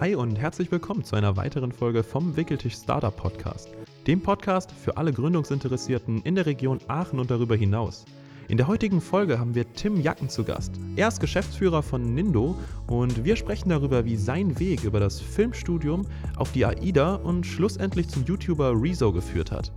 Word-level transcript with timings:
Hi 0.00 0.14
und 0.14 0.36
herzlich 0.36 0.72
willkommen 0.72 1.04
zu 1.04 1.14
einer 1.14 1.36
weiteren 1.36 1.72
Folge 1.72 2.02
vom 2.02 2.34
Wickeltisch 2.34 2.72
Startup 2.72 3.14
Podcast, 3.14 3.68
dem 4.06 4.22
Podcast 4.22 4.72
für 4.72 4.96
alle 4.96 5.12
Gründungsinteressierten 5.12 6.22
in 6.22 6.36
der 6.36 6.46
Region 6.46 6.80
Aachen 6.88 7.18
und 7.18 7.30
darüber 7.30 7.54
hinaus. 7.54 8.06
In 8.48 8.56
der 8.56 8.66
heutigen 8.66 9.02
Folge 9.02 9.38
haben 9.38 9.54
wir 9.54 9.70
Tim 9.74 10.00
Jacken 10.00 10.30
zu 10.30 10.42
Gast. 10.42 10.72
Er 10.96 11.08
ist 11.08 11.20
Geschäftsführer 11.20 11.82
von 11.82 12.14
Nindo 12.14 12.56
und 12.86 13.26
wir 13.26 13.36
sprechen 13.36 13.68
darüber, 13.68 14.06
wie 14.06 14.16
sein 14.16 14.58
Weg 14.58 14.84
über 14.84 15.00
das 15.00 15.20
Filmstudium 15.20 16.06
auf 16.34 16.50
die 16.52 16.64
AIDA 16.64 17.16
und 17.16 17.44
schlussendlich 17.44 18.08
zum 18.08 18.24
YouTuber 18.24 18.72
Rezo 18.74 19.12
geführt 19.12 19.52
hat. 19.52 19.70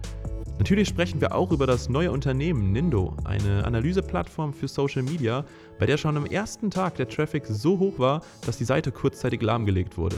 Natürlich 0.64 0.88
sprechen 0.88 1.20
wir 1.20 1.36
auch 1.36 1.52
über 1.52 1.68
das 1.68 1.90
neue 1.90 2.10
Unternehmen 2.10 2.72
Nindo, 2.72 3.18
eine 3.26 3.66
Analyseplattform 3.66 4.54
für 4.54 4.70
Social 4.70 5.04
Media, 5.04 5.44
bei 5.78 5.86
der 5.86 5.98
schon 5.98 6.16
am 6.16 6.26
ersten 6.26 6.72
Tag 6.72 6.96
der 6.96 7.10
Traffic 7.10 7.46
so 7.46 7.80
hoch 7.80 8.00
war, 8.00 8.22
dass 8.46 8.60
die 8.60 8.64
Seite 8.64 8.94
kurzzeitig 8.94 9.42
lahmgelegt 9.42 9.98
wurde. 9.98 10.16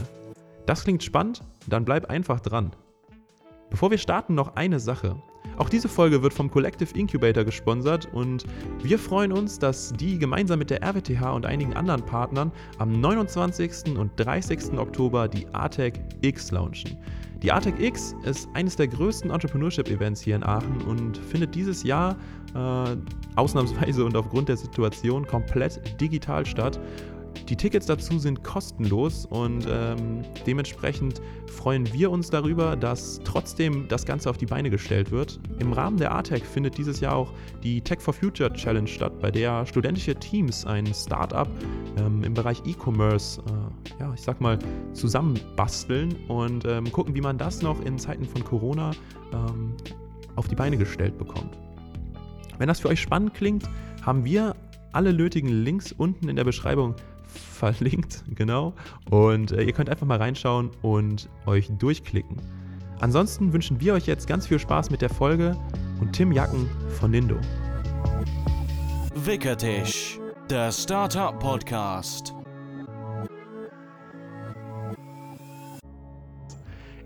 Das 0.64 0.84
klingt 0.84 1.02
spannend? 1.02 1.42
Dann 1.66 1.84
bleib 1.84 2.08
einfach 2.08 2.38
dran. 2.38 2.70
Bevor 3.70 3.90
wir 3.90 3.98
starten, 3.98 4.36
noch 4.36 4.54
eine 4.54 4.78
Sache. 4.78 5.20
Auch 5.58 5.68
diese 5.68 5.88
Folge 5.88 6.22
wird 6.22 6.32
vom 6.32 6.48
Collective 6.48 6.96
Incubator 6.96 7.42
gesponsert 7.42 8.08
und 8.12 8.44
wir 8.84 9.00
freuen 9.00 9.32
uns, 9.32 9.58
dass 9.58 9.94
die 9.94 10.16
gemeinsam 10.16 10.60
mit 10.60 10.70
der 10.70 10.80
RWTH 10.80 11.34
und 11.34 11.44
einigen 11.44 11.74
anderen 11.74 12.06
Partnern 12.06 12.52
am 12.78 12.92
29. 12.92 13.98
und 13.98 14.12
30. 14.14 14.78
Oktober 14.78 15.26
die 15.26 15.48
ATEC 15.52 15.98
X 16.20 16.52
launchen. 16.52 16.96
Die 17.42 17.52
ATEC 17.52 17.78
X 17.78 18.14
ist 18.24 18.48
eines 18.54 18.76
der 18.76 18.88
größten 18.88 19.30
Entrepreneurship-Events 19.30 20.22
hier 20.22 20.36
in 20.36 20.42
Aachen 20.42 20.80
und 20.82 21.18
findet 21.18 21.54
dieses 21.54 21.82
Jahr 21.82 22.16
äh, 22.54 22.96
ausnahmsweise 23.36 24.04
und 24.04 24.16
aufgrund 24.16 24.48
der 24.48 24.56
Situation 24.56 25.26
komplett 25.26 26.00
digital 26.00 26.46
statt. 26.46 26.80
Die 27.48 27.56
Tickets 27.56 27.86
dazu 27.86 28.18
sind 28.18 28.42
kostenlos 28.42 29.26
und 29.26 29.66
ähm, 29.70 30.22
dementsprechend 30.46 31.20
freuen 31.46 31.92
wir 31.92 32.10
uns 32.10 32.30
darüber, 32.30 32.76
dass 32.76 33.20
trotzdem 33.24 33.86
das 33.88 34.04
Ganze 34.04 34.30
auf 34.30 34.36
die 34.36 34.46
Beine 34.46 34.70
gestellt 34.70 35.10
wird. 35.10 35.38
Im 35.58 35.72
Rahmen 35.72 35.96
der 35.96 36.14
ATEC 36.14 36.44
findet 36.44 36.76
dieses 36.76 37.00
Jahr 37.00 37.14
auch 37.14 37.32
die 37.62 37.80
Tech 37.80 38.00
for 38.00 38.14
Future 38.14 38.52
Challenge 38.52 38.88
statt, 38.88 39.20
bei 39.20 39.30
der 39.30 39.64
studentische 39.66 40.14
Teams 40.14 40.66
ein 40.66 40.86
Startup 40.92 41.48
ähm, 41.98 42.24
im 42.24 42.34
Bereich 42.34 42.62
E-Commerce, 42.64 43.40
äh, 43.40 44.00
ja, 44.00 44.12
ich 44.14 44.22
sag 44.22 44.40
mal, 44.40 44.58
zusammenbasteln 44.92 46.16
und 46.28 46.64
ähm, 46.64 46.90
gucken, 46.90 47.14
wie 47.14 47.20
man 47.20 47.38
das 47.38 47.62
noch 47.62 47.80
in 47.84 47.98
Zeiten 47.98 48.24
von 48.24 48.44
Corona 48.44 48.90
ähm, 49.32 49.76
auf 50.34 50.48
die 50.48 50.54
Beine 50.54 50.76
gestellt 50.76 51.16
bekommt. 51.18 51.56
Wenn 52.58 52.68
das 52.68 52.80
für 52.80 52.88
euch 52.88 53.00
spannend 53.00 53.34
klingt, 53.34 53.68
haben 54.02 54.24
wir 54.24 54.54
alle 54.92 55.12
nötigen 55.12 55.48
Links 55.48 55.92
unten 55.92 56.28
in 56.28 56.36
der 56.36 56.44
Beschreibung 56.44 56.94
verlinkt, 57.26 58.24
genau. 58.34 58.74
Und 59.10 59.52
äh, 59.52 59.62
ihr 59.62 59.72
könnt 59.72 59.90
einfach 59.90 60.06
mal 60.06 60.18
reinschauen 60.18 60.70
und 60.82 61.28
euch 61.46 61.68
durchklicken. 61.78 62.36
Ansonsten 63.00 63.52
wünschen 63.52 63.80
wir 63.80 63.94
euch 63.94 64.06
jetzt 64.06 64.26
ganz 64.26 64.46
viel 64.46 64.58
Spaß 64.58 64.90
mit 64.90 65.02
der 65.02 65.10
Folge 65.10 65.56
und 66.00 66.12
Tim 66.12 66.32
Jacken 66.32 66.68
von 66.98 67.10
Nindo. 67.10 67.36
Wickertisch, 69.14 70.18
der 70.48 70.72
Startup 70.72 71.38
Podcast. 71.38 72.35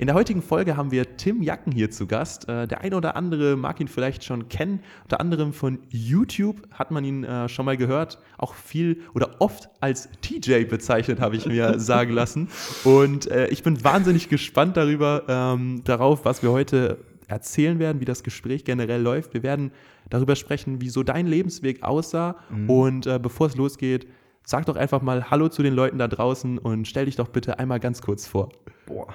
In 0.01 0.07
der 0.07 0.17
heutigen 0.17 0.41
Folge 0.41 0.79
haben 0.79 0.93
wir 0.93 1.19
Tim 1.19 1.43
Jacken 1.43 1.73
hier 1.73 1.91
zu 1.91 2.07
Gast. 2.07 2.49
Äh, 2.49 2.67
der 2.67 2.81
eine 2.81 2.97
oder 2.97 3.17
andere 3.17 3.55
mag 3.55 3.79
ihn 3.81 3.87
vielleicht 3.87 4.25
schon 4.25 4.49
kennen. 4.49 4.81
Unter 5.03 5.21
anderem 5.21 5.53
von 5.53 5.81
YouTube 5.91 6.67
hat 6.73 6.91
man 6.91 7.05
ihn 7.05 7.23
äh, 7.23 7.51
schon 7.51 7.67
mal 7.67 7.77
gehört. 7.77 8.19
Auch 8.39 8.55
viel 8.55 9.03
oder 9.13 9.43
oft 9.43 9.69
als 9.81 10.09
TJ 10.23 10.65
bezeichnet, 10.65 11.21
habe 11.21 11.37
ich 11.37 11.45
mir 11.45 11.79
sagen 11.79 12.15
lassen. 12.15 12.49
Und 12.85 13.31
äh, 13.31 13.49
ich 13.49 13.63
bin 13.63 13.85
wahnsinnig 13.85 14.31
gespannt 14.31 14.79
darüber, 14.79 15.25
ähm, 15.29 15.83
darauf, 15.85 16.25
was 16.25 16.43
wir 16.43 16.51
heute 16.51 16.97
erzählen 17.29 17.79
werden, 17.79 18.01
wie 18.01 18.07
das 18.07 18.23
Gespräch 18.23 18.65
generell 18.65 19.03
läuft. 19.03 19.35
Wir 19.35 19.43
werden 19.43 19.71
darüber 20.09 20.35
sprechen, 20.35 20.81
wie 20.81 20.89
so 20.89 21.03
dein 21.03 21.27
Lebensweg 21.27 21.83
aussah. 21.83 22.37
Mhm. 22.49 22.71
Und 22.71 23.07
äh, 23.07 23.19
bevor 23.23 23.49
es 23.49 23.57
losgeht, 23.57 24.07
sag 24.45 24.65
doch 24.65 24.77
einfach 24.77 25.03
mal 25.03 25.31
Hallo 25.31 25.51
zu 25.51 25.63
den 25.63 25.75
Leuten 25.75 25.99
da 25.99 26.09
draußen 26.09 26.57
und 26.57 26.89
stell 26.89 27.05
dich 27.05 27.17
doch 27.17 27.29
bitte 27.29 27.59
einmal 27.59 27.81
ganz 27.81 28.01
kurz 28.01 28.27
vor. 28.27 28.49
Boah, 28.87 29.15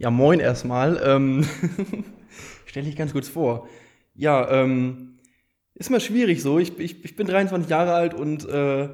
ja, 0.00 0.10
moin 0.10 0.40
erstmal. 0.40 0.98
Ähm, 1.04 1.44
Stelle 2.66 2.88
ich 2.88 2.96
ganz 2.96 3.12
kurz 3.12 3.28
vor. 3.28 3.68
Ja, 4.14 4.50
ähm, 4.50 5.18
ist 5.74 5.90
mal 5.90 6.00
schwierig 6.00 6.42
so. 6.42 6.58
Ich, 6.58 6.78
ich, 6.78 7.04
ich 7.04 7.16
bin 7.16 7.26
23 7.26 7.68
Jahre 7.68 7.92
alt 7.92 8.14
und 8.14 8.48
äh, 8.48 8.88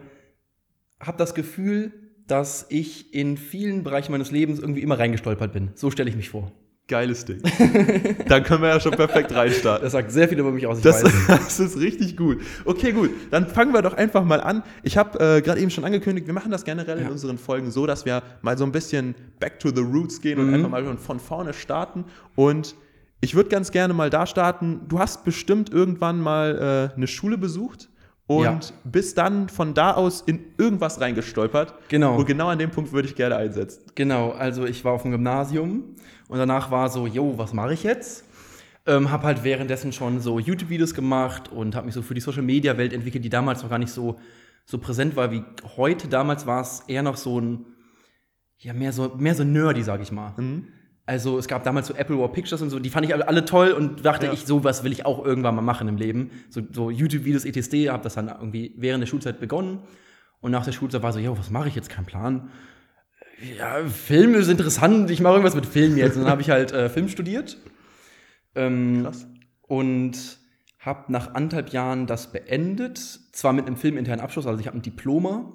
habe 0.98 1.16
das 1.16 1.36
Gefühl, 1.36 1.92
dass 2.26 2.66
ich 2.70 3.14
in 3.14 3.36
vielen 3.36 3.84
Bereichen 3.84 4.10
meines 4.10 4.32
Lebens 4.32 4.58
irgendwie 4.58 4.82
immer 4.82 4.98
reingestolpert 4.98 5.52
bin. 5.52 5.70
So 5.76 5.92
stelle 5.92 6.10
ich 6.10 6.16
mich 6.16 6.30
vor. 6.30 6.50
Geiles 6.88 7.24
Ding. 7.24 7.42
Dann 8.28 8.44
können 8.44 8.62
wir 8.62 8.68
ja 8.68 8.78
schon 8.78 8.92
perfekt 8.92 9.34
reinstarten. 9.34 9.82
Das 9.82 9.92
sagt 9.92 10.12
sehr 10.12 10.28
viel 10.28 10.38
über 10.38 10.52
mich 10.52 10.68
aus. 10.68 10.80
Das, 10.80 11.02
das, 11.26 11.58
ist 11.58 11.78
richtig 11.80 12.16
gut. 12.16 12.40
Okay, 12.64 12.92
gut. 12.92 13.10
Dann 13.32 13.48
fangen 13.48 13.72
wir 13.72 13.82
doch 13.82 13.94
einfach 13.94 14.24
mal 14.24 14.40
an. 14.40 14.62
Ich 14.84 14.96
habe 14.96 15.18
äh, 15.18 15.42
gerade 15.42 15.60
eben 15.60 15.70
schon 15.70 15.84
angekündigt, 15.84 16.28
wir 16.28 16.34
machen 16.34 16.52
das 16.52 16.64
generell 16.64 17.00
ja. 17.00 17.06
in 17.06 17.10
unseren 17.10 17.38
Folgen 17.38 17.72
so, 17.72 17.86
dass 17.86 18.04
wir 18.04 18.22
mal 18.40 18.56
so 18.56 18.64
ein 18.64 18.70
bisschen 18.70 19.16
back 19.40 19.58
to 19.58 19.70
the 19.74 19.82
roots 19.82 20.20
gehen 20.20 20.38
und 20.38 20.48
mhm. 20.48 20.54
einfach 20.54 20.70
mal 20.70 20.96
von 20.96 21.18
vorne 21.18 21.54
starten. 21.54 22.04
Und 22.36 22.76
ich 23.20 23.34
würde 23.34 23.48
ganz 23.48 23.72
gerne 23.72 23.92
mal 23.92 24.08
da 24.08 24.24
starten. 24.24 24.82
Du 24.86 25.00
hast 25.00 25.24
bestimmt 25.24 25.72
irgendwann 25.72 26.20
mal 26.20 26.90
äh, 26.92 26.96
eine 26.96 27.08
Schule 27.08 27.36
besucht 27.36 27.88
und 28.26 28.44
ja. 28.44 28.60
bist 28.84 29.18
dann 29.18 29.48
von 29.48 29.74
da 29.74 29.92
aus 29.92 30.22
in 30.22 30.40
irgendwas 30.58 31.00
reingestolpert. 31.00 31.74
Genau. 31.88 32.16
Und 32.16 32.26
genau 32.26 32.48
an 32.48 32.58
dem 32.58 32.70
Punkt 32.70 32.92
würde 32.92 33.08
ich 33.08 33.14
gerne 33.14 33.36
einsetzen. 33.36 33.84
Genau, 33.94 34.32
also 34.32 34.64
ich 34.64 34.84
war 34.84 34.92
auf 34.92 35.02
dem 35.02 35.12
Gymnasium 35.12 35.94
und 36.28 36.38
danach 36.38 36.70
war 36.70 36.88
so, 36.88 37.06
yo, 37.06 37.38
was 37.38 37.52
mache 37.52 37.74
ich 37.74 37.84
jetzt? 37.84 38.24
Ähm, 38.84 39.10
habe 39.10 39.24
halt 39.26 39.44
währenddessen 39.44 39.92
schon 39.92 40.20
so 40.20 40.38
YouTube-Videos 40.38 40.94
gemacht 40.94 41.50
und 41.50 41.74
habe 41.74 41.86
mich 41.86 41.94
so 41.94 42.02
für 42.02 42.14
die 42.14 42.20
Social-Media-Welt 42.20 42.92
entwickelt, 42.92 43.24
die 43.24 43.30
damals 43.30 43.62
noch 43.62 43.70
gar 43.70 43.78
nicht 43.78 43.92
so, 43.92 44.16
so 44.64 44.78
präsent 44.78 45.16
war 45.16 45.30
wie 45.30 45.42
heute. 45.76 46.08
Damals 46.08 46.46
war 46.46 46.60
es 46.60 46.84
eher 46.86 47.02
noch 47.02 47.16
so 47.16 47.40
ein, 47.40 47.66
ja, 48.58 48.72
mehr 48.72 48.92
so, 48.92 49.14
mehr 49.16 49.34
so 49.34 49.44
nerdy, 49.44 49.82
sag 49.82 50.00
ich 50.00 50.10
mal. 50.12 50.34
Mhm. 50.36 50.68
Also 51.08 51.38
es 51.38 51.46
gab 51.46 51.62
damals 51.62 51.86
so 51.86 51.94
Apple 51.94 52.18
War 52.18 52.32
Pictures 52.32 52.60
und 52.62 52.70
so, 52.70 52.80
die 52.80 52.90
fand 52.90 53.06
ich 53.06 53.14
alle 53.14 53.44
toll 53.44 53.70
und 53.70 54.04
dachte 54.04 54.26
ja. 54.26 54.32
ich, 54.32 54.44
sowas 54.44 54.82
will 54.82 54.90
ich 54.90 55.06
auch 55.06 55.24
irgendwann 55.24 55.54
mal 55.54 55.62
machen 55.62 55.86
im 55.86 55.96
Leben. 55.96 56.32
So, 56.50 56.62
so 56.72 56.90
YouTube-Videos, 56.90 57.44
ETSD, 57.44 57.90
habe 57.90 58.02
das 58.02 58.14
dann 58.14 58.26
irgendwie 58.26 58.74
während 58.76 59.02
der 59.02 59.06
Schulzeit 59.06 59.38
begonnen. 59.38 59.84
Und 60.40 60.50
nach 60.50 60.64
der 60.64 60.72
Schulzeit 60.72 61.04
war 61.04 61.12
so, 61.12 61.20
ja, 61.20 61.36
was 61.38 61.48
mache 61.48 61.68
ich 61.68 61.76
jetzt? 61.76 61.90
Kein 61.90 62.06
Plan. 62.06 62.50
Ja, 63.56 63.84
Film 63.84 64.34
ist 64.34 64.48
interessant, 64.48 65.08
ich 65.10 65.20
mache 65.20 65.34
irgendwas 65.34 65.54
mit 65.54 65.66
Film 65.66 65.96
jetzt. 65.96 66.16
Und 66.16 66.22
dann 66.22 66.30
habe 66.30 66.42
ich 66.42 66.50
halt 66.50 66.72
äh, 66.72 66.88
Film 66.88 67.08
studiert. 67.08 67.56
Ähm, 68.56 69.04
Krass. 69.04 69.28
Und 69.62 70.38
habe 70.80 71.12
nach 71.12 71.34
anderthalb 71.34 71.70
Jahren 71.70 72.08
das 72.08 72.32
beendet. 72.32 72.98
Zwar 72.98 73.52
mit 73.52 73.66
einem 73.66 73.76
filminternen 73.76 74.24
Abschluss, 74.24 74.46
also 74.46 74.58
ich 74.58 74.66
habe 74.66 74.76
ein 74.76 74.82
Diploma 74.82 75.52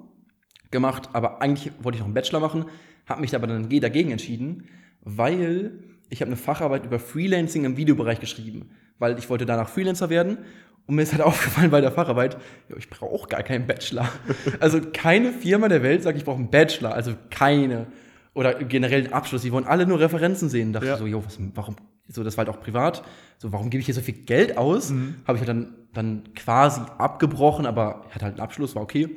gemacht, 0.71 1.09
aber 1.11 1.41
eigentlich 1.41 1.73
wollte 1.81 1.97
ich 1.97 1.99
noch 1.99 2.07
einen 2.07 2.13
Bachelor 2.13 2.39
machen, 2.39 2.65
habe 3.05 3.19
mich 3.19 3.35
aber 3.35 3.47
dann 3.47 3.67
dagegen 3.69 4.11
entschieden 4.11 4.69
weil 5.01 5.71
ich 6.09 6.21
habe 6.21 6.29
eine 6.29 6.37
Facharbeit 6.37 6.85
über 6.85 6.99
Freelancing 6.99 7.63
im 7.65 7.77
Videobereich 7.77 8.19
geschrieben, 8.19 8.71
weil 8.99 9.17
ich 9.17 9.29
wollte 9.29 9.45
danach 9.45 9.69
Freelancer 9.69 10.09
werden 10.09 10.39
und 10.85 10.95
mir 10.95 11.03
ist 11.03 11.13
halt 11.13 11.21
aufgefallen 11.21 11.71
bei 11.71 11.81
der 11.81 11.91
Facharbeit, 11.91 12.37
ja, 12.69 12.75
ich 12.77 12.89
brauche 12.89 13.13
auch 13.13 13.27
gar 13.27 13.43
keinen 13.43 13.67
Bachelor. 13.67 14.09
Also 14.59 14.81
keine 14.93 15.31
Firma 15.31 15.67
der 15.69 15.83
Welt 15.83 16.03
sagt, 16.03 16.17
ich 16.17 16.25
brauche 16.25 16.37
einen 16.37 16.49
Bachelor, 16.49 16.93
also 16.93 17.13
keine. 17.29 17.87
Oder 18.33 18.53
generell 18.63 19.03
einen 19.03 19.13
Abschluss, 19.13 19.41
die 19.41 19.51
wollen 19.51 19.65
alle 19.65 19.85
nur 19.85 19.99
Referenzen 19.99 20.49
sehen. 20.49 20.71
Da 20.71 20.79
dachte 20.79 20.91
ja. 20.91 20.97
so, 20.97 21.05
jo, 21.05 21.23
was, 21.25 21.37
warum, 21.55 21.75
so, 22.07 22.23
das 22.23 22.37
war 22.37 22.45
halt 22.45 22.55
auch 22.55 22.61
privat, 22.61 23.03
so, 23.37 23.51
warum 23.51 23.69
gebe 23.69 23.79
ich 23.79 23.85
hier 23.85 23.95
so 23.95 24.01
viel 24.01 24.13
Geld 24.13 24.57
aus? 24.57 24.91
Mhm. 24.91 25.15
Habe 25.25 25.37
ich 25.37 25.41
halt 25.41 25.49
dann, 25.49 25.75
dann 25.93 26.33
quasi 26.35 26.81
abgebrochen, 26.97 27.65
aber 27.65 28.05
hatte 28.11 28.25
halt 28.25 28.35
einen 28.35 28.41
Abschluss, 28.41 28.75
war 28.75 28.83
okay. 28.83 29.09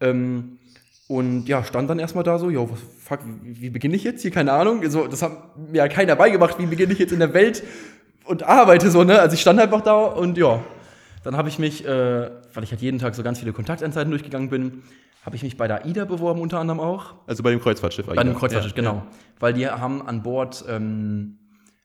Ähm, 0.00 0.58
und 1.06 1.48
ja, 1.48 1.62
stand 1.62 1.90
dann 1.90 1.98
erstmal 1.98 2.24
da 2.24 2.38
so, 2.38 2.48
ja, 2.48 2.60
was, 2.60 2.78
fuck, 2.98 3.20
wie, 3.42 3.68
beginne 3.70 3.96
ich 3.96 4.04
jetzt 4.04 4.22
hier? 4.22 4.30
Keine 4.30 4.52
Ahnung. 4.52 4.88
So, 4.90 5.06
das 5.06 5.22
hat 5.22 5.56
mir 5.56 5.78
ja 5.78 5.88
keiner 5.88 6.16
beigebracht, 6.16 6.58
wie 6.58 6.66
beginne 6.66 6.94
ich 6.94 6.98
jetzt 6.98 7.12
in 7.12 7.18
der 7.18 7.34
Welt 7.34 7.62
und 8.24 8.42
arbeite 8.42 8.90
so, 8.90 9.04
ne? 9.04 9.18
Also 9.20 9.34
ich 9.34 9.42
stand 9.42 9.60
einfach 9.60 9.82
da 9.82 9.94
und 9.94 10.38
ja. 10.38 10.62
Dann 11.22 11.36
habe 11.36 11.48
ich 11.48 11.58
mich, 11.58 11.86
äh, 11.86 12.30
weil 12.52 12.64
ich 12.64 12.70
halt 12.70 12.82
jeden 12.82 12.98
Tag 12.98 13.14
so 13.14 13.22
ganz 13.22 13.38
viele 13.38 13.52
Kontakteinzeiten 13.52 14.10
durchgegangen 14.10 14.50
bin, 14.50 14.82
habe 15.24 15.36
ich 15.36 15.42
mich 15.42 15.56
bei 15.56 15.66
der 15.66 15.84
AIDA 15.84 16.04
beworben, 16.04 16.40
unter 16.40 16.58
anderem 16.58 16.80
auch. 16.80 17.14
Also 17.26 17.42
bei 17.42 17.50
dem 17.50 17.60
Kreuzfahrtschiff 17.60 18.06
AIDA. 18.08 18.16
Bei 18.16 18.24
dem 18.24 18.36
Kreuzfahrtschiff, 18.36 18.72
ja, 18.72 18.76
genau. 18.76 18.94
Ja. 18.96 19.06
Weil 19.40 19.54
die 19.54 19.66
haben 19.66 20.06
an 20.06 20.22
Bord, 20.22 20.64
ähm, 20.68 21.38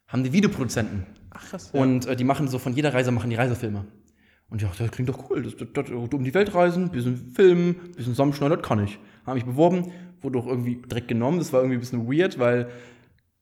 haben 0.08 0.24
die 0.24 0.34
Videoproduzenten. 0.34 1.06
Ach 1.32 1.50
krass. 1.50 1.72
Ja. 1.74 1.82
Und 1.82 2.06
äh, 2.06 2.16
die 2.16 2.26
machen 2.26 2.48
so 2.50 2.60
von 2.60 2.74
jeder 2.74 2.94
Reise, 2.94 3.12
machen 3.12 3.30
die 3.30 3.38
Reisefilme. 3.38 3.86
Und 4.50 4.62
ja, 4.62 4.70
das 4.78 4.92
klingt 4.92 5.10
doch 5.10 5.30
cool. 5.30 5.44
Das, 5.44 5.56
das, 5.56 5.68
das, 5.74 5.90
um 5.90 6.24
die 6.24 6.34
Welt 6.34 6.54
reisen, 6.54 6.90
bisschen 6.90 7.32
filmen, 7.34 7.76
bisschen 7.96 8.14
zusammenschneiden, 8.14 8.58
das 8.58 8.68
kann 8.68 8.84
ich. 8.84 9.00
Habe 9.30 9.40
mich 9.40 9.46
beworben, 9.46 9.92
wurde 10.22 10.40
auch 10.40 10.48
irgendwie 10.48 10.76
direkt 10.76 11.08
genommen. 11.08 11.40
Das 11.40 11.54
war 11.54 11.62
irgendwie 11.62 11.78
ein 11.78 11.80
bisschen 11.80 12.12
weird, 12.12 12.40
weil 12.40 12.70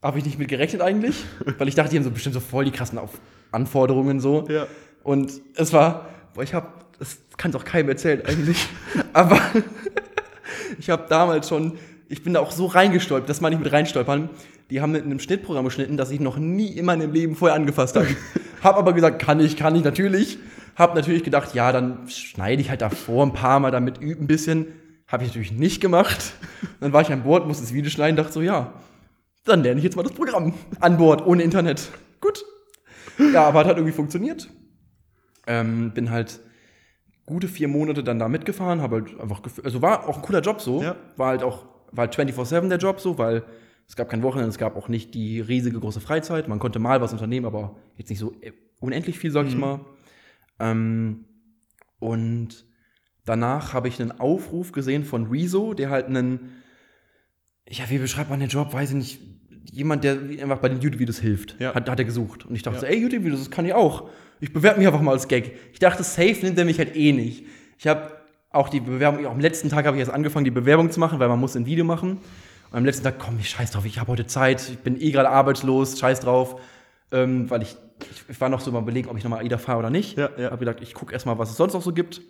habe 0.01 0.19
ich 0.19 0.25
nicht 0.25 0.38
mit 0.38 0.48
gerechnet 0.48 0.81
eigentlich. 0.81 1.25
weil 1.57 1.68
ich 1.68 1.75
dachte, 1.75 1.92
die 1.92 1.98
haben 1.98 2.04
so 2.04 2.12
bestimmt 2.12 2.36
so 2.36 2.39
voll 2.39 2.66
die 2.66 2.72
krassen 2.72 2.98
Auf 2.98 3.19
Anforderungen 3.51 4.19
so. 4.19 4.48
Ja. 4.50 4.68
Und 5.04 5.31
es 5.56 5.74
war, 5.74 6.07
boah, 6.34 6.44
ich 6.44 6.54
habe, 6.54 6.68
das 7.00 7.18
kann 7.38 7.51
doch 7.51 7.66
keinem 7.66 7.89
erzählen 7.89 8.24
eigentlich. 8.25 8.68
Aber 9.13 9.39
ich 10.80 10.89
habe 10.89 11.06
damals 11.10 11.50
schon 11.50 11.74
ich 12.10 12.24
bin 12.24 12.34
da 12.34 12.39
auch 12.39 12.51
so 12.51 12.66
reingestolpert, 12.66 13.30
das 13.30 13.42
meine 13.42 13.56
ich 13.56 13.62
mit 13.62 13.72
reinstolpern. 13.72 14.30
Die 14.69 14.81
haben 14.81 14.92
mit 14.92 15.04
einem 15.04 15.19
Schnittprogramm 15.19 15.66
geschnitten, 15.66 15.98
das 15.98 16.12
ich 16.12 16.19
noch 16.19 16.38
nie 16.38 16.68
in 16.68 16.86
meinem 16.86 17.12
Leben 17.12 17.36
vorher 17.36 17.56
angefasst 17.56 17.95
habe. 17.95 18.07
hab 18.63 18.78
aber 18.78 18.94
gesagt, 18.94 19.19
kann 19.19 19.39
ich, 19.39 19.57
kann 19.57 19.75
ich, 19.75 19.84
natürlich. 19.84 20.39
Hab 20.75 20.95
natürlich 20.95 21.24
gedacht, 21.24 21.56
ja, 21.56 21.72
dann 21.72 22.07
schneide 22.10 22.62
ich 22.62 22.69
halt 22.69 22.81
davor 22.81 23.25
ein 23.25 23.34
paar 23.34 23.60
Mal 23.60 23.72
damit 23.72 23.98
üben 24.00 24.24
ein 24.24 24.28
bisschen. 24.28 24.68
Habe 25.07 25.24
ich 25.24 25.30
natürlich 25.30 25.51
nicht 25.51 25.80
gemacht. 25.81 26.33
Dann 26.80 26.92
war 26.94 27.01
ich 27.01 27.12
an 27.12 27.24
Bord, 27.24 27.48
musste 27.48 27.63
das 27.63 27.74
Video 27.74 27.89
schneiden, 27.89 28.18
dachte 28.18 28.33
so, 28.33 28.42
ja, 28.42 28.74
dann 29.45 29.63
lerne 29.63 29.77
ich 29.80 29.83
jetzt 29.86 29.95
mal 29.95 30.04
das 30.04 30.12
Programm 30.12 30.54
an 30.80 30.98
Bord, 30.98 31.25
ohne 31.25 31.44
Internet. 31.44 31.89
Gut. 32.19 32.44
Ja, 33.33 33.45
aber 33.48 33.59
hat 33.59 33.68
halt 33.68 33.77
irgendwie 33.77 33.95
funktioniert. 33.95 34.50
Ähm, 35.48 35.92
bin 35.94 36.12
halt 36.12 36.42
gute 37.25 37.48
vier 37.48 37.68
Monate 37.69 38.04
dann 38.04 38.19
da 38.19 38.27
mitgefahren, 38.27 38.81
habe 38.81 38.98
halt 38.98 39.19
einfach, 39.19 39.42
gef- 39.42 39.63
also 39.63 39.81
war 39.81 40.07
auch 40.09 40.18
ein 40.18 40.21
cooler 40.21 40.42
Job 40.42 40.59
so. 40.62 40.81
Ja. 40.83 40.95
War 41.15 41.30
halt 41.30 41.44
auch, 41.44 41.65
war 41.94 42.07
halt 42.07 42.15
24-7 42.18 42.68
der 42.68 42.77
Job 42.77 43.00
so, 43.00 43.18
weil 43.18 43.44
es 43.88 43.95
gab 43.95 44.10
kein 44.10 44.24
Wochenende, 44.24 44.50
es 44.50 44.57
gab 44.57 44.75
auch 44.75 44.89
nicht 44.89 45.13
die 45.13 45.39
riesige 45.39 45.80
große 45.80 46.01
Freizeit. 46.01 46.50
Man 46.50 46.60
konnte 46.60 46.80
mal 46.80 47.00
was 47.00 47.13
unternehmen, 47.13 47.45
aber 47.45 47.77
jetzt 47.95 48.10
nicht 48.10 48.19
so 48.19 48.33
äh, 48.42 48.51
unendlich 48.81 49.18
viel, 49.18 49.31
sag 49.31 49.48
ich 49.48 49.56
mal. 49.56 49.80
Ähm, 50.60 51.25
und 52.00 52.65
danach 53.27 53.74
habe 53.74 53.88
ich 53.88 54.01
einen 54.01 54.19
Aufruf 54.19 54.71
gesehen 54.71 55.03
von 55.06 55.27
Rezo, 55.27 55.74
der 55.74 55.89
halt 55.89 56.07
einen, 56.07 56.53
ja, 57.69 57.83
wie 57.89 57.97
beschreibt 57.97 58.29
man 58.29 58.39
den 58.39 58.50
Job? 58.50 58.74
Weiß 58.74 58.89
ich 58.89 58.95
nicht. 58.95 59.19
Jemand, 59.71 60.03
der 60.03 60.13
einfach 60.13 60.59
bei 60.59 60.69
den 60.69 60.79
YouTube-Videos 60.79 61.19
hilft, 61.19 61.56
Ja. 61.59 61.75
hat, 61.75 61.89
hat 61.89 62.00
er 62.00 62.06
gesucht. 62.06 62.45
Und 62.45 62.56
ich 62.56 62.63
dachte 62.63 62.77
Ja. 62.77 62.81
so, 62.81 62.88
ey, 62.88 62.97
YouTube-Videos, 63.00 63.39
das 63.39 63.51
kann 63.51 63.65
ich 63.65 63.74
auch. 63.74 64.09
Ich 64.39 64.53
bewerbe 64.53 64.79
mich 64.79 64.88
einfach 64.88 65.01
mal 65.01 65.12
als 65.12 65.27
Gag. 65.27 65.51
Ich 65.74 65.79
dachte, 65.79 66.03
safe 66.03 66.38
nimmt 66.44 66.57
er 66.57 66.65
mich 66.65 66.77
halt 66.79 66.95
eh 66.95 67.12
nicht. 67.12 67.45
Ich 67.77 67.85
habe 67.88 68.12
auch 68.50 68.69
die 68.69 68.79
Bewerbung, 68.79 69.25
auch 69.25 69.31
am 69.31 69.39
letzten 69.39 69.69
Tag 69.69 69.85
habe 69.85 69.97
ich 69.97 70.00
erst 70.00 70.12
angefangen, 70.12 70.45
die 70.45 70.51
Bewerbung 70.51 70.89
zu 70.89 71.00
machen, 71.00 71.19
weil 71.19 71.27
man 71.27 71.39
muss 71.39 71.56
ein 71.56 71.65
Video 71.65 71.83
machen. 71.83 72.12
Und 72.71 72.77
am 72.77 72.85
letzten 72.85 73.03
Tag, 73.03 73.19
komm, 73.19 73.38
ich 73.39 73.50
scheiß 73.50 73.71
drauf, 73.71 73.85
ich 73.85 74.00
habe 74.00 74.12
heute 74.12 74.25
Zeit, 74.25 74.69
ich 74.69 74.79
bin 74.79 75.00
eh 75.01 75.12
gerade 75.12 75.29
arbeitslos, 75.29 76.00
scheiß 76.00 76.21
drauf. 76.21 76.59
Ähm, 77.12 77.50
weil 77.50 77.62
ich, 77.62 77.75
ich, 78.29 78.41
war 78.41 78.50
noch 78.50 78.59
so 78.62 78.71
mal 78.71 78.81
überlegen, 78.81 79.09
ob 79.09 79.18
ich 79.18 79.24
nochmal 79.24 79.39
AIDA 79.41 79.57
fahre 79.57 79.79
oder 79.79 79.89
nicht. 79.89 80.18
Ja, 80.18 80.29
ja. 80.38 80.45
Habe 80.51 80.59
gedacht, 80.59 80.77
ich 80.81 80.94
gucke 80.94 81.13
erstmal, 81.13 81.38
was 81.38 81.50
es 81.51 81.57
sonst 81.57 81.74
noch 81.74 81.81
so 81.81 81.94
gibt. 81.94 82.21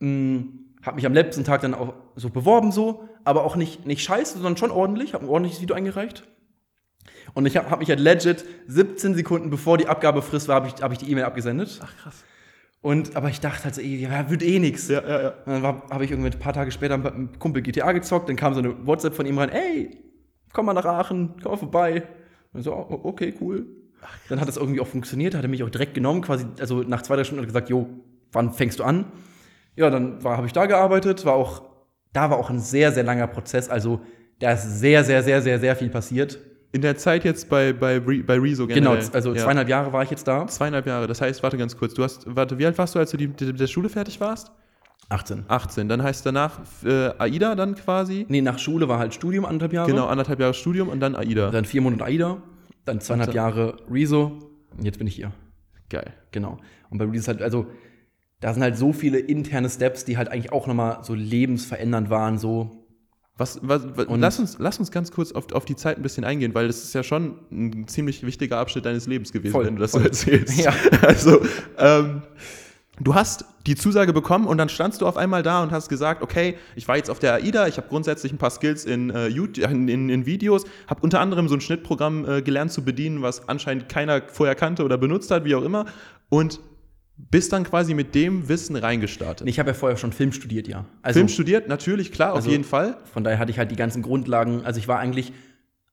Habe 0.00 0.96
mich 0.96 1.06
am 1.06 1.14
letzten 1.14 1.44
Tag 1.44 1.60
dann 1.60 1.74
auch 1.74 1.94
so 2.16 2.30
beworben, 2.30 2.72
so, 2.72 3.08
aber 3.24 3.44
auch 3.44 3.56
nicht, 3.56 3.86
nicht 3.86 4.02
scheiße, 4.02 4.34
sondern 4.34 4.56
schon 4.56 4.70
ordentlich. 4.70 5.14
Habe 5.14 5.26
ein 5.26 5.28
ordentliches 5.28 5.60
Video 5.60 5.76
eingereicht. 5.76 6.26
Und 7.34 7.46
ich 7.46 7.56
habe 7.56 7.70
hab 7.70 7.80
mich 7.80 7.88
halt 7.88 8.00
legit 8.00 8.44
17 8.66 9.14
Sekunden 9.14 9.50
bevor 9.50 9.78
die 9.78 9.86
Abgabefrist 9.86 10.48
war, 10.48 10.56
habe 10.56 10.68
ich, 10.68 10.82
hab 10.82 10.92
ich 10.92 10.98
die 10.98 11.10
E-Mail 11.10 11.24
abgesendet. 11.24 11.80
Ach 11.82 11.96
krass. 11.96 12.24
Und, 12.82 13.14
aber 13.14 13.28
ich 13.28 13.40
dachte 13.40 13.64
halt 13.64 13.74
so, 13.74 13.82
ey, 13.82 13.96
ja, 13.96 14.30
wird 14.30 14.42
eh 14.42 14.58
nix. 14.58 14.88
Ja, 14.88 15.02
ja, 15.06 15.22
ja. 15.22 15.28
Und 15.44 15.62
dann 15.62 15.82
habe 15.90 16.04
ich 16.04 16.10
irgendwie 16.10 16.30
ein 16.30 16.38
paar 16.38 16.54
Tage 16.54 16.70
später 16.70 16.96
mit 16.96 17.12
einem 17.12 17.38
Kumpel 17.38 17.62
GTA 17.62 17.92
gezockt, 17.92 18.28
dann 18.28 18.36
kam 18.36 18.54
so 18.54 18.60
eine 18.60 18.86
WhatsApp 18.86 19.14
von 19.14 19.26
ihm 19.26 19.38
rein, 19.38 19.50
ey, 19.50 19.98
komm 20.52 20.66
mal 20.66 20.72
nach 20.72 20.86
Aachen, 20.86 21.34
komm 21.42 21.52
mal 21.52 21.58
vorbei. 21.58 22.08
Und 22.52 22.62
so, 22.62 22.72
oh, 22.72 23.00
okay, 23.04 23.34
cool. 23.40 23.66
Dann 24.30 24.40
hat 24.40 24.48
das 24.48 24.56
irgendwie 24.56 24.80
auch 24.80 24.86
funktioniert, 24.86 25.34
hat 25.34 25.42
er 25.42 25.48
mich 25.48 25.62
auch 25.62 25.68
direkt 25.68 25.92
genommen, 25.92 26.22
quasi, 26.22 26.46
also 26.58 26.82
nach 26.82 27.02
zwei, 27.02 27.16
drei 27.16 27.24
Stunden 27.24 27.42
hat 27.42 27.44
er 27.44 27.52
gesagt, 27.52 27.68
jo, 27.68 27.86
wann 28.32 28.52
fängst 28.54 28.78
du 28.78 28.84
an? 28.84 29.04
Ja, 29.80 29.88
dann 29.88 30.18
habe 30.22 30.46
ich 30.46 30.52
da 30.52 30.66
gearbeitet, 30.66 31.24
war 31.24 31.32
auch, 31.32 31.62
da 32.12 32.28
war 32.28 32.36
auch 32.38 32.50
ein 32.50 32.60
sehr, 32.60 32.92
sehr 32.92 33.02
langer 33.02 33.26
Prozess, 33.26 33.70
also 33.70 34.00
da 34.38 34.52
ist 34.52 34.78
sehr, 34.78 35.04
sehr, 35.04 35.22
sehr, 35.22 35.40
sehr, 35.40 35.58
sehr 35.58 35.74
viel 35.74 35.88
passiert. 35.88 36.38
In 36.72 36.82
der 36.82 36.96
Zeit 36.96 37.24
jetzt 37.24 37.48
bei, 37.48 37.72
bei, 37.72 37.98
bei 37.98 38.38
Rezo 38.38 38.66
Genau, 38.66 38.92
generell. 38.92 39.10
also 39.14 39.34
ja. 39.34 39.42
zweieinhalb 39.42 39.68
Jahre 39.68 39.92
war 39.92 40.02
ich 40.02 40.10
jetzt 40.10 40.28
da. 40.28 40.46
Zweieinhalb 40.46 40.86
Jahre. 40.86 41.06
Das 41.06 41.20
heißt, 41.20 41.42
warte 41.42 41.56
ganz 41.56 41.76
kurz. 41.76 41.94
Du 41.94 42.04
hast, 42.04 42.24
warte, 42.26 42.58
wie 42.58 42.66
alt 42.66 42.78
warst 42.78 42.94
du, 42.94 42.98
als 42.98 43.10
du 43.10 43.16
die, 43.16 43.26
die, 43.26 43.52
der 43.52 43.66
Schule 43.66 43.88
fertig 43.88 44.20
warst? 44.20 44.52
18. 45.08 45.46
18. 45.48 45.88
Dann 45.88 46.02
heißt 46.02 46.24
danach 46.24 46.60
äh, 46.84 47.10
AIDA 47.18 47.54
dann 47.54 47.74
quasi. 47.74 48.26
Nee, 48.28 48.42
nach 48.42 48.58
Schule 48.58 48.86
war 48.86 48.98
halt 48.98 49.14
Studium 49.14 49.44
anderthalb 49.44 49.72
Jahre. 49.72 49.90
Genau, 49.90 50.06
anderthalb 50.06 50.38
Jahre 50.38 50.54
Studium 50.54 50.88
und 50.88 51.00
dann 51.00 51.16
AIDA. 51.16 51.50
Dann 51.50 51.64
vier 51.64 51.80
Monate 51.80 52.04
AIDA, 52.04 52.36
dann 52.84 53.00
zweieinhalb 53.00 53.34
Jahre 53.34 53.78
Rezo 53.90 54.38
und 54.76 54.84
jetzt 54.84 54.98
bin 54.98 55.08
ich 55.08 55.16
hier. 55.16 55.32
Geil. 55.88 56.12
Genau. 56.30 56.58
Und 56.90 56.98
bei 56.98 57.04
Rezo 57.04 57.16
ist 57.18 57.28
halt, 57.28 57.42
also, 57.42 57.66
da 58.40 58.52
sind 58.54 58.62
halt 58.62 58.76
so 58.76 58.92
viele 58.92 59.18
interne 59.18 59.68
Steps, 59.70 60.04
die 60.04 60.16
halt 60.16 60.28
eigentlich 60.28 60.52
auch 60.52 60.66
nochmal 60.66 60.98
so 61.02 61.14
lebensverändernd 61.14 62.10
waren, 62.10 62.38
so. 62.38 62.76
Was, 63.36 63.58
was, 63.62 63.82
was, 63.96 64.06
Und- 64.06 64.20
lass, 64.20 64.38
uns, 64.38 64.56
lass 64.58 64.78
uns 64.78 64.90
ganz 64.90 65.10
kurz 65.12 65.32
auf, 65.32 65.50
auf 65.52 65.64
die 65.64 65.74
Zeit 65.76 65.96
ein 65.96 66.02
bisschen 66.02 66.24
eingehen, 66.24 66.54
weil 66.54 66.66
das 66.66 66.82
ist 66.84 66.92
ja 66.94 67.02
schon 67.02 67.36
ein 67.50 67.88
ziemlich 67.88 68.22
wichtiger 68.24 68.58
Abschnitt 68.58 68.84
deines 68.84 69.06
Lebens 69.06 69.32
gewesen, 69.32 69.52
Voll, 69.52 69.64
wenn 69.64 69.76
du 69.76 69.80
das 69.80 69.92
voll. 69.92 70.02
so 70.02 70.06
erzählst. 70.08 70.58
Ja. 70.58 70.74
Also, 71.02 71.40
ähm, 71.78 72.20
du 73.00 73.14
hast 73.14 73.46
die 73.66 73.76
Zusage 73.76 74.12
bekommen 74.12 74.46
und 74.46 74.58
dann 74.58 74.68
standst 74.68 75.00
du 75.00 75.06
auf 75.06 75.16
einmal 75.16 75.42
da 75.42 75.62
und 75.62 75.70
hast 75.70 75.88
gesagt, 75.88 76.22
okay, 76.22 76.56
ich 76.76 76.86
war 76.86 76.96
jetzt 76.98 77.10
auf 77.10 77.18
der 77.18 77.34
AIDA, 77.34 77.66
ich 77.66 77.78
habe 77.78 77.88
grundsätzlich 77.88 78.30
ein 78.32 78.36
paar 78.38 78.50
Skills 78.50 78.84
in, 78.84 79.08
äh, 79.10 79.28
YouTube, 79.28 79.70
in, 79.70 79.88
in, 79.88 80.10
in 80.10 80.26
Videos, 80.26 80.64
habe 80.86 81.00
unter 81.02 81.20
anderem 81.20 81.48
so 81.48 81.54
ein 81.54 81.60
Schnittprogramm 81.62 82.26
äh, 82.28 82.42
gelernt 82.42 82.72
zu 82.72 82.84
bedienen, 82.84 83.22
was 83.22 83.48
anscheinend 83.48 83.88
keiner 83.88 84.20
vorher 84.28 84.54
kannte 84.54 84.84
oder 84.84 84.98
benutzt 84.98 85.30
hat, 85.30 85.44
wie 85.46 85.54
auch 85.54 85.64
immer, 85.64 85.86
und 86.28 86.60
bist 87.30 87.52
dann 87.52 87.64
quasi 87.64 87.94
mit 87.94 88.14
dem 88.14 88.48
Wissen 88.48 88.76
reingestartet. 88.76 89.46
Ich 89.48 89.58
habe 89.58 89.70
ja 89.70 89.74
vorher 89.74 89.96
schon 89.96 90.12
Film 90.12 90.32
studiert, 90.32 90.68
ja. 90.68 90.84
Also, 91.02 91.18
Film 91.18 91.28
studiert, 91.28 91.68
natürlich, 91.68 92.12
klar, 92.12 92.34
Also- 92.34 92.46
auf 92.48 92.52
jeden 92.52 92.64
Fall. 92.64 92.98
von 93.12 93.24
daher 93.24 93.38
hatte 93.38 93.50
ich 93.50 93.58
halt 93.58 93.70
die 93.70 93.76
ganzen 93.76 94.02
Grundlagen. 94.02 94.64
Also, 94.64 94.78
ich 94.78 94.88
war 94.88 94.98
eigentlich, 94.98 95.32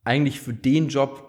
eigentlich 0.04 0.40
für 0.40 0.54
den 0.54 0.88
Job, 0.90 1.24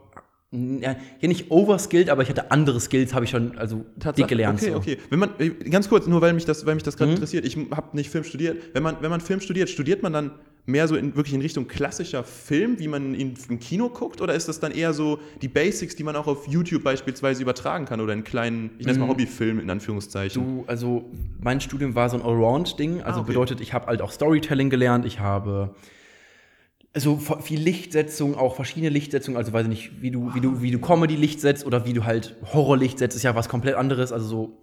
ja, 0.51 0.97
nicht 1.21 1.51
overskilled, 1.51 2.09
aber 2.09 2.23
ich 2.23 2.29
hatte 2.31 2.51
andere 2.51 2.81
Skills, 2.81 3.13
habe 3.13 3.25
ich 3.25 3.31
schon, 3.31 3.59
also, 3.59 3.85
dick 4.17 4.29
gelernt. 4.29 4.61
Okay, 4.63 4.71
so. 4.73 4.77
okay. 4.79 4.99
Wenn 5.11 5.19
man, 5.19 5.31
äh, 5.39 5.51
ganz 5.51 5.89
kurz, 5.89 6.07
nur 6.07 6.21
weil 6.23 6.33
mich 6.33 6.45
das, 6.47 6.65
weil 6.65 6.75
mich 6.75 6.85
das 6.85 6.97
gerade 6.97 7.11
Mhm. 7.11 7.17
interessiert, 7.17 7.45
ich 7.45 7.57
habe 7.71 7.95
nicht 7.97 8.09
Film 8.11 8.25
studiert. 8.25 8.57
Wenn 8.75 8.83
man, 8.83 8.97
wenn 9.01 9.11
man 9.11 9.21
Film 9.21 9.41
studiert, 9.41 9.69
studiert 9.69 10.03
man 10.03 10.13
dann 10.13 10.31
mehr 10.69 10.87
so 10.87 10.97
in, 10.97 11.17
wirklich 11.17 11.35
in 11.35 11.41
Richtung 11.41 11.67
klassischer 11.67 12.23
Film, 12.25 12.79
wie 12.79 12.89
man 12.89 13.15
ihn 13.15 13.35
im 13.49 13.59
Kino 13.59 13.89
guckt, 13.89 14.21
oder 14.21 14.35
ist 14.35 14.49
das 14.49 14.61
dann 14.61 14.71
eher 14.71 14.93
so 14.93 15.19
die 15.41 15.49
Basics, 15.49 15.97
die 15.97 16.05
man 16.05 16.15
auch 16.15 16.27
auf 16.27 16.47
YouTube 16.47 16.85
beispielsweise 16.85 17.41
übertragen 17.43 17.87
kann 17.87 18.01
oder 18.03 18.13
in 18.13 18.23
kleinen, 18.23 18.71
ich 18.79 18.85
nenne 18.85 18.93
es 18.93 18.99
mal 18.99 19.07
Mhm. 19.07 19.11
Hobbyfilm 19.13 19.61
in 19.61 19.71
Anführungszeichen? 19.71 20.43
Du, 20.43 20.65
also 20.67 21.07
mein 21.41 21.61
Studium 21.63 21.95
war 21.95 22.11
so 22.11 22.17
ein 22.19 22.23
Allround-Ding. 22.23 23.03
Also 23.03 23.21
Ah, 23.21 23.23
okay. 23.23 23.29
bedeutet, 23.33 23.61
ich 23.63 23.73
habe 23.73 23.87
halt 23.87 24.03
auch 24.03 24.11
Storytelling 24.13 24.69
gelernt, 24.69 25.07
ich 25.07 25.21
habe 25.21 25.75
also 26.93 27.17
viel 27.41 27.61
Lichtsetzung, 27.61 28.35
auch 28.35 28.57
verschiedene 28.57 28.91
Lichtsetzungen, 28.91 29.37
also 29.37 29.53
weiß 29.53 29.65
ich 29.65 29.69
nicht, 29.69 30.03
wie 30.03 30.11
du, 30.11 30.35
wie 30.35 30.41
du, 30.41 30.61
wie 30.63 30.71
du 30.71 30.79
Comedy-Licht 30.81 31.41
setzt 31.41 31.65
oder 31.65 31.87
wie 31.87 31.93
du 31.93 32.05
halt 32.05 32.35
Horror-Licht 32.53 32.99
setzt, 32.99 33.17
ist 33.17 33.23
ja 33.23 33.35
was 33.35 33.49
komplett 33.49 33.77
anderes. 33.77 34.11
Also 34.13 34.27
so. 34.27 34.59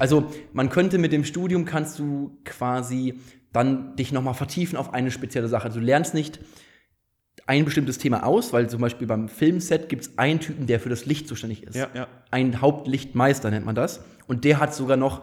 Also 0.00 0.26
man 0.52 0.70
könnte 0.70 0.98
mit 0.98 1.12
dem 1.12 1.24
Studium 1.24 1.64
kannst 1.64 1.98
du 2.00 2.36
quasi 2.44 3.20
dann 3.52 3.96
dich 3.96 4.12
nochmal 4.12 4.34
vertiefen 4.34 4.76
auf 4.76 4.92
eine 4.94 5.10
spezielle 5.10 5.48
Sache. 5.48 5.64
Also 5.66 5.80
du 5.80 5.86
lernst 5.86 6.14
nicht 6.14 6.40
ein 7.46 7.64
bestimmtes 7.64 7.98
Thema 7.98 8.26
aus, 8.26 8.52
weil 8.52 8.68
zum 8.68 8.80
Beispiel 8.80 9.06
beim 9.06 9.28
Filmset 9.28 9.88
gibt 9.88 10.02
es 10.02 10.18
einen 10.18 10.40
Typen, 10.40 10.66
der 10.66 10.80
für 10.80 10.88
das 10.90 11.06
Licht 11.06 11.28
zuständig 11.28 11.62
ist 11.62 11.76
Ja, 11.76 11.88
ja. 11.94 12.06
ein 12.30 12.60
Hauptlichtmeister 12.60 13.50
nennt 13.50 13.64
man 13.64 13.74
das. 13.74 14.02
Und 14.26 14.44
der 14.44 14.58
hat 14.60 14.74
sogar 14.74 14.96
noch 14.98 15.22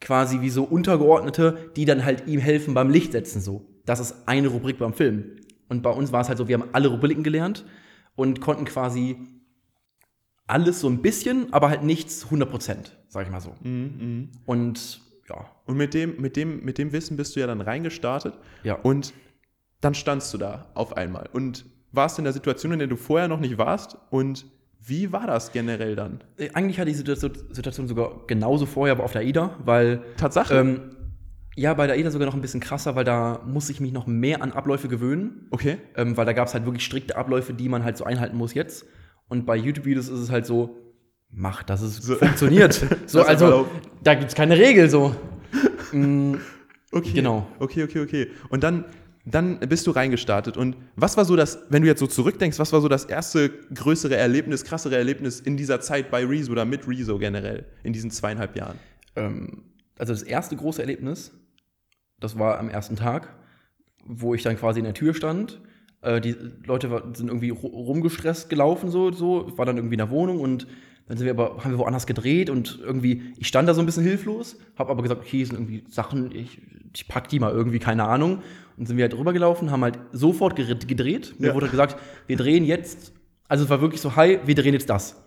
quasi 0.00 0.42
wie 0.42 0.50
so 0.50 0.64
Untergeordnete, 0.64 1.70
die 1.76 1.86
dann 1.86 2.04
halt 2.04 2.26
ihm 2.26 2.40
helfen 2.40 2.74
beim 2.74 2.90
Lichtsetzen 2.90 3.40
so. 3.40 3.64
Das 3.86 4.00
ist 4.00 4.28
eine 4.28 4.48
Rubrik 4.48 4.78
beim 4.78 4.92
Film. 4.92 5.36
Und 5.68 5.82
bei 5.82 5.90
uns 5.90 6.12
war 6.12 6.20
es 6.20 6.28
halt 6.28 6.36
so, 6.36 6.48
wir 6.48 6.58
haben 6.60 6.68
alle 6.72 6.88
Rubriken 6.88 7.22
gelernt 7.22 7.64
und 8.14 8.40
konnten 8.42 8.66
quasi 8.66 9.16
alles 10.46 10.80
so 10.80 10.88
ein 10.88 11.00
bisschen, 11.00 11.50
aber 11.54 11.70
halt 11.70 11.82
nichts 11.82 12.24
100 12.24 12.50
Prozent, 12.50 12.98
sag 13.08 13.24
ich 13.24 13.32
mal 13.32 13.40
so. 13.40 13.54
Mhm, 13.62 14.30
Und 14.44 15.00
ja, 15.28 15.50
Und 15.66 15.76
mit 15.76 15.94
dem, 15.94 16.20
mit, 16.20 16.36
dem, 16.36 16.64
mit 16.64 16.78
dem 16.78 16.92
Wissen 16.92 17.16
bist 17.16 17.36
du 17.36 17.40
ja 17.40 17.46
dann 17.46 17.60
reingestartet 17.60 18.34
ja. 18.62 18.74
und 18.74 19.14
dann 19.80 19.94
standst 19.94 20.32
du 20.34 20.38
da 20.38 20.70
auf 20.74 20.96
einmal 20.96 21.28
und 21.32 21.64
warst 21.92 22.18
in 22.18 22.24
der 22.24 22.32
Situation, 22.32 22.72
in 22.72 22.78
der 22.78 22.88
du 22.88 22.96
vorher 22.96 23.28
noch 23.28 23.40
nicht 23.40 23.58
warst 23.58 23.96
und 24.10 24.46
wie 24.86 25.12
war 25.12 25.26
das 25.26 25.52
generell 25.52 25.96
dann? 25.96 26.22
Äh, 26.36 26.50
Eigentlich 26.52 26.78
hatte 26.78 26.90
die 26.90 26.96
Situation, 26.96 27.32
Situation 27.50 27.88
sogar 27.88 28.26
genauso 28.26 28.66
vorher, 28.66 28.92
aber 28.92 29.04
auf 29.04 29.12
der 29.12 29.22
AIDA, 29.22 29.56
weil 29.64 30.02
Tatsache? 30.16 30.54
ähm, 30.54 30.96
ja, 31.56 31.72
bei 31.72 31.86
der 31.86 31.96
AIDA 31.96 32.10
sogar 32.10 32.26
noch 32.26 32.34
ein 32.34 32.40
bisschen 32.42 32.60
krasser, 32.60 32.94
weil 32.96 33.04
da 33.04 33.40
muss 33.46 33.70
ich 33.70 33.80
mich 33.80 33.92
noch 33.92 34.06
mehr 34.06 34.42
an 34.42 34.52
Abläufe 34.52 34.88
gewöhnen. 34.88 35.46
okay. 35.50 35.78
ähm, 35.96 36.16
weil 36.16 36.26
da 36.26 36.32
gab 36.32 36.48
es 36.48 36.54
halt 36.54 36.66
wirklich 36.66 36.84
strikte 36.84 37.16
Abläufe, 37.16 37.54
die 37.54 37.68
man 37.68 37.84
halt 37.84 37.96
so 37.96 38.04
einhalten 38.04 38.36
muss 38.36 38.52
jetzt. 38.54 38.84
Und 39.28 39.46
bei 39.46 39.56
YouTube-Videos 39.56 40.08
ist 40.08 40.20
es 40.20 40.30
halt 40.30 40.44
so, 40.44 40.76
mach, 41.34 41.62
dass 41.62 41.80
es 41.82 41.96
So. 41.96 42.16
funktioniert. 42.16 42.74
so, 43.06 43.20
einfach 43.20 43.30
also, 43.46 43.68
da 44.02 44.14
gibt 44.14 44.28
es 44.30 44.34
keine 44.34 44.56
Regel 44.58 44.88
so. 44.90 45.14
Mm, 45.92 46.34
Okay. 46.92 47.10
Genau. 47.12 47.44
Okay, 47.58 47.82
okay, 47.82 48.00
okay. 48.00 48.30
Und 48.50 48.62
dann, 48.62 48.84
dann 49.24 49.58
bist 49.58 49.84
du 49.88 49.90
reingestartet. 49.90 50.56
Und 50.56 50.76
was 50.94 51.16
war 51.16 51.24
so 51.24 51.34
das, 51.34 51.58
wenn 51.68 51.82
du 51.82 51.88
jetzt 51.88 51.98
so 51.98 52.06
zurückdenkst, 52.06 52.60
was 52.60 52.72
war 52.72 52.80
so 52.80 52.86
das 52.86 53.04
erste 53.04 53.48
größere 53.74 54.14
Erlebnis, 54.14 54.62
krassere 54.62 54.96
Erlebnis 54.96 55.40
in 55.40 55.56
dieser 55.56 55.80
Zeit 55.80 56.12
bei 56.12 56.24
Rezo 56.24 56.52
oder 56.52 56.64
mit 56.64 56.86
Rezo 56.86 57.18
generell, 57.18 57.64
in 57.82 57.92
diesen 57.92 58.12
zweieinhalb 58.12 58.56
Jahren? 58.56 58.78
ähm, 59.16 59.64
also 59.98 60.12
das 60.12 60.22
erste 60.22 60.54
große 60.56 60.80
Erlebnis, 60.82 61.32
das 62.20 62.38
war 62.38 62.58
am 62.60 62.68
ersten 62.68 62.94
Tag, 62.96 63.34
wo 64.04 64.34
ich 64.34 64.42
dann 64.44 64.56
quasi 64.56 64.78
in 64.78 64.84
der 64.84 64.94
Tür 64.94 65.14
stand. 65.14 65.60
Äh, 66.02 66.20
die 66.20 66.36
Leute 66.64 66.88
sind 67.14 67.26
irgendwie 67.28 67.50
ru- 67.52 67.72
rumgestresst 67.72 68.48
gelaufen, 68.50 68.88
so, 68.90 69.10
so, 69.10 69.52
war 69.58 69.66
dann 69.66 69.76
irgendwie 69.78 69.94
in 69.94 69.98
der 69.98 70.10
Wohnung 70.10 70.38
und 70.40 70.66
dann 71.06 71.18
sind 71.18 71.26
wir 71.26 71.32
aber, 71.32 71.62
haben 71.62 71.72
wir 71.72 71.78
woanders 71.78 72.06
gedreht 72.06 72.48
und 72.50 72.78
irgendwie, 72.82 73.34
ich 73.38 73.46
stand 73.46 73.68
da 73.68 73.74
so 73.74 73.80
ein 73.80 73.86
bisschen 73.86 74.04
hilflos, 74.04 74.56
habe 74.76 74.90
aber 74.90 75.02
gesagt, 75.02 75.20
okay, 75.20 75.42
es 75.42 75.48
sind 75.48 75.56
irgendwie 75.58 75.84
Sachen, 75.90 76.34
ich, 76.34 76.60
ich 76.94 77.08
pack 77.08 77.28
die 77.28 77.38
mal 77.40 77.52
irgendwie, 77.52 77.78
keine 77.78 78.04
Ahnung. 78.04 78.42
Und 78.76 78.86
sind 78.86 78.96
wir 78.96 79.04
halt 79.04 79.16
rübergelaufen, 79.16 79.70
haben 79.70 79.82
halt 79.84 79.98
sofort 80.12 80.56
gedreht. 80.56 81.34
Mir 81.38 81.48
Ja. 81.48 81.54
wurde 81.54 81.68
gesagt, 81.68 81.96
wir 82.26 82.36
drehen 82.36 82.64
jetzt, 82.64 83.12
also 83.48 83.64
es 83.64 83.70
war 83.70 83.80
wirklich 83.80 84.00
so, 84.00 84.16
hi, 84.16 84.40
wir 84.44 84.54
drehen 84.54 84.72
jetzt 84.72 84.90
das. 84.90 85.22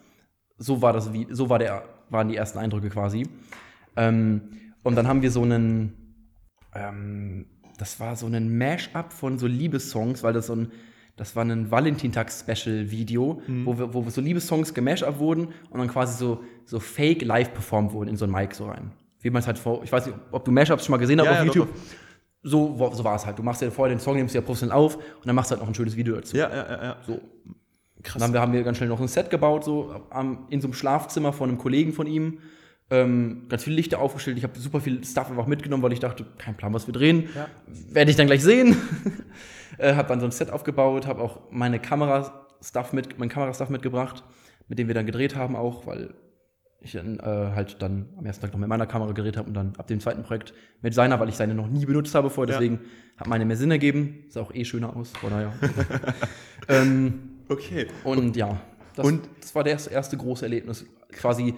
So 0.58 0.82
war 0.82 0.92
das, 0.94 1.14
wie, 1.14 1.28
so 1.30 1.50
war 1.50 1.60
der, 1.60 1.84
waren 2.10 2.28
die 2.28 2.36
ersten 2.36 2.58
Eindrücke 2.58 2.90
quasi. 2.90 3.24
Ähm, 3.96 4.42
und 4.84 4.96
dann 4.96 5.08
haben 5.08 5.22
wir 5.22 5.32
so 5.32 5.44
einen, 5.44 5.94
ähm, 6.74 7.46
das 7.78 8.00
war 8.00 8.16
so 8.16 8.26
ein 8.26 8.58
Mash-up 8.58 9.14
von 9.14 9.38
so 9.38 9.48
Liebessongs, 9.48 10.24
weil 10.24 10.34
das 10.34 10.48
so 10.48 10.56
ein, 10.56 10.72
das 11.18 11.36
war 11.36 11.44
ein 11.44 11.70
Valentintags-Special-Video, 11.72 13.42
wo, 13.66 13.78
wir, 13.78 13.94
wo 13.94 14.08
so 14.10 14.22
Liebessongs 14.22 14.74
gemashup 14.74 15.18
wurden 15.18 15.48
und 15.72 15.80
dann 15.80 15.88
quasi 15.88 16.16
so, 16.18 16.44
so 16.64 16.80
fake 16.80 17.24
live 17.24 17.54
performt 17.54 17.92
wurden 17.92 18.10
in 18.10 18.18
so 18.18 18.26
ein 18.26 18.32
Mic 18.32 18.54
so 18.54 18.68
rein. 18.68 18.92
Wie 19.20 19.32
man 19.32 19.42
es 19.42 19.48
halt 19.48 19.58
vor, 19.58 19.84
ich 19.84 19.92
weiß 19.92 20.06
nicht, 20.06 20.18
ob 20.32 20.46
du 20.46 20.52
Mashups 20.52 20.86
schon 20.86 20.92
mal 20.92 20.98
gesehen 20.98 21.20
hast 21.20 21.26
Ja, 21.26 21.32
auf 21.32 21.38
ja, 21.40 21.46
doch, 21.46 21.56
YouTube. 21.56 21.76
So, 22.44 22.92
so 22.94 23.04
war 23.04 23.16
es 23.16 23.26
halt. 23.26 23.40
Du 23.40 23.44
machst 23.44 23.64
ja 23.64 23.72
vorher 23.72 23.96
den 23.96 24.00
Song, 24.00 24.16
nimmst 24.16 24.36
ja 24.36 24.42
professionell 24.42 24.78
auf 24.78 24.96
und 24.96 25.26
dann 25.26 25.36
machst 25.36 25.50
du 25.50 25.54
halt 25.54 25.62
noch 25.62 25.68
ein 25.68 25.76
schönes 25.76 25.98
Video 25.98 26.16
dazu. 26.16 26.38
Ja, 26.38 26.50
ja, 26.50 26.56
ja, 26.56 26.84
ja. 26.84 26.98
So. 27.06 27.20
Dann 28.14 28.22
haben 28.22 28.34
wir, 28.34 28.42
haben 28.42 28.54
wir 28.54 28.64
ganz 28.64 28.78
schnell 28.78 28.90
noch 28.90 29.02
ein 29.02 29.08
Set 29.08 29.32
gebaut, 29.32 29.64
so 29.64 30.06
am, 30.12 30.46
in 30.50 30.62
so 30.62 30.68
einem 30.68 30.74
Schlafzimmer 30.76 31.34
von 31.34 31.50
einem 31.50 31.58
Kollegen 31.58 31.94
von 31.94 32.06
ihm. 32.06 32.38
Ähm, 32.90 33.44
ganz 33.50 33.64
viele 33.66 33.76
Lichter 33.76 34.00
aufgestellt. 34.00 34.38
Ich 34.38 34.44
habe 34.44 34.58
super 34.58 34.80
viel 34.80 35.04
Stuff 35.04 35.30
einfach 35.30 35.46
mitgenommen, 35.48 35.84
weil 35.84 35.92
ich 35.92 36.00
dachte, 36.00 36.26
kein 36.38 36.56
Plan, 36.56 36.74
was 36.74 36.88
wir 36.88 36.94
drehen. 36.94 37.28
Ja. 37.36 37.48
Werde 37.92 38.10
ich 38.12 38.16
dann 38.18 38.28
gleich 38.28 38.42
sehen. 38.44 38.78
äh, 39.78 39.94
habe 39.96 40.08
dann 40.08 40.20
so 40.22 40.26
ein 40.26 40.32
Set 40.32 40.50
aufgebaut, 40.52 41.06
habe 41.06 41.22
auch 41.22 41.42
meine 41.52 41.80
Kamera-Stuff 41.80 42.94
mit, 42.94 43.20
mein 43.20 43.28
Kamerastuff 43.30 43.70
mitgebracht, 43.70 44.24
mit 44.70 44.80
dem 44.80 44.88
wir 44.88 44.96
dann 44.96 45.06
gedreht 45.06 45.36
haben 45.36 45.56
auch, 45.58 45.86
weil 45.86 46.14
ich 46.80 46.94
dann 46.94 47.20
äh, 47.20 47.24
halt 47.24 47.82
dann 47.82 48.08
am 48.18 48.26
ersten 48.26 48.44
Tag 48.44 48.54
noch 48.54 48.60
mit 48.60 48.70
meiner 48.70 48.86
Kamera 48.88 49.12
gedreht 49.12 49.36
habe 49.36 49.48
und 49.50 49.54
dann 49.56 49.74
ab 49.78 49.88
dem 49.88 50.00
zweiten 50.00 50.24
Projekt 50.24 50.54
mit 50.82 50.94
seiner, 50.94 51.20
weil 51.20 51.28
ich 51.28 51.36
seine 51.36 51.56
noch 51.56 51.68
nie 51.68 51.86
benutzt 51.86 52.16
habe 52.16 52.30
vorher, 52.30 52.54
Ja. 52.54 52.60
deswegen 52.60 52.80
hat 53.18 53.28
meine 53.28 53.44
mehr 53.46 53.58
Sinn 53.58 53.72
ergeben. 53.72 54.24
Sah 54.30 54.42
auch 54.42 54.54
eh 54.54 54.64
schöner 54.64 54.96
aus, 54.96 55.10
von 55.12 55.30
daher. 55.32 55.52
ähm, 56.70 57.32
Okay. 57.50 57.88
und 58.04 58.36
ja, 58.36 58.62
das, 58.96 59.06
Und- 59.06 59.28
das 59.42 59.56
war 59.56 59.64
das 59.64 59.88
erste 59.88 60.18
große 60.18 60.46
Erlebnis. 60.46 60.86
Quasi 61.12 61.54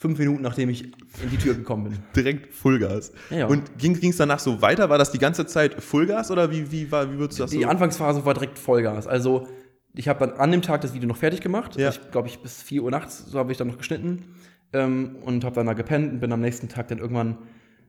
fünf 0.00 0.18
Minuten, 0.18 0.40
nachdem 0.40 0.70
ich 0.70 0.84
in 1.22 1.30
die 1.30 1.36
Tür 1.36 1.54
gekommen 1.54 1.84
bin. 1.84 1.98
Direkt 2.16 2.54
Fullgas. 2.54 3.12
Ja, 3.28 3.40
ja. 3.40 3.46
Und 3.46 3.78
ging 3.78 3.94
es 4.10 4.16
danach 4.16 4.38
so 4.38 4.62
weiter? 4.62 4.88
War 4.88 4.96
das 4.96 5.12
die 5.12 5.18
ganze 5.18 5.44
Zeit 5.46 5.74
Fullgas 5.82 6.30
oder 6.30 6.50
wie, 6.50 6.72
wie, 6.72 6.90
war, 6.90 7.12
wie 7.12 7.18
würdest 7.18 7.38
du 7.38 7.44
das 7.44 7.50
Die 7.50 7.62
so? 7.62 7.68
Anfangsphase 7.68 8.24
war 8.24 8.32
direkt 8.32 8.58
Vollgas. 8.58 9.06
Also, 9.06 9.46
ich 9.94 10.08
habe 10.08 10.26
dann 10.26 10.38
an 10.38 10.50
dem 10.52 10.62
Tag 10.62 10.80
das 10.80 10.94
Video 10.94 11.06
noch 11.06 11.18
fertig 11.18 11.42
gemacht. 11.42 11.76
Ja. 11.76 11.90
Ich 11.90 12.10
glaube, 12.10 12.28
ich 12.28 12.40
bis 12.40 12.62
4 12.62 12.82
Uhr 12.82 12.90
nachts, 12.90 13.26
so 13.26 13.38
habe 13.38 13.52
ich 13.52 13.58
dann 13.58 13.68
noch 13.68 13.76
geschnitten. 13.76 14.24
Ähm, 14.72 15.16
und 15.22 15.44
habe 15.44 15.54
dann 15.54 15.66
da 15.66 15.74
gepennt 15.74 16.12
und 16.12 16.20
bin 16.20 16.32
am 16.32 16.40
nächsten 16.40 16.68
Tag 16.68 16.88
dann 16.88 16.98
irgendwann 16.98 17.36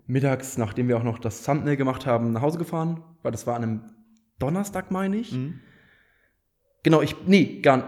mittags, 0.05 0.57
nachdem 0.57 0.89
wir 0.89 0.97
auch 0.97 1.03
noch 1.03 1.17
das 1.17 1.43
Thumbnail 1.43 1.77
gemacht 1.77 2.05
haben, 2.05 2.33
nach 2.33 2.41
Hause 2.41 2.57
gefahren. 2.57 3.01
Weil 3.21 3.31
das 3.31 3.47
war 3.47 3.55
an 3.55 3.63
einem 3.63 3.81
Donnerstag, 4.37 4.91
meine 4.91 5.15
ich. 5.15 5.31
Mhm. 5.31 5.61
Genau, 6.83 7.01
ich, 7.01 7.15
nee, 7.25 7.61
gar 7.61 7.77
nicht. 7.77 7.87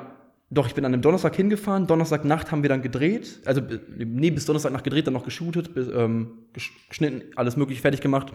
Doch, 0.54 0.68
ich 0.68 0.76
bin 0.76 0.86
an 0.86 0.94
einem 0.94 1.02
Donnerstag 1.02 1.36
hingefahren. 1.36 1.88
Donnerstagnacht 1.88 2.52
haben 2.52 2.62
wir 2.62 2.70
dann 2.70 2.82
gedreht. 2.82 3.40
Also, 3.46 3.62
äh, 3.62 3.80
nee, 3.98 4.30
bis 4.30 4.46
Donnerstagnacht 4.46 4.84
gedreht, 4.84 5.08
dann 5.08 5.14
noch 5.14 5.26
geshootet, 5.26 5.74
bis, 5.74 5.88
ähm, 5.88 6.32
gesch- 6.56 6.72
geschnitten, 6.90 7.22
alles 7.36 7.58
möglich 7.58 7.82
fertig 7.82 8.02
gemacht. 8.02 8.32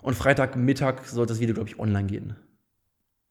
Und 0.00 0.14
Freitagmittag 0.14 1.04
sollte 1.04 1.32
das 1.32 1.40
Video, 1.40 1.54
glaube 1.54 1.68
ich, 1.68 1.78
online 1.78 2.06
gehen. 2.06 2.36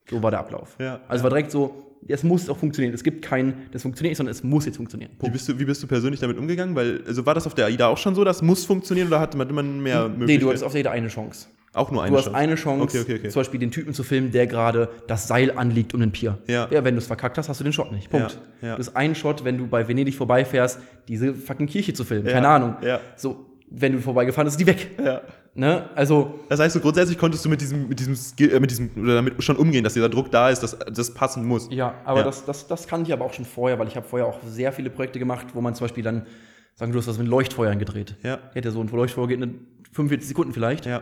So 0.10 0.22
war 0.22 0.32
der 0.32 0.40
Ablauf. 0.42 0.76
Ja. 0.80 1.02
Also 1.08 1.24
war 1.24 1.30
direkt 1.30 1.52
so, 1.52 1.98
es 2.08 2.24
muss 2.24 2.48
auch 2.50 2.58
funktionieren. 2.58 2.94
Es 2.94 3.04
gibt 3.04 3.24
kein, 3.24 3.54
das 3.72 3.82
funktioniert 3.82 4.12
nicht, 4.12 4.18
sondern 4.18 4.32
es 4.32 4.44
muss 4.44 4.66
jetzt 4.66 4.78
funktionieren. 4.78 5.12
Wie 5.20 5.30
bist, 5.30 5.50
du, 5.50 5.58
wie 5.60 5.66
bist 5.66 5.82
du 5.82 5.88
persönlich 5.88 6.20
damit 6.20 6.38
umgegangen? 6.38 6.76
Weil, 6.76 7.04
also 7.08 7.26
war 7.26 7.34
das 7.34 7.48
auf 7.48 7.56
der 7.56 7.66
AIDA 7.66 7.88
auch 7.88 7.98
schon 7.98 8.14
so, 8.16 8.24
das 8.24 8.42
muss 8.42 8.66
funktionieren 8.66 9.08
oder 9.08 9.20
hatte 9.20 9.38
man 9.38 9.50
immer 9.50 9.64
mehr 9.64 10.04
Möglichkeiten? 10.10 10.26
Nee, 10.26 10.38
du 10.38 10.48
hattest 10.50 10.64
auf 10.64 10.76
jeder 10.76 10.92
eine 10.92 11.08
Chance. 11.08 11.48
Auch 11.78 11.92
nur 11.92 12.02
eine 12.04 12.12
Du 12.12 12.18
hast 12.18 12.26
Chance? 12.26 12.38
eine 12.38 12.56
Chance, 12.56 12.84
Okay, 12.84 13.00
okay, 13.02 13.16
okay. 13.20 13.30
zum 13.30 13.40
Beispiel 13.40 13.60
den 13.60 13.72
Typen 13.72 13.94
zu 13.94 14.04
filmen, 14.04 14.32
der 14.32 14.48
gerade 14.48 14.90
das 15.08 15.28
Seil 15.28 15.58
anliegt 15.58 15.94
um 15.94 16.00
den 16.00 16.12
Pier. 16.12 16.38
Ja. 16.48 16.68
wenn 16.72 16.96
du 16.96 17.00
es 17.00 17.08
verkackt 17.08 17.38
hast, 17.38 17.50
hast 17.50 17.60
du 17.60 17.64
den 17.64 17.74
Shot 17.74 17.92
nicht. 17.92 18.10
Punkt. 18.10 18.38
Ja, 18.62 18.68
ja. 18.70 18.76
Du 18.76 18.80
hast 18.80 18.96
einen 18.96 19.16
Shot, 19.16 19.44
wenn 19.46 19.58
du 19.58 19.68
bei 19.68 19.88
Venedig 19.88 20.16
vorbeifährst, 20.16 20.80
diese 21.08 21.34
fucking 21.34 21.68
Kirche 21.68 21.94
zu 21.94 22.04
filmen. 22.04 22.26
Ja, 22.26 22.34
Keine 22.34 22.48
Ahnung. 22.48 22.76
ja. 22.82 23.00
So, 23.16 23.46
wenn 23.70 23.94
du 23.94 24.00
vorbeigefahren 24.00 24.46
bist, 24.46 24.60
ist 24.60 24.66
die 24.66 24.68
weg. 24.72 24.92
Ja. 25.04 25.22
Ne? 25.54 25.90
Also, 25.96 26.40
Das 26.50 26.60
heißt, 26.60 26.76
so 26.76 26.80
grundsätzlich 26.80 27.18
konntest 27.18 27.44
du 27.44 27.50
mit 27.50 27.60
diesem, 27.60 27.88
mit 27.90 28.00
diesem 28.00 28.16
Skill, 28.16 28.54
äh, 28.54 28.60
mit 28.60 28.70
diesem, 28.70 28.92
oder 29.02 29.16
damit 29.16 29.44
schon 29.44 29.56
umgehen, 29.58 29.84
dass 29.84 29.94
dieser 29.96 30.08
Druck 30.08 30.30
da 30.32 30.50
ist, 30.52 30.62
dass 30.62 30.78
das 30.80 31.14
passen 31.16 31.44
muss. 31.46 31.68
ja, 31.72 31.96
aber 32.06 32.20
Ja. 32.20 32.26
Das, 32.26 32.46
das, 32.46 32.68
das 32.68 32.88
kannte 32.88 33.08
ich 33.10 33.14
aber 33.14 33.26
auch 33.26 33.34
schon 33.34 33.44
vorher, 33.46 33.80
weil 33.80 33.88
ich 33.88 33.96
habe 33.96 34.08
vorher 34.08 34.28
auch 34.28 34.38
sehr 34.46 34.72
viele 34.72 34.90
Projekte 34.92 35.18
gemacht, 35.20 35.48
wo 35.54 35.62
man 35.62 35.74
zum 35.74 35.86
Beispiel 35.86 36.04
dann, 36.04 36.28
sagen 36.76 36.92
wir, 36.92 36.94
du 36.94 37.00
hast 37.00 37.08
das 37.08 37.18
mit 37.18 37.28
Leuchtfeuern 37.28 37.80
gedreht. 37.80 38.16
Ja. 38.22 38.38
Hätte 38.54 38.70
so 38.72 38.80
ein 38.82 38.88
Leuchtfeuer 38.88 39.28
geht 39.28 39.42
in 39.42 39.60
45 39.94 40.28
Sekunden 40.28 40.54
vielleicht. 40.54 40.86
Ja. 40.86 41.02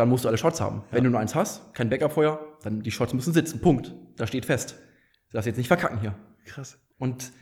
Dann 0.00 0.08
musst 0.08 0.24
du 0.24 0.28
alle 0.28 0.38
Shots 0.38 0.60
haben. 0.60 0.82
Wenn 0.90 1.04
du 1.04 1.10
nur 1.10 1.20
eins 1.20 1.34
hast, 1.34 1.72
kein 1.74 1.88
Backup-Feuer, 1.90 2.40
dann 2.62 2.82
die 2.82 2.90
Shots 2.90 3.12
müssen 3.14 3.32
sitzen. 3.32 3.60
Punkt. 3.60 3.94
Da 4.16 4.26
steht 4.26 4.44
fest. 4.46 4.74
Du 5.30 5.34
darfst 5.34 5.46
jetzt 5.46 5.56
nicht 5.58 5.68
verkacken 5.68 6.00
hier. 6.00 6.14
Krass. 6.44 6.78
Und 6.98 7.32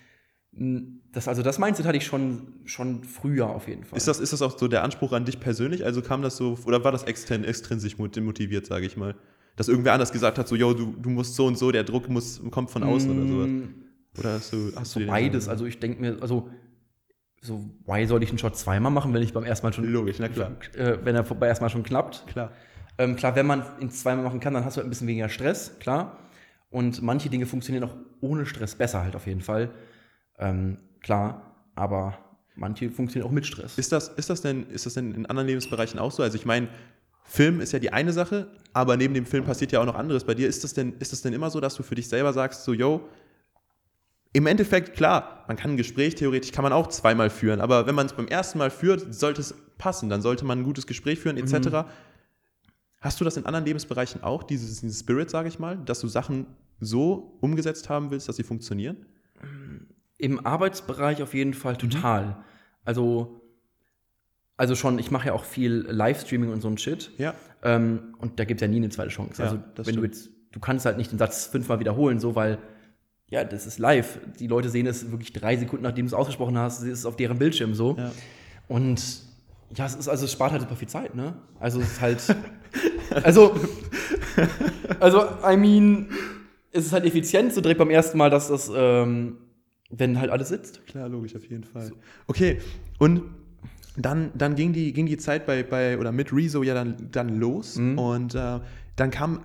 das, 1.13 1.29
also 1.29 1.43
das 1.43 1.59
Mindset 1.59 1.87
hatte 1.87 1.99
ich 1.99 2.07
schon, 2.07 2.61
schon 2.65 3.05
früher 3.05 3.49
auf 3.49 3.69
jeden 3.69 3.85
Fall. 3.85 3.97
Ist 3.97 4.09
das, 4.09 4.19
ist 4.19 4.33
das 4.33 4.43
auch 4.43 4.59
so 4.59 4.67
der 4.67 4.83
Anspruch 4.83 5.13
an 5.13 5.25
dich 5.25 5.39
persönlich? 5.41 5.85
Also 5.85 6.03
kam 6.03 6.23
das 6.23 6.37
so, 6.37 6.59
oder 6.65 6.83
war 6.85 6.91
das 6.93 7.05
extern, 7.05 7.45
extrinsisch 7.45 7.97
mot- 7.99 8.17
motiviert, 8.21 8.67
sage 8.67 8.87
ich 8.87 8.97
mal? 8.97 9.15
Dass 9.57 9.69
irgendwer 9.69 9.93
anders 9.93 10.11
gesagt 10.13 10.39
hat, 10.39 10.49
so, 10.49 10.57
yo, 10.57 10.73
du, 10.75 10.95
du 11.01 11.11
musst 11.11 11.35
so 11.35 11.47
und 11.47 11.59
so, 11.59 11.71
der 11.71 11.85
Druck 11.85 12.09
muss, 12.09 12.41
kommt 12.51 12.71
von 12.71 12.83
außen 12.83 13.11
oder 13.11 13.29
sowas. 13.29 13.47
Mm, 13.49 13.63
Oder 14.19 14.33
hast 14.35 14.53
du, 14.53 14.73
hast 14.75 14.93
So 14.93 15.01
du 15.01 15.07
beides. 15.07 15.49
Also 15.49 15.67
ich 15.67 15.79
denke 15.79 16.01
mir, 16.01 16.17
also 16.21 16.49
so, 17.41 17.65
why 17.87 18.07
soll 18.07 18.23
ich 18.23 18.31
einen 18.31 18.39
Shot 18.39 18.57
zweimal 18.57 18.91
machen, 18.91 19.15
wenn 19.15 19.23
ich 19.23 19.33
beim 19.33 19.45
ersten 19.45 19.67
Mal 19.67 19.73
schon, 19.73 19.85
Logisch, 19.85 20.19
na 20.19 20.29
klar. 20.29 20.53
äh, 20.75 20.99
wenn 21.03 21.15
er 21.15 21.23
beim 21.23 21.43
ersten 21.49 21.65
Mal 21.65 21.71
schon 21.71 21.83
klappt? 21.83 22.27
Klar. 22.27 22.53
Ähm, 22.99 23.17
klar, 23.17 23.37
wenn 23.37 23.47
man 23.47 23.63
ihn 23.81 23.91
zweimal 23.91 24.25
machen 24.25 24.41
kann, 24.41 24.55
dann 24.55 24.65
hast 24.65 24.77
du 24.77 24.79
halt 24.79 24.89
ein 24.89 24.91
bisschen 24.91 25.07
weniger 25.07 25.29
Stress, 25.29 25.79
klar. 25.79 26.19
Und 26.71 27.01
manche 27.01 27.31
Dinge 27.31 27.47
funktionieren 27.47 27.85
auch 27.85 27.95
ohne 28.21 28.45
Stress 28.45 28.75
besser 28.75 29.03
halt 29.03 29.15
auf 29.17 29.27
jeden 29.27 29.41
Fall. 29.41 29.71
Ähm, 30.39 30.79
klar, 31.01 31.55
aber 31.75 32.19
manche 32.57 32.91
funktionieren 32.91 33.29
auch 33.29 33.33
mit 33.33 33.47
Stress. 33.47 33.79
Ist 33.79 33.93
das, 33.93 34.09
ist, 34.09 34.31
das 34.31 34.43
denn, 34.43 34.69
ist 34.71 34.85
das 34.87 34.95
denn 34.95 35.15
in 35.15 35.27
anderen 35.27 35.47
Lebensbereichen 35.47 35.99
auch 35.99 36.11
so? 36.11 36.23
Also 36.23 36.37
ich 36.37 36.45
meine, 36.45 36.69
Film 37.25 37.61
ist 37.61 37.73
ja 37.73 37.79
die 37.79 37.93
eine 37.93 38.13
Sache, 38.13 38.49
aber 38.73 38.97
neben 38.97 39.15
dem 39.15 39.27
Film 39.27 39.45
passiert 39.45 39.71
ja 39.71 39.81
auch 39.81 39.87
noch 39.87 39.95
anderes. 39.95 40.25
Bei 40.25 40.35
dir 40.35 40.49
ist 40.49 40.65
das 40.65 40.75
denn, 40.75 40.95
ist 40.99 41.13
das 41.13 41.23
denn 41.23 41.33
immer 41.33 41.51
so, 41.51 41.61
dass 41.61 41.75
du 41.75 41.83
für 41.83 41.95
dich 41.95 42.09
selber 42.09 42.33
sagst, 42.33 42.65
so, 42.65 42.73
yo, 42.73 43.09
im 44.33 44.47
Endeffekt, 44.47 44.95
klar, 44.95 45.45
man 45.49 45.57
kann 45.57 45.73
ein 45.73 45.77
Gespräch, 45.77 46.15
theoretisch 46.15 46.53
kann 46.53 46.63
man 46.63 46.73
auch 46.73 46.89
zweimal 46.89 47.31
führen, 47.31 47.61
aber 47.61 47.87
wenn 47.87 47.95
man 47.95 48.07
es 48.07 48.13
beim 48.13 48.29
ersten 48.29 48.59
Mal 48.59 48.71
führt, 48.71 49.15
sollte 49.15 49.41
es 49.41 49.55
passen, 49.79 50.09
dann 50.09 50.23
sollte 50.23 50.45
man 50.45 50.61
ein 50.61 50.65
gutes 50.65 50.87
Gespräch 50.87 51.19
führen, 51.19 51.37
etc. 51.39 51.89
Hast 53.01 53.21
du 53.21 53.25
das 53.25 53.37
in 53.37 53.47
anderen 53.47 53.65
Lebensbereichen 53.65 54.23
auch, 54.23 54.43
dieses, 54.43 54.81
dieses 54.81 55.01
Spirit, 55.01 55.31
sage 55.31 55.49
ich 55.49 55.59
mal, 55.59 55.79
dass 55.79 56.01
du 56.01 56.09
Sachen 56.09 56.47
so 56.81 57.39
umgesetzt 57.41 57.89
haben 57.89 58.11
willst, 58.11 58.29
dass 58.29 58.37
sie 58.37 58.43
funktionieren? 58.43 59.07
Im 60.19 60.45
Arbeitsbereich 60.45 61.23
auf 61.23 61.33
jeden 61.33 61.55
Fall 61.55 61.77
total. 61.77 62.45
Also, 62.85 63.41
also 64.57 64.75
schon, 64.75 64.99
ich 64.99 65.11
mache 65.11 65.29
ja 65.29 65.33
auch 65.33 65.45
viel 65.45 65.87
Livestreaming 65.89 66.51
und 66.51 66.61
so 66.61 66.69
ein 66.69 66.77
Shit. 66.77 67.13
Ja. 67.19 67.35
Ähm, 67.63 68.17
und 68.19 68.41
da 68.41 68.45
gibt 68.45 68.61
es 68.61 68.63
ja 68.63 68.69
nie 68.69 68.79
eine 68.79 68.89
zweite 68.89 69.11
Chance. 69.11 69.41
Ja, 69.43 69.51
also, 69.51 69.63
wenn 69.77 69.85
du 69.85 69.91
stimmt. 69.91 70.05
jetzt, 70.05 70.31
du 70.53 70.61
kannst 70.61 70.85
halt 70.85 70.97
nicht 70.97 71.13
den 71.13 71.19
Satz 71.19 71.47
fünfmal 71.47 71.79
wiederholen, 71.79 72.19
so, 72.19 72.35
weil, 72.35 72.59
ja, 73.31 73.45
das 73.45 73.67
ist 73.67 73.79
live. 73.79 74.19
Die 74.39 74.47
Leute 74.47 74.71
sehen 74.71 74.87
es 74.87 75.11
wirklich 75.11 75.33
drei 75.33 75.57
Sekunden, 75.57 75.83
nachdem 75.83 76.07
du 76.07 76.09
es 76.09 76.15
ausgesprochen 76.15 76.57
hast, 76.57 76.83
ist 76.83 77.01
es 77.01 77.07
auf 77.07 77.17
deren 77.17 77.39
Bildschirm 77.39 77.75
so. 77.75 77.97
Ja. 77.97 78.13
Und 78.69 79.03
ja, 79.75 79.85
es 79.85 79.95
ist, 79.95 80.09
also 80.09 80.25
es 80.25 80.33
spart 80.33 80.53
halt 80.53 80.63
super 80.63 80.77
viel 80.77 80.89
Zeit, 80.89 81.15
ne? 81.15 81.35
Also 81.61 81.81
es 81.81 81.93
ist 81.93 82.01
halt. 82.01 82.23
also, 83.23 83.55
also, 84.99 85.23
I 85.47 85.57
mean, 85.57 86.09
es 86.73 86.87
ist 86.87 86.93
halt 86.93 87.05
effizient, 87.05 87.53
so 87.53 87.61
direkt 87.61 87.79
beim 87.79 87.91
ersten 87.91 88.17
Mal, 88.17 88.31
dass 88.31 88.49
das, 88.49 88.71
ähm, 88.75 89.37
wenn 89.91 90.19
halt 90.19 90.31
alles 90.31 90.49
sitzt. 90.49 90.87
Klar, 90.87 91.09
logisch, 91.09 91.37
auf 91.37 91.45
jeden 91.45 91.65
Fall. 91.65 91.93
Okay, 92.27 92.61
und 92.99 93.23
dann, 93.97 94.31
dann 94.35 94.55
ging, 94.55 94.73
die, 94.73 94.93
ging 94.93 95.07
die 95.07 95.19
Zeit 95.19 95.45
bei, 95.45 95.63
bei 95.63 95.99
oder 95.99 96.13
mit 96.13 96.33
Rezo 96.33 96.63
ja 96.63 96.73
dann, 96.73 97.09
dann 97.11 97.39
los 97.39 97.77
und 97.77 98.35
äh, 98.35 98.61
dann 98.97 99.11
kamen 99.11 99.41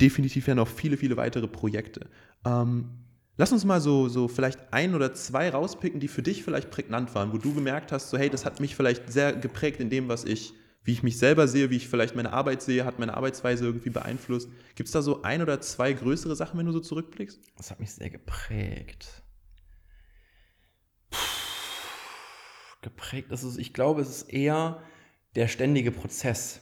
definitiv 0.00 0.48
ja 0.48 0.54
noch 0.54 0.68
viele, 0.68 0.96
viele 0.96 1.16
weitere 1.16 1.46
Projekte. 1.46 2.06
Ähm, 2.44 2.90
lass 3.36 3.52
uns 3.52 3.64
mal 3.64 3.80
so, 3.80 4.08
so 4.08 4.28
vielleicht 4.28 4.72
ein 4.72 4.94
oder 4.94 5.14
zwei 5.14 5.50
rauspicken, 5.50 6.00
die 6.00 6.08
für 6.08 6.22
dich 6.22 6.42
vielleicht 6.42 6.70
prägnant 6.70 7.14
waren, 7.14 7.32
wo 7.32 7.38
du 7.38 7.54
gemerkt 7.54 7.92
hast, 7.92 8.10
so 8.10 8.18
hey, 8.18 8.30
das 8.30 8.44
hat 8.44 8.60
mich 8.60 8.76
vielleicht 8.76 9.12
sehr 9.12 9.32
geprägt 9.32 9.80
in 9.80 9.90
dem, 9.90 10.08
was 10.08 10.24
ich, 10.24 10.52
wie 10.84 10.92
ich 10.92 11.02
mich 11.02 11.18
selber 11.18 11.48
sehe, 11.48 11.70
wie 11.70 11.76
ich 11.76 11.88
vielleicht 11.88 12.16
meine 12.16 12.32
Arbeit 12.32 12.62
sehe, 12.62 12.84
hat 12.84 12.98
meine 12.98 13.14
Arbeitsweise 13.14 13.64
irgendwie 13.64 13.90
beeinflusst. 13.90 14.48
Gibt 14.74 14.88
es 14.88 14.92
da 14.92 15.02
so 15.02 15.22
ein 15.22 15.42
oder 15.42 15.60
zwei 15.60 15.92
größere 15.92 16.36
Sachen, 16.36 16.58
wenn 16.58 16.66
du 16.66 16.72
so 16.72 16.80
zurückblickst? 16.80 17.40
Das 17.56 17.70
hat 17.70 17.80
mich 17.80 17.92
sehr 17.92 18.10
geprägt. 18.10 19.22
Puh, 21.10 21.18
geprägt 22.82 23.32
ist 23.32 23.42
es, 23.42 23.58
ich 23.58 23.72
glaube, 23.72 24.00
es 24.00 24.08
ist 24.08 24.30
eher 24.30 24.82
der 25.34 25.48
ständige 25.48 25.92
Prozess. 25.92 26.60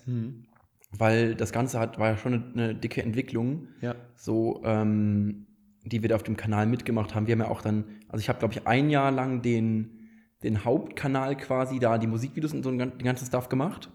weil 0.90 1.34
das 1.34 1.52
Ganze 1.52 1.78
hat, 1.78 1.98
war 1.98 2.10
ja 2.10 2.16
schon 2.16 2.34
eine, 2.34 2.52
eine 2.52 2.74
dicke 2.74 3.02
Entwicklung. 3.02 3.68
Ja. 3.80 3.94
So, 4.16 4.62
ähm, 4.64 5.47
die 5.84 6.02
wir 6.02 6.08
da 6.08 6.16
auf 6.16 6.22
dem 6.22 6.36
Kanal 6.36 6.66
mitgemacht 6.66 7.14
haben. 7.14 7.26
Wir 7.26 7.32
haben 7.32 7.40
ja 7.40 7.48
auch 7.48 7.62
dann, 7.62 7.84
also 8.08 8.20
ich 8.20 8.28
habe, 8.28 8.38
glaube 8.38 8.54
ich, 8.54 8.66
ein 8.66 8.90
Jahr 8.90 9.10
lang 9.10 9.42
den, 9.42 10.10
den 10.42 10.64
Hauptkanal 10.64 11.36
quasi 11.36 11.78
da, 11.78 11.98
die 11.98 12.06
Musikvideos 12.06 12.52
und 12.52 12.62
so 12.62 12.70
den 12.70 12.98
ganzen 12.98 13.26
Stuff 13.26 13.48
gemacht. 13.48 13.90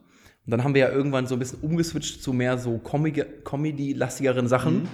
Und 0.45 0.51
dann 0.51 0.63
haben 0.63 0.73
wir 0.73 0.81
ja 0.81 0.89
irgendwann 0.89 1.27
so 1.27 1.35
ein 1.35 1.39
bisschen 1.39 1.59
umgeswitcht 1.61 2.21
zu 2.21 2.33
mehr 2.33 2.57
so 2.57 2.77
Comedy-lastigeren 2.77 4.47
Sachen. 4.47 4.83
Mhm. 4.83 4.87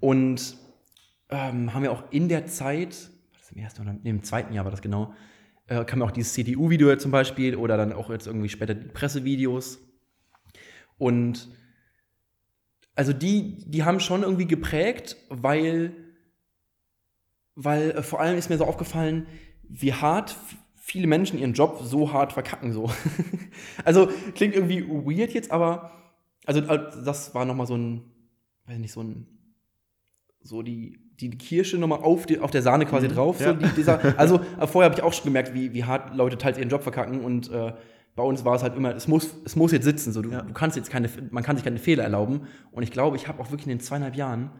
Und 0.00 0.56
ähm, 1.30 1.74
haben 1.74 1.84
ja 1.84 1.90
auch 1.90 2.04
in 2.10 2.28
der 2.28 2.46
Zeit, 2.46 3.10
was 3.34 3.50
im 3.50 3.58
ersten 3.58 3.82
oder 3.82 3.96
im 4.02 4.22
zweiten 4.22 4.52
Jahr 4.52 4.64
war 4.64 4.70
das 4.70 4.82
genau, 4.82 5.14
äh, 5.66 5.84
kam 5.84 6.00
ja 6.00 6.06
auch 6.06 6.10
dieses 6.10 6.32
CDU-Video 6.34 6.94
zum 6.96 7.10
Beispiel 7.10 7.56
oder 7.56 7.76
dann 7.76 7.92
auch 7.92 8.10
jetzt 8.10 8.26
irgendwie 8.26 8.48
später 8.48 8.74
die 8.74 8.88
Pressevideos. 8.88 9.78
Und 10.98 11.48
also 12.98 13.12
die, 13.12 13.58
die 13.64 13.84
haben 13.84 14.00
schon 14.00 14.24
irgendwie 14.24 14.48
geprägt, 14.48 15.16
weil, 15.28 15.92
weil 17.54 17.92
äh, 17.92 18.02
vor 18.02 18.18
allem 18.18 18.36
ist 18.36 18.50
mir 18.50 18.58
so 18.58 18.64
aufgefallen, 18.64 19.28
wie 19.68 19.92
hart 19.92 20.34
viele 20.74 21.06
Menschen 21.06 21.38
ihren 21.38 21.52
Job 21.52 21.78
so 21.84 22.12
hart 22.12 22.32
verkacken 22.32 22.72
so. 22.72 22.90
also 23.84 24.08
klingt 24.34 24.56
irgendwie 24.56 24.84
weird 24.88 25.32
jetzt, 25.32 25.52
aber 25.52 25.92
also 26.44 26.58
äh, 26.58 26.90
das 27.04 27.36
war 27.36 27.44
noch 27.44 27.54
mal 27.54 27.66
so 27.66 27.76
ein, 27.76 28.02
weiß 28.66 28.78
nicht, 28.78 28.92
so 28.92 29.02
ein 29.02 29.28
so 30.42 30.62
die 30.62 30.98
die 31.20 31.30
Kirsche 31.30 31.78
nochmal 31.78 32.00
auf, 32.00 32.26
die, 32.26 32.40
auf 32.40 32.50
der 32.50 32.62
Sahne 32.62 32.84
quasi 32.86 33.08
mhm, 33.08 33.12
drauf. 33.14 33.40
Ja. 33.40 33.48
So 33.48 33.54
die, 33.54 33.68
dieser, 33.76 34.18
also 34.18 34.40
äh, 34.60 34.66
vorher 34.66 34.90
habe 34.90 34.94
ich 34.98 35.02
auch 35.02 35.12
schon 35.12 35.24
gemerkt, 35.24 35.54
wie, 35.54 35.72
wie 35.72 35.84
hart 35.84 36.16
Leute 36.16 36.36
teils 36.36 36.58
ihren 36.58 36.68
Job 36.68 36.82
verkacken 36.82 37.20
und 37.20 37.50
äh, 37.50 37.72
bei 38.16 38.22
uns 38.22 38.44
war 38.44 38.56
es 38.56 38.62
halt 38.62 38.76
immer, 38.76 38.94
es 38.94 39.06
muss, 39.06 39.30
es 39.44 39.54
muss 39.56 39.72
jetzt 39.72 39.84
sitzen. 39.84 40.12
So, 40.12 40.22
du, 40.22 40.30
ja. 40.30 40.42
du 40.42 40.52
kannst 40.52 40.76
jetzt 40.76 40.90
keine, 40.90 41.08
man 41.30 41.44
kann 41.44 41.56
sich 41.56 41.64
keine 41.64 41.78
Fehler 41.78 42.02
erlauben. 42.02 42.48
Und 42.72 42.82
ich 42.82 42.90
glaube, 42.90 43.16
ich 43.16 43.28
habe 43.28 43.40
auch 43.40 43.50
wirklich 43.50 43.66
in 43.66 43.78
den 43.78 43.80
zweieinhalb 43.80 44.16
Jahren, 44.16 44.50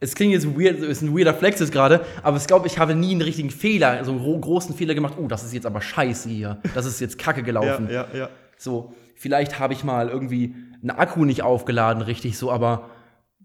es 0.00 0.14
klingt 0.14 0.32
jetzt 0.32 0.46
weird, 0.58 0.78
es 0.78 0.88
ist 0.88 1.02
ein 1.02 1.16
weirder 1.16 1.34
Flex 1.34 1.60
jetzt 1.60 1.72
gerade, 1.72 2.04
aber 2.22 2.38
ich 2.38 2.46
glaube, 2.46 2.66
ich 2.66 2.78
habe 2.78 2.94
nie 2.94 3.10
einen 3.12 3.20
richtigen 3.20 3.50
Fehler, 3.50 4.02
so 4.04 4.12
einen 4.12 4.40
großen 4.40 4.74
Fehler 4.74 4.94
gemacht. 4.94 5.14
Oh, 5.18 5.26
das 5.26 5.44
ist 5.44 5.52
jetzt 5.52 5.66
aber 5.66 5.82
scheiße 5.82 6.28
hier. 6.28 6.58
Das 6.74 6.86
ist 6.86 7.00
jetzt 7.00 7.18
kacke 7.18 7.42
gelaufen. 7.42 7.88
Ja, 7.90 8.06
ja, 8.12 8.18
ja. 8.18 8.28
So, 8.56 8.94
vielleicht 9.14 9.58
habe 9.58 9.74
ich 9.74 9.84
mal 9.84 10.08
irgendwie 10.08 10.54
einen 10.80 10.90
Akku 10.90 11.24
nicht 11.26 11.42
aufgeladen, 11.42 12.02
richtig 12.02 12.38
so, 12.38 12.50
aber 12.50 12.88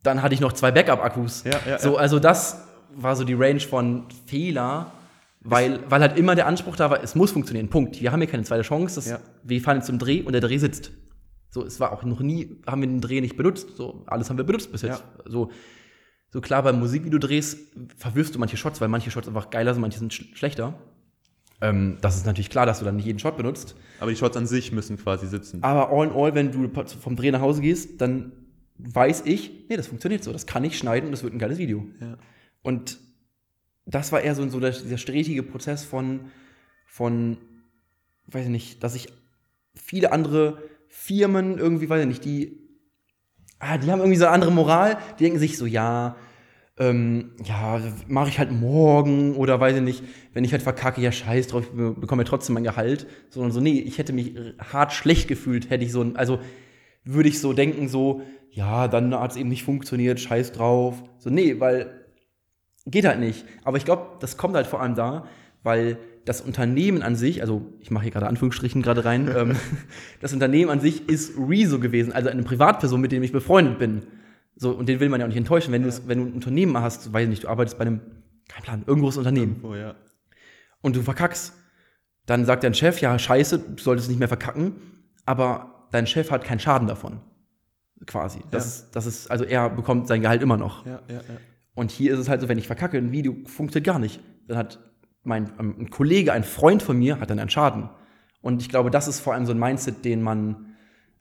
dann 0.02 0.22
hatte 0.22 0.34
ich 0.34 0.40
noch 0.40 0.54
zwei 0.54 0.72
Backup-Akkus. 0.72 1.44
Ja, 1.44 1.60
ja, 1.68 1.80
so, 1.80 1.98
also 1.98 2.20
das 2.20 2.66
war 2.94 3.16
so 3.16 3.26
die 3.26 3.34
Range 3.34 3.60
von 3.60 4.06
Fehler 4.26 4.92
weil, 5.46 5.80
weil 5.90 6.02
halt 6.02 6.18
immer 6.18 6.34
der 6.34 6.48
Anspruch 6.48 6.76
da 6.76 6.90
war, 6.90 7.04
es 7.04 7.14
muss 7.14 7.32
funktionieren. 7.32 7.70
Punkt. 7.70 8.02
Wir 8.02 8.12
haben 8.12 8.20
hier 8.20 8.30
keine 8.30 8.44
zweite 8.44 8.64
Chance. 8.64 8.96
Das, 8.96 9.08
ja. 9.08 9.20
Wir 9.44 9.62
fahren 9.62 9.78
jetzt 9.78 9.86
zum 9.86 10.00
Dreh 10.00 10.24
und 10.24 10.34
der 10.34 10.42
Dreh 10.42 10.58
sitzt. 10.58 10.92
So, 11.52 11.64
es 11.64 11.80
war 11.80 11.92
auch 11.94 12.04
noch 12.04 12.20
nie, 12.20 12.58
haben 12.66 12.82
wir 12.82 12.88
den 12.88 13.00
Dreh 13.00 13.22
nicht 13.22 13.38
benutzt. 13.38 13.78
So, 13.78 14.04
alles 14.08 14.30
haben 14.30 14.38
wir 14.38 14.44
benutzt 14.44 14.72
bis 14.72 14.82
jetzt. 14.82 15.04
Ja. 15.18 15.24
So, 15.32 15.52
so 16.32 16.42
klar, 16.42 16.64
beim 16.64 16.80
Musikvideodrehs 16.80 17.58
verwirfst 17.96 18.34
du 18.34 18.40
manche 18.40 18.58
Shots, 18.58 18.82
weil 18.82 18.88
manche 18.88 19.12
Shots 19.12 19.28
einfach 19.28 19.52
geiler 19.52 19.74
sind, 19.74 19.82
manche 19.82 20.00
sind 20.00 20.14
sch 20.14 20.26
schlechter. 20.34 20.74
Ähm, 21.62 22.00
das 22.02 22.18
ist 22.18 22.26
natürlich 22.26 22.50
klar, 22.50 22.66
dass 22.66 22.80
du 22.80 22.86
dann 22.86 22.96
nicht 22.96 23.06
jeden 23.06 23.20
Shot 23.20 23.38
benutzt. 23.38 23.76
Aber 24.00 24.10
die 24.10 24.18
Shots 24.18 24.36
an 24.36 24.48
sich 24.48 24.72
müssen 24.72 24.98
quasi 24.98 25.28
sitzen. 25.28 25.64
Aber 25.64 25.92
all 25.92 26.08
in 26.08 26.14
all, 26.14 26.34
wenn 26.34 26.52
du 26.52 26.70
vom 27.00 27.16
Dreh 27.16 27.32
nach 27.32 27.42
Hause 27.42 27.62
gehst, 27.62 28.02
dann 28.02 28.32
weiß 28.80 29.22
ich, 29.26 29.52
nee, 29.70 29.78
das 29.78 29.88
funktioniert 29.88 30.24
so. 30.24 30.34
Das 30.34 30.48
kann 30.48 30.64
ich 30.64 30.78
schneiden 30.78 31.06
und 31.06 31.12
das 31.12 31.24
wird 31.24 31.34
ein 31.34 31.40
geiles 31.40 31.60
Video. 31.60 31.86
Ja. 32.02 32.18
Und 32.64 32.98
das 33.86 34.12
war 34.12 34.22
eher 34.22 34.36
so, 34.36 34.48
so 34.50 34.60
der, 34.60 34.72
dieser 34.72 34.98
stetige 34.98 35.44
Prozess 35.44 35.84
von, 35.84 36.32
von, 36.86 37.38
weiß 38.28 38.46
ich 38.46 38.52
nicht, 38.52 38.84
dass 38.84 38.96
ich 38.96 39.10
viele 39.76 40.12
andere 40.12 40.58
Firmen 40.88 41.58
irgendwie, 41.58 41.90
weiß 41.90 42.02
ich 42.02 42.08
nicht, 42.08 42.26
die, 42.26 42.58
ah, 43.60 43.78
die 43.78 43.92
haben 43.92 44.00
irgendwie 44.00 44.18
so 44.18 44.26
eine 44.26 44.34
andere 44.34 44.52
Moral, 44.52 44.98
die 45.20 45.24
denken 45.24 45.40
sich 45.40 45.58
so, 45.58 45.66
ja, 45.66 46.16
ähm, 46.78 47.32
ja, 47.44 47.82
mache 48.08 48.30
ich 48.30 48.40
halt 48.40 48.52
morgen 48.52 49.36
oder 49.36 49.60
weiß 49.60 49.78
ich 49.78 49.82
nicht, 49.82 50.04
wenn 50.34 50.44
ich 50.44 50.52
halt 50.52 50.62
verkacke, 50.62 51.02
ja 51.02 51.12
scheiß 51.12 51.48
drauf, 51.48 51.64
ich 51.64 51.72
bekomme 51.72 52.24
ja 52.24 52.28
trotzdem 52.28 52.56
mein 52.56 52.64
Gehalt, 52.64 53.08
sondern 53.30 53.52
so, 53.52 53.62
nee, 53.62 53.80
ich 53.80 53.98
hätte 53.98 54.14
mich 54.14 54.36
hart 54.60 54.92
schlecht 54.92 55.28
gefühlt, 55.28 55.70
hätte 55.70 55.86
ich 55.86 55.92
so, 55.92 56.12
also 56.16 56.40
würde 57.04 57.30
ich 57.30 57.40
so 57.40 57.54
denken, 57.54 57.88
so, 57.88 58.24
ja, 58.50 58.88
dann 58.88 59.14
hat 59.18 59.32
es 59.32 59.38
eben 59.38 59.50
nicht 59.50 59.64
funktioniert, 59.64 60.20
scheiß 60.20 60.52
drauf, 60.52 61.04
so, 61.18 61.30
nee, 61.30 61.60
weil 61.60 62.05
Geht 62.86 63.06
halt 63.06 63.20
nicht. 63.20 63.46
Aber 63.64 63.78
ich 63.78 63.86
glaube, 63.86 64.18
das 64.20 64.38
kommt 64.38 64.56
halt 64.56 64.68
vor 64.68 64.82
allem 64.82 64.96
da, 64.96 65.28
weil 65.64 65.98
das 66.26 66.42
Unternehmen 66.42 67.02
an 67.02 67.16
sich, 67.16 67.42
also 67.42 67.74
ich 67.80 67.92
mache 67.92 68.04
hier 68.04 68.12
gerade 68.12 68.28
Anführungsstrichen 68.28 68.82
gerade 68.82 69.06
rein, 69.06 69.30
ähm, 69.36 69.56
das 70.22 70.34
Unternehmen 70.34 70.70
an 70.70 70.80
sich 70.80 71.08
ist 71.10 71.34
Rezo 71.38 71.80
gewesen, 71.80 72.14
also 72.14 72.30
eine 72.30 72.44
Privatperson, 72.44 73.02
mit 73.02 73.12
dem 73.12 73.24
ich 73.24 73.32
befreundet 73.32 73.80
bin. 73.80 74.04
So, 74.56 74.72
und 74.72 74.88
den 74.88 75.00
will 75.00 75.10
man 75.10 75.20
ja 75.20 75.26
auch 75.26 75.30
nicht 75.30 75.38
enttäuschen. 75.38 75.72
Wenn, 75.72 75.88
ja. 75.88 75.94
wenn 76.08 76.20
du 76.20 76.26
ein 76.26 76.34
Unternehmen 76.34 76.78
hast, 76.80 77.12
weiß 77.12 77.24
ich 77.24 77.30
nicht, 77.30 77.44
du 77.44 77.50
arbeitest 77.50 77.78
bei 77.78 77.86
einem, 77.86 78.02
kein 78.48 78.64
Plan, 78.64 78.84
irgendwas 78.88 79.18
Unternehmen. 79.18 79.56
Irgendwo, 79.56 79.76
ja. 79.76 79.96
Und 80.82 80.96
du 80.96 81.02
verkackst. 81.02 81.54
Dann 82.26 82.46
sagt 82.46 82.64
dein 82.64 82.74
Chef, 82.74 83.02
ja, 83.02 83.20
scheiße, 83.20 83.60
du 83.60 83.84
solltest 83.84 84.10
nicht 84.10 84.18
mehr 84.18 84.28
verkacken, 84.28 84.78
aber 85.28 85.88
dein 85.92 86.08
Chef 86.08 86.32
hat 86.32 86.44
keinen 86.44 86.60
Schaden 86.60 86.88
davon. 86.88 87.20
Quasi. 88.08 88.40
Das, 88.50 88.64
ja. 88.64 88.68
ist, 88.68 88.96
das 88.96 89.06
ist, 89.06 89.32
also 89.32 89.46
er 89.46 89.70
bekommt 89.70 90.08
sein 90.08 90.22
Gehalt 90.22 90.42
immer 90.42 90.58
noch. 90.58 90.86
Ja, 90.86 91.02
ja, 91.08 91.16
ja. 91.16 91.22
Und 91.76 91.92
hier 91.92 92.14
ist 92.14 92.20
es 92.20 92.30
halt 92.30 92.42
so, 92.42 92.50
wenn 92.50 92.58
ich 92.58 92.68
verkacke, 92.68 92.98
ein 92.98 93.12
Video 93.12 93.36
funktioniert 93.46 93.86
gar 93.86 94.00
nicht. 94.00 94.22
Dann 94.48 94.58
hat 94.58 94.80
mein 95.24 95.52
ähm, 95.60 95.76
ein 95.80 95.90
Kollege, 95.90 96.34
ein 96.34 96.44
Freund 96.44 96.82
von 96.82 96.98
mir, 96.98 97.20
hat 97.20 97.30
dann 97.30 97.40
einen 97.40 97.50
Schaden. 97.50 97.90
Und 98.42 98.62
ich 98.62 98.70
glaube, 98.70 98.90
das 98.90 99.08
ist 99.08 99.20
vor 99.20 99.34
allem 99.34 99.46
so 99.46 99.54
ein 99.54 99.60
Mindset, 99.60 100.06
den 100.06 100.22
man, 100.22 100.76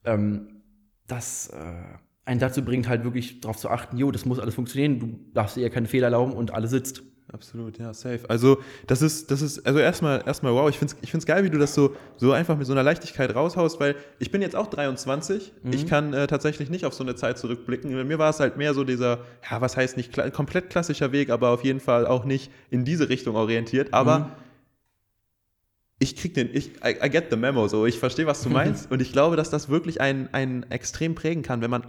ähm, 0.05 0.63
das 1.07 1.49
äh, 1.49 1.99
einen 2.25 2.41
dazu 2.41 2.65
bringt, 2.65 2.89
halt 2.89 3.05
wirklich 3.05 3.41
darauf 3.41 3.57
zu 3.57 3.69
achten, 3.69 3.97
jo, 3.99 4.11
das 4.11 4.25
muss 4.25 4.39
alles 4.39 4.55
funktionieren, 4.55 4.99
du 4.99 5.19
darfst 5.33 5.57
dir 5.57 5.63
ja 5.63 5.69
keine 5.69 5.87
Fehler 5.87 6.07
erlauben 6.07 6.33
und 6.33 6.55
alles 6.55 6.71
sitzt. 6.71 7.03
Absolut, 7.35 7.79
ja, 7.79 7.93
safe. 7.93 8.21
Also, 8.29 8.59
das 8.87 9.03
ist, 9.03 9.29
das 9.33 9.43
ist, 9.43 9.67
also 9.67 9.81
erstmal, 9.81 10.23
erstmal 10.25 10.55
wow, 10.55 10.71
ich 10.71 10.79
finde 10.79 10.95
es 10.95 11.03
ich 11.03 11.11
find's 11.11 11.27
geil, 11.27 11.43
wie 11.43 11.51
du 11.51 11.59
das 11.59 11.75
so, 11.75 11.97
so 12.17 12.31
einfach 12.31 12.57
mit 12.57 12.65
so 12.65 12.73
einer 12.73 12.85
Leichtigkeit 12.85 13.35
raushaust, 13.35 13.81
weil 13.81 13.97
ich 14.21 14.31
bin 14.31 14.41
jetzt 14.41 14.55
auch 14.55 14.69
23, 14.69 15.53
mhm. 15.65 15.73
ich 15.73 15.89
kann 15.89 16.15
äh, 16.15 16.29
tatsächlich 16.29 16.71
nicht 16.71 16.87
auf 16.87 16.95
so 16.95 17.03
eine 17.03 17.17
Zeit 17.17 17.37
zurückblicken. 17.37 17.93
Bei 17.93 18.05
mir 18.05 18.21
war 18.21 18.31
es 18.31 18.39
halt 18.39 18.57
mehr 18.57 18.73
so 18.73 18.85
dieser, 18.85 19.19
ja, 19.51 19.61
was 19.61 19.77
heißt 19.77 19.97
nicht 19.97 20.13
kla 20.13 20.31
komplett 20.31 20.71
klassischer 20.71 21.11
Weg, 21.11 21.31
aber 21.31 21.49
auf 21.49 21.65
jeden 21.65 21.81
Fall 21.81 22.07
auch 22.07 22.25
nicht 22.25 22.53
in 22.71 22.85
diese 22.85 23.09
Richtung 23.09 23.35
orientiert, 23.35 23.93
aber 23.93 24.19
mhm. 24.21 24.33
ich 25.99 26.15
krieg 26.15 26.35
den, 26.35 26.51
ich, 26.55 26.69
I, 26.85 27.05
I, 27.05 27.11
get 27.11 27.31
the 27.31 27.37
memo, 27.37 27.67
so, 27.67 27.85
ich 27.85 27.99
verstehe, 27.99 28.29
was 28.29 28.45
du 28.45 28.49
meinst 28.61 28.93
und 28.93 29.03
ich 29.03 29.13
glaube, 29.13 29.35
dass 29.35 29.51
das 29.51 29.69
wirklich 29.69 30.01
einen, 30.01 30.29
einen 30.33 30.71
extrem 30.71 31.17
prägen 31.17 31.43
kann, 31.43 31.63
wenn 31.63 31.71
man 31.71 31.85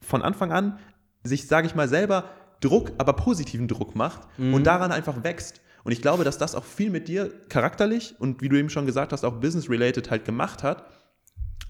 von 0.00 0.22
Anfang 0.22 0.52
an 0.52 0.78
sich, 1.24 1.48
sage 1.48 1.66
ich 1.66 1.74
mal, 1.74 1.88
selber 1.88 2.30
Druck, 2.64 2.92
aber 2.98 3.12
positiven 3.12 3.68
Druck 3.68 3.94
macht 3.94 4.26
mhm. 4.38 4.54
und 4.54 4.66
daran 4.66 4.92
einfach 4.92 5.22
wächst. 5.22 5.60
Und 5.84 5.92
ich 5.92 6.00
glaube, 6.00 6.24
dass 6.24 6.38
das 6.38 6.54
auch 6.54 6.64
viel 6.64 6.90
mit 6.90 7.08
dir 7.08 7.30
charakterlich 7.48 8.14
und 8.18 8.40
wie 8.40 8.48
du 8.48 8.56
eben 8.56 8.70
schon 8.70 8.86
gesagt 8.86 9.12
hast, 9.12 9.24
auch 9.24 9.34
business-related 9.34 10.10
halt 10.10 10.24
gemacht 10.24 10.62
hat. 10.62 10.86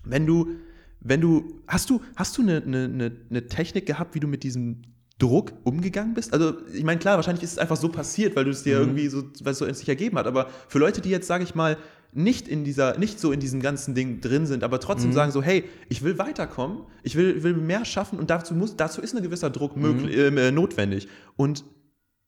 Wenn 0.04 0.24
du, 0.24 0.56
wenn 1.00 1.20
du, 1.20 1.62
hast 1.66 1.90
du, 1.90 2.00
hast 2.14 2.38
du 2.38 2.42
eine, 2.42 2.62
eine, 2.62 3.12
eine 3.28 3.46
Technik 3.46 3.86
gehabt, 3.86 4.14
wie 4.14 4.20
du 4.20 4.28
mit 4.28 4.44
diesem 4.44 4.82
Druck 5.18 5.52
umgegangen 5.64 6.14
bist? 6.14 6.32
Also, 6.32 6.54
ich 6.72 6.84
meine, 6.84 6.98
klar, 6.98 7.16
wahrscheinlich 7.16 7.42
ist 7.42 7.52
es 7.52 7.58
einfach 7.58 7.76
so 7.76 7.88
passiert, 7.88 8.36
weil 8.36 8.44
du 8.44 8.50
es 8.50 8.62
dir 8.62 8.76
mhm. 8.76 8.82
irgendwie 8.82 9.08
so, 9.08 9.24
weil 9.42 9.52
es 9.52 9.58
so 9.58 9.64
in 9.64 9.74
sich 9.74 9.88
ergeben 9.88 10.18
hat. 10.18 10.26
Aber 10.26 10.48
für 10.68 10.78
Leute, 10.78 11.00
die 11.00 11.10
jetzt, 11.10 11.26
sage 11.26 11.44
ich 11.44 11.54
mal, 11.54 11.76
nicht 12.14 12.48
in 12.48 12.64
dieser, 12.64 12.96
nicht 12.98 13.18
so 13.18 13.32
in 13.32 13.40
diesem 13.40 13.60
ganzen 13.60 13.94
Ding 13.94 14.20
drin 14.20 14.46
sind, 14.46 14.62
aber 14.62 14.80
trotzdem 14.80 15.10
mhm. 15.10 15.14
sagen 15.14 15.32
so, 15.32 15.42
hey, 15.42 15.64
ich 15.88 16.02
will 16.02 16.16
weiterkommen, 16.18 16.82
ich 17.02 17.16
will, 17.16 17.42
will 17.42 17.54
mehr 17.54 17.84
schaffen 17.84 18.18
und 18.18 18.30
dazu 18.30 18.54
muss, 18.54 18.76
dazu 18.76 19.02
ist 19.02 19.14
ein 19.14 19.22
gewisser 19.22 19.50
Druck 19.50 19.76
mhm. 19.76 20.08
äh, 20.08 20.50
notwendig. 20.52 21.08
Und 21.36 21.64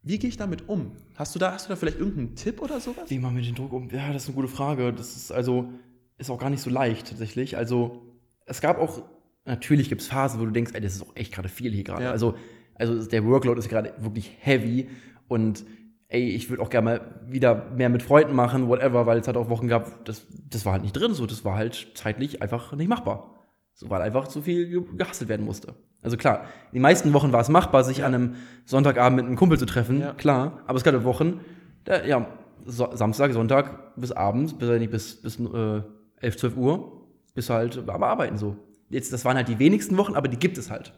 wie 0.03 0.19
gehe 0.19 0.29
ich 0.29 0.37
damit 0.37 0.69
um? 0.69 0.93
Hast 1.17 1.35
du 1.35 1.39
da, 1.39 1.53
hast 1.53 1.67
du 1.67 1.71
da 1.71 1.77
vielleicht 1.77 1.99
irgendeinen 1.99 2.37
Tipp 2.37 2.63
oder 2.63 2.81
sowas? 2.81 3.09
Wie 3.09 3.19
man 3.19 3.35
mit 3.35 3.47
dem 3.47 3.55
Druck 3.55 3.73
um? 3.73 3.89
Ja, 3.91 4.13
das 4.13 4.23
ist 4.23 4.29
eine 4.29 4.37
gute 4.37 4.49
Frage. 4.49 4.93
Das 4.93 5.17
ist 5.17 5.33
also, 5.33 5.73
ist 6.19 6.31
auch 6.31 6.39
gar 6.39 6.51
nicht 6.51 6.63
so 6.63 6.71
leicht 6.71 7.09
tatsächlich. 7.09 7.57
Also, 7.57 8.03
es 8.45 8.61
gab 8.61 8.79
auch, 8.79 9.03
natürlich 9.45 9.89
gibt 9.89 10.03
es 10.03 10.07
Phasen, 10.09 10.41
wo 10.41 10.45
du 10.45 10.53
denkst, 10.53 10.73
ey, 10.75 10.81
das 10.81 10.95
ist 10.95 11.03
auch 11.03 11.17
echt 11.17 11.33
gerade 11.33 11.49
viel 11.49 11.73
hier 11.73 11.83
gerade. 11.83 12.05
Ja. 12.05 12.11
Also, 12.13 12.37
also 12.75 13.05
der 13.05 13.25
Workload 13.25 13.59
ist 13.59 13.69
gerade 13.69 13.95
wirklich 13.99 14.31
heavy 14.39 14.89
und 15.27 15.65
ey, 16.09 16.29
ich 16.29 16.51
würde 16.51 16.63
auch 16.63 16.71
gerne 16.71 16.85
mal 16.85 17.01
wieder 17.27 17.67
mehr 17.75 17.89
mit 17.89 18.03
Freunden 18.03 18.35
machen, 18.35 18.69
whatever, 18.69 19.07
weil 19.07 19.19
es 19.19 19.27
halt 19.27 19.37
auch 19.37 19.49
Wochen 19.49 19.69
gab, 19.69 20.05
das, 20.05 20.27
das 20.49 20.65
war 20.65 20.75
halt 20.75 20.83
nicht 20.83 20.93
drin, 20.93 21.15
so, 21.15 21.27
das 21.27 21.45
war 21.45 21.57
halt 21.57 21.89
zeitlich 21.95 22.43
einfach 22.43 22.73
nicht 22.73 22.89
machbar. 22.89 23.33
So, 23.75 23.91
weil 23.91 24.01
einfach 24.01 24.29
zu 24.29 24.41
viel 24.41 24.83
gehasselt 24.97 25.29
werden 25.29 25.45
musste. 25.45 25.75
Also 26.01 26.17
klar, 26.17 26.45
in 26.71 26.77
den 26.77 26.83
meisten 26.83 27.13
Wochen 27.13 27.33
war 27.33 27.41
es 27.41 27.49
machbar, 27.49 27.85
sich 27.85 27.99
ja. 27.99 28.07
an 28.07 28.15
einem 28.15 28.35
Sonntagabend 28.65 29.17
mit 29.17 29.27
einem 29.27 29.37
Kumpel 29.37 29.59
zu 29.59 29.67
treffen, 29.67 30.01
ja. 30.01 30.15
klar, 30.15 30.63
aber 30.67 30.77
es 30.77 30.85
gab 30.85 31.05
Wochen, 31.05 31.41
da, 31.85 32.05
ja, 32.05 32.27
so, 32.65 32.89
Samstag, 32.95 33.33
Sonntag 33.33 33.95
bis 33.97 34.13
abends, 34.13 34.55
bis, 34.55 34.69
nicht, 34.79 34.91
bis, 34.91 35.21
bis 35.21 35.39
äh, 35.41 35.83
11, 36.21 36.37
12 36.37 36.57
Uhr, 36.57 37.07
bis 37.35 37.51
halt 37.51 37.89
am 37.89 38.03
Arbeiten 38.03 38.39
so. 38.39 38.57
Jetzt, 38.89 39.13
das 39.13 39.25
waren 39.25 39.37
halt 39.37 39.49
die 39.49 39.59
wenigsten 39.59 39.97
Wochen, 39.97 40.15
aber 40.15 40.29
die 40.29 40.39
gibt 40.39 40.59
es 40.59 40.71
halt. 40.71 40.93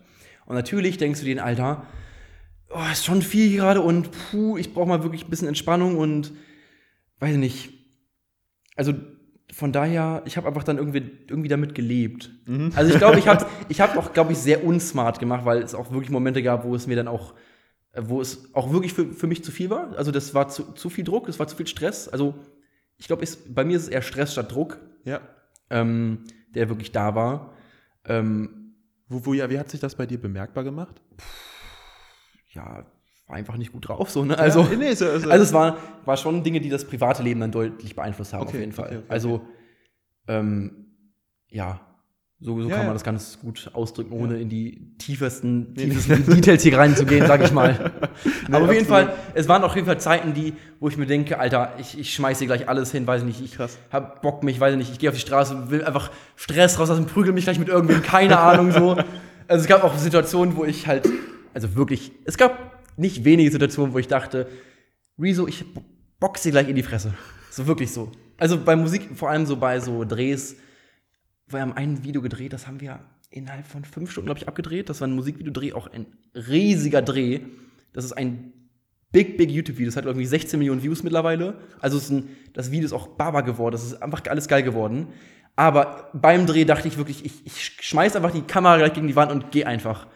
Und 0.46 0.54
natürlich 0.54 0.98
denkst 0.98 1.20
du 1.20 1.26
dir, 1.26 1.44
Alter, 1.44 1.84
oh, 2.70 2.82
ist 2.92 3.04
schon 3.04 3.22
viel 3.22 3.56
gerade 3.56 3.80
und 3.80 4.10
puh, 4.10 4.56
ich 4.58 4.72
brauche 4.74 4.88
mal 4.88 5.02
wirklich 5.02 5.24
ein 5.24 5.30
bisschen 5.30 5.48
Entspannung 5.48 5.96
und 5.98 6.32
weiß 7.20 7.36
nicht. 7.36 7.70
Also 8.76 8.92
von 9.52 9.72
daher, 9.72 10.22
ich 10.26 10.36
habe 10.36 10.46
einfach 10.46 10.62
dann 10.64 10.76
irgendwie, 10.78 11.10
irgendwie 11.26 11.48
damit 11.48 11.74
gelebt. 11.74 12.30
Also 12.76 12.92
ich 12.92 12.98
glaube, 12.98 13.18
ich 13.18 13.26
habe 13.26 13.46
ich 13.68 13.80
hab 13.80 13.96
auch, 13.96 14.12
glaube 14.12 14.32
ich, 14.32 14.38
sehr 14.38 14.62
unsmart 14.64 15.18
gemacht, 15.18 15.44
weil 15.44 15.62
es 15.62 15.74
auch 15.74 15.90
wirklich 15.90 16.10
Momente 16.10 16.42
gab, 16.42 16.64
wo 16.64 16.74
es 16.74 16.86
mir 16.86 16.96
dann 16.96 17.08
auch, 17.08 17.34
äh, 17.92 18.02
wo 18.04 18.20
es 18.20 18.54
auch 18.54 18.70
wirklich 18.72 18.92
für, 18.92 19.06
für 19.06 19.26
mich 19.26 19.42
zu 19.42 19.50
viel 19.50 19.70
war. 19.70 19.96
Also 19.96 20.10
das 20.12 20.34
war 20.34 20.48
zu, 20.48 20.72
zu 20.74 20.90
viel 20.90 21.04
Druck, 21.04 21.28
es 21.28 21.38
war 21.38 21.48
zu 21.48 21.56
viel 21.56 21.66
Stress. 21.66 22.08
Also 22.08 22.34
ich 22.98 23.06
glaube, 23.06 23.24
bei 23.48 23.64
mir 23.64 23.76
ist 23.78 23.84
es 23.84 23.88
eher 23.88 24.02
Stress 24.02 24.32
statt 24.32 24.52
Druck, 24.52 24.78
Ja. 25.04 25.20
ähm, 25.70 26.24
der 26.54 26.68
wirklich 26.68 26.92
da 26.92 27.14
war. 27.14 27.54
Ähm, 28.04 28.74
Wo, 29.08 29.24
wo, 29.24 29.32
ja, 29.34 29.48
wie 29.50 29.58
hat 29.58 29.70
sich 29.70 29.80
das 29.80 29.94
bei 29.94 30.04
dir 30.06 30.20
bemerkbar 30.20 30.62
gemacht? 30.64 31.00
Ja, 32.50 32.84
war 33.26 33.36
einfach 33.36 33.56
nicht 33.56 33.72
gut 33.72 33.88
drauf, 33.88 34.10
so, 34.10 34.24
ne? 34.24 34.38
Also, 34.38 34.62
ja, 34.62 34.76
nee, 34.76 34.94
so, 34.94 35.04
also, 35.06 35.28
Also 35.30 35.42
es 35.44 35.52
war, 35.52 35.76
war 36.04 36.16
schon 36.16 36.42
Dinge, 36.42 36.60
die 36.60 36.70
das 36.70 36.84
private 36.86 37.22
Leben 37.22 37.40
dann 37.40 37.52
deutlich 37.52 37.94
beeinflusst 37.94 38.32
haben, 38.32 38.42
Okay, 38.42 38.50
auf 38.56 38.60
jeden 38.60 38.72
Fall. 38.72 38.86
okay, 38.86 38.96
okay, 38.98 39.06
also, 39.08 39.42
ähm, 40.26 40.86
ja, 41.50 41.80
so, 42.40 42.62
so 42.62 42.68
Ja, 42.68 42.74
kann 42.76 42.82
ja. 42.82 42.86
man 42.86 42.94
das 42.94 43.02
ganz 43.02 43.40
gut 43.40 43.68
ausdrücken, 43.74 44.12
ohne 44.12 44.34
Ja. 44.36 44.40
in 44.40 44.48
die 44.48 44.78
nee. 44.80 44.96
tiefsten 44.98 45.74
Details 45.74 46.62
hier 46.62 46.78
reinzugehen, 46.78 47.26
sag 47.26 47.42
ich 47.42 47.52
mal. 47.52 47.92
Nee, 48.48 48.54
Aber 48.56 48.64
auf 48.66 48.72
jeden. 48.72 48.86
Fall, 48.86 49.12
es 49.34 49.46
waren 49.48 49.62
auf 49.62 49.74
jeden 49.74 49.86
Fall 49.86 50.00
Zeiten, 50.00 50.32
die, 50.34 50.54
wo 50.80 50.88
ich 50.88 50.96
mir 50.96 51.06
denke, 51.06 51.38
Alter, 51.38 51.74
ich, 51.78 51.98
ich 51.98 52.14
schmeiß 52.14 52.38
hier 52.38 52.46
gleich 52.46 52.68
alles 52.68 52.90
hin, 52.92 53.06
weiß 53.06 53.20
ich 53.22 53.26
nicht, 53.26 53.40
ich 53.42 53.52
Krass. 53.56 53.78
hab 53.92 54.22
Bock 54.22 54.42
mich, 54.42 54.58
weiß 54.58 54.72
ich 54.72 54.78
nicht, 54.78 54.90
ich 54.92 54.98
gehe 54.98 55.10
auf 55.10 55.14
die 55.14 55.20
Straße, 55.20 55.70
will 55.70 55.84
einfach 55.84 56.10
Stress 56.36 56.78
rauslassen, 56.80 57.06
prügel 57.06 57.32
mich 57.32 57.44
gleich 57.44 57.58
mit 57.58 57.68
irgendwem, 57.68 58.02
keine 58.02 58.38
Ahnung 58.38 58.72
so. 58.72 58.96
Also 59.50 59.62
es 59.62 59.66
gab 59.66 59.82
auch 59.82 59.96
Situationen, 59.96 60.56
wo 60.56 60.64
ich 60.66 60.86
halt, 60.86 61.08
also 61.54 61.74
wirklich, 61.74 62.12
es 62.24 62.36
gab 62.36 62.82
nicht 62.96 63.24
wenige 63.24 63.50
Situationen, 63.50 63.92
wo 63.92 63.98
ich 63.98 64.08
dachte, 64.08 64.48
Rezo, 65.18 65.46
ich 65.46 65.64
box 66.20 66.42
dir 66.42 66.52
gleich 66.52 66.68
in 66.68 66.76
die 66.76 66.82
Fresse. 66.82 67.14
So 67.50 67.66
wirklich 67.66 67.90
so. 67.92 68.12
Also 68.36 68.62
bei 68.62 68.76
Musik, 68.76 69.08
vor 69.14 69.30
allem 69.30 69.46
so 69.46 69.56
bei 69.56 69.80
so 69.80 70.04
Drehs, 70.04 70.56
wir 71.48 71.60
haben 71.60 71.72
ein 71.72 72.04
Video 72.04 72.22
gedreht, 72.22 72.52
das 72.52 72.66
haben 72.66 72.80
wir 72.80 73.00
innerhalb 73.30 73.66
von 73.66 73.84
fünf 73.84 74.10
Stunden, 74.10 74.26
glaube 74.26 74.40
ich, 74.40 74.48
abgedreht. 74.48 74.88
Das 74.88 75.00
war 75.00 75.08
ein 75.08 75.14
Musikvideodreh, 75.14 75.72
auch 75.72 75.88
ein 75.88 76.06
riesiger 76.34 77.02
Dreh. 77.02 77.40
Das 77.92 78.04
ist 78.04 78.12
ein 78.12 78.52
big, 79.12 79.36
big 79.36 79.50
YouTube-Video. 79.50 79.86
Das 79.86 79.96
hat 79.96 80.04
irgendwie 80.04 80.26
16 80.26 80.58
Millionen 80.58 80.82
Views 80.82 81.02
mittlerweile. 81.02 81.58
Also 81.80 81.98
ein, 82.14 82.28
das 82.52 82.70
Video 82.70 82.86
ist 82.86 82.92
auch 82.92 83.08
Baba 83.08 83.40
geworden. 83.42 83.72
Das 83.72 83.84
ist 83.84 84.02
einfach 84.02 84.22
alles 84.28 84.48
geil 84.48 84.62
geworden. 84.62 85.08
Aber 85.56 86.10
beim 86.12 86.46
Dreh 86.46 86.64
dachte 86.64 86.88
ich 86.88 86.96
wirklich, 86.96 87.24
ich, 87.24 87.44
ich 87.44 87.64
schmeiß 87.80 88.16
einfach 88.16 88.30
die 88.30 88.42
Kamera 88.42 88.76
gleich 88.76 88.92
gegen 88.92 89.08
die 89.08 89.16
Wand 89.16 89.32
und 89.32 89.50
geh 89.50 89.64
einfach. 89.64 90.06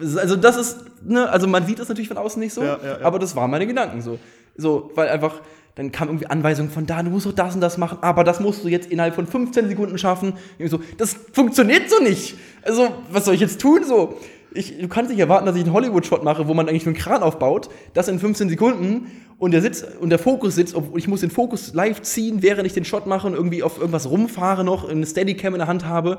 Also 0.00 0.36
das 0.36 0.56
ist, 0.56 0.78
ne, 1.04 1.28
also 1.28 1.46
man 1.46 1.66
sieht 1.66 1.78
das 1.78 1.88
natürlich 1.88 2.08
von 2.08 2.16
außen 2.18 2.40
nicht 2.40 2.52
so, 2.54 2.62
Ja, 2.62 2.78
ja, 2.82 2.98
ja. 3.00 3.06
aber 3.06 3.18
das 3.18 3.36
waren 3.36 3.50
meine 3.50 3.66
Gedanken 3.66 4.00
so. 4.02 4.18
So, 4.56 4.90
weil 4.94 5.08
einfach, 5.08 5.40
dann 5.74 5.92
kam 5.92 6.08
irgendwie 6.08 6.26
Anweisungen 6.26 6.70
von 6.70 6.86
da, 6.86 7.02
du 7.02 7.10
musst 7.10 7.26
doch 7.26 7.32
das 7.32 7.54
und 7.54 7.60
das 7.60 7.78
machen, 7.78 7.98
aber 8.02 8.24
das 8.24 8.40
musst 8.40 8.64
du 8.64 8.68
jetzt 8.68 8.90
innerhalb 8.90 9.14
von 9.14 9.26
15 9.26 9.68
Sekunden 9.68 9.96
schaffen. 9.98 10.34
Irgendwie 10.58 10.70
so, 10.70 10.80
das 10.98 11.14
funktioniert 11.32 11.88
so 11.88 12.02
nicht. 12.02 12.36
Also, 12.62 12.88
was 13.10 13.24
soll 13.24 13.34
ich 13.34 13.40
jetzt 13.40 13.60
tun 13.60 13.84
so? 13.84 14.18
Ich, 14.52 14.78
du 14.78 14.88
kannst 14.88 15.10
nicht 15.10 15.20
erwarten, 15.20 15.46
dass 15.46 15.54
ich 15.54 15.62
einen 15.62 15.72
Hollywood-Shot 15.72 16.24
mache, 16.24 16.48
wo 16.48 16.54
man 16.54 16.68
eigentlich 16.68 16.84
einen 16.86 16.96
Kran 16.96 17.22
aufbaut, 17.22 17.70
das 17.94 18.08
in 18.08 18.18
15 18.18 18.48
Sekunden 18.48 19.06
und 19.38 19.52
der 19.52 19.62
Sitz 19.62 19.84
und 20.00 20.10
der 20.10 20.18
Fokus 20.18 20.56
sitzt, 20.56 20.74
obwohl 20.74 20.98
ich 20.98 21.06
muss 21.06 21.20
den 21.20 21.30
Fokus 21.30 21.72
live 21.72 22.02
ziehen, 22.02 22.42
während 22.42 22.66
ich 22.66 22.72
den 22.74 22.84
Shot 22.84 23.06
mache 23.06 23.28
und 23.28 23.34
irgendwie 23.34 23.62
auf 23.62 23.78
irgendwas 23.78 24.10
rumfahre 24.10 24.64
noch, 24.64 24.88
eine 24.88 25.06
Steadycam 25.06 25.54
in 25.54 25.58
der 25.60 25.68
Hand 25.68 25.86
habe 25.86 26.18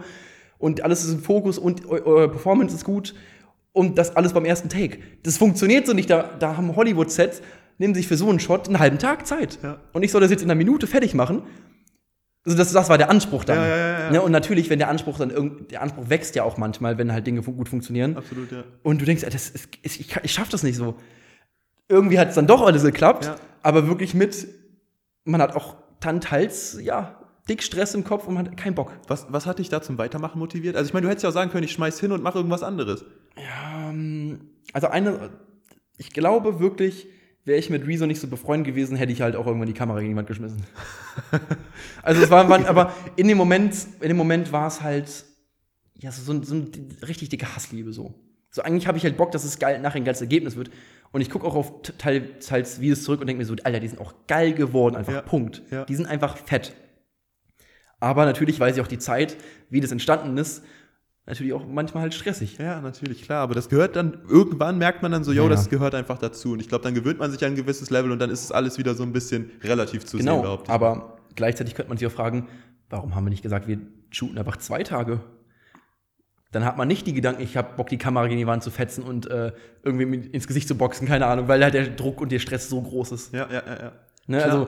und 0.59 0.83
alles 0.83 1.03
ist 1.03 1.11
im 1.13 1.19
Fokus 1.21 1.57
und 1.57 1.85
eu- 1.89 2.01
eure 2.05 2.29
Performance 2.29 2.73
ist 2.73 2.85
gut 2.85 3.13
und 3.73 3.97
das 3.97 4.15
alles 4.15 4.33
beim 4.33 4.45
ersten 4.45 4.69
Take. 4.69 4.99
Das 5.23 5.37
funktioniert 5.37 5.85
so 5.87 5.93
nicht. 5.93 6.09
Da, 6.09 6.29
da 6.39 6.57
haben 6.57 6.75
Hollywood-Sets, 6.75 7.41
nehmen 7.77 7.95
sich 7.95 8.07
für 8.07 8.17
so 8.17 8.29
einen 8.29 8.39
Shot 8.39 8.67
einen 8.67 8.79
halben 8.79 8.99
Tag 8.99 9.25
Zeit. 9.25 9.59
Ja. 9.63 9.79
Und 9.93 10.03
ich 10.03 10.11
soll 10.11 10.21
das 10.21 10.31
jetzt 10.31 10.43
in 10.43 10.49
einer 10.49 10.57
Minute 10.57 10.87
fertig 10.87 11.13
machen. 11.13 11.43
Also 12.43 12.57
das, 12.57 12.71
das 12.71 12.89
war 12.89 12.97
der 12.97 13.09
Anspruch 13.09 13.43
dann. 13.43 13.57
Ja, 13.57 13.77
ja. 13.77 14.11
Ne, 14.11 14.21
und 14.21 14.31
natürlich, 14.31 14.69
wenn 14.69 14.79
der 14.79 14.89
Anspruch 14.89 15.19
dann 15.19 15.29
irgend, 15.29 15.71
der 15.71 15.81
Anspruch 15.81 16.09
wächst 16.09 16.35
ja 16.35 16.43
auch 16.43 16.57
manchmal, 16.57 16.97
wenn 16.97 17.11
halt 17.13 17.27
Dinge 17.27 17.41
gut 17.41 17.69
funktionieren. 17.69 18.17
Absolut, 18.17 18.51
ja. 18.51 18.63
Und 18.83 18.99
du 18.99 19.05
denkst, 19.05 19.23
ey, 19.23 19.29
das 19.29 19.49
ist, 19.49 19.69
ich, 19.83 20.15
ich 20.23 20.33
schaff 20.33 20.49
das 20.49 20.63
nicht 20.63 20.75
so. 20.75 20.95
Irgendwie 21.87 22.17
hat 22.17 22.29
es 22.29 22.35
dann 22.35 22.47
doch 22.47 22.61
alles 22.61 22.83
geklappt, 22.83 23.31
aber 23.61 23.87
wirklich 23.87 24.13
mit, 24.13 24.47
man 25.23 25.41
hat 25.41 25.55
auch 25.55 25.75
dann 25.99 26.19
teils, 26.19 26.79
ja, 26.81 27.20
dick 27.51 27.61
Stress 27.61 27.93
im 27.93 28.03
Kopf 28.03 28.27
und 28.27 28.33
man 28.33 28.47
hat 28.47 28.57
keinen 28.57 28.75
Bock. 28.75 28.93
Was, 29.07 29.27
was 29.29 29.45
hat 29.45 29.59
dich 29.59 29.69
da 29.69 29.81
zum 29.81 29.97
Weitermachen 29.97 30.39
motiviert? 30.39 30.75
Also 30.75 30.87
ich 30.87 30.93
meine, 30.93 31.03
du 31.05 31.09
hättest 31.09 31.23
ja 31.23 31.29
auch 31.29 31.33
sagen 31.33 31.51
können, 31.51 31.65
ich 31.65 31.71
schmeiß 31.73 31.99
hin 31.99 32.11
und 32.11 32.23
mache 32.23 32.37
irgendwas 32.39 32.63
anderes. 32.63 33.03
Ähm, 33.35 34.39
also 34.73 34.87
eine, 34.87 35.29
ich 35.97 36.11
glaube 36.11 36.59
wirklich, 36.59 37.07
wäre 37.43 37.59
ich 37.59 37.69
mit 37.69 37.85
Rezo 37.85 38.05
nicht 38.05 38.19
so 38.19 38.27
befreundet 38.27 38.67
gewesen, 38.67 38.95
hätte 38.95 39.11
ich 39.11 39.21
halt 39.21 39.35
auch 39.35 39.45
irgendwann 39.45 39.67
die 39.67 39.73
Kamera 39.73 39.99
gegen 39.99 40.11
die 40.11 40.15
Wand 40.15 40.27
geschmissen. 40.27 40.63
also 42.03 42.21
es 42.21 42.29
war, 42.29 42.47
war 42.49 42.65
aber 42.67 42.93
in 43.17 43.27
dem 43.27 43.37
Moment, 43.37 43.75
in 43.99 44.07
dem 44.07 44.17
Moment 44.17 44.51
war 44.51 44.67
es 44.67 44.81
halt 44.81 45.25
ja 45.95 46.11
so, 46.11 46.21
so, 46.33 46.43
so 46.43 46.55
eine 46.55 46.67
richtig 47.07 47.29
dicke 47.29 47.53
Hassliebe 47.53 47.91
so. 47.93 48.13
So 48.49 48.61
eigentlich 48.63 48.87
habe 48.87 48.97
ich 48.97 49.03
halt 49.03 49.17
Bock, 49.17 49.31
dass 49.31 49.43
es 49.43 49.59
geil 49.59 49.79
nachher 49.79 49.97
ein 49.97 50.03
geiles 50.03 50.21
Ergebnis 50.21 50.55
wird. 50.55 50.71
Und 51.13 51.21
ich 51.21 51.29
gucke 51.29 51.45
auch 51.47 51.55
auf 51.55 51.81
teils 51.97 52.79
Videos 52.81 53.03
zurück 53.03 53.21
und 53.21 53.27
denke 53.27 53.39
mir 53.41 53.45
so, 53.45 53.55
Alter, 53.63 53.79
die 53.79 53.87
sind 53.87 53.99
auch 53.99 54.13
geil 54.27 54.53
geworden, 54.53 54.95
einfach 54.95 55.13
Ja, 55.13 55.21
Punkt. 55.21 55.61
ja. 55.71 55.85
Die 55.85 55.95
sind 55.95 56.05
einfach 56.05 56.37
fett. 56.37 56.73
Aber 58.01 58.25
natürlich 58.25 58.59
weiß 58.59 58.75
ich 58.75 58.81
auch 58.81 58.87
die 58.87 58.97
Zeit, 58.99 59.37
wie 59.69 59.79
das 59.79 59.91
entstanden 59.91 60.37
ist, 60.37 60.63
natürlich 61.25 61.53
auch 61.53 61.65
manchmal 61.65 62.01
halt 62.03 62.13
stressig. 62.13 62.57
Ja, 62.57 62.81
natürlich, 62.81 63.21
klar. 63.23 63.43
Aber 63.43 63.53
das 63.53 63.69
gehört 63.69 63.95
dann, 63.95 64.17
irgendwann 64.27 64.77
merkt 64.79 65.01
man 65.03 65.11
dann 65.11 65.23
so, 65.23 65.31
yo, 65.31 65.43
Ja. 65.43 65.49
das 65.49 65.69
gehört 65.69 65.95
einfach 65.95 66.17
dazu. 66.17 66.51
Und 66.53 66.59
ich 66.59 66.67
glaube, 66.67 66.83
dann 66.83 66.93
gewöhnt 66.95 67.19
man 67.19 67.31
sich 67.31 67.41
an 67.45 67.51
ein 67.53 67.55
gewisses 67.55 67.89
Level 67.91 68.11
und 68.11 68.19
dann 68.19 68.29
ist 68.31 68.43
es 68.43 68.51
alles 68.51 68.77
wieder 68.77 68.95
so 68.95 69.03
ein 69.03 69.13
bisschen 69.13 69.51
relativ 69.63 70.03
zu 70.05 70.17
sehen, 70.17 70.25
Genau, 70.25 70.59
ich. 70.61 70.69
aber 70.69 71.17
gleichzeitig 71.35 71.75
könnte 71.75 71.89
man 71.89 71.97
sich 71.97 72.07
auch 72.07 72.11
fragen, 72.11 72.47
warum 72.89 73.15
haben 73.15 73.23
wir 73.25 73.29
nicht 73.29 73.43
gesagt, 73.43 73.67
wir 73.67 73.77
shooten 74.09 74.37
einfach 74.37 74.57
zwei 74.57 74.83
Tage? 74.83 75.21
Dann 76.51 76.65
hat 76.65 76.75
man 76.75 76.87
nicht 76.87 77.07
die 77.07 77.13
Gedanken, 77.13 77.41
ich 77.43 77.55
habe 77.55 77.75
Bock, 77.77 77.87
die 77.87 77.97
Kamera 77.97 78.27
gegen 78.27 78.39
die 78.39 78.47
Wand 78.47 78.61
zu 78.61 78.71
fetzen 78.71 79.03
und 79.03 79.25
äh, 79.27 79.53
irgendwie 79.83 80.27
ins 80.31 80.47
Gesicht 80.47 80.67
zu 80.67 80.75
boxen, 80.75 81.07
keine 81.07 81.27
Ahnung, 81.27 81.47
weil 81.47 81.63
halt 81.63 81.75
der 81.75 81.87
Druck 81.87 82.19
und 82.19 82.31
der 82.31 82.39
Stress 82.39 82.67
so 82.67 82.81
groß 82.81 83.11
ist. 83.13 83.33
Ja, 83.33 83.47
ja, 83.49 83.63
ja, 83.65 83.83
ja. 83.83 83.91
Ne? 84.27 84.43
Also, 84.43 84.67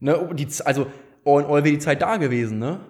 ne, 0.00 0.30
die, 0.34 0.46
also, 0.66 0.86
in 1.24 1.46
all 1.46 1.64
wäre 1.64 1.70
die 1.70 1.78
Zeit 1.78 2.02
da 2.02 2.16
gewesen, 2.16 2.58
ne? 2.58 2.80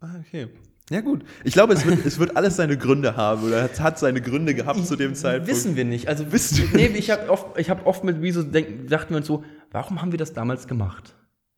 Ah, 0.00 0.16
okay. 0.20 0.48
Ja, 0.90 1.00
gut. 1.00 1.24
Ich 1.44 1.54
glaube, 1.54 1.72
es 1.72 1.86
wird, 1.86 2.04
es 2.04 2.18
wird 2.18 2.36
alles 2.36 2.56
seine 2.56 2.76
Gründe 2.76 3.16
haben 3.16 3.44
oder 3.44 3.70
es 3.70 3.80
hat 3.80 3.98
seine 3.98 4.20
Gründe 4.20 4.54
gehabt 4.54 4.84
zu 4.86 4.96
dem 4.96 5.14
Zeitpunkt. 5.14 5.50
Wissen 5.50 5.76
wir 5.76 5.84
nicht. 5.84 6.08
Also, 6.08 6.30
Wissen 6.30 6.70
wir 6.72 6.90
nee, 6.90 6.96
ich 6.98 7.10
habe 7.10 7.30
oft, 7.30 7.58
ich 7.58 7.70
hab 7.70 7.86
oft 7.86 8.04
mit 8.04 8.20
Rezo 8.20 8.42
denken, 8.42 8.86
dachten 8.88 9.10
wir 9.10 9.18
uns 9.18 9.26
so, 9.26 9.44
warum 9.70 10.02
haben 10.02 10.12
wir 10.12 10.18
das 10.18 10.34
damals 10.34 10.66
gemacht? 10.66 11.16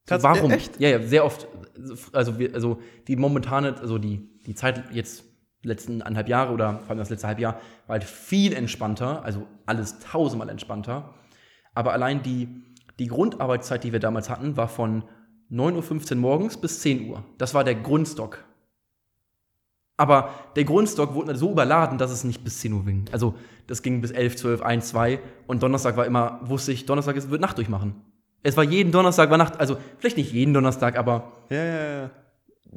So, 0.09 0.23
warum? 0.23 0.53
echt? 0.53 0.79
Ja, 0.79 0.91
ja, 0.91 1.03
sehr 1.03 1.25
oft. 1.25 1.49
Also, 2.13 2.39
wir, 2.39 2.55
also 2.55 2.81
die 3.09 3.17
momentane, 3.17 3.75
also 3.81 3.99
die, 3.99 4.31
die 4.47 4.55
Zeit 4.55 4.85
jetzt, 4.93 5.25
letzten 5.63 6.03
anderthalb 6.03 6.29
Jahre 6.29 6.53
oder 6.53 6.79
vor 6.79 6.91
allem 6.91 6.99
das 6.99 7.11
letzte 7.11 7.27
Halbjahr, 7.27 7.55
war 7.89 7.95
halt 7.95 8.05
viel 8.05 8.53
entspannter, 8.53 9.25
also 9.25 9.49
alles 9.67 9.99
tausendmal 9.99 10.49
entspannter. 10.49 11.15
Aber 11.75 11.93
allein 11.93 12.23
die, 12.23 12.63
die 13.01 13.09
Grundarbeitszeit, 13.09 13.83
die 13.83 13.93
wir 13.93 13.99
damals 13.99 14.31
hatten, 14.31 14.57
war 14.57 14.69
von 14.69 15.03
9.15 15.51 16.11
Uhr 16.13 16.17
morgens 16.17 16.57
bis 16.57 16.81
10 16.81 17.09
Uhr. 17.09 17.25
Das 17.39 17.55
war 17.55 17.65
der 17.65 17.75
Grundstock. 17.77 18.45
Aber 19.99 20.31
der 20.57 20.65
Grundstock 20.65 21.15
wurde 21.15 21.37
so 21.37 21.53
überladen, 21.53 21.97
dass 21.99 22.11
es 22.11 22.25
nicht 22.25 22.45
bis 22.45 22.61
10 22.61 22.73
Uhr 22.75 22.85
ging. 22.85 23.05
Also 23.13 23.35
das 23.67 23.83
ging 23.83 24.01
bis 24.03 24.11
11, 24.11 24.37
12, 24.37 24.63
1, 24.63 24.89
2 24.89 25.21
und 25.47 25.63
Donnerstag 25.63 25.97
war 25.97 26.05
immer, 26.05 26.41
wusste 26.43 26.73
ich, 26.73 26.85
Donnerstag 26.85 27.17
ist- 27.17 27.31
wird 27.31 27.41
Nacht 27.41 27.57
durchmachen. 27.57 27.95
Es 28.43 28.57
war 28.57 28.65
jeden 28.65 28.93
Donnerstag 28.93 29.31
war 29.31 29.39
Nacht, 29.39 29.59
also 29.59 29.79
vielleicht 29.99 30.19
nicht 30.19 30.33
jeden 30.33 30.53
Donnerstag, 30.53 30.97
aber 30.99 31.33
Ja, 31.49 31.65
ja, 31.65 31.99
ja. 32.03 32.11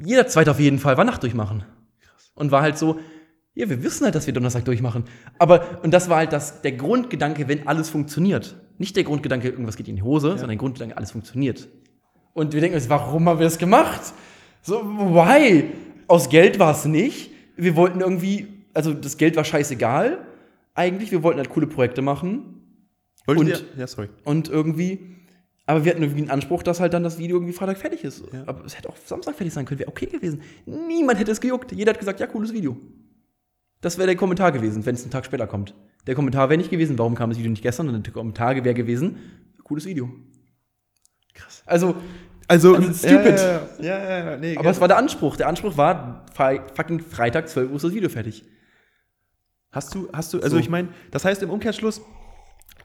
jeder 0.02 0.26
zweite 0.26 0.50
auf 0.50 0.58
jeden 0.60 0.78
Fall 0.78 0.96
war 0.96 1.04
Nacht 1.04 1.22
durchmachen. 1.22 1.64
Und 2.34 2.50
war 2.52 2.62
halt 2.62 2.78
so, 2.78 2.98
ja, 3.54 3.68
wir 3.68 3.82
wissen 3.82 4.04
halt, 4.04 4.14
dass 4.14 4.26
wir 4.26 4.32
Donnerstag 4.32 4.64
durchmachen. 4.64 5.04
Aber, 5.38 5.82
und 5.82 5.90
das 5.92 6.08
war 6.08 6.16
halt 6.16 6.32
das, 6.32 6.62
der 6.62 6.72
Grundgedanke, 6.72 7.48
wenn 7.48 7.66
alles 7.68 7.90
funktioniert. 7.90 8.56
Nicht 8.78 8.96
der 8.96 9.04
Grundgedanke, 9.04 9.48
irgendwas 9.48 9.76
geht 9.76 9.88
in 9.88 9.96
die 9.96 10.02
Hose, 10.02 10.28
sondern 10.30 10.48
der 10.48 10.56
Grundgedanke, 10.56 10.96
alles 10.96 11.10
funktioniert. 11.10 11.68
Und 12.32 12.52
wir 12.54 12.60
denken 12.60 12.76
uns, 12.76 12.88
warum 12.88 13.28
haben 13.28 13.38
wir 13.38 13.44
das 13.44 13.58
gemacht? 13.58 14.00
So, 14.62 14.82
why? 14.84 15.64
Aus 16.06 16.28
Geld 16.28 16.58
war 16.58 16.72
es 16.72 16.84
nicht. 16.84 17.30
Wir 17.56 17.76
wollten 17.76 18.00
irgendwie, 18.00 18.48
also 18.74 18.92
das 18.94 19.16
Geld 19.16 19.36
war 19.36 19.44
scheißegal. 19.44 20.18
Eigentlich, 20.74 21.10
wir 21.10 21.22
wollten 21.22 21.38
halt 21.38 21.50
coole 21.50 21.66
Projekte 21.66 22.02
machen. 22.02 22.62
Wolltet 23.26 23.60
Und- 23.72 23.78
ja, 23.78 23.86
sorry. 23.86 24.08
Und 24.24 24.48
irgendwie, 24.48 25.16
aber 25.66 25.84
wir 25.84 25.92
hatten 25.92 26.02
irgendwie 26.02 26.22
einen 26.22 26.30
Anspruch, 26.30 26.62
dass 26.62 26.80
halt 26.80 26.94
dann 26.94 27.02
das 27.02 27.18
Video 27.18 27.36
irgendwie 27.36 27.52
Freitag 27.52 27.78
fertig 27.78 28.04
ist. 28.04 28.24
Ja. 28.32 28.44
Aber 28.46 28.64
es 28.64 28.76
hätte 28.76 28.88
auch 28.88 28.96
Samstag 29.04 29.34
fertig 29.34 29.52
sein 29.52 29.64
können, 29.66 29.80
wäre 29.80 29.88
okay 29.90 30.06
gewesen. 30.06 30.40
Niemand 30.66 31.18
hätte 31.18 31.32
es 31.32 31.40
gejuckt. 31.40 31.72
Jeder 31.72 31.92
hat 31.92 31.98
gesagt, 31.98 32.20
ja, 32.20 32.26
cooles 32.26 32.52
Video. 32.52 32.76
Das 33.80 33.96
wäre 33.96 34.06
der 34.06 34.16
Kommentar 34.16 34.52
gewesen, 34.52 34.84
wenn 34.84 34.94
es 34.94 35.02
einen 35.02 35.10
Tag 35.10 35.24
später 35.24 35.46
kommt. 35.46 35.74
Der 36.06 36.14
Kommentar 36.14 36.48
wäre 36.50 36.58
nicht 36.58 36.70
gewesen, 36.70 36.98
warum 36.98 37.14
kam 37.14 37.30
das 37.30 37.38
Video 37.38 37.50
nicht 37.50 37.62
gestern, 37.62 37.86
sondern 37.86 38.02
der 38.02 38.12
Kommentar 38.12 38.54
wäre 38.56 38.74
gewesen, 38.74 39.16
cooles 39.64 39.86
Video. 39.86 40.10
Also, 41.70 41.94
Also, 42.48 42.74
Also, 42.74 42.92
stupid. 42.92 43.38
Ja, 43.80 43.98
ja, 43.98 44.30
ja. 44.32 44.36
Nee, 44.36 44.56
aber 44.58 44.70
es 44.70 44.80
war 44.80 44.88
der 44.88 44.96
Anspruch. 44.98 45.36
Der 45.36 45.46
Anspruch 45.48 45.76
war, 45.76 46.26
fucking 46.74 46.98
Freitag, 47.00 47.48
12 47.48 47.70
Uhr 47.70 47.76
ist 47.76 47.84
das 47.84 47.92
Video 47.94 48.08
fertig. 48.08 48.44
Hast 49.72 49.94
du, 49.94 50.08
hast 50.12 50.32
du, 50.32 50.38
also 50.40 50.56
So. 50.56 50.60
ich 50.60 50.68
meine, 50.68 50.88
das 51.12 51.24
heißt 51.24 51.42
im 51.44 51.50
Umkehrschluss, 51.50 52.00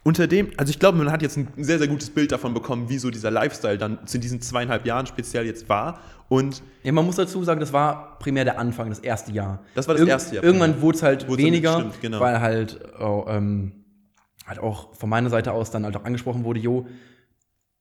unter 0.03 0.27
dem, 0.27 0.51
also 0.57 0.69
ich 0.69 0.77
glaube, 0.77 0.99
man 0.99 1.11
hat 1.11 1.23
jetzt 1.23 1.35
ein 1.35 1.47
sehr, 1.57 1.79
sehr 1.79 1.87
gutes 1.87 2.11
Bild 2.11 2.31
davon 2.31 2.53
bekommen, 2.53 2.89
wie 2.89 2.99
so 2.99 3.09
dieser 3.09 3.31
Lifestyle 3.31 3.79
dann 3.79 4.05
zu 4.05 4.19
diesen 4.19 4.39
zweieinhalb 4.39 4.85
Jahren 4.85 5.07
speziell 5.07 5.47
jetzt 5.47 5.67
war. 5.67 5.99
Und 6.29 6.61
Ja, 6.83 6.91
man 6.91 7.03
muss 7.07 7.15
dazu 7.15 7.43
sagen, 7.43 7.59
das 7.59 7.73
war 7.73 8.19
primär 8.19 8.43
der 8.45 8.59
Anfang, 8.59 8.89
das 8.89 8.99
erste 8.99 9.31
Jahr. 9.31 9.63
Das 9.73 9.87
war 9.87 9.95
das 9.95 10.07
erste 10.07 10.35
Jahr 10.35 10.43
Irgendwann 10.43 10.79
wurde 10.79 10.97
es 10.97 11.01
halt 11.03 11.27
Wurde 11.27 11.41
es- 11.41 11.47
weniger, 11.47 11.73
stimmt, 11.79 12.01
genau. 12.01 12.19
weil 12.19 12.39
halt, 12.39 12.79
oh, 12.99 13.25
ähm, 13.27 13.71
halt 14.45 14.59
auch 14.59 14.93
von 14.93 15.09
meiner 15.09 15.31
Seite 15.31 15.53
aus 15.53 15.71
dann 15.71 15.85
halt 15.85 15.97
auch 15.97 16.05
angesprochen 16.05 16.43
wurde, 16.43 16.59
jo, 16.59 16.85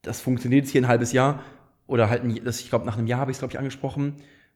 das 0.04 0.20
funktioniert 0.20 0.64
jetzt 0.64 0.72
hier 0.72 0.82
ein 0.82 0.88
halbes 0.88 1.12
Jahr. 1.12 1.42
Oder 1.86 2.08
halt, 2.08 2.24
ein, 2.24 2.40
das, 2.44 2.60
ich 2.60 2.70
glaube, 2.70 2.86
nach 2.86 2.96
einem 2.96 3.06
Jahr 3.06 3.20
habe 3.20 3.30
ich 3.30 3.36
es, 3.36 3.40
glaube 3.40 3.52
ich, 3.52 3.58
angesprochen, 3.58 4.14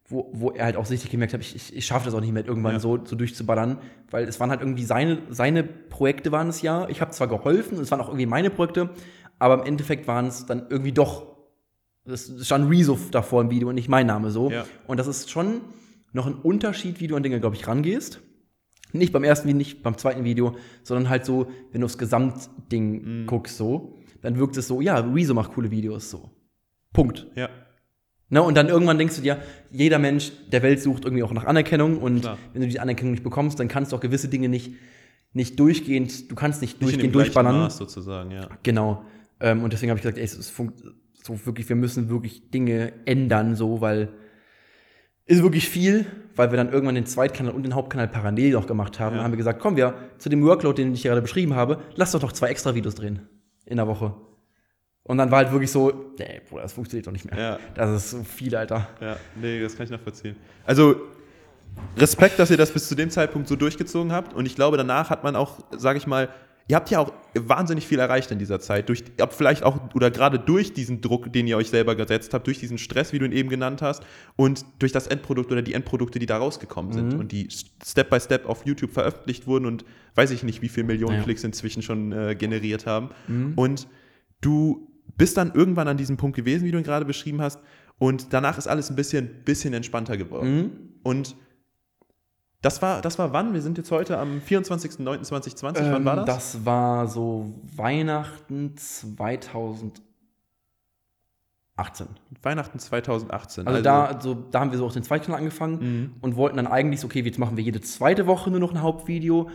wo, 0.09 0.31
wo 0.33 0.51
er 0.51 0.65
halt 0.65 0.77
auch 0.77 0.87
sichtlich 0.87 1.11
gemerkt 1.11 1.35
hat, 1.35 1.41
ich, 1.41 1.55
ich, 1.55 1.77
ich 1.77 1.85
schaffe 1.85 2.07
das 2.07 2.15
auch 2.15 2.21
nicht 2.21 2.33
mehr, 2.33 2.47
irgendwann 2.47 2.75
Ja. 2.75 2.81
so, 2.81 2.99
so 3.05 3.17
durchzuballern. 3.17 3.79
Weil 4.11 4.27
es 4.27 4.41
waren 4.41 4.51
halt 4.51 4.61
irgendwie 4.61 4.85
seine, 4.85 5.19
seine 5.29 5.63
Projekte 5.65 6.33
waren 6.33 6.49
es 6.49 6.63
ja. 6.63 6.89
Ich 6.89 7.01
habe 7.01 7.11
zwar 7.11 7.29
geholfen, 7.29 7.79
es 7.79 7.91
waren 7.91 8.01
auch 8.01 8.09
irgendwie 8.09 8.27
meine 8.27 8.49
Projekte, 8.49 8.91
aber 9.39 9.55
im 9.61 9.67
Endeffekt 9.67 10.07
waren 10.09 10.27
es 10.27 10.47
dann 10.47 10.67
irgendwie 10.71 10.93
doch 10.93 11.39
das 12.05 12.33
stand 12.43 12.71
Rezo 12.71 12.99
davor 13.11 13.43
im 13.43 13.51
Video 13.51 13.69
und 13.69 13.75
nicht 13.75 13.91
mein 13.91 14.07
Name 14.07 14.31
so. 14.31 14.51
Ja. 14.51 14.65
Und 14.87 14.99
das 14.99 15.07
ist 15.07 15.31
schon 15.31 15.61
noch 16.13 16.27
ein 16.27 16.35
Unterschied, 16.35 17.01
wie 17.01 17.07
du 17.07 17.17
an 17.17 17.23
Dinge, 17.23 17.39
glaube 17.39 17.55
ich, 17.55 17.69
rangehst. 17.69 18.21
Nicht 18.93 19.13
beim 19.13 19.25
ersten 19.25 19.47
Video, 19.47 19.59
nicht 19.59 19.83
beim 19.83 19.99
zweiten 19.99 20.25
Video, 20.25 20.57
sondern 20.83 21.11
halt 21.11 21.27
so, 21.27 21.49
wenn 21.71 21.83
du 21.83 21.85
aufs 21.85 21.99
Gesamtding 21.99 23.27
guckst, 23.27 23.59
so, 23.59 23.98
dann 24.23 24.39
wirkt 24.39 24.57
es 24.57 24.69
so, 24.69 24.81
ja, 24.81 24.99
Rezo 24.99 25.35
macht 25.35 25.53
coole 25.53 25.71
Videos, 25.71 26.11
so. 26.11 26.31
Punkt. 26.93 27.27
ja, 27.35 27.49
Ne? 28.31 28.43
Und 28.43 28.57
dann 28.57 28.69
irgendwann 28.69 28.99
denkst 28.99 29.17
du 29.17 29.23
dir, 29.23 29.39
jeder 29.71 29.99
Mensch 29.99 30.33
der 30.53 30.63
Welt 30.63 30.83
sucht 30.83 31.05
irgendwie 31.05 31.23
auch 31.23 31.33
nach 31.33 31.45
Anerkennung 31.45 31.99
und 31.99 32.21
Klar. 32.21 32.39
wenn 32.53 32.61
du 32.61 32.69
diese 32.69 32.83
Anerkennung 32.83 33.13
nicht 33.13 33.25
bekommst, 33.25 33.59
dann 33.59 33.69
kannst 33.69 33.93
du 33.93 33.97
auch 33.97 34.01
gewisse 34.01 34.29
Dinge 34.29 34.49
nicht, 34.49 34.75
nicht 35.33 35.59
durchgehend, 35.59 36.31
du 36.31 36.35
kannst 36.35 36.61
nicht, 36.61 36.75
nicht 36.75 36.83
durchgehend 36.83 37.15
durchballern. 37.15 37.57
Maß 37.57 37.79
sozusagen, 37.79 38.31
ja. 38.31 38.49
Genau. 38.63 39.05
Ähm, 39.41 39.63
und 39.63 39.73
deswegen 39.73 39.91
habe 39.91 39.99
ich 39.99 40.03
gesagt, 40.03 40.19
ey, 40.19 40.25
es 40.25 40.35
ist 40.35 40.51
funkt 40.51 40.83
so 41.23 41.47
wirklich, 41.47 41.69
wir 41.69 41.77
müssen 41.77 42.11
wirklich 42.11 42.51
Dinge 42.51 42.93
ändern, 43.07 43.55
so, 43.55 43.81
weil 43.81 44.11
ist 45.25 45.43
wirklich 45.43 45.69
viel, 45.69 46.07
weil 46.37 46.51
wir 46.51 46.57
dann 46.57 46.71
irgendwann 46.71 46.95
den 46.95 47.05
Zweitkanal 47.05 47.53
und 47.53 47.63
den 47.63 47.75
Hauptkanal 47.75 48.09
parallel 48.09 48.53
noch 48.53 48.67
gemacht 48.67 48.99
haben. 48.99 49.13
Ja. 49.13 49.17
Dann 49.19 49.25
haben 49.25 49.33
wir 49.33 49.37
gesagt, 49.37 49.61
komm, 49.61 49.77
wir 49.77 49.95
zu 50.17 50.31
dem 50.31 50.43
Workload, 50.43 50.83
den 50.83 50.95
ich 50.95 51.03
gerade 51.03 51.21
beschrieben 51.21 51.55
habe, 51.55 51.81
lass 51.97 52.13
doch 52.13 52.23
noch 52.23 52.33
zwei 52.33 52.49
extra 52.49 52.75
Videos 52.75 52.95
drehen 52.95 53.29
in 53.69 53.77
der 53.77 53.87
Woche. 53.87 54.15
Und 55.03 55.19
dann 55.19 55.31
war 55.31 55.39
halt 55.39 55.53
wirklich 55.53 55.71
so, 55.71 56.13
ey, 56.19 56.41
Bruder, 56.49 56.63
das 56.63 56.73
funktioniert 56.73 57.07
doch 57.07 57.13
nicht 57.13 57.25
mehr. 57.31 57.39
Ja. 57.39 57.59
Das 57.75 57.91
ist 57.91 58.11
so 58.11 58.25
viel, 58.25 58.55
Alter. 58.55 58.89
Ja, 59.01 59.17
nee, 59.37 59.61
das 59.61 59.77
kann 59.77 59.85
ich 59.85 59.91
nachvollziehen. 59.91 60.37
Also, 60.67 60.97
Respekt, 61.97 62.39
dass 62.39 62.51
ihr 62.51 62.57
das 62.57 62.71
bis 62.71 62.89
zu 62.89 62.95
dem 62.95 63.11
Zeitpunkt 63.11 63.49
so 63.49 63.57
durchgezogen 63.57 64.13
habt. 64.13 64.35
Und 64.35 64.47
ich 64.47 64.55
glaube, 64.55 64.77
danach 64.77 65.11
hat 65.11 65.25
man 65.25 65.37
auch, 65.37 65.61
sage 65.77 65.99
ich 65.99 66.07
mal, 66.07 66.29
ihr 66.69 66.77
habt 66.77 66.91
ja 66.91 66.99
auch 67.01 67.13
wahnsinnig 67.35 67.87
viel 67.87 67.99
erreicht 67.99 68.31
in 68.31 68.39
dieser 68.39 68.61
Zeit. 68.61 68.89
Durch, 68.89 69.03
habt 69.21 69.33
vielleicht 69.35 69.63
auch, 69.63 69.79
oder 69.95 70.11
gerade 70.11 70.39
durch 70.39 70.73
diesen 70.75 71.01
Druck, 71.01 71.33
den 71.33 71.47
ihr 71.47 71.57
euch 71.57 71.71
selber 71.71 71.97
gesetzt 71.97 72.35
habt, 72.35 72.47
durch 72.47 72.59
diesen 72.61 72.79
Stress, 72.79 73.13
wie 73.13 73.19
du 73.19 73.25
ihn 73.25 73.33
eben 73.33 73.49
genannt 73.49 73.81
hast, 73.83 74.03
und 74.37 74.65
durch 74.79 74.93
das 74.93 75.07
Endprodukt 75.07 75.51
oder 75.51 75.63
die 75.63 75.73
Endprodukte, 75.75 76.19
die 76.19 76.27
da 76.27 76.37
rausgekommen 76.39 76.93
sind 76.93 77.15
Mhm. 77.15 77.19
und 77.21 77.33
die 77.33 77.49
Step 77.85 78.11
by 78.11 78.21
Step 78.21 78.47
auf 78.47 78.67
YouTube 78.67 78.93
veröffentlicht 78.93 79.47
wurden 79.47 79.67
und 79.67 79.85
weiß 80.15 80.31
ich 80.31 80.43
nicht, 80.43 80.61
wie 80.63 80.69
viele 80.69 80.87
Millionen 80.87 81.17
Ja. 81.17 81.23
Klicks 81.23 81.43
inzwischen 81.45 81.83
schon 81.83 82.13
äh, 82.13 82.35
generiert 82.35 82.87
haben. 82.87 83.11
Mhm. 83.29 83.53
Und 83.57 83.89
du 84.41 84.89
bist 85.17 85.37
dann 85.37 85.53
irgendwann 85.55 85.89
an 85.89 85.97
diesem 85.97 86.17
Punkt 86.17 86.37
gewesen, 86.37 86.65
wie 86.65 86.71
du 86.71 86.79
ihn 86.79 86.85
gerade 86.85 87.05
beschrieben 87.05 87.41
hast, 87.41 87.61
und 87.99 88.33
danach 88.33 88.59
ist 88.59 88.69
alles 88.69 88.91
ein 88.91 88.97
bisschen, 88.97 89.29
bisschen 89.45 89.75
entspannter 89.75 90.17
geworden. 90.17 90.57
Mhm. 90.57 90.71
Und 91.03 91.35
das 92.63 92.83
war, 92.83 93.01
das 93.03 93.19
war 93.19 93.33
wann? 93.33 93.55
Wir 93.55 93.63
sind 93.63 93.79
jetzt 93.79 93.91
heute 93.91 94.19
am 94.19 94.39
24.09.2020. 94.41 95.93
wann 95.93 96.05
war 96.05 96.19
Ähm, 96.19 96.27
das? 96.27 96.53
Das 96.53 96.65
war 96.67 97.07
so 97.07 97.55
Weihnachten 97.77 98.77
2018. 98.77 100.03
Weihnachten 102.43 102.79
2018. 102.81 103.67
Also, 103.69 103.83
da, 103.83 104.19
so, 104.21 104.35
da 104.35 104.61
haben 104.61 104.73
wir 104.73 104.79
so 104.79 104.87
auch 104.87 104.93
den 104.93 105.05
Zweitkanal 105.05 105.39
angefangen 105.39 105.79
Mhm. 105.81 106.15
und 106.21 106.35
wollten 106.37 106.57
dann 106.57 106.67
eigentlich 106.67 107.01
so, 107.01 107.07
okay, 107.07 107.21
jetzt 107.23 107.39
machen 107.39 107.57
wir 107.57 107.63
jede 107.65 107.81
zweite 107.81 108.27
Woche 108.27 108.51
nur 108.51 108.59
noch 108.61 108.73
ein 108.73 108.83
Hauptvideo. 108.83 109.49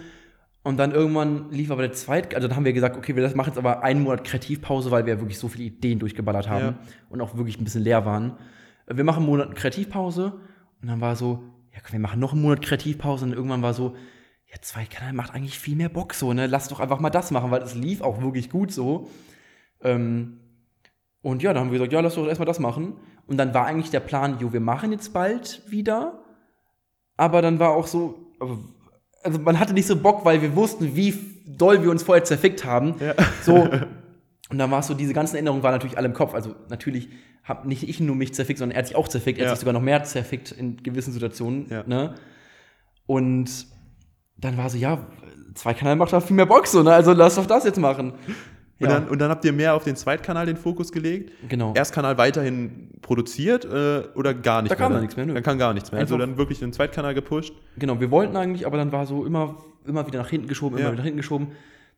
Und 0.65 0.77
dann 0.77 0.91
irgendwann 0.93 1.51
lief 1.51 1.71
aber 1.71 1.81
der 1.81 1.91
Zweit, 1.91 2.33
also 2.33 2.47
dann 2.47 2.55
haben 2.55 2.63
wir 2.63 2.71
gesagt, 2.71 2.95
okay, 2.95 3.17
wir 3.17 3.23
machen 3.35 3.49
jetzt 3.49 3.57
aber 3.57 3.83
einen 3.83 4.01
Monat 4.01 4.23
Kreativpause, 4.23 4.91
weil 4.91 5.05
wir 5.05 5.19
wirklich 5.19 5.37
so 5.37 5.49
viele 5.49 5.65
Ideen 5.65 5.99
durchgeballert 5.99 6.47
haben 6.47 6.63
Ja. 6.65 6.73
und 7.09 7.19
auch 7.19 7.35
wirklich 7.35 7.59
ein 7.59 7.65
bisschen 7.65 7.81
leer 7.83 8.05
waren. 8.05 8.37
Wir 8.87 9.03
machen 9.03 9.17
einen 9.23 9.25
Monat 9.25 9.55
Kreativpause 9.55 10.31
und 10.81 10.87
dann 10.87 11.01
war 11.01 11.17
so, 11.17 11.43
ja, 11.73 11.79
komm, 11.81 11.93
wir 11.93 11.99
machen 11.99 12.19
noch 12.19 12.33
einen 12.33 12.41
Monat 12.41 12.61
Kreativpause 12.61 13.25
und 13.25 13.33
irgendwann 13.33 13.61
war 13.61 13.73
so, 13.73 13.95
ja, 14.51 14.61
Zweitkanal 14.61 15.13
macht 15.13 15.33
eigentlich 15.33 15.57
viel 15.57 15.75
mehr 15.75 15.89
Bock 15.89 16.13
so, 16.13 16.33
ne? 16.33 16.45
Lass 16.45 16.67
doch 16.67 16.79
einfach 16.79 16.99
mal 16.99 17.09
das 17.09 17.31
machen, 17.31 17.49
weil 17.51 17.63
es 17.63 17.73
lief 17.73 18.01
auch 18.01 18.21
wirklich 18.21 18.49
gut 18.49 18.71
so. 18.71 19.09
Ähm, 19.81 20.39
und 21.21 21.41
ja, 21.41 21.53
dann 21.53 21.63
haben 21.63 21.71
wir 21.71 21.79
gesagt, 21.79 21.93
ja, 21.93 22.01
lass 22.01 22.15
doch 22.15 22.27
erstmal 22.27 22.45
das 22.45 22.59
machen. 22.59 22.93
Und 23.25 23.37
dann 23.37 23.53
war 23.53 23.65
eigentlich 23.65 23.89
der 23.89 24.01
Plan, 24.01 24.37
jo, 24.39 24.53
wir 24.53 24.59
machen 24.59 24.91
jetzt 24.91 25.13
bald 25.13 25.63
wieder. 25.67 26.23
Aber 27.17 27.41
dann 27.41 27.59
war 27.59 27.71
auch 27.71 27.87
so, 27.87 28.33
also 29.23 29.39
man 29.39 29.59
hatte 29.59 29.73
nicht 29.73 29.87
so 29.87 29.95
Bock, 29.95 30.25
weil 30.25 30.41
wir 30.41 30.55
wussten, 30.55 30.95
wie 30.95 31.13
doll 31.47 31.81
wir 31.81 31.89
uns 31.89 32.03
vorher 32.03 32.23
zerfickt 32.23 32.65
haben. 32.65 32.95
Ja. 32.99 33.15
So. 33.41 33.69
Und 34.53 34.59
dann 34.59 34.69
war 34.69 34.81
es 34.81 34.87
so, 34.87 34.93
diese 34.93 35.13
ganzen 35.15 35.35
Änderungen 35.35 35.63
waren 35.63 35.71
natürlich 35.71 35.97
alle 35.97 36.07
im 36.07 36.13
Kopf. 36.13 36.35
Also 36.35 36.53
natürlich 36.69 37.09
habe 37.43 37.67
nicht 37.67 37.89
ich 37.89 37.99
nur 37.99 38.15
mich 38.15 38.35
zerfickt, 38.35 38.59
sondern 38.59 38.75
er 38.75 38.79
hat 38.79 38.87
sich 38.87 38.95
auch 38.95 39.07
zerfickt. 39.07 39.39
Er 39.39 39.45
Ja. 39.45 39.49
hat 39.49 39.57
sich 39.57 39.61
sogar 39.61 39.73
noch 39.73 39.81
mehr 39.81 40.03
zerfickt 40.03 40.51
in 40.51 40.77
gewissen 40.83 41.11
Situationen. 41.11 41.65
Ja. 41.71 41.83
Ne? 41.87 42.13
Und 43.07 43.65
dann 44.37 44.55
war 44.57 44.69
so, 44.69 44.77
ja, 44.77 45.07
zwei 45.55 45.73
Kanal 45.73 45.95
macht 45.95 46.13
da 46.13 46.19
viel 46.21 46.35
mehr 46.35 46.45
Bock 46.45 46.67
so, 46.67 46.83
ne? 46.83 46.93
Also 46.93 47.13
lass 47.13 47.33
doch 47.35 47.47
das 47.47 47.63
jetzt 47.65 47.79
machen. 47.79 48.13
Und, 48.79 48.89
dann, 48.89 49.07
und 49.07 49.19
dann 49.19 49.29
habt 49.29 49.45
ihr 49.45 49.53
mehr 49.53 49.75
auf 49.75 49.85
den 49.85 49.95
Zweitkanal 49.95 50.45
den 50.45 50.57
Fokus 50.57 50.91
gelegt. 50.91 51.31
genau. 51.47 51.73
Erstkanal 51.73 52.17
weiterhin 52.17 52.89
produziert 53.01 53.63
äh, 53.63 54.03
oder 54.15 54.33
gar 54.33 54.61
nicht 54.61 54.71
Da 54.71 54.75
kam 54.75 54.89
mehr? 54.91 54.95
dann 54.97 55.01
nichts 55.03 55.15
mehr, 55.15 55.25
nö. 55.25 55.33
Da 55.33 55.39
kam 55.41 55.57
gar 55.57 55.73
nichts 55.73 55.91
mehr. 55.93 56.01
Also 56.01 56.15
Einfach- 56.15 56.27
dann 56.27 56.37
wirklich 56.37 56.59
den 56.59 56.73
Zweitkanal 56.73 57.13
gepusht. 57.13 57.53
Genau, 57.77 58.01
wir 58.01 58.11
wollten 58.11 58.35
eigentlich, 58.35 58.65
aber 58.67 58.75
dann 58.75 58.91
war 58.91 59.05
so 59.05 59.25
immer, 59.25 59.63
immer 59.85 60.05
wieder 60.05 60.19
nach 60.19 60.27
hinten 60.27 60.47
geschoben, 60.47 60.75
immer 60.77 60.87
Ja. 60.87 60.91
wieder 60.91 60.97
nach 60.97 61.05
hinten 61.05 61.17
geschoben. 61.17 61.51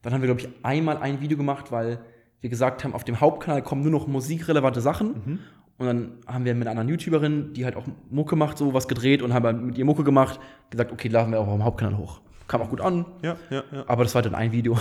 Dann 0.03 0.13
haben 0.13 0.21
wir, 0.21 0.27
glaube 0.27 0.41
ich, 0.41 0.49
einmal 0.61 0.97
ein 0.97 1.21
Video 1.21 1.37
gemacht, 1.37 1.71
weil 1.71 1.99
wir 2.41 2.49
gesagt 2.49 2.83
haben, 2.83 2.93
auf 2.93 3.03
dem 3.03 3.19
Hauptkanal 3.21 3.61
kommen 3.63 3.81
nur 3.81 3.91
noch 3.91 4.07
musikrelevante 4.07 4.81
Sachen. 4.81 5.07
Mhm. 5.25 5.39
Und 5.77 5.85
dann 5.85 6.11
haben 6.25 6.45
wir 6.45 6.53
mit 6.55 6.67
einer 6.67 6.79
anderen 6.79 6.89
YouTuberin, 6.89 7.53
die 7.53 7.65
halt 7.65 7.75
auch 7.75 7.85
Mucke 8.09 8.35
macht, 8.35 8.57
so 8.57 8.73
was 8.73 8.87
gedreht 8.87 9.21
und 9.21 9.33
haben 9.33 9.45
halt 9.45 9.61
mit 9.61 9.77
ihr 9.77 9.83
Mucke 9.85 10.03
gemacht, 10.03 10.39
gesagt, 10.69 10.91
okay, 10.91 11.09
laden 11.09 11.31
wir 11.31 11.39
auch 11.39 11.47
am 11.47 11.63
Hauptkanal 11.63 11.97
hoch. 11.97 12.21
Kam 12.47 12.61
auch 12.61 12.69
gut 12.69 12.79
an, 12.79 13.05
Ja, 13.23 13.35
ja, 13.49 13.63
ja. 13.71 13.83
aber 13.87 14.03
das 14.03 14.13
war 14.15 14.21
dann 14.21 14.35
ein 14.35 14.51
Video. 14.51 14.77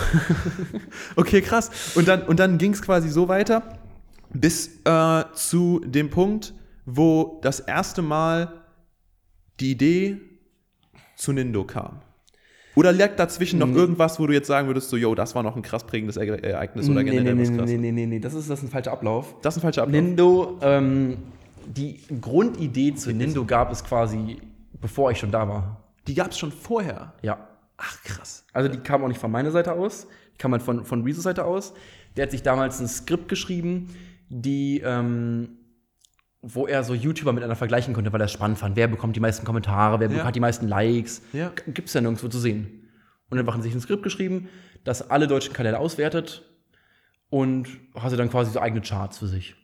Okay, 1.15 1.41
krass. 1.41 1.95
Und 1.95 2.07
dann, 2.07 2.21
und 2.23 2.39
dann 2.39 2.57
ging 2.57 2.73
es 2.73 2.81
quasi 2.81 3.09
so 3.09 3.27
weiter 3.27 3.63
bis 4.31 4.81
äh, 4.85 5.23
zu 5.33 5.81
dem 5.85 6.09
Punkt, 6.09 6.53
wo 6.85 7.39
das 7.41 7.59
erste 7.59 8.01
Mal 8.01 8.61
die 9.59 9.71
Idee 9.71 10.21
zu 11.15 11.31
Nindo 11.31 11.63
kam. 11.63 12.01
Oder 12.75 12.91
lag 12.91 13.15
dazwischen 13.15 13.57
noch 13.59 13.67
Nee. 13.67 13.75
irgendwas, 13.77 14.19
wo 14.19 14.27
du 14.27 14.33
jetzt 14.33 14.47
sagen 14.47 14.67
würdest, 14.67 14.89
so, 14.89 14.97
yo, 14.97 15.15
das 15.15 15.33
war 15.33 15.43
noch 15.43 15.55
ein 15.55 15.61
krass 15.61 15.85
prägendes 15.85 16.17
Ere- 16.17 16.43
Ereignis 16.43 16.89
oder 16.89 17.03
nee, 17.03 17.11
generell 17.11 17.35
nee, 17.35 17.41
was 17.49 17.57
krass? 17.57 17.69
nee, 17.69 17.77
nee, 17.77 17.91
nee, 17.91 18.05
nee, 18.05 18.19
das 18.19 18.33
ist, 18.33 18.49
das 18.49 18.59
ist 18.59 18.65
ein 18.65 18.69
falscher 18.71 18.91
Ablauf. 18.91 19.35
Das 19.41 19.55
ist 19.55 19.59
ein 19.59 19.61
falscher 19.61 19.83
Ablauf. 19.83 20.01
Nindo, 20.01 20.59
ähm, 20.61 21.17
die 21.65 21.99
Grundidee 22.21 22.93
zu 22.95 23.11
Nindo 23.13 23.45
gab 23.45 23.71
es 23.71 23.83
quasi, 23.83 24.37
bevor 24.81 25.11
ich 25.11 25.17
schon 25.19 25.31
da 25.31 25.47
war. 25.47 25.81
Die 26.07 26.13
gab 26.13 26.31
es 26.31 26.37
schon 26.37 26.51
vorher. 26.51 27.13
Ja. 27.21 27.47
Ach, 27.77 28.03
krass. 28.03 28.45
Also 28.53 28.69
die 28.69 28.77
kam 28.77 29.03
auch 29.03 29.07
nicht 29.07 29.19
von 29.19 29.31
meiner 29.31 29.51
Seite 29.51 29.71
aus, 29.73 30.07
die 30.33 30.37
kam 30.37 30.51
halt 30.51 30.61
von, 30.61 30.85
von 30.85 31.03
Rezos 31.03 31.23
Seite 31.23 31.45
aus. 31.45 31.73
Der 32.15 32.23
hat 32.23 32.31
sich 32.31 32.43
damals 32.43 32.79
ein 32.79 32.87
Skript 32.87 33.27
geschrieben, 33.29 33.89
die, 34.29 34.81
ähm, 34.85 35.49
wo 36.47 36.67
er 36.67 36.83
so 36.83 36.93
YouTuber 36.93 37.33
miteinander 37.33 37.55
vergleichen 37.55 37.93
konnte, 37.95 38.13
weil 38.13 38.21
er 38.21 38.25
es 38.25 38.31
spannend 38.31 38.59
fand. 38.59 38.75
Wer 38.75 38.87
bekommt 38.87 39.15
die 39.15 39.19
meisten 39.19 39.45
Kommentare, 39.45 39.99
wer 39.99 40.11
Ja. 40.11 40.23
hat 40.25 40.35
die 40.35 40.39
meisten 40.39 40.67
Likes? 40.67 41.23
Ja. 41.33 41.51
Gibt 41.67 41.87
es 41.87 41.93
ja 41.95 42.01
nirgendwo 42.01 42.27
zu 42.27 42.37
sehen. 42.39 42.87
Und 43.29 43.37
dann 43.37 43.47
haben 43.47 43.61
sie 43.63 43.69
sich 43.69 43.75
ein 43.75 43.81
Skript 43.81 44.03
geschrieben, 44.03 44.47
das 44.83 45.09
alle 45.09 45.25
deutschen 45.27 45.53
Kanäle 45.53 45.79
auswertet 45.79 46.43
und 47.29 47.67
hatte 47.95 48.15
dann 48.17 48.29
quasi 48.29 48.51
so 48.51 48.59
eigene 48.59 48.81
Charts 48.81 49.17
für 49.17 49.27
sich. 49.27 49.55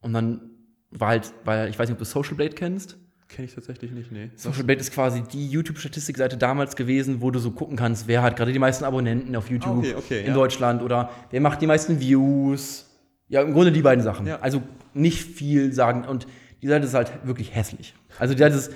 Und 0.00 0.14
dann 0.14 0.50
war 0.90 1.08
halt, 1.08 1.32
weil 1.44 1.68
ich 1.68 1.78
weiß 1.78 1.88
nicht, 1.88 1.94
ob 1.94 1.98
du 1.98 2.04
Social 2.06 2.34
Blade 2.36 2.54
kennst. 2.54 2.96
Kenne 3.28 3.46
ich 3.46 3.54
tatsächlich 3.54 3.90
nicht, 3.90 4.10
nee. 4.10 4.30
Social 4.36 4.64
Blade 4.64 4.80
ist 4.80 4.90
quasi 4.90 5.22
die 5.22 5.48
YouTube-Statistikseite 5.50 6.38
damals 6.38 6.76
gewesen, 6.76 7.20
wo 7.20 7.30
du 7.30 7.38
so 7.38 7.50
gucken 7.50 7.76
kannst, 7.76 8.08
wer 8.08 8.22
hat 8.22 8.36
gerade 8.36 8.54
die 8.54 8.58
meisten 8.58 8.84
Abonnenten 8.84 9.36
auf 9.36 9.50
YouTube 9.50 9.74
Ah, 9.74 9.78
okay, 9.80 9.94
okay, 9.96 10.20
in 10.20 10.28
ja. 10.28 10.32
Deutschland 10.34 10.80
oder 10.80 11.10
wer 11.30 11.42
macht 11.42 11.60
die 11.60 11.66
meisten 11.66 12.00
Views. 12.00 12.86
Ja, 13.28 13.42
im 13.42 13.52
Grunde 13.52 13.72
die 13.72 13.82
beiden 13.82 14.02
Sachen. 14.02 14.26
Ja. 14.26 14.40
Also 14.40 14.62
nicht 14.94 15.22
viel 15.22 15.72
sagen. 15.72 16.04
Und 16.04 16.26
die 16.62 16.68
Seite 16.68 16.86
ist 16.86 16.94
halt 16.94 17.12
wirklich 17.24 17.54
hässlich. 17.54 17.94
Also 18.18 18.34
die 18.34 18.40
Seite 18.40 18.56
ist 18.56 18.72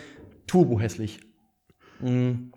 turbo 0.46 0.78
hässlich. 0.78 1.20
Mm. 2.00 2.52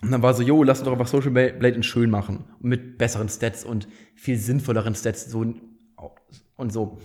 Und 0.00 0.12
dann 0.12 0.22
war 0.22 0.32
so, 0.32 0.44
jo, 0.44 0.62
lass 0.62 0.78
uns 0.78 0.84
doch 0.84 0.92
einfach 0.92 1.08
Social 1.08 1.32
Blade 1.32 1.68
in 1.68 1.82
schön 1.82 2.08
machen. 2.08 2.44
Mit 2.60 2.98
besseren 2.98 3.28
Stats 3.28 3.64
und 3.64 3.88
viel 4.14 4.38
sinnvolleren 4.38 4.94
Stats 4.94 5.28
so 5.28 5.54
und 6.56 6.72
so. 6.72 6.98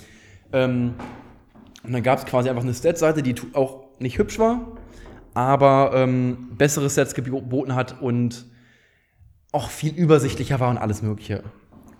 Ähm, 0.51 0.93
und 1.83 1.91
dann 1.91 2.03
gab 2.03 2.19
es 2.19 2.25
quasi 2.25 2.49
einfach 2.49 2.63
eine 2.63 2.73
Stats-Seite, 2.73 3.23
die 3.23 3.35
auch 3.53 3.85
nicht 3.99 4.17
hübsch 4.17 4.39
war, 4.39 4.77
aber 5.33 5.91
ähm, 5.95 6.49
bessere 6.57 6.89
Stats 6.89 7.13
geboten 7.13 7.75
hat 7.75 8.01
und 8.01 8.45
auch 9.51 9.69
viel 9.69 9.93
übersichtlicher 9.93 10.59
war 10.59 10.69
und 10.69 10.77
alles 10.77 11.01
Mögliche. 11.01 11.43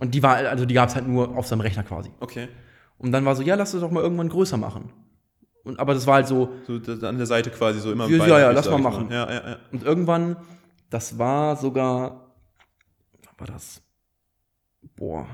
Und 0.04 0.14
die 0.14 0.22
war, 0.22 0.36
also 0.36 0.66
die 0.66 0.74
gab 0.74 0.90
es 0.90 0.96
halt 0.96 1.08
nur 1.08 1.38
auf 1.38 1.48
seinem 1.48 1.62
Rechner 1.62 1.84
quasi. 1.84 2.12
Okay. 2.20 2.50
Und 2.98 3.14
dann 3.14 3.24
war 3.24 3.38
so, 3.38 3.42
ja, 3.42 3.56
lass 3.56 3.72
das 3.72 3.80
doch 3.80 3.90
mal 3.90 4.04
irgendwann 4.04 4.28
größer 4.28 4.58
machen. 4.58 4.92
Und, 5.64 5.80
aber 5.80 5.94
das 5.94 6.06
war 6.06 6.16
halt 6.16 6.28
so, 6.28 6.50
So 6.68 6.74
an 7.08 7.16
der 7.18 7.26
Seite 7.26 7.50
quasi 7.52 7.80
so 7.80 7.90
immer 7.90 8.10
Ja, 8.10 8.28
ja, 8.28 8.40
ja, 8.40 8.52
lass 8.52 8.70
mal 8.70 8.82
machen. 8.82 9.08
Ja, 9.10 9.32
ja, 9.32 9.50
ja. 9.52 9.58
und 9.72 9.82
irgendwann, 9.82 10.36
das 10.90 11.18
war 11.18 11.56
sogar, 11.56 12.36
wann 13.24 13.34
war 13.38 13.48
das? 13.48 13.82
Boah, 14.98 15.26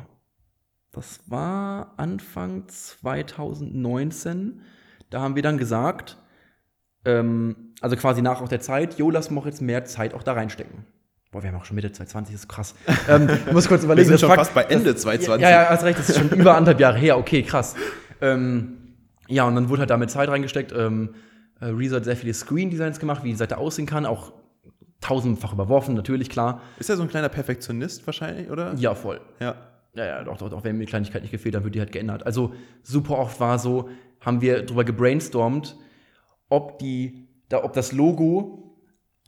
das 0.91 1.19
war 1.25 1.95
Anfang 1.97 2.67
2019. 2.67 4.61
Da 5.09 5.21
haben 5.21 5.35
wir 5.35 5.41
dann 5.41 5.57
gesagt, 5.57 6.15
ähm, 7.05 7.73
also 7.81 7.95
quasi 7.95 8.21
nach 8.21 8.39
auch 8.39 8.49
der 8.49 8.61
Zeit, 8.61 8.99
jo, 8.99 9.09
lass 9.09 9.31
mal 9.31 9.41
auch 9.41 9.47
jetzt 9.47 9.63
mehr 9.63 9.83
Zeit 9.85 10.13
auch 10.13 10.21
da 10.21 10.33
reinstecken. 10.33 10.85
Boah, 11.31 11.43
wir 11.43 11.49
haben 11.51 11.57
auch 11.59 11.65
schon 11.65 11.75
Mitte 11.75 11.91
2020, 11.91 12.33
das 12.33 12.41
ist 12.43 12.47
krass. 12.47 12.75
ähm, 13.07 13.29
ich 13.47 13.53
muss 13.53 13.67
kurz 13.67 13.83
überlegen. 13.83 14.07
sind 14.07 14.13
das 14.15 14.21
schon 14.21 14.29
Fakt- 14.29 14.39
fast 14.39 14.53
bei 14.55 14.63
Ende 14.63 14.93
das, 14.93 15.01
2020. 15.03 15.43
Ja, 15.43 15.63
ja, 15.63 15.69
hast 15.69 15.83
recht, 15.83 15.99
das 15.99 16.09
ist 16.09 16.17
schon 16.17 16.29
über 16.31 16.55
anderthalb 16.55 16.79
Jahre 16.79 16.97
her, 16.97 17.17
okay, 17.17 17.43
krass. 17.43 17.75
Ähm, 18.21 18.95
ja, 19.27 19.43
und 19.45 19.53
dann 19.55 19.69
wurde 19.69 19.81
halt 19.81 19.91
damit 19.91 20.09
Zeit 20.09 20.27
reingesteckt. 20.29 20.71
Ähm, 20.71 21.13
äh, 21.61 21.65
Rezo 21.65 21.97
hat 21.97 22.05
sehr 22.05 22.15
viele 22.15 22.33
Screen-Designs 22.33 22.99
gemacht, 22.99 23.23
wie 23.23 23.29
die 23.29 23.35
Seite 23.35 23.57
aussehen 23.57 23.85
kann, 23.85 24.05
auch 24.07 24.33
tausendfach 25.01 25.53
überworfen, 25.53 25.93
natürlich, 25.93 26.29
klar. 26.29 26.61
Ist 26.79 26.89
er 26.89 26.97
so 26.97 27.03
ein 27.03 27.09
kleiner 27.09 27.29
Perfektionist 27.29 28.05
wahrscheinlich, 28.07 28.49
oder? 28.49 28.73
Ja, 28.75 28.95
voll. 28.95 29.21
Ja. 29.39 29.55
Ja, 29.95 30.05
ja, 30.05 30.23
doch, 30.23 30.37
doch, 30.37 30.49
doch, 30.49 30.63
wenn 30.63 30.77
mir 30.77 30.85
die 30.85 30.89
Kleinigkeit 30.89 31.21
nicht 31.23 31.31
gefehlt, 31.31 31.55
dann 31.55 31.63
wird 31.63 31.73
die 31.75 31.79
halt 31.79 31.91
geändert. 31.91 32.25
Also 32.25 32.53
super 32.83 33.17
oft 33.17 33.39
war 33.39 33.57
so, 33.59 33.89
haben 34.21 34.41
wir 34.41 34.63
drüber 34.63 34.83
gebrainstormt, 34.83 35.75
ob 36.47 36.79
die, 36.79 37.27
da, 37.49 37.63
ob 37.63 37.73
das 37.73 37.91
Logo 37.91 38.68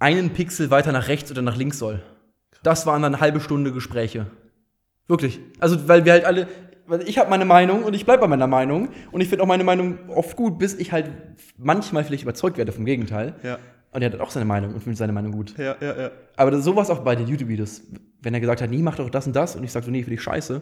einen 0.01 0.31
Pixel 0.31 0.71
weiter 0.71 0.91
nach 0.91 1.07
rechts 1.07 1.31
oder 1.31 1.41
nach 1.41 1.55
links 1.55 1.77
soll. 1.77 2.01
Das 2.63 2.85
waren 2.85 3.01
dann 3.01 3.13
eine 3.13 3.21
halbe 3.21 3.39
Stunde 3.39 3.71
Gespräche. 3.71 4.27
Wirklich. 5.07 5.39
Also, 5.59 5.87
weil 5.87 6.05
wir 6.05 6.13
halt 6.13 6.25
alle, 6.25 6.47
weil 6.87 7.07
ich 7.07 7.17
habe 7.17 7.29
meine 7.29 7.45
Meinung 7.45 7.83
und 7.83 7.93
ich 7.93 8.05
bleibe 8.05 8.21
bei 8.21 8.27
meiner 8.27 8.47
Meinung 8.47 8.89
und 9.11 9.21
ich 9.21 9.29
finde 9.29 9.43
auch 9.43 9.47
meine 9.47 9.63
Meinung 9.63 10.09
oft 10.09 10.35
gut, 10.35 10.57
bis 10.57 10.73
ich 10.73 10.91
halt 10.91 11.11
manchmal 11.57 12.03
vielleicht 12.03 12.23
überzeugt 12.23 12.57
werde 12.57 12.71
vom 12.71 12.85
Gegenteil. 12.85 13.35
Ja. 13.43 13.59
Und 13.91 14.01
er 14.01 14.11
hat 14.11 14.19
auch 14.19 14.31
seine 14.31 14.45
Meinung 14.45 14.73
und 14.73 14.81
findet 14.81 14.97
seine 14.97 15.11
Meinung 15.13 15.33
gut. 15.33 15.57
Ja, 15.57 15.75
ja, 15.81 16.01
ja. 16.01 16.11
Aber 16.37 16.59
sowas 16.61 16.89
auch 16.89 16.99
bei 16.99 17.15
den 17.15 17.27
YouTube-Videos. 17.27 17.83
Wenn 18.21 18.33
er 18.33 18.39
gesagt 18.39 18.61
hat, 18.61 18.69
nee, 18.69 18.81
mach 18.81 18.95
doch 18.95 19.09
das 19.09 19.27
und 19.27 19.35
das, 19.35 19.55
und 19.55 19.63
ich 19.63 19.71
sag 19.71 19.83
so, 19.83 19.91
nee, 19.91 20.01
finde 20.01 20.15
ich 20.15 20.21
scheiße, 20.21 20.61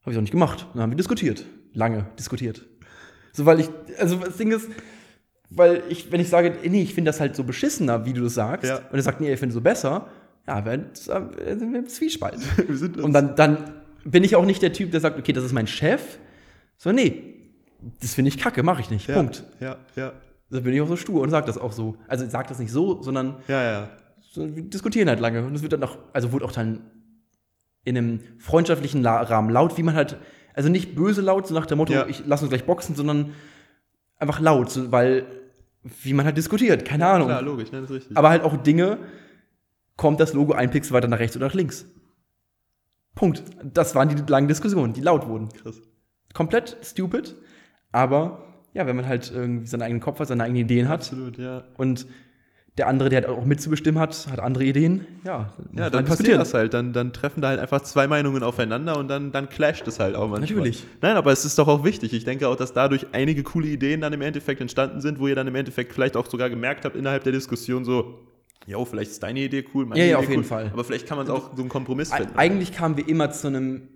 habe 0.00 0.10
ich 0.10 0.16
auch 0.16 0.22
nicht 0.22 0.30
gemacht. 0.30 0.66
Dann 0.72 0.82
haben 0.82 0.90
wir 0.90 0.96
diskutiert. 0.96 1.44
Lange 1.72 2.06
diskutiert. 2.18 2.66
So, 3.32 3.46
weil 3.46 3.60
ich, 3.60 3.68
also 3.98 4.16
das 4.16 4.38
Ding 4.38 4.52
ist, 4.52 4.68
weil 5.50 5.82
ich, 5.88 6.10
wenn 6.12 6.20
ich 6.20 6.28
sage, 6.28 6.54
nee, 6.68 6.82
ich 6.82 6.94
finde 6.94 7.08
das 7.10 7.20
halt 7.20 7.34
so 7.36 7.44
beschissener, 7.44 8.04
wie 8.06 8.12
du 8.12 8.22
das 8.22 8.34
sagst, 8.34 8.68
Ja. 8.68 8.76
und 8.78 8.94
er 8.96 9.02
sagt, 9.02 9.20
nee, 9.20 9.32
ich 9.32 9.38
finde 9.38 9.50
es 9.50 9.54
so 9.54 9.60
besser, 9.60 10.06
ja, 10.46 10.64
wir 10.64 10.84
sind 10.94 11.72
wir 11.72 11.78
im 11.80 11.86
Zwiespalt. 11.88 12.38
Wir 12.68 12.76
sind 12.76 12.96
uns- 12.96 13.04
und 13.04 13.12
dann, 13.12 13.36
dann 13.36 13.58
bin 14.04 14.24
ich 14.24 14.34
auch 14.36 14.44
nicht 14.44 14.62
der 14.62 14.72
Typ, 14.72 14.90
der 14.90 15.00
sagt, 15.00 15.18
okay, 15.18 15.32
das 15.32 15.44
ist 15.44 15.52
mein 15.52 15.66
Chef, 15.66 16.18
so, 16.76 16.90
nee, 16.92 17.34
das 18.00 18.14
finde 18.14 18.28
ich 18.30 18.38
kacke, 18.38 18.62
mache 18.62 18.80
ich 18.80 18.90
nicht. 18.90 19.06
ja, 19.08 19.14
Punkt. 19.14 19.44
Ja, 19.60 19.76
ja. 19.96 20.12
Da 20.50 20.60
bin 20.60 20.74
ich 20.74 20.80
auch 20.80 20.88
so 20.88 20.96
stur 20.96 21.20
und 21.22 21.30
sage 21.30 21.46
das 21.46 21.58
auch 21.58 21.72
so. 21.72 21.96
Also 22.08 22.26
sag 22.28 22.48
das 22.48 22.58
nicht 22.58 22.72
so, 22.72 23.00
sondern 23.02 23.36
Ja, 23.46 23.62
ja. 23.62 23.88
so, 24.20 24.54
wir 24.56 24.62
diskutieren 24.64 25.08
halt 25.08 25.20
lange. 25.20 25.44
Und 25.46 25.54
es 25.54 25.62
wird 25.62 25.72
dann 25.74 25.84
auch, 25.84 25.96
also 26.12 26.32
wurde 26.32 26.44
auch 26.44 26.52
dann 26.52 26.80
in 27.84 27.96
einem 27.96 28.20
freundschaftlichen 28.38 29.06
Rahmen 29.06 29.50
laut, 29.50 29.78
wie 29.78 29.82
man 29.84 29.94
halt, 29.94 30.16
also 30.54 30.68
nicht 30.68 30.94
böse 30.96 31.20
laut, 31.20 31.46
so 31.46 31.54
nach 31.54 31.66
dem 31.66 31.78
Motto, 31.78 31.92
Ja. 31.92 32.06
ich 32.06 32.24
lass 32.26 32.42
uns 32.42 32.50
gleich 32.50 32.64
boxen, 32.64 32.94
sondern 32.96 33.32
einfach 34.16 34.40
laut, 34.40 34.70
so, 34.70 34.90
weil, 34.90 35.24
wie 35.82 36.12
man 36.12 36.26
halt 36.26 36.36
diskutiert, 36.36 36.84
keine 36.84 37.06
Ahnung. 37.06 37.28
Klar, 37.28 37.42
logisch, 37.42 37.72
ne, 37.72 37.80
das 37.80 37.90
ist 37.90 37.96
richtig. 37.96 38.16
Aber 38.16 38.30
halt 38.30 38.42
auch 38.42 38.56
Dinge, 38.56 38.98
kommt 39.96 40.20
das 40.20 40.32
Logo 40.32 40.52
ein 40.52 40.70
Pixel 40.70 40.92
weiter 40.92 41.08
nach 41.08 41.18
rechts 41.18 41.36
oder 41.36 41.46
nach 41.46 41.54
links. 41.54 41.86
Punkt. 43.14 43.42
Das 43.62 43.94
waren 43.94 44.08
die 44.08 44.30
langen 44.30 44.48
Diskussionen, 44.48 44.92
die 44.92 45.00
laut 45.00 45.26
wurden. 45.26 45.48
Krass. 45.50 45.80
Komplett 46.32 46.76
stupid, 46.82 47.34
aber 47.92 48.46
ja, 48.72 48.86
wenn 48.86 48.96
man 48.96 49.06
halt 49.06 49.30
irgendwie 49.30 49.66
seinen 49.66 49.82
eigenen 49.82 50.00
Kopf 50.00 50.20
hat, 50.20 50.28
seine 50.28 50.44
eigenen 50.44 50.62
Ideen 50.62 50.88
hat, 50.88 51.00
Absolut, 51.00 51.38
ja. 51.38 51.64
und 51.76 52.06
der 52.78 52.86
andere, 52.88 53.08
der 53.08 53.22
halt 53.22 53.28
auch 53.28 53.44
mitzubestimmen 53.44 54.00
hat, 54.00 54.28
hat 54.30 54.38
andere 54.40 54.64
Ideen. 54.64 55.06
Ja, 55.24 55.52
Ja, 55.76 55.90
dann 55.90 56.04
passiert 56.04 56.38
das 56.38 56.54
halt. 56.54 56.72
Dann, 56.72 56.92
dann 56.92 57.12
treffen 57.12 57.40
da 57.42 57.48
halt 57.48 57.60
einfach 57.60 57.82
zwei 57.82 58.06
Meinungen 58.06 58.42
aufeinander 58.42 58.96
und 58.96 59.08
dann, 59.08 59.32
dann 59.32 59.48
clasht 59.48 59.86
es 59.88 59.98
halt 59.98 60.14
auch 60.14 60.28
manchmal. 60.28 60.58
Natürlich. 60.60 60.84
Nein, 61.02 61.16
aber 61.16 61.32
es 61.32 61.44
ist 61.44 61.58
doch 61.58 61.68
auch 61.68 61.84
wichtig. 61.84 62.12
Ich 62.12 62.24
denke 62.24 62.48
auch, 62.48 62.56
dass 62.56 62.72
dadurch 62.72 63.08
einige 63.12 63.42
coole 63.42 63.66
Ideen 63.66 64.00
dann 64.00 64.12
im 64.12 64.22
Endeffekt 64.22 64.60
entstanden 64.60 65.00
sind, 65.00 65.18
wo 65.18 65.26
ihr 65.28 65.34
dann 65.34 65.48
im 65.48 65.54
Endeffekt 65.56 65.92
vielleicht 65.92 66.16
auch 66.16 66.26
sogar 66.26 66.48
gemerkt 66.48 66.84
habt 66.84 66.96
innerhalb 66.96 67.24
der 67.24 67.32
Diskussion 67.32 67.84
so, 67.84 68.20
jo, 68.66 68.84
vielleicht 68.84 69.10
ist 69.10 69.22
deine 69.22 69.40
Idee 69.40 69.64
cool, 69.74 69.84
meine 69.86 70.00
Ja, 70.00 70.06
ja, 70.06 70.10
Idee 70.12 70.24
auf 70.24 70.30
jeden 70.30 70.40
cool, 70.42 70.44
Fall. 70.48 70.70
Aber 70.72 70.84
vielleicht 70.84 71.06
kann 71.06 71.18
man 71.18 71.28
auch 71.28 71.50
so 71.54 71.60
einen 71.62 71.68
Kompromiss 71.68 72.12
finden. 72.12 72.36
eigentlich 72.36 72.72
kamen 72.72 72.96
wir 72.96 73.08
immer 73.08 73.30
zu 73.32 73.48
einem, 73.48 73.88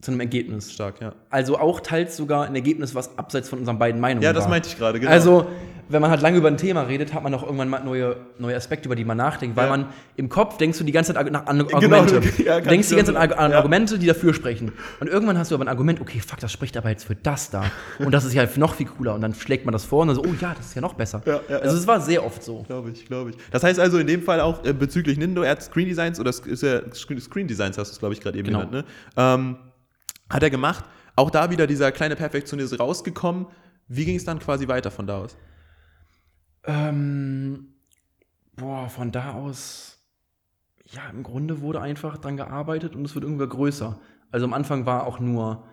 zu 0.00 0.12
einem 0.12 0.20
Ergebnis. 0.20 0.72
Stark, 0.72 1.00
ja. 1.00 1.12
Also 1.28 1.58
auch 1.58 1.80
teils 1.80 2.16
sogar 2.16 2.44
ein 2.46 2.54
Ergebnis, 2.54 2.94
was 2.94 3.18
abseits 3.18 3.48
von 3.48 3.58
unseren 3.58 3.78
beiden 3.80 4.00
Meinungen 4.00 4.22
Ja, 4.22 4.32
das 4.32 4.44
war. 4.44 4.50
meinte 4.50 4.68
ich 4.68 4.78
gerade, 4.78 5.00
genau. 5.00 5.10
Also, 5.10 5.46
wenn 5.90 6.00
man 6.02 6.10
halt 6.10 6.20
lange 6.20 6.36
über 6.36 6.48
ein 6.48 6.56
Thema 6.58 6.82
redet, 6.82 7.14
hat 7.14 7.22
man 7.24 7.32
auch 7.34 7.42
irgendwann 7.42 7.68
mal 7.70 7.82
neue, 7.82 8.16
neue 8.38 8.54
Aspekte, 8.54 8.86
über 8.88 8.94
die 8.94 9.04
man 9.06 9.16
nachdenkt, 9.16 9.56
weil 9.56 9.64
Ja. 9.64 9.70
man 9.70 9.86
im 10.16 10.28
Kopf 10.28 10.56
denkst 10.58 10.78
du 10.78 10.84
die 10.84 10.92
ganze 10.92 11.14
Zeit 11.14 11.26
an, 11.26 11.34
an 11.34 11.58
Genau, 11.66 11.74
Argumente. 11.96 12.20
ja, 12.44 12.60
du 12.60 12.68
denkst 12.68 12.90
die 12.90 12.94
ganze 12.94 13.12
Zeit 13.14 13.30
genau. 13.30 13.40
an, 13.40 13.46
an 13.46 13.50
Ja. 13.52 13.56
Argumente, 13.56 13.98
die 13.98 14.06
dafür 14.06 14.34
sprechen. 14.34 14.70
Und 15.00 15.08
irgendwann 15.08 15.36
hast 15.38 15.50
du 15.50 15.54
aber 15.56 15.64
ein 15.64 15.68
Argument, 15.68 16.00
okay, 16.00 16.20
fuck, 16.20 16.38
das 16.38 16.52
spricht 16.52 16.76
aber 16.76 16.90
jetzt 16.90 17.04
für 17.04 17.16
das 17.16 17.50
da. 17.50 17.64
Und 17.98 18.12
das 18.12 18.24
ist 18.24 18.34
ja 18.34 18.46
noch 18.56 18.74
viel 18.74 18.86
cooler. 18.86 19.14
Und 19.14 19.22
dann 19.22 19.34
schlägt 19.34 19.64
man 19.64 19.72
das 19.72 19.84
vor 19.84 20.02
und 20.02 20.08
dann 20.08 20.16
so, 20.16 20.22
oh 20.22 20.34
ja, 20.40 20.54
das 20.56 20.66
ist 20.66 20.74
ja 20.76 20.80
noch 20.82 20.94
besser. 20.94 21.22
Also 21.48 21.76
es 21.76 21.86
war 21.88 22.00
sehr 22.00 22.24
oft 22.24 22.44
so. 22.44 22.62
Glaube 22.68 22.90
ich, 22.90 23.04
glaube 23.06 23.30
ich. 23.30 23.36
Das 23.50 23.64
heißt 23.64 23.80
also 23.80 23.98
in 23.98 24.06
dem 24.06 24.22
Fall 24.22 24.40
auch 24.42 24.62
äh, 24.64 24.72
bezüglich 24.74 25.16
Nindo, 25.18 25.42
er 25.42 25.52
hat 25.52 25.62
Screen 25.62 25.88
Designs 25.88 26.20
oder 26.20 26.30
Sk- 26.30 26.46
ist 26.50 26.62
ja 26.62 26.82
Screen 26.94 27.20
Screen 27.20 27.48
Designs 27.48 27.78
hast 27.78 27.88
du 27.90 27.92
es, 27.94 27.98
glaube 27.98 28.14
ich, 28.14 28.20
gerade 28.20 28.38
eben 28.38 28.46
Genau. 28.46 28.60
genannt, 28.66 28.72
ne? 28.72 28.84
Ähm, 29.16 29.56
hat 30.30 30.42
er 30.42 30.50
gemacht. 30.50 30.84
Auch 31.16 31.30
da 31.30 31.50
wieder 31.50 31.66
dieser 31.66 31.90
kleine 31.92 32.16
Perfektionist 32.16 32.78
rausgekommen. 32.78 33.46
Wie 33.88 34.04
ging 34.04 34.16
es 34.16 34.24
dann 34.24 34.38
quasi 34.38 34.68
weiter 34.68 34.90
von 34.90 35.06
da 35.06 35.18
aus? 35.18 35.36
Ähm, 36.64 37.74
boah, 38.54 38.88
von 38.88 39.10
da 39.10 39.32
aus, 39.32 39.98
ja, 40.84 41.08
im 41.10 41.22
Grunde 41.22 41.60
wurde 41.60 41.80
einfach 41.80 42.18
dran 42.18 42.36
gearbeitet 42.36 42.94
und 42.94 43.04
es 43.04 43.14
wird 43.14 43.24
irgendwann 43.24 43.48
größer. 43.48 43.98
Also 44.30 44.46
am 44.46 44.52
Anfang 44.52 44.84
war 44.84 45.06
auch 45.06 45.18
nur, 45.18 45.66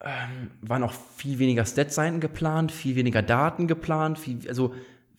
ähm, 0.00 0.52
waren 0.60 0.84
auch 0.84 0.92
viel 0.92 1.38
weniger 1.38 1.64
Stat-Seiten 1.64 2.20
geplant, 2.20 2.70
viel 2.70 2.94
weniger 2.94 3.22
Daten 3.22 3.66
geplant, 3.66 4.18
viel, 4.18 4.48
also 4.48 4.74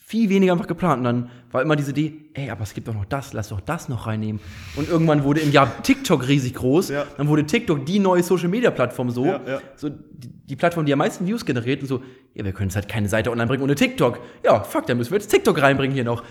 viel 0.05 0.29
weniger 0.29 0.53
einfach 0.53 0.67
geplant. 0.67 0.99
Und 0.99 1.03
dann 1.05 1.29
war 1.51 1.61
immer 1.61 1.75
diese 1.75 1.91
Idee, 1.91 2.13
ey, 2.33 2.49
aber 2.49 2.63
es 2.63 2.73
gibt 2.73 2.87
doch 2.87 2.93
noch 2.93 3.05
das, 3.05 3.33
lass 3.33 3.49
doch 3.49 3.61
das 3.61 3.89
noch 3.89 4.05
reinnehmen. 4.05 4.41
Und 4.75 4.89
irgendwann 4.89 5.23
wurde 5.23 5.39
im 5.39 5.51
Jahr 5.51 5.81
TikTok 5.81 6.27
riesig 6.27 6.55
groß. 6.55 6.89
Ja. 6.89 7.05
Dann 7.17 7.27
wurde 7.27 7.45
TikTok 7.45 7.85
die 7.85 7.99
neue 7.99 8.21
Social-Media-Plattform 8.21 9.09
so. 9.11 9.25
Ja, 9.25 9.41
ja. 9.47 9.61
So 9.75 9.89
die, 9.89 10.29
die 10.29 10.55
Plattform, 10.55 10.85
die 10.85 10.93
am 10.93 10.99
meisten 10.99 11.25
Views 11.25 11.45
generiert 11.45 11.81
und 11.81 11.87
so, 11.87 12.03
ja, 12.33 12.43
wir 12.43 12.51
können 12.51 12.69
jetzt 12.69 12.75
halt 12.75 12.89
keine 12.89 13.07
Seite 13.07 13.31
online 13.31 13.47
bringen 13.47 13.63
ohne 13.63 13.75
TikTok. 13.75 14.19
Ja, 14.43 14.63
fuck, 14.63 14.87
dann 14.87 14.97
müssen 14.97 15.11
wir 15.11 15.19
jetzt 15.19 15.29
TikTok 15.29 15.61
reinbringen 15.61 15.93
hier 15.95 16.03
noch. 16.03 16.23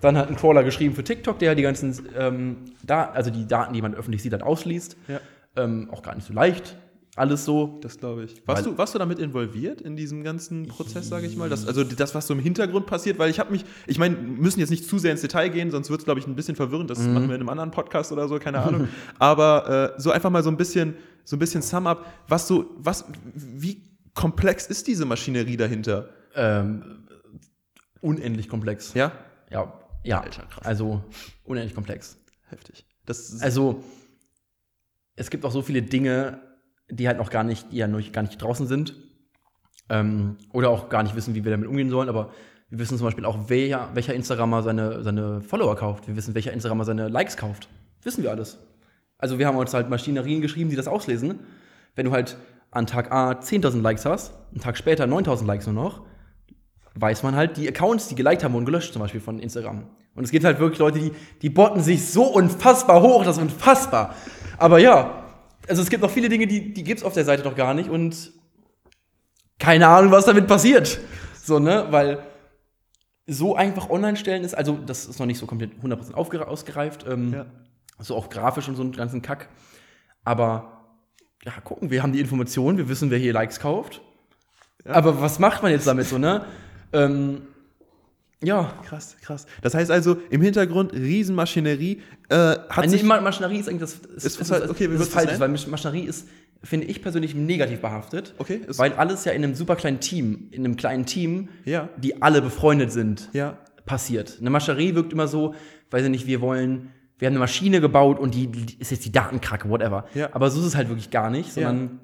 Dann 0.00 0.18
hat 0.18 0.28
ein 0.28 0.36
Crawler 0.36 0.64
geschrieben 0.64 0.94
für 0.94 1.04
TikTok, 1.04 1.38
der 1.38 1.54
die 1.54 1.62
ganzen, 1.62 2.08
ähm, 2.18 2.56
da, 2.82 3.04
also 3.04 3.30
die 3.30 3.46
Daten, 3.46 3.74
die 3.74 3.82
man 3.82 3.94
öffentlich 3.94 4.22
sieht, 4.22 4.32
dann. 4.32 4.40
Ja. 4.40 5.20
Ähm, 5.56 5.88
auch 5.90 6.02
gar 6.02 6.14
nicht 6.14 6.26
so 6.26 6.32
leicht. 6.32 6.76
Alles 7.16 7.44
so. 7.44 7.78
Das 7.82 7.98
glaube 7.98 8.24
ich. 8.24 8.46
Warst 8.46 8.66
du, 8.66 8.78
warst 8.78 8.94
du 8.94 8.98
damit 8.98 9.18
involviert 9.18 9.80
in 9.80 9.96
diesem 9.96 10.22
ganzen 10.22 10.68
Prozess, 10.68 11.08
sage 11.08 11.26
ich 11.26 11.36
mal? 11.36 11.48
Das, 11.48 11.66
also 11.66 11.82
das, 11.82 12.14
was 12.14 12.26
so 12.26 12.34
im 12.34 12.40
Hintergrund 12.40 12.86
passiert, 12.86 13.18
weil 13.18 13.30
ich 13.30 13.40
habe 13.40 13.50
mich, 13.50 13.64
ich 13.86 13.98
meine, 13.98 14.16
müssen 14.16 14.60
jetzt 14.60 14.70
nicht 14.70 14.86
zu 14.86 14.98
sehr 14.98 15.10
ins 15.10 15.20
Detail 15.20 15.48
gehen, 15.48 15.70
sonst 15.70 15.90
wird 15.90 16.00
es, 16.00 16.04
glaube 16.04 16.20
ich, 16.20 16.26
ein 16.26 16.36
bisschen 16.36 16.54
verwirrend. 16.54 16.88
Das 16.88 16.98
machen 17.00 17.28
wir 17.28 17.34
in 17.34 17.40
einem 17.40 17.48
anderen 17.48 17.72
Podcast 17.72 18.12
oder 18.12 18.28
so, 18.28 18.38
keine 18.38 18.60
Ahnung. 18.62 18.88
Aber 19.18 19.94
äh, 19.96 20.00
so 20.00 20.12
einfach 20.12 20.30
mal 20.30 20.42
so 20.42 20.50
ein 20.50 20.56
bisschen, 20.56 20.94
so 21.24 21.36
ein 21.36 21.40
bisschen 21.40 21.62
Sum 21.62 21.86
up, 21.86 22.06
was 22.28 22.46
so, 22.46 22.70
was, 22.78 23.04
wie 23.34 23.82
komplex 24.14 24.66
ist 24.66 24.86
diese 24.86 25.04
Maschinerie 25.04 25.56
dahinter? 25.56 26.10
Ähm, 26.36 27.06
unendlich 28.00 28.48
komplex. 28.48 28.94
Ja? 28.94 29.12
Ja, 29.50 29.72
ja. 30.04 30.20
Alter. 30.20 30.44
Also 30.62 31.02
unendlich 31.44 31.74
komplex. 31.74 32.16
Heftig. 32.48 32.86
Also, 33.40 33.82
es 35.16 35.30
gibt 35.30 35.44
auch 35.44 35.50
so 35.50 35.62
viele 35.62 35.82
Dinge, 35.82 36.40
die 36.90 37.08
halt 37.08 37.18
noch 37.18 37.30
gar 37.30 37.44
nicht, 37.44 37.72
die 37.72 37.76
ja 37.76 37.88
noch 37.88 38.00
gar 38.12 38.22
nicht 38.22 38.40
draußen 38.40 38.66
sind. 38.66 38.94
Ähm, 39.88 40.36
oder 40.52 40.70
auch 40.70 40.88
gar 40.88 41.02
nicht 41.02 41.16
wissen, 41.16 41.34
wie 41.34 41.44
wir 41.44 41.50
damit 41.50 41.68
umgehen 41.68 41.90
sollen, 41.90 42.08
aber 42.08 42.30
wir 42.68 42.78
wissen 42.78 42.96
zum 42.96 43.06
Beispiel 43.06 43.24
auch, 43.24 43.36
wer, 43.48 43.88
welcher 43.94 44.14
Instagrammer 44.14 44.62
seine, 44.62 45.02
seine 45.02 45.40
Follower 45.40 45.74
kauft. 45.74 46.06
Wir 46.06 46.14
wissen, 46.14 46.34
welcher 46.34 46.52
Instagrammer 46.52 46.84
seine 46.84 47.08
Likes 47.08 47.36
kauft. 47.36 47.68
Wissen 48.02 48.22
wir 48.22 48.30
alles. 48.30 48.58
Also 49.18 49.38
wir 49.38 49.46
haben 49.46 49.56
uns 49.56 49.74
halt 49.74 49.90
Maschinerien 49.90 50.40
geschrieben, 50.40 50.70
die 50.70 50.76
das 50.76 50.86
auslesen. 50.86 51.40
Wenn 51.96 52.06
du 52.06 52.12
halt 52.12 52.36
an 52.70 52.86
Tag 52.86 53.10
A 53.10 53.32
10.000 53.32 53.82
Likes 53.82 54.06
hast, 54.06 54.32
einen 54.52 54.60
Tag 54.60 54.78
später 54.78 55.04
9.000 55.04 55.44
Likes 55.44 55.66
nur 55.66 55.74
noch, 55.74 56.02
weiß 56.94 57.24
man 57.24 57.34
halt, 57.34 57.56
die 57.56 57.68
Accounts, 57.68 58.06
die 58.06 58.14
geliked 58.14 58.44
haben, 58.44 58.54
wurden 58.54 58.64
gelöscht, 58.64 58.92
zum 58.92 59.02
Beispiel 59.02 59.20
von 59.20 59.40
Instagram. 59.40 59.86
Und 60.14 60.24
es 60.24 60.30
gibt 60.30 60.44
halt 60.44 60.60
wirklich 60.60 60.78
Leute, 60.78 61.00
die, 61.00 61.12
die 61.42 61.50
botten 61.50 61.82
sich 61.82 62.06
so 62.06 62.24
unfassbar 62.24 63.02
hoch, 63.02 63.24
das 63.24 63.36
ist 63.36 63.42
unfassbar. 63.42 64.14
Aber 64.58 64.78
ja, 64.78 65.19
also 65.68 65.82
es 65.82 65.90
gibt 65.90 66.02
noch 66.02 66.10
viele 66.10 66.28
Dinge, 66.28 66.46
die, 66.46 66.72
die 66.72 66.84
gibt 66.84 67.00
es 67.00 67.04
auf 67.04 67.12
der 67.14 67.24
Seite 67.24 67.42
doch 67.42 67.54
gar 67.56 67.74
nicht 67.74 67.88
und 67.88 68.32
keine 69.58 69.86
Ahnung, 69.88 70.10
was 70.12 70.24
damit 70.24 70.46
passiert. 70.46 70.98
So, 71.42 71.58
ne, 71.58 71.86
weil 71.90 72.22
so 73.26 73.54
einfach 73.54 73.90
online 73.90 74.16
stellen 74.16 74.42
ist, 74.44 74.54
also 74.54 74.78
das 74.86 75.06
ist 75.06 75.18
noch 75.18 75.26
nicht 75.26 75.38
so 75.38 75.46
komplett 75.46 75.72
100% 75.82 76.14
aufgere- 76.14 76.44
ausgereift, 76.44 77.04
ähm, 77.08 77.32
Ja. 77.32 77.46
so 77.98 78.16
auch 78.16 78.28
grafisch 78.28 78.68
und 78.68 78.76
so 78.76 78.82
einen 78.82 78.92
ganzen 78.92 79.22
Kack. 79.22 79.48
Aber 80.24 80.86
ja, 81.44 81.52
gucken, 81.62 81.90
wir 81.90 82.02
haben 82.02 82.12
die 82.12 82.20
Informationen, 82.20 82.76
wir 82.78 82.88
wissen, 82.88 83.10
wer 83.10 83.18
hier 83.18 83.32
Likes 83.32 83.60
kauft. 83.60 84.00
Aber 84.84 85.20
was 85.20 85.38
macht 85.38 85.62
man 85.62 85.72
jetzt 85.72 85.86
damit 85.86 86.06
so, 86.06 86.18
ne? 86.18 86.44
ähm, 86.92 87.42
ja. 88.42 88.72
Krass, 88.84 89.16
krass. 89.22 89.46
Das 89.62 89.74
heißt 89.74 89.90
also, 89.90 90.16
im 90.30 90.40
Hintergrund 90.42 90.92
Riesenmaschinerie 90.92 92.00
äh, 92.28 92.34
hat 92.36 92.78
Also 92.78 92.90
sich. 92.92 93.02
Ma- 93.02 93.20
Maschinerie 93.20 93.58
ist 93.58 93.68
eigentlich 93.68 93.80
das, 93.80 93.94
ist, 93.94 94.04
Ist- 94.06 94.24
ist, 94.40 94.40
ist- 94.40 94.50
ist, 94.64 94.70
okay, 94.70 94.86
ist 94.86 94.98
du 95.00 95.04
falsch, 95.06 95.38
weil 95.38 95.48
Masch- 95.50 95.68
Maschinerie 95.68 96.04
ist, 96.04 96.26
finde 96.62 96.86
ich 96.86 97.02
persönlich 97.02 97.34
negativ 97.34 97.80
behaftet. 97.80 98.34
Okay, 98.38 98.60
ist- 98.66 98.78
weil 98.78 98.92
alles 98.94 99.24
ja 99.24 99.32
in 99.32 99.44
einem 99.44 99.54
super 99.54 99.76
kleinen 99.76 100.00
Team, 100.00 100.48
in 100.50 100.64
einem 100.64 100.76
kleinen 100.76 101.06
Team, 101.06 101.48
Ja. 101.64 101.88
die 101.96 102.22
alle 102.22 102.40
befreundet 102.42 102.92
sind, 102.92 103.28
Ja. 103.32 103.58
passiert. 103.86 104.38
Eine 104.40 104.50
Maschinerie 104.50 104.94
wirkt 104.94 105.12
immer 105.12 105.26
so, 105.28 105.54
weiß 105.90 106.04
ich 106.04 106.10
nicht, 106.10 106.26
wir 106.26 106.40
wollen, 106.40 106.90
wir 107.18 107.26
haben 107.26 107.32
eine 107.34 107.40
Maschine 107.40 107.80
gebaut 107.82 108.18
und 108.18 108.34
die, 108.34 108.46
die 108.46 108.78
ist 108.78 108.90
jetzt 108.90 109.04
die 109.04 109.12
Datenkrake, 109.12 109.68
whatever. 109.68 110.06
Ja. 110.14 110.30
Aber 110.32 110.50
so 110.50 110.60
ist 110.60 110.66
es 110.66 110.76
halt 110.76 110.88
wirklich 110.88 111.10
gar 111.10 111.28
nicht, 111.30 111.52
sondern, 111.52 112.00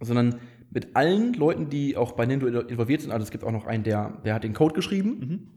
sondern 0.00 0.36
mit 0.74 0.94
allen 0.96 1.32
Leuten, 1.34 1.70
die 1.70 1.96
auch 1.96 2.12
bei 2.12 2.26
Nintendo 2.26 2.60
involviert 2.60 3.00
sind, 3.00 3.12
also 3.12 3.22
es 3.24 3.30
gibt 3.30 3.44
auch 3.44 3.52
noch 3.52 3.64
einen, 3.66 3.84
der, 3.84 4.20
der 4.24 4.34
hat 4.34 4.44
den 4.44 4.52
Code 4.52 4.74
geschrieben, 4.74 5.10
Mhm. 5.20 5.48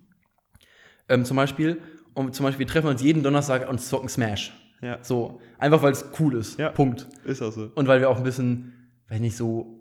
ähm, 1.10 1.26
zum 1.26 1.36
Beispiel, 1.36 1.82
und 2.14 2.34
zum 2.36 2.46
Beispiel 2.46 2.66
wir 2.66 2.72
treffen 2.72 2.88
uns 2.88 3.02
jeden 3.02 3.24
Donnerstag 3.24 3.70
und 3.70 3.82
zocken 3.82 4.08
Smash. 4.10 4.54
Ja. 4.82 5.00
So, 5.02 5.42
einfach 5.58 5.82
weil 5.82 5.92
es 5.92 6.06
cool 6.20 6.36
ist. 6.36 6.60
Ja. 6.60 6.70
Punkt. 6.70 7.08
Ist 7.26 7.42
auch 7.42 7.52
so. 7.52 7.72
Und 7.74 7.88
weil 7.88 8.00
wir 8.00 8.10
auch 8.10 8.18
ein 8.18 8.24
bisschen, 8.24 8.74
weiß 9.10 9.20
nicht, 9.20 9.36
so 9.36 9.74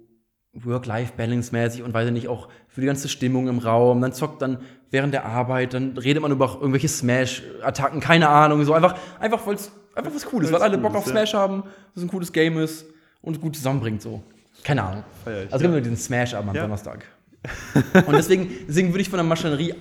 Work-Life-Balance-mäßig 0.54 1.82
und 1.82 1.92
weiß 1.92 2.06
ich 2.06 2.12
nicht, 2.14 2.28
auch 2.28 2.48
für 2.68 2.80
die 2.80 2.86
ganze 2.86 3.08
Stimmung 3.08 3.48
im 3.48 3.58
Raum, 3.58 4.00
dann 4.00 4.12
zockt 4.14 4.40
dann 4.40 4.58
während 4.90 5.12
der 5.12 5.26
Arbeit, 5.26 5.74
dann 5.74 5.96
redet 5.98 6.22
man 6.22 6.32
über 6.32 6.56
irgendwelche 6.60 6.88
Smash-Attacken, 6.88 8.00
keine 8.00 8.28
Ahnung, 8.28 8.64
so 8.64 8.72
einfach, 8.72 8.96
einfach 9.20 9.46
weil 9.46 9.56
es 9.56 9.70
einfach 9.94 10.14
was 10.14 10.24
Cooles, 10.24 10.50
weil 10.52 10.62
alle 10.62 10.76
cool 10.76 10.82
Bock 10.82 10.92
ist, 10.92 10.96
auf 10.98 11.06
ja. 11.06 11.12
Smash 11.12 11.34
haben, 11.34 11.62
dass 11.62 11.96
es 11.96 12.02
ein 12.04 12.08
cooles 12.08 12.32
Game 12.32 12.58
ist 12.58 12.86
und 13.20 13.38
gut 13.40 13.56
zusammenbringt, 13.56 14.00
so. 14.00 14.22
Keine 14.66 14.82
Ahnung. 14.82 15.04
Feier 15.22 15.44
ich, 15.44 15.52
also 15.52 15.64
ja. 15.64 15.74
wir 15.74 15.80
diesen 15.80 15.96
Smash-Abend 15.96 16.50
am 16.50 16.56
Ja. 16.56 16.62
Donnerstag. 16.62 17.04
und 18.06 18.12
deswegen, 18.16 18.50
deswegen 18.66 18.88
würde 18.88 19.02
ich 19.02 19.08
von 19.08 19.18
der 19.18 19.24
Maschinerie 19.24 19.74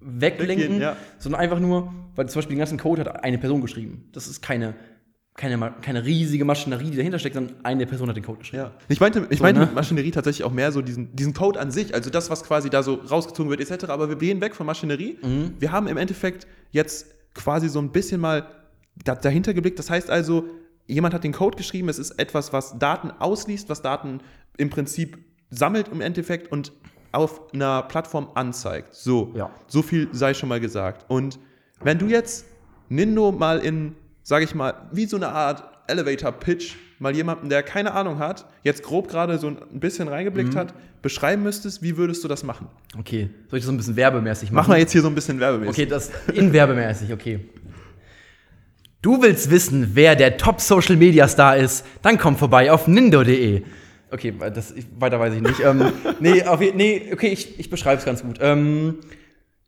weglenken, 0.00 0.48
Weggehen, 0.48 0.80
ja. 0.80 0.96
sondern 1.18 1.40
einfach 1.40 1.58
nur, 1.58 1.92
weil 2.14 2.28
zum 2.28 2.38
Beispiel 2.38 2.54
den 2.54 2.60
ganzen 2.60 2.78
Code 2.78 3.00
hat 3.00 3.24
eine 3.24 3.38
Person 3.38 3.60
geschrieben. 3.60 4.08
Das 4.12 4.28
ist 4.28 4.40
keine, 4.40 4.74
keine, 5.34 5.74
keine 5.82 6.04
riesige 6.04 6.44
Maschinerie, 6.44 6.92
die 6.92 6.96
dahinter 6.96 7.18
steckt, 7.18 7.34
sondern 7.34 7.56
eine 7.64 7.84
Person 7.84 8.08
hat 8.08 8.16
den 8.16 8.24
Code 8.24 8.38
geschrieben. 8.38 8.62
Ja. 8.62 8.72
Ich 8.88 9.00
meinte, 9.00 9.26
ich 9.28 9.38
So, 9.38 9.42
meinte 9.42 9.58
ne? 9.58 9.66
mit 9.66 9.74
Maschinerie 9.74 10.12
tatsächlich 10.12 10.44
auch 10.44 10.52
mehr 10.52 10.70
so 10.70 10.82
diesen, 10.82 11.16
diesen 11.16 11.34
Code 11.34 11.58
an 11.58 11.72
sich, 11.72 11.92
also 11.92 12.08
das, 12.08 12.30
was 12.30 12.44
quasi 12.44 12.70
da 12.70 12.84
so 12.84 12.94
rausgezogen 12.94 13.50
wird, 13.50 13.60
etc. 13.60 13.86
Aber 13.86 14.08
wir 14.08 14.14
gehen 14.14 14.40
weg 14.40 14.54
von 14.54 14.66
Maschinerie. 14.66 15.18
Mhm. 15.20 15.54
Wir 15.58 15.72
haben 15.72 15.88
im 15.88 15.96
Endeffekt 15.96 16.46
jetzt 16.70 17.06
quasi 17.34 17.68
so 17.68 17.80
ein 17.80 17.90
bisschen 17.90 18.20
mal 18.20 18.46
da, 19.02 19.16
dahinter 19.16 19.52
geblickt. 19.52 19.80
Das 19.80 19.90
heißt 19.90 20.10
also, 20.10 20.44
jemand 20.88 21.14
hat 21.14 21.22
den 21.22 21.32
Code 21.32 21.56
geschrieben, 21.56 21.88
es 21.88 21.98
ist 22.00 22.12
etwas, 22.18 22.52
was 22.52 22.78
Daten 22.78 23.12
ausliest, 23.20 23.68
was 23.68 23.80
Daten 23.82 24.20
im 24.56 24.70
Prinzip 24.70 25.18
sammelt 25.50 25.88
im 25.88 26.00
Endeffekt 26.00 26.50
und 26.50 26.72
auf 27.12 27.52
einer 27.54 27.82
Plattform 27.84 28.28
anzeigt. 28.34 28.94
So, 28.94 29.32
Ja. 29.36 29.50
so 29.66 29.82
viel 29.82 30.08
sei 30.12 30.34
schon 30.34 30.48
mal 30.48 30.60
gesagt. 30.60 31.06
Und 31.08 31.38
wenn 31.82 31.98
du 31.98 32.06
jetzt 32.06 32.44
Nindo 32.88 33.32
mal 33.32 33.60
in, 33.60 33.94
sage 34.22 34.44
ich 34.44 34.54
mal, 34.54 34.88
wie 34.92 35.06
so 35.06 35.16
eine 35.16 35.28
Art 35.28 35.62
Elevator-Pitch 35.86 36.74
mal 36.98 37.14
jemanden, 37.14 37.48
der 37.48 37.62
keine 37.62 37.92
Ahnung 37.92 38.18
hat, 38.18 38.44
jetzt 38.62 38.82
grob 38.82 39.08
gerade 39.08 39.38
so 39.38 39.46
ein 39.48 39.56
bisschen 39.80 40.08
reingeblickt 40.08 40.52
Mhm. 40.54 40.58
hat, 40.58 40.74
beschreiben 41.00 41.42
müsstest, 41.44 41.80
wie 41.82 41.96
würdest 41.96 42.24
du 42.24 42.28
das 42.28 42.42
machen? 42.42 42.66
Okay, 42.98 43.30
soll 43.48 43.58
ich 43.58 43.62
das 43.62 43.66
so 43.66 43.72
ein 43.72 43.76
bisschen 43.76 43.96
werbemäßig 43.96 44.50
machen? 44.50 44.62
Mach 44.64 44.68
mal 44.68 44.78
jetzt 44.80 44.92
hier 44.92 45.00
so 45.00 45.08
ein 45.08 45.14
bisschen 45.14 45.38
werbemäßig. 45.38 45.70
Okay, 45.84 45.86
das 45.86 46.10
in 46.34 46.52
werbemäßig, 46.52 47.12
okay. 47.12 47.48
Du 49.02 49.22
willst 49.22 49.50
wissen, 49.50 49.90
wer 49.94 50.16
der 50.16 50.36
Top-Social-Media-Star 50.38 51.56
ist? 51.56 51.84
Dann 52.02 52.18
komm 52.18 52.36
vorbei 52.36 52.72
auf 52.72 52.88
nindo.de. 52.88 53.62
Okay, 54.10 54.34
das, 54.52 54.72
ich- 54.72 54.86
weiter 54.98 55.20
weiß 55.20 55.34
ich 55.34 55.40
nicht. 55.42 55.60
ähm, 55.60 55.92
nee, 56.20 56.42
auf, 56.42 56.60
nee, 56.60 57.02
okay, 57.12 57.28
ich, 57.28 57.60
ich 57.60 57.70
beschreibe 57.70 57.98
es 57.98 58.04
ganz 58.04 58.22
gut. 58.22 58.38
Ähm, 58.40 58.96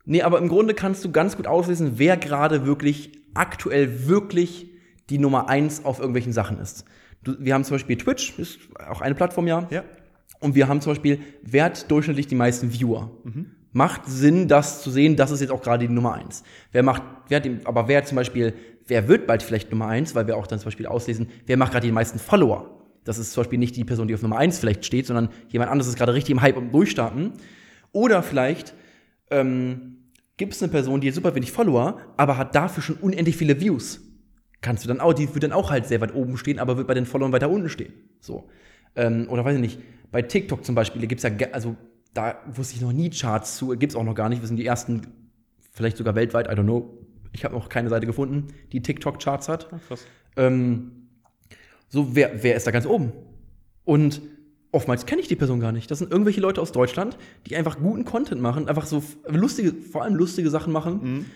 nee, 0.04 0.22
aber 0.22 0.38
im 0.38 0.48
Grunde 0.48 0.74
kannst 0.74 1.04
du 1.04 1.12
ganz 1.12 1.36
gut 1.36 1.46
auslesen, 1.46 1.92
wer 1.96 2.16
gerade 2.16 2.66
wirklich 2.66 3.12
aktuell 3.34 4.08
wirklich 4.08 4.68
die 5.10 5.18
Nummer 5.18 5.48
eins 5.48 5.84
auf 5.84 5.98
irgendwelchen 6.00 6.32
Sachen 6.32 6.58
ist. 6.58 6.84
Du, 7.22 7.36
wir 7.38 7.54
haben 7.54 7.64
zum 7.64 7.74
Beispiel 7.74 7.96
Twitch, 7.98 8.36
ist 8.38 8.58
auch 8.88 9.00
eine 9.00 9.14
Plattform, 9.14 9.46
ja. 9.46 9.68
Ja. 9.70 9.84
Und 10.40 10.54
wir 10.54 10.66
haben 10.68 10.80
zum 10.80 10.92
Beispiel, 10.92 11.20
wer 11.42 11.64
hat 11.64 11.88
durchschnittlich 11.90 12.26
die 12.26 12.34
meisten 12.34 12.72
Viewer? 12.72 13.10
Macht 13.72 14.06
Sinn, 14.06 14.48
das 14.48 14.82
zu 14.82 14.90
sehen, 14.90 15.16
das 15.16 15.30
ist 15.30 15.40
jetzt 15.40 15.50
auch 15.50 15.62
gerade 15.62 15.86
die 15.86 15.92
Nummer 15.92 16.14
eins. 16.14 16.42
Wer 16.72 16.82
macht, 16.82 17.02
wer 17.28 17.36
hat 17.36 17.44
den, 17.44 17.64
aber 17.66 17.86
wer 17.86 18.04
zum 18.04 18.16
Beispiel, 18.16 18.54
wer 18.86 19.06
wird 19.06 19.26
bald 19.26 19.42
vielleicht 19.42 19.70
Nummer 19.70 19.86
eins, 19.86 20.14
weil 20.14 20.26
wir 20.26 20.36
auch 20.36 20.46
dann 20.46 20.58
zum 20.58 20.66
Beispiel 20.66 20.86
auslesen, 20.86 21.28
wer 21.46 21.56
macht 21.56 21.72
gerade 21.72 21.86
die 21.86 21.92
meisten 21.92 22.18
Follower? 22.18 22.80
Das 23.04 23.18
ist 23.18 23.32
zum 23.32 23.42
Beispiel 23.42 23.58
nicht 23.58 23.76
die 23.76 23.84
Person, 23.84 24.08
die 24.08 24.14
auf 24.14 24.22
Nummer 24.22 24.38
eins 24.38 24.58
vielleicht 24.58 24.84
steht, 24.84 25.06
sondern 25.06 25.30
jemand 25.48 25.70
anderes 25.70 25.88
ist 25.88 25.96
gerade 25.96 26.14
richtig 26.14 26.32
im 26.32 26.42
Hype 26.42 26.56
und 26.56 26.72
Durchstarten. 26.72 27.32
Oder 27.92 28.22
vielleicht 28.22 28.74
ähm, 29.30 29.98
gibt 30.36 30.54
es 30.54 30.62
eine 30.62 30.70
Person, 30.70 31.00
die 31.00 31.08
hat 31.08 31.14
super 31.14 31.34
wenig 31.34 31.52
Follower, 31.52 32.00
aber 32.16 32.36
hat 32.36 32.54
dafür 32.54 32.82
schon 32.82 32.96
unendlich 32.96 33.36
viele 33.36 33.60
Views. 33.60 34.00
Kannst 34.60 34.84
du 34.84 34.88
dann 34.88 35.00
auch, 35.00 35.12
die 35.12 35.32
wird 35.32 35.44
dann 35.44 35.52
auch 35.52 35.70
halt 35.70 35.86
sehr 35.86 36.00
weit 36.00 36.14
oben 36.14 36.36
stehen, 36.36 36.58
aber 36.58 36.76
wird 36.76 36.86
bei 36.86 36.94
den 36.94 37.06
Followern 37.06 37.32
weiter 37.32 37.48
unten 37.48 37.68
stehen. 37.68 37.92
So. 38.20 38.48
Ähm, 38.96 39.26
oder 39.30 39.44
weiß 39.44 39.54
ich 39.54 39.60
nicht, 39.60 39.80
bei 40.10 40.22
TikTok 40.22 40.64
zum 40.64 40.74
Beispiel, 40.74 41.00
da 41.00 41.06
gibt 41.06 41.24
es 41.24 41.30
ja, 41.38 41.48
also 41.52 41.76
da 42.14 42.36
wusste 42.52 42.74
ich 42.74 42.80
noch 42.80 42.92
nie 42.92 43.10
Charts 43.10 43.56
zu, 43.56 43.68
gibt 43.68 43.92
es 43.92 43.96
auch 43.96 44.04
noch 44.04 44.14
gar 44.14 44.28
nicht. 44.28 44.40
Wir 44.40 44.48
sind 44.48 44.56
die 44.56 44.66
ersten, 44.66 45.06
vielleicht 45.72 45.96
sogar 45.96 46.14
weltweit, 46.14 46.46
I 46.48 46.50
don't 46.50 46.64
know. 46.64 46.98
Ich 47.32 47.44
habe 47.44 47.54
noch 47.54 47.68
keine 47.68 47.88
Seite 47.88 48.06
gefunden, 48.06 48.48
die 48.72 48.82
TikTok-Charts 48.82 49.48
hat. 49.48 49.68
krass. 49.86 50.04
Ähm, 50.36 50.92
so, 51.88 52.14
wer, 52.14 52.42
wer 52.42 52.56
ist 52.56 52.66
da 52.66 52.70
ganz 52.70 52.86
oben? 52.86 53.12
Und 53.84 54.20
oftmals 54.72 55.06
kenne 55.06 55.20
ich 55.20 55.28
die 55.28 55.36
Person 55.36 55.60
gar 55.60 55.72
nicht. 55.72 55.90
Das 55.90 55.98
sind 55.98 56.10
irgendwelche 56.10 56.40
Leute 56.40 56.60
aus 56.60 56.72
Deutschland, 56.72 57.16
die 57.46 57.56
einfach 57.56 57.78
guten 57.78 58.04
Content 58.04 58.40
machen, 58.40 58.68
einfach 58.68 58.86
so 58.86 59.02
lustige, 59.26 59.72
vor 59.72 60.02
allem 60.02 60.14
lustige 60.14 60.50
Sachen 60.50 60.72
machen. 60.72 61.26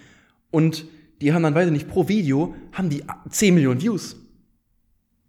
Und 0.51 0.87
die 1.21 1.33
haben 1.33 1.43
dann, 1.43 1.55
weiß 1.55 1.67
ich 1.67 1.73
nicht, 1.73 1.89
pro 1.89 2.09
Video 2.09 2.55
haben 2.73 2.91
die 2.91 3.03
10 3.29 3.55
Millionen 3.55 3.81
Views. 3.81 4.17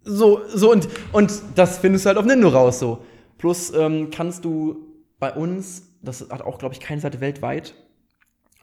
So, 0.04 0.42
so 0.54 0.70
und, 0.70 0.88
und 1.12 1.32
das 1.56 1.78
findest 1.78 2.04
du 2.04 2.08
halt 2.08 2.18
auf 2.18 2.24
Nindo 2.24 2.48
raus 2.48 2.78
so. 2.78 3.04
Plus 3.38 3.72
ähm, 3.74 4.10
kannst 4.10 4.44
du 4.44 4.85
bei 5.18 5.32
uns, 5.32 5.98
das 6.02 6.28
hat 6.30 6.42
auch, 6.42 6.58
glaube 6.58 6.74
ich, 6.74 6.80
keine 6.80 7.00
Seite 7.00 7.20
weltweit, 7.20 7.74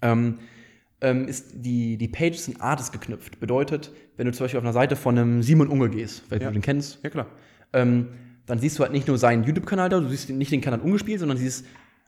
ähm, 0.02 0.40
ähm, 1.02 1.28
ist 1.28 1.52
die, 1.56 1.98
die 1.98 2.08
Pages 2.08 2.46
sind 2.46 2.62
Artist 2.62 2.92
geknüpft. 2.94 3.40
Bedeutet, 3.40 3.92
wenn 4.18 4.26
du 4.26 4.32
zum 4.34 4.46
Beispiel 4.46 4.58
auf 4.60 4.64
einer 4.64 4.74
Seite 4.74 4.96
von 4.96 5.18
einem 5.18 5.42
Simon 5.44 5.68
Unge 5.68 5.90
gehst, 5.90 6.24
vielleicht 6.28 6.44
Ja. 6.44 6.50
du 6.50 6.54
den 6.54 6.62
kennst, 6.62 7.00
Ja, 7.04 7.10
klar. 7.10 7.28
ähm, 7.74 8.10
dann 8.46 8.60
siehst 8.60 8.78
du 8.78 8.84
halt 8.84 8.92
nicht 8.94 9.08
nur 9.08 9.18
seinen 9.18 9.44
YouTube-Kanal 9.44 9.90
da, 9.90 10.00
du 10.00 10.08
siehst 10.10 10.30
nicht 10.30 10.52
den 10.52 10.62
Kanal 10.62 10.82
ungespielt, 10.82 11.20
sondern 11.20 11.38
siehst 11.38 11.66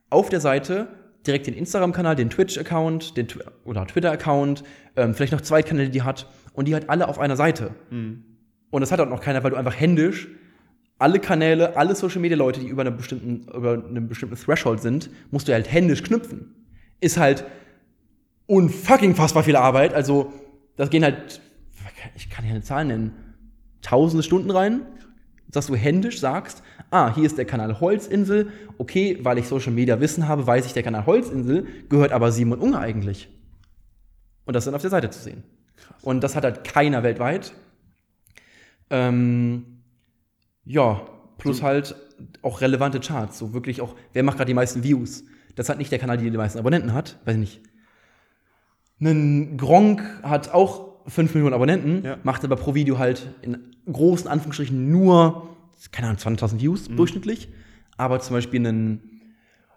auf 0.09 0.29
der 0.29 0.39
Seite 0.41 0.87
direkt 1.25 1.47
den 1.47 1.55
Instagram-Kanal, 1.55 2.15
den 2.15 2.29
Twitch-Account, 2.29 3.17
den 3.17 3.27
Twi 3.27 3.41
oder 3.63 3.87
Twitter-Account, 3.87 4.63
ähm, 4.95 5.13
vielleicht 5.15 5.33
noch 5.33 5.41
zwei 5.41 5.63
Kanäle, 5.63 5.89
die 5.89 6.03
hat 6.03 6.27
und 6.53 6.67
die 6.67 6.73
halt 6.73 6.89
alle 6.89 7.07
auf 7.07 7.19
einer 7.19 7.35
Seite. 7.35 7.73
Und 7.89 8.81
das 8.81 8.91
hat 8.91 8.99
auch 8.99 9.09
noch 9.09 9.21
keiner, 9.21 9.43
weil 9.43 9.51
du 9.51 9.57
einfach 9.57 9.77
händisch 9.77 10.27
alle 10.97 11.19
Kanäle, 11.19 11.75
alle 11.75 11.95
Social-Media-Leute, 11.95 12.59
die 12.59 12.67
über, 12.67 12.81
einen 12.81 12.95
bestimmten, 12.95 13.47
über 13.53 13.73
einen 13.73 14.07
bestimmten 14.07 14.35
Threshold 14.35 14.81
sind, 14.81 15.09
musst 15.31 15.47
du 15.47 15.53
halt 15.53 15.71
händisch 15.71 16.03
knüpfen. 16.03 16.55
Ist 17.01 17.17
halt 17.17 17.45
unfucking 18.47 19.15
fassbar 19.15 19.43
viel 19.43 19.55
Arbeit. 19.55 19.93
Also, 19.93 20.31
das 20.77 20.89
gehen 20.89 21.03
halt, 21.03 21.41
ich 22.15 22.29
kann 22.29 22.45
ja 22.45 22.51
eine 22.51 22.61
Zahl 22.61 22.85
nennen, 22.85 23.11
tausende 23.81 24.23
Stunden 24.23 24.51
rein, 24.51 24.81
dass 25.47 25.67
du 25.67 25.75
händisch 25.75 26.19
sagst, 26.19 26.63
ah, 26.91 27.13
hier 27.13 27.25
ist 27.25 27.37
der 27.37 27.45
Kanal 27.45 27.79
Holzinsel, 27.79 28.51
okay, 28.77 29.19
weil 29.21 29.37
ich 29.37 29.47
Social 29.47 29.71
Media 29.71 29.99
Wissen 29.99 30.27
habe, 30.27 30.47
weiß 30.47 30.65
ich, 30.65 30.73
der 30.73 30.83
Kanal 30.83 31.05
Holzinsel 31.05 31.67
gehört 31.89 32.11
aber 32.11 32.31
Simon 32.31 32.59
Unge 32.59 32.79
eigentlich. 32.79 33.29
Und 34.45 34.55
das 34.55 34.65
dann 34.65 34.75
auf 34.75 34.81
der 34.81 34.91
Seite 34.91 35.09
zu 35.09 35.19
sehen. 35.19 35.43
Und 36.01 36.23
das 36.23 36.35
hat 36.35 36.43
halt 36.43 36.63
keiner 36.63 37.03
weltweit. 37.03 37.53
Ähm, 38.89 39.74
ja, 40.65 41.01
plus 41.37 41.61
halt 41.61 41.95
auch 42.41 42.61
relevante 42.61 42.99
Charts, 42.99 43.37
so 43.39 43.53
wirklich 43.53 43.81
auch, 43.81 43.95
wer 44.13 44.23
macht 44.23 44.37
gerade 44.37 44.47
die 44.47 44.53
meisten 44.53 44.83
Views? 44.83 45.23
Das 45.55 45.69
hat 45.69 45.77
nicht 45.77 45.91
der 45.91 45.99
Kanal, 45.99 46.17
der 46.17 46.29
die 46.29 46.37
meisten 46.37 46.59
Abonnenten 46.59 46.93
hat, 46.93 47.17
weiß 47.25 47.35
ich 47.35 47.39
nicht. 47.39 47.61
Ein 49.01 49.57
Gronk 49.57 50.01
hat 50.23 50.53
auch 50.53 50.93
5 51.07 51.33
Millionen 51.33 51.53
Abonnenten, 51.53 52.03
Ja. 52.03 52.17
macht 52.23 52.43
aber 52.43 52.55
pro 52.55 52.73
Video 52.75 52.97
halt 52.97 53.29
in 53.41 53.57
großen 53.91 54.27
Anführungsstrichen 54.29 54.89
nur, 54.89 55.49
keine 55.91 56.07
Ahnung, 56.07 56.19
20.000 56.19 56.59
Views 56.61 56.89
Mhm. 56.89 56.95
durchschnittlich. 56.97 57.49
Aber 57.97 58.19
zum 58.19 58.35
Beispiel 58.35 58.65
ein, 58.65 59.01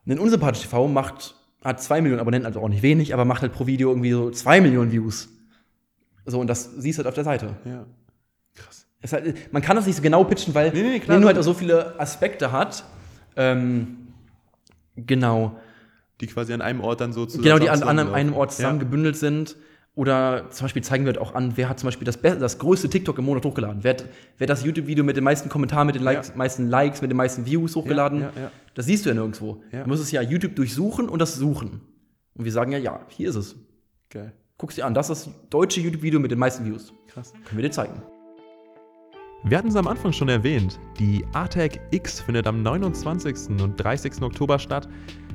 ein 0.07 0.19
Unsympathisch 0.19 0.63
TV 0.63 0.89
macht, 0.89 1.35
hat 1.63 1.83
2 1.83 2.01
Millionen 2.01 2.21
Abonnenten, 2.21 2.47
also 2.47 2.61
auch 2.61 2.69
nicht 2.69 2.83
wenig, 2.83 3.13
aber 3.13 3.25
macht 3.25 3.43
halt 3.43 3.53
pro 3.53 3.67
Video 3.67 3.91
irgendwie 3.91 4.13
so 4.13 4.31
2 4.31 4.61
Millionen 4.61 4.93
Views. 4.93 5.29
So, 6.25 6.41
und 6.41 6.47
das 6.47 6.73
siehst 6.77 6.99
du 6.99 7.01
halt 7.01 7.09
auf 7.09 7.15
der 7.15 7.25
Seite. 7.25 7.57
Ja. 7.65 7.85
Halt, 9.11 9.53
man 9.53 9.63
kann 9.63 9.77
das 9.77 9.87
nicht 9.87 9.97
so 9.97 10.03
genau 10.03 10.25
pitchen, 10.25 10.55
weil 10.55 10.73
Nee, 10.73 10.83
nee, 10.83 10.99
klar, 10.99 11.17
Nintendo 11.17 11.27
halt 11.29 11.39
auch 11.39 11.43
so 11.43 11.55
viele 11.55 11.99
Aspekte 12.01 12.51
hat. 12.53 12.85
Ähm, 13.37 14.09
genau. 14.97 15.59
Die 16.21 16.27
quasi 16.27 16.53
an 16.53 16.61
einem 16.61 16.81
Ort 16.81 17.01
dann 17.01 17.13
so 17.13 17.25
zusammen 17.27 17.45
Genau, 17.45 17.59
die 17.59 17.71
an, 17.71 17.83
an 17.85 18.13
einem, 18.13 18.35
Ort 18.35 18.53
zusammen 18.53 18.81
gebündelt 18.81 19.17
sind. 19.17 19.57
Oder 19.95 20.51
zum 20.51 20.65
Beispiel 20.65 20.83
zeigen 20.83 21.05
wir 21.05 21.13
halt 21.13 21.21
auch 21.21 21.35
an, 21.35 21.57
wer 21.57 21.69
hat 21.69 21.81
zum 21.81 21.89
Beispiel 21.89 22.05
das, 22.05 22.21
das 22.21 22.59
größte 22.59 22.89
TikTok 22.89 23.19
im 23.19 23.25
Monat 23.25 23.45
hochgeladen. 23.45 23.83
Wer 23.83 23.95
hat, 23.95 24.05
wer 24.37 24.45
hat 24.45 24.51
das 24.51 24.65
YouTube-Video 24.65 25.03
mit 25.05 25.17
den 25.17 25.25
meisten 25.25 25.49
Kommentaren, 25.49 25.87
mit 25.87 25.97
den 25.97 26.03
Likes, 26.05 26.29
Ja. 26.29 26.37
meisten 26.37 26.69
Likes, 26.69 27.03
mit 27.03 27.11
den 27.11 27.17
meisten 27.17 27.47
Views 27.47 27.75
hochgeladen. 27.75 28.21
ja, 28.21 28.33
ja. 28.41 28.51
Das 28.75 28.87
siehst 28.87 29.05
du 29.05 29.11
ja 29.11 29.15
nirgendwo. 29.15 29.63
Ja. 29.73 29.83
Du 29.83 29.89
musst 29.89 30.03
es 30.03 30.13
ja 30.13 30.23
YouTube 30.23 30.55
durchsuchen 30.55 31.09
und 31.09 31.21
das 31.21 31.35
suchen. 31.35 31.81
Und 32.35 32.45
wir 32.45 32.53
sagen 32.53 32.71
ja, 32.71 32.79
ja, 32.79 33.01
hier 33.09 33.29
ist 33.31 33.35
es. 33.37 33.57
Geil. 34.11 34.33
Guck's 34.57 34.77
dir 34.77 34.87
an, 34.87 34.95
das 34.95 35.11
ist 35.11 35.27
das 35.27 35.35
deutsche 35.51 35.81
YouTube-Video 35.81 36.21
mit 36.21 36.31
den 36.31 36.39
meisten 36.39 36.65
Views. 36.65 36.93
Krass. 37.09 37.33
Können 37.33 37.59
wir 37.59 37.63
dir 37.63 37.73
zeigen. 37.73 38.01
Wir 39.45 39.57
hatten 39.57 39.69
es 39.69 39.77
am 39.77 39.87
Anfang 39.87 40.13
schon 40.13 40.29
erwähnt. 40.29 40.81
Die 40.99 41.25
ATEC 41.33 41.81
X 41.93 42.21
findet 42.21 42.49
am 42.49 42.63
29. 42.63 43.61
und 43.63 43.77
30. 43.77 44.21
Oktober 44.23 44.59
statt. 44.59 44.89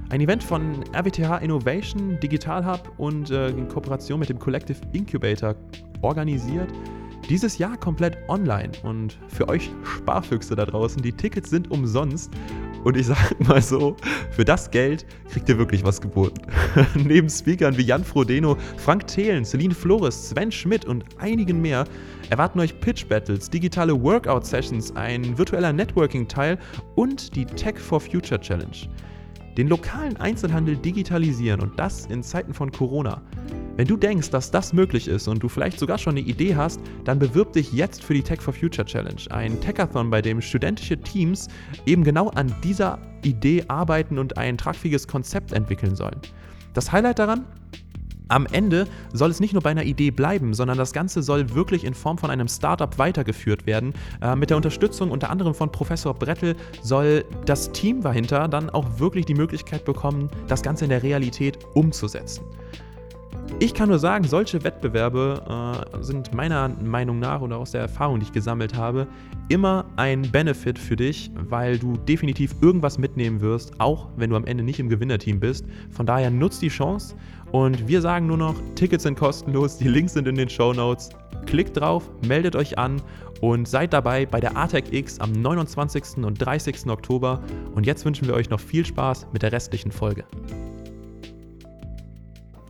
Ein 0.10 0.20
Event 0.20 0.44
von 0.44 0.84
RWTH 0.94 1.38
Innovation, 1.42 2.20
Digital 2.20 2.66
Hub 2.66 2.92
und 2.98 3.32
äh, 3.32 3.48
in 3.50 3.70
Kooperation 3.70 4.20
mit 4.20 4.28
dem 4.28 4.38
Collective 4.40 4.78
Incubator 4.92 5.56
organisiert. 6.02 6.70
Dieses 7.30 7.58
Jahr 7.58 7.78
komplett 7.78 8.18
online 8.28 8.74
und 8.84 9.18
für 9.30 9.48
euch 9.48 9.72
Sparfüchse 9.84 10.56
da 10.56 10.66
draußen, 10.66 11.02
die 11.02 11.14
Tickets 11.14 11.50
sind 11.50 11.72
umsonst. 11.72 12.30
Und 12.84 12.98
ich 12.98 13.08
sag 13.08 13.40
mal 13.48 13.62
so, 13.62 13.96
für 14.32 14.44
das 14.44 14.70
Geld 14.70 15.06
kriegt 15.32 15.48
ihr 15.50 15.58
wirklich 15.58 15.84
was 15.84 16.02
geboten. 16.02 16.42
Neben 16.96 17.30
Speakern 17.30 17.78
wie 17.78 17.84
Jan 17.84 18.04
Frodeno, 18.04 18.58
Frank 18.78 19.08
Thelen, 19.08 19.46
Celine 19.46 19.74
Flores, 19.74 20.30
Sven 20.30 20.52
Schmidt 20.52 20.86
und 20.86 21.06
einigen 21.18 21.62
mehr 21.62 21.86
erwarten 22.30 22.60
euch 22.60 22.80
Pitch 22.80 23.08
Battles, 23.08 23.50
digitale 23.50 24.02
Workout 24.02 24.46
Sessions, 24.46 24.96
ein 24.96 25.38
virtueller 25.38 25.72
Networking-Teil 25.72 26.58
und 26.96 27.36
die 27.36 27.46
Tech 27.46 27.78
for 27.78 28.00
Future 28.00 28.40
Challenge. 28.40 28.90
Den 29.58 29.68
lokalen 29.68 30.18
Einzelhandel 30.18 30.78
digitalisieren 30.78 31.62
und 31.62 31.78
das 31.78 32.08
in 32.08 32.24
Zeiten 32.24 32.54
von 32.54 32.72
Corona. 32.72 33.22
Wenn 33.76 33.88
du 33.88 33.98
denkst, 33.98 34.30
dass 34.30 34.52
das 34.52 34.74
möglich 34.74 35.08
ist 35.08 35.28
und 35.28 35.42
du 35.42 35.50
vielleicht 35.50 35.80
sogar 35.80 35.98
schon 35.98 36.18
eine 36.18 36.28
Idee 36.28 36.56
hast, 36.56 36.80
dann 37.06 37.20
bewirb 37.20 37.54
dich 37.54 37.74
jetzt 37.74 38.04
für 38.04 38.14
die 38.14 38.22
Tech 38.22 38.42
for 38.42 38.54
Future 38.54 38.86
Challenge, 38.86 39.22
ein 39.32 39.60
Techathon, 39.62 40.10
bei 40.10 40.22
dem 40.22 40.42
studentische 40.42 40.98
Teams 40.98 41.48
eben 41.86 42.04
genau 42.04 42.30
an 42.30 42.54
dieser 42.64 43.00
Idee 43.24 43.64
arbeiten 43.68 44.20
und 44.20 44.38
ein 44.38 44.58
tragfähiges 44.58 45.08
Konzept 45.08 45.54
entwickeln 45.54 45.96
sollen. 45.96 46.20
Das 46.74 46.92
Highlight 46.92 47.20
daran? 47.20 47.46
Am 48.34 48.48
Ende 48.52 48.88
soll 49.14 49.30
es 49.30 49.40
nicht 49.40 49.54
nur 49.54 49.62
bei 49.62 49.70
einer 49.70 49.84
Idee 49.84 50.10
bleiben, 50.10 50.56
sondern 50.56 50.76
das 50.76 50.92
Ganze 50.92 51.22
soll 51.22 51.54
wirklich 51.54 51.84
in 51.84 51.94
Form 51.94 52.18
von 52.18 52.32
einem 52.32 52.48
Startup 52.48 52.98
weitergeführt 52.98 53.68
werden. 53.68 53.94
Äh, 54.24 54.36
mit 54.36 54.50
der 54.50 54.58
Unterstützung 54.58 55.12
unter 55.12 55.30
anderem 55.30 55.54
von 55.54 55.72
Professor 55.72 56.16
Brettel 56.16 56.56
soll 56.82 57.26
das 57.46 57.72
Team 57.74 58.02
dahinter 58.02 58.48
dann 58.48 58.72
auch 58.72 58.98
wirklich 58.98 59.28
die 59.28 59.36
Möglichkeit 59.36 59.86
bekommen, 59.86 60.32
das 60.48 60.64
Ganze 60.64 60.86
in 60.86 60.90
der 60.90 61.04
Realität 61.04 61.60
umzusetzen. 61.76 62.44
Ich 63.60 63.76
kann 63.76 63.90
nur 63.90 64.00
sagen, 64.00 64.24
solche 64.24 64.64
Wettbewerbe 64.64 65.86
äh, 65.94 66.04
sind 66.04 66.34
meiner 66.34 66.70
Meinung 66.70 67.20
nach 67.20 67.42
oder 67.42 67.58
aus 67.58 67.70
der 67.70 67.82
Erfahrung, 67.82 68.20
die 68.20 68.26
ich 68.26 68.32
gesammelt 68.32 68.76
habe, 68.76 69.06
immer 69.50 69.86
ein 69.96 70.24
Benefit 70.24 70.80
für 70.80 70.96
dich, 70.96 71.30
weil 71.36 71.78
du 71.78 71.98
definitiv 71.98 72.56
irgendwas 72.62 72.98
mitnehmen 72.98 73.42
wirst, 73.42 73.80
auch 73.80 74.08
wenn 74.18 74.32
du 74.32 74.36
am 74.36 74.46
Ende 74.46 74.64
nicht 74.64 74.80
im 74.80 74.90
Gewinnerteam 74.90 75.40
bist. 75.40 75.66
Von 75.92 76.08
daher 76.08 76.32
nutzt 76.32 76.64
die 76.64 76.70
Chance 76.70 77.16
und 77.54 77.88
wir 77.88 78.02
sagen 78.02 78.26
nur 78.26 78.38
noch, 78.38 78.56
Tickets 78.74 79.04
sind 79.04 79.16
kostenlos, 79.16 79.78
die 79.78 79.88
Links 79.88 80.14
sind 80.14 80.28
in 80.28 80.34
den 80.34 80.50
Show 80.50 80.74
Notes. 80.74 81.10
Klickt 81.46 81.78
drauf, 81.78 82.10
meldet 82.26 82.56
euch 82.56 82.80
an 82.80 83.00
und 83.42 83.68
seid 83.68 83.94
dabei 83.94 84.26
bei 84.26 84.40
der 84.40 84.58
ATEC 84.58 84.92
X 84.92 85.20
am 85.20 85.32
29. 85.32 86.26
und 86.26 86.34
30. 86.44 86.88
Oktober. 86.88 87.44
Und 87.76 87.86
jetzt 87.86 88.06
wünschen 88.06 88.28
wir 88.28 88.34
euch 88.34 88.50
noch 88.50 88.60
viel 88.60 88.84
Spaß 88.84 89.28
mit 89.34 89.44
der 89.44 89.52
restlichen 89.52 89.92
Folge. 89.92 90.26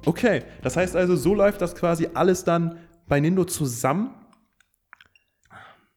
Okay, 0.06 0.44
das 0.62 0.76
heißt 0.76 0.98
also, 0.98 1.16
so 1.16 1.34
läuft 1.34 1.62
das 1.62 1.76
quasi 1.76 2.10
alles 2.14 2.44
dann 2.44 2.78
bei 3.08 3.22
Nindo 3.22 3.46
zusammen. 3.46 4.10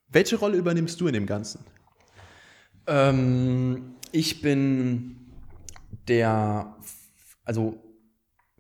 Welche 0.07 0.37
Rolle 0.37 0.59
übernimmst 0.59 1.01
du 1.01 1.09
in 1.09 1.15
dem 1.15 1.27
Ganzen? 1.27 1.65
Ähm, 2.87 3.97
ich 4.13 4.43
bin 4.43 5.17
der, 6.07 6.77
also, 7.45 7.83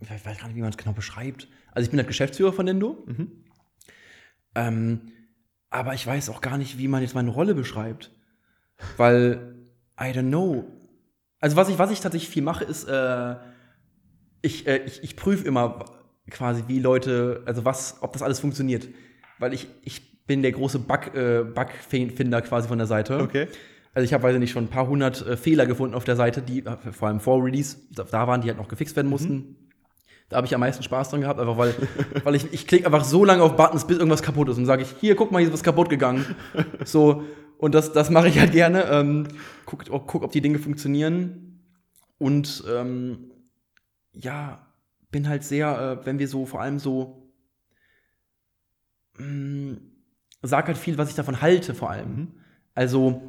ich 0.00 0.10
weiß 0.10 0.38
gar 0.38 0.46
nicht, 0.46 0.56
wie 0.56 0.60
man 0.60 0.70
es 0.70 0.76
genau 0.76 0.92
beschreibt. 0.92 1.48
Also 1.72 1.84
ich 1.86 1.90
bin 1.90 1.96
der 1.96 2.06
Geschäftsführer 2.06 2.52
von 2.52 2.66
Nendo. 2.66 3.04
Ähm, 4.54 5.12
aber 5.70 5.94
ich 5.94 6.06
weiß 6.06 6.30
auch 6.30 6.40
gar 6.40 6.58
nicht, 6.58 6.78
wie 6.78 6.88
man 6.88 7.02
jetzt 7.02 7.14
meine 7.14 7.30
Rolle 7.30 7.54
beschreibt. 7.54 8.10
Weil, 8.96 9.54
I 9.98 10.04
don't 10.04 10.28
know. 10.28 10.64
Also 11.40 11.56
was 11.56 11.68
ich, 11.68 11.78
was 11.78 11.90
ich 11.90 12.00
tatsächlich 12.00 12.30
viel 12.30 12.42
mache, 12.42 12.64
ist, 12.64 12.84
äh, 12.84 13.36
ich, 14.42 14.66
äh, 14.66 14.78
ich, 14.84 15.02
ich 15.02 15.16
prüfe 15.16 15.46
immer 15.46 15.84
quasi, 16.30 16.64
wie 16.66 16.78
Leute, 16.78 17.42
also 17.46 17.64
was, 17.64 17.98
ob 18.02 18.12
das 18.12 18.22
alles 18.22 18.40
funktioniert. 18.40 18.88
Weil 19.38 19.54
ich, 19.54 19.68
ich 19.82 20.24
bin 20.26 20.42
der 20.42 20.52
große 20.52 20.78
Bug, 20.78 21.14
äh, 21.14 21.44
Bugfinder 21.44 22.42
quasi 22.42 22.68
von 22.68 22.78
der 22.78 22.86
Seite. 22.86 23.20
Okay. 23.20 23.48
Also 23.94 24.04
ich 24.04 24.12
habe, 24.12 24.24
weiß 24.24 24.34
ich 24.34 24.40
nicht, 24.40 24.50
schon 24.50 24.64
ein 24.64 24.70
paar 24.70 24.88
hundert 24.88 25.26
äh, 25.26 25.36
Fehler 25.36 25.66
gefunden 25.66 25.94
auf 25.94 26.04
der 26.04 26.16
Seite, 26.16 26.42
die 26.42 26.64
äh, 26.66 26.92
vor 26.92 27.08
allem 27.08 27.20
vor 27.20 27.42
Release, 27.42 27.78
da, 27.92 28.04
da 28.04 28.26
waren, 28.26 28.42
die 28.42 28.48
halt 28.48 28.58
noch 28.58 28.68
gefixt 28.68 28.94
werden 28.96 29.08
mussten. 29.08 29.65
Da 30.28 30.36
habe 30.36 30.46
ich 30.46 30.54
am 30.54 30.60
meisten 30.60 30.82
Spaß 30.82 31.10
dran 31.10 31.20
gehabt, 31.20 31.38
einfach 31.38 31.56
weil, 31.56 31.74
weil 32.24 32.34
ich, 32.34 32.52
ich 32.52 32.66
klicke 32.66 32.86
einfach 32.86 33.04
so 33.04 33.24
lange 33.24 33.42
auf 33.42 33.56
Buttons, 33.56 33.86
bis 33.86 33.98
irgendwas 33.98 34.22
kaputt 34.22 34.48
ist. 34.48 34.58
Und 34.58 34.66
sage 34.66 34.82
ich, 34.82 34.94
hier, 35.00 35.16
guck 35.16 35.30
mal, 35.32 35.38
hier 35.38 35.48
ist 35.48 35.54
was 35.54 35.62
kaputt 35.62 35.88
gegangen. 35.88 36.24
So, 36.84 37.24
und 37.58 37.74
das, 37.74 37.92
das 37.92 38.10
mache 38.10 38.28
ich 38.28 38.38
halt 38.38 38.52
gerne. 38.52 38.84
Ähm, 38.84 39.28
guck, 39.64 39.84
guck, 39.88 40.22
ob 40.22 40.32
die 40.32 40.40
Dinge 40.40 40.58
funktionieren. 40.58 41.62
Und 42.18 42.64
ähm, 42.68 43.30
ja, 44.12 44.66
bin 45.10 45.28
halt 45.28 45.44
sehr, 45.44 46.00
äh, 46.02 46.06
wenn 46.06 46.18
wir 46.18 46.28
so 46.28 46.46
vor 46.46 46.60
allem 46.60 46.78
so 46.78 47.26
mh, 49.18 49.76
sag 50.42 50.66
halt 50.66 50.78
viel, 50.78 50.98
was 50.98 51.10
ich 51.10 51.14
davon 51.14 51.40
halte, 51.40 51.74
vor 51.74 51.90
allem. 51.90 52.34
Also, 52.74 53.22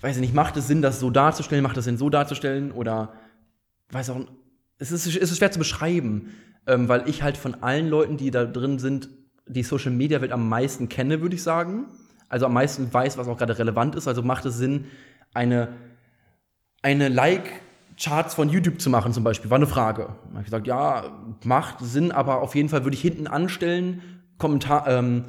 weiß 0.00 0.16
ich 0.16 0.20
nicht, 0.20 0.34
macht 0.34 0.56
es 0.56 0.66
Sinn, 0.66 0.82
das 0.82 1.00
so 1.00 1.10
darzustellen, 1.10 1.62
macht 1.62 1.76
es 1.76 1.84
Sinn, 1.84 1.98
so 1.98 2.10
darzustellen 2.10 2.72
oder 2.72 3.12
weiß 3.90 4.10
auch, 4.10 4.20
es 4.78 4.92
ist, 4.92 5.06
es 5.06 5.30
ist 5.30 5.38
schwer 5.38 5.50
zu 5.50 5.58
beschreiben, 5.58 6.30
ähm, 6.66 6.88
weil 6.88 7.08
ich 7.08 7.22
halt 7.22 7.36
von 7.36 7.62
allen 7.62 7.88
Leuten, 7.88 8.16
die 8.16 8.30
da 8.30 8.44
drin 8.44 8.78
sind, 8.78 9.08
die 9.46 9.62
Social 9.62 9.92
Media 9.92 10.20
Welt 10.20 10.32
am 10.32 10.48
meisten 10.48 10.88
kenne, 10.88 11.20
würde 11.20 11.36
ich 11.36 11.42
sagen. 11.42 11.86
Also 12.28 12.46
am 12.46 12.54
meisten 12.54 12.92
weiß, 12.92 13.18
was 13.18 13.28
auch 13.28 13.38
gerade 13.38 13.58
relevant 13.58 13.94
ist. 13.94 14.08
Also 14.08 14.22
macht 14.22 14.44
es 14.46 14.56
Sinn, 14.56 14.86
eine, 15.32 15.68
eine 16.82 17.08
Like-Charts 17.08 18.34
von 18.34 18.48
YouTube 18.48 18.80
zu 18.80 18.90
machen, 18.90 19.12
zum 19.12 19.22
Beispiel. 19.22 19.50
War 19.50 19.56
eine 19.56 19.68
Frage. 19.68 20.02
Da 20.02 20.30
habe 20.30 20.40
ich 20.40 20.46
gesagt, 20.46 20.66
ja, 20.66 21.04
macht 21.44 21.76
Sinn, 21.80 22.10
aber 22.10 22.42
auf 22.42 22.54
jeden 22.54 22.68
Fall 22.68 22.84
würde 22.84 22.96
ich 22.96 23.02
hinten 23.02 23.28
anstellen. 23.28 24.02
Kommentar, 24.38 24.88
ähm, 24.88 25.26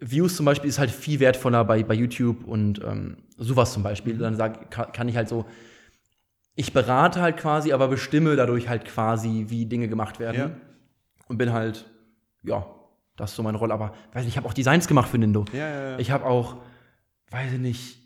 Views 0.00 0.36
zum 0.36 0.46
Beispiel 0.46 0.70
ist 0.70 0.78
halt 0.78 0.90
viel 0.90 1.20
wertvoller 1.20 1.64
bei, 1.64 1.82
bei 1.82 1.94
YouTube 1.94 2.44
und 2.44 2.80
ähm, 2.82 3.18
sowas 3.36 3.72
zum 3.72 3.82
Beispiel. 3.82 4.16
Dann 4.16 4.36
sag, 4.36 4.70
kann 4.70 5.08
ich 5.08 5.16
halt 5.16 5.28
so, 5.28 5.44
ich 6.58 6.72
berate 6.72 7.22
halt 7.22 7.36
quasi, 7.36 7.72
aber 7.72 7.86
bestimme 7.86 8.34
dadurch 8.34 8.68
halt 8.68 8.84
quasi, 8.84 9.46
wie 9.46 9.66
Dinge 9.66 9.86
gemacht 9.86 10.18
werden. 10.18 10.36
Ja. 10.36 10.50
Und 11.28 11.38
bin 11.38 11.52
halt, 11.52 11.88
ja, 12.42 12.66
das 13.14 13.30
ist 13.30 13.36
so 13.36 13.44
meine 13.44 13.58
Rolle. 13.58 13.72
Aber 13.72 13.92
weiß 14.12 14.24
nicht, 14.24 14.32
ich 14.32 14.36
habe 14.36 14.48
auch 14.48 14.52
Designs 14.52 14.88
gemacht 14.88 15.08
für 15.08 15.18
Nindo. 15.18 15.44
Ja, 15.52 15.68
ja, 15.68 15.90
ja. 15.90 15.98
Ich 16.00 16.10
habe 16.10 16.26
auch, 16.26 16.56
weiß 17.30 17.52
ich 17.52 17.60
nicht, 17.60 17.98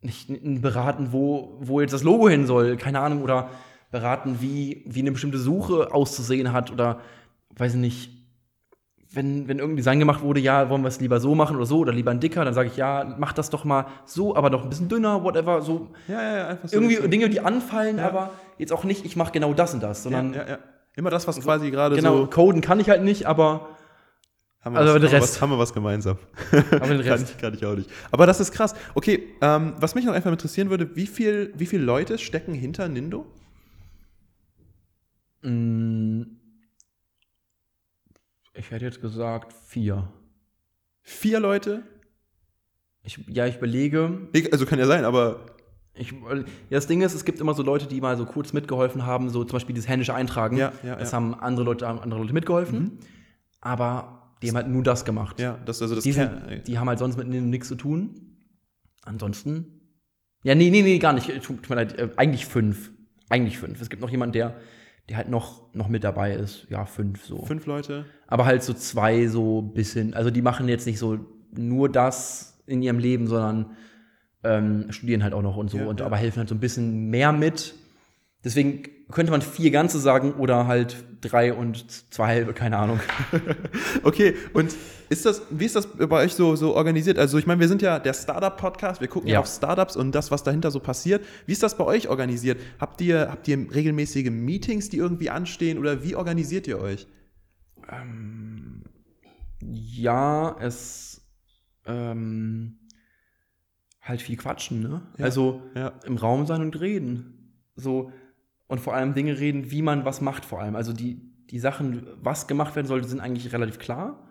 nicht 0.00 0.30
beraten, 0.62 1.12
wo, 1.12 1.58
wo 1.60 1.82
jetzt 1.82 1.92
das 1.92 2.02
Logo 2.02 2.26
hin 2.30 2.46
soll, 2.46 2.78
keine 2.78 3.00
Ahnung, 3.00 3.22
oder 3.22 3.50
beraten, 3.90 4.38
wie, 4.40 4.82
wie 4.86 5.00
eine 5.00 5.12
bestimmte 5.12 5.36
Suche 5.36 5.92
auszusehen 5.92 6.54
hat, 6.54 6.70
oder 6.70 7.00
weiß 7.56 7.74
ich 7.74 7.80
nicht, 7.80 8.19
wenn, 9.12 9.48
wenn 9.48 9.58
irgendein 9.58 9.76
Design 9.78 9.98
gemacht 9.98 10.22
wurde, 10.22 10.40
ja, 10.40 10.70
wollen 10.70 10.82
wir 10.82 10.88
es 10.88 11.00
lieber 11.00 11.18
so 11.20 11.34
machen 11.34 11.56
oder 11.56 11.66
so, 11.66 11.78
oder 11.78 11.92
lieber 11.92 12.10
ein 12.12 12.20
dicker, 12.20 12.44
dann 12.44 12.54
sage 12.54 12.68
ich, 12.68 12.76
ja, 12.76 13.16
mach 13.18 13.32
das 13.32 13.50
doch 13.50 13.64
mal 13.64 13.86
so, 14.04 14.36
aber 14.36 14.50
doch 14.50 14.62
ein 14.62 14.68
bisschen 14.70 14.88
dünner, 14.88 15.24
whatever, 15.24 15.62
so. 15.62 15.88
ja, 16.08 16.22
ja, 16.22 16.36
ja, 16.36 16.48
einfach 16.48 16.68
so. 16.68 16.76
Irgendwie 16.76 16.96
so. 16.96 17.08
Dinge, 17.08 17.28
die 17.28 17.40
anfallen, 17.40 17.98
Ja. 17.98 18.06
aber 18.08 18.30
jetzt 18.58 18.72
auch 18.72 18.84
nicht, 18.84 19.04
ich 19.04 19.16
mache 19.16 19.32
genau 19.32 19.52
das 19.52 19.74
und 19.74 19.82
das, 19.82 19.98
ja, 19.98 20.02
sondern 20.10 20.34
ja, 20.34 20.48
ja. 20.48 20.58
Immer 20.96 21.10
das, 21.10 21.26
was 21.28 21.40
quasi 21.40 21.70
gerade 21.70 21.96
genau, 21.96 22.16
so. 22.18 22.26
coden 22.26 22.60
kann 22.60 22.78
ich 22.80 22.88
halt 22.90 23.02
nicht, 23.02 23.24
aber, 23.26 23.68
Haben 24.60 24.74
wir, 24.74 24.80
Also 24.80 24.94
was, 24.94 25.00
den 25.00 25.02
haben, 25.06 25.12
wir 25.12 25.12
Rest. 25.22 25.34
was, 25.34 25.40
haben 25.42 25.50
wir 25.50 25.58
was 25.58 25.72
gemeinsam. 25.74 26.18
aber 26.52 26.60
den 26.86 26.98
kann, 27.02 27.12
Rest. 27.12 27.30
ich, 27.30 27.38
kann 27.38 27.54
ich 27.54 27.64
auch 27.64 27.74
nicht. 27.76 27.88
Aber 28.10 28.26
das 28.26 28.38
ist 28.40 28.52
krass. 28.52 28.74
Okay, 28.94 29.24
ähm, 29.40 29.72
was 29.80 29.94
mich 29.94 30.04
noch 30.04 30.12
einfach 30.12 30.30
interessieren 30.30 30.68
würde, 30.70 30.94
wie 30.96 31.06
viel, 31.06 31.52
wie 31.56 31.66
viele 31.66 31.84
Leute 31.84 32.18
stecken 32.18 32.52
hinter 32.54 32.86
Nindo? 32.88 33.24
Mm, 35.42 36.22
Ich 38.60 38.70
hätte 38.70 38.84
jetzt 38.84 39.00
gesagt 39.00 39.54
vier. 39.66 40.12
Vier 41.00 41.40
Leute? 41.40 41.82
Ich, 43.02 43.18
ja, 43.26 43.46
ich 43.46 43.56
überlege. 43.56 44.28
Also 44.52 44.66
kann 44.66 44.78
ja 44.78 44.86
sein, 44.86 45.06
aber 45.06 45.46
Ich, 45.94 46.12
ja, 46.12 46.44
das 46.68 46.86
Ding 46.86 47.00
ist, 47.00 47.14
es 47.14 47.24
gibt 47.24 47.40
immer 47.40 47.54
so 47.54 47.62
Leute, 47.62 47.86
die 47.86 48.00
mal 48.00 48.16
so 48.18 48.26
kurz 48.26 48.52
mitgeholfen 48.52 49.06
haben, 49.06 49.30
so 49.30 49.44
zum 49.44 49.56
Beispiel 49.56 49.74
dieses 49.74 49.88
händische 49.88 50.14
Eintragen. 50.14 50.58
Ja, 50.58 50.72
ja, 50.82 50.96
das 50.96 51.12
ja. 51.12 51.20
Mhm. 51.20 51.32
haben 51.32 51.40
andere 51.40 51.64
Leute, 51.64 51.88
haben 51.88 52.00
andere 52.00 52.20
Leute 52.20 52.34
mitgeholfen. 52.34 52.98
Aber 53.62 54.34
die 54.42 54.48
haben 54.48 54.56
halt 54.56 54.68
nur 54.68 54.82
das 54.82 55.04
gemacht. 55.06 55.40
ja, 55.40 55.58
das 55.64 55.80
also 55.80 55.94
das 55.94 56.04
die, 56.04 56.12
sind, 56.12 56.66
die 56.66 56.78
haben 56.78 56.88
halt 56.88 56.98
sonst 56.98 57.16
mit 57.16 57.32
denen 57.32 57.48
nichts 57.50 57.68
zu 57.68 57.76
tun. 57.76 58.36
Ansonsten. 59.02 59.80
Ja, 60.44 60.54
nee, 60.54 60.70
nee, 60.70 60.82
nee, 60.82 60.98
gar 60.98 61.14
nicht. 61.14 61.28
Tut, 61.42 61.62
tut 61.62 61.70
mir 61.70 61.76
leid. 61.76 61.98
Äh, 61.98 62.10
eigentlich 62.16 62.46
fünf. 62.46 62.92
Eigentlich 63.30 63.58
fünf. 63.58 63.80
Es 63.80 63.88
gibt 63.88 64.02
noch 64.02 64.10
jemanden, 64.10 64.34
der, 64.34 64.56
der 65.10 65.16
halt 65.16 65.28
noch, 65.28 65.74
noch 65.74 65.88
mit 65.88 66.04
dabei 66.04 66.32
ist. 66.34 66.66
Ja, 66.70 66.86
fünf 66.86 67.24
so. 67.24 67.44
Fünf 67.44 67.66
Leute. 67.66 68.04
Aber 68.28 68.46
halt 68.46 68.62
so 68.62 68.72
zwei 68.72 69.26
so 69.26 69.60
bisschen, 69.60 70.14
also 70.14 70.30
die 70.30 70.40
machen 70.40 70.68
jetzt 70.68 70.86
nicht 70.86 70.98
so 70.98 71.18
nur 71.52 71.88
das 71.88 72.62
in 72.66 72.80
ihrem 72.80 72.98
Leben, 72.98 73.26
sondern 73.26 73.76
ähm, 74.44 74.86
studieren 74.90 75.22
halt 75.22 75.34
auch 75.34 75.42
noch 75.42 75.56
und 75.56 75.68
so 75.68 75.78
Ja, 75.78 75.86
und 75.86 76.00
ja. 76.00 76.06
aber 76.06 76.16
helfen 76.16 76.38
halt 76.38 76.48
so 76.48 76.54
ein 76.54 76.60
bisschen 76.60 77.10
mehr 77.10 77.32
mit. 77.32 77.74
Deswegen 78.44 78.84
könnte 79.10 79.32
man 79.32 79.42
vier 79.42 79.70
ganze 79.72 79.98
sagen 79.98 80.34
oder 80.34 80.66
halt 80.66 81.04
drei 81.20 81.52
und 81.52 81.84
zwei 82.12 82.26
halbe, 82.28 82.52
keine 82.54 82.76
Ahnung. 82.78 83.00
Okay, 84.02 84.34
und 84.54 84.74
ist 85.08 85.26
das, 85.26 85.42
wie 85.50 85.64
ist 85.66 85.76
das 85.76 85.86
bei 85.86 86.24
euch 86.24 86.34
so, 86.34 86.56
so 86.56 86.74
organisiert? 86.74 87.18
Also, 87.18 87.36
ich 87.38 87.46
meine, 87.46 87.60
wir 87.60 87.68
sind 87.68 87.82
ja 87.82 87.98
der 87.98 88.14
Startup-Podcast, 88.14 89.00
wir 89.00 89.08
gucken 89.08 89.28
ja. 89.28 89.34
Ja. 89.34 89.40
auf 89.40 89.46
Startups 89.48 89.96
und 89.96 90.12
das, 90.14 90.30
was 90.30 90.42
dahinter 90.42 90.70
so 90.70 90.80
passiert. 90.80 91.24
Wie 91.46 91.52
ist 91.52 91.62
das 91.62 91.76
bei 91.76 91.84
euch 91.84 92.08
organisiert? 92.08 92.60
Habt 92.78 93.00
ihr, 93.00 93.28
habt 93.30 93.46
ihr 93.48 93.58
regelmäßige 93.74 94.30
Meetings, 94.30 94.88
die 94.88 94.98
irgendwie 94.98 95.30
anstehen 95.30 95.78
oder 95.78 96.02
wie 96.04 96.14
organisiert 96.14 96.66
ihr 96.66 96.78
euch? 96.80 97.06
Ja, 99.62 100.56
es 100.60 101.20
ähm, 101.86 102.78
halt 104.00 104.22
viel 104.22 104.36
quatschen, 104.36 104.80
ne? 104.80 105.02
Ja. 105.18 105.24
Also 105.24 105.62
Ja. 105.74 105.92
im 106.04 106.16
Raum 106.16 106.46
sein 106.46 106.60
und 106.62 106.80
reden. 106.80 107.54
So 107.76 108.12
und 108.70 108.78
vor 108.80 108.94
allem 108.94 109.14
Dinge 109.14 109.38
reden, 109.40 109.72
wie 109.72 109.82
man 109.82 110.04
was 110.04 110.20
macht 110.20 110.44
vor 110.44 110.60
allem. 110.60 110.76
Also 110.76 110.92
die, 110.92 111.20
die 111.50 111.58
Sachen, 111.58 112.06
was 112.22 112.46
gemacht 112.46 112.76
werden 112.76 112.86
sollte, 112.86 113.08
sind 113.08 113.20
eigentlich 113.20 113.52
relativ 113.52 113.80
klar. 113.80 114.28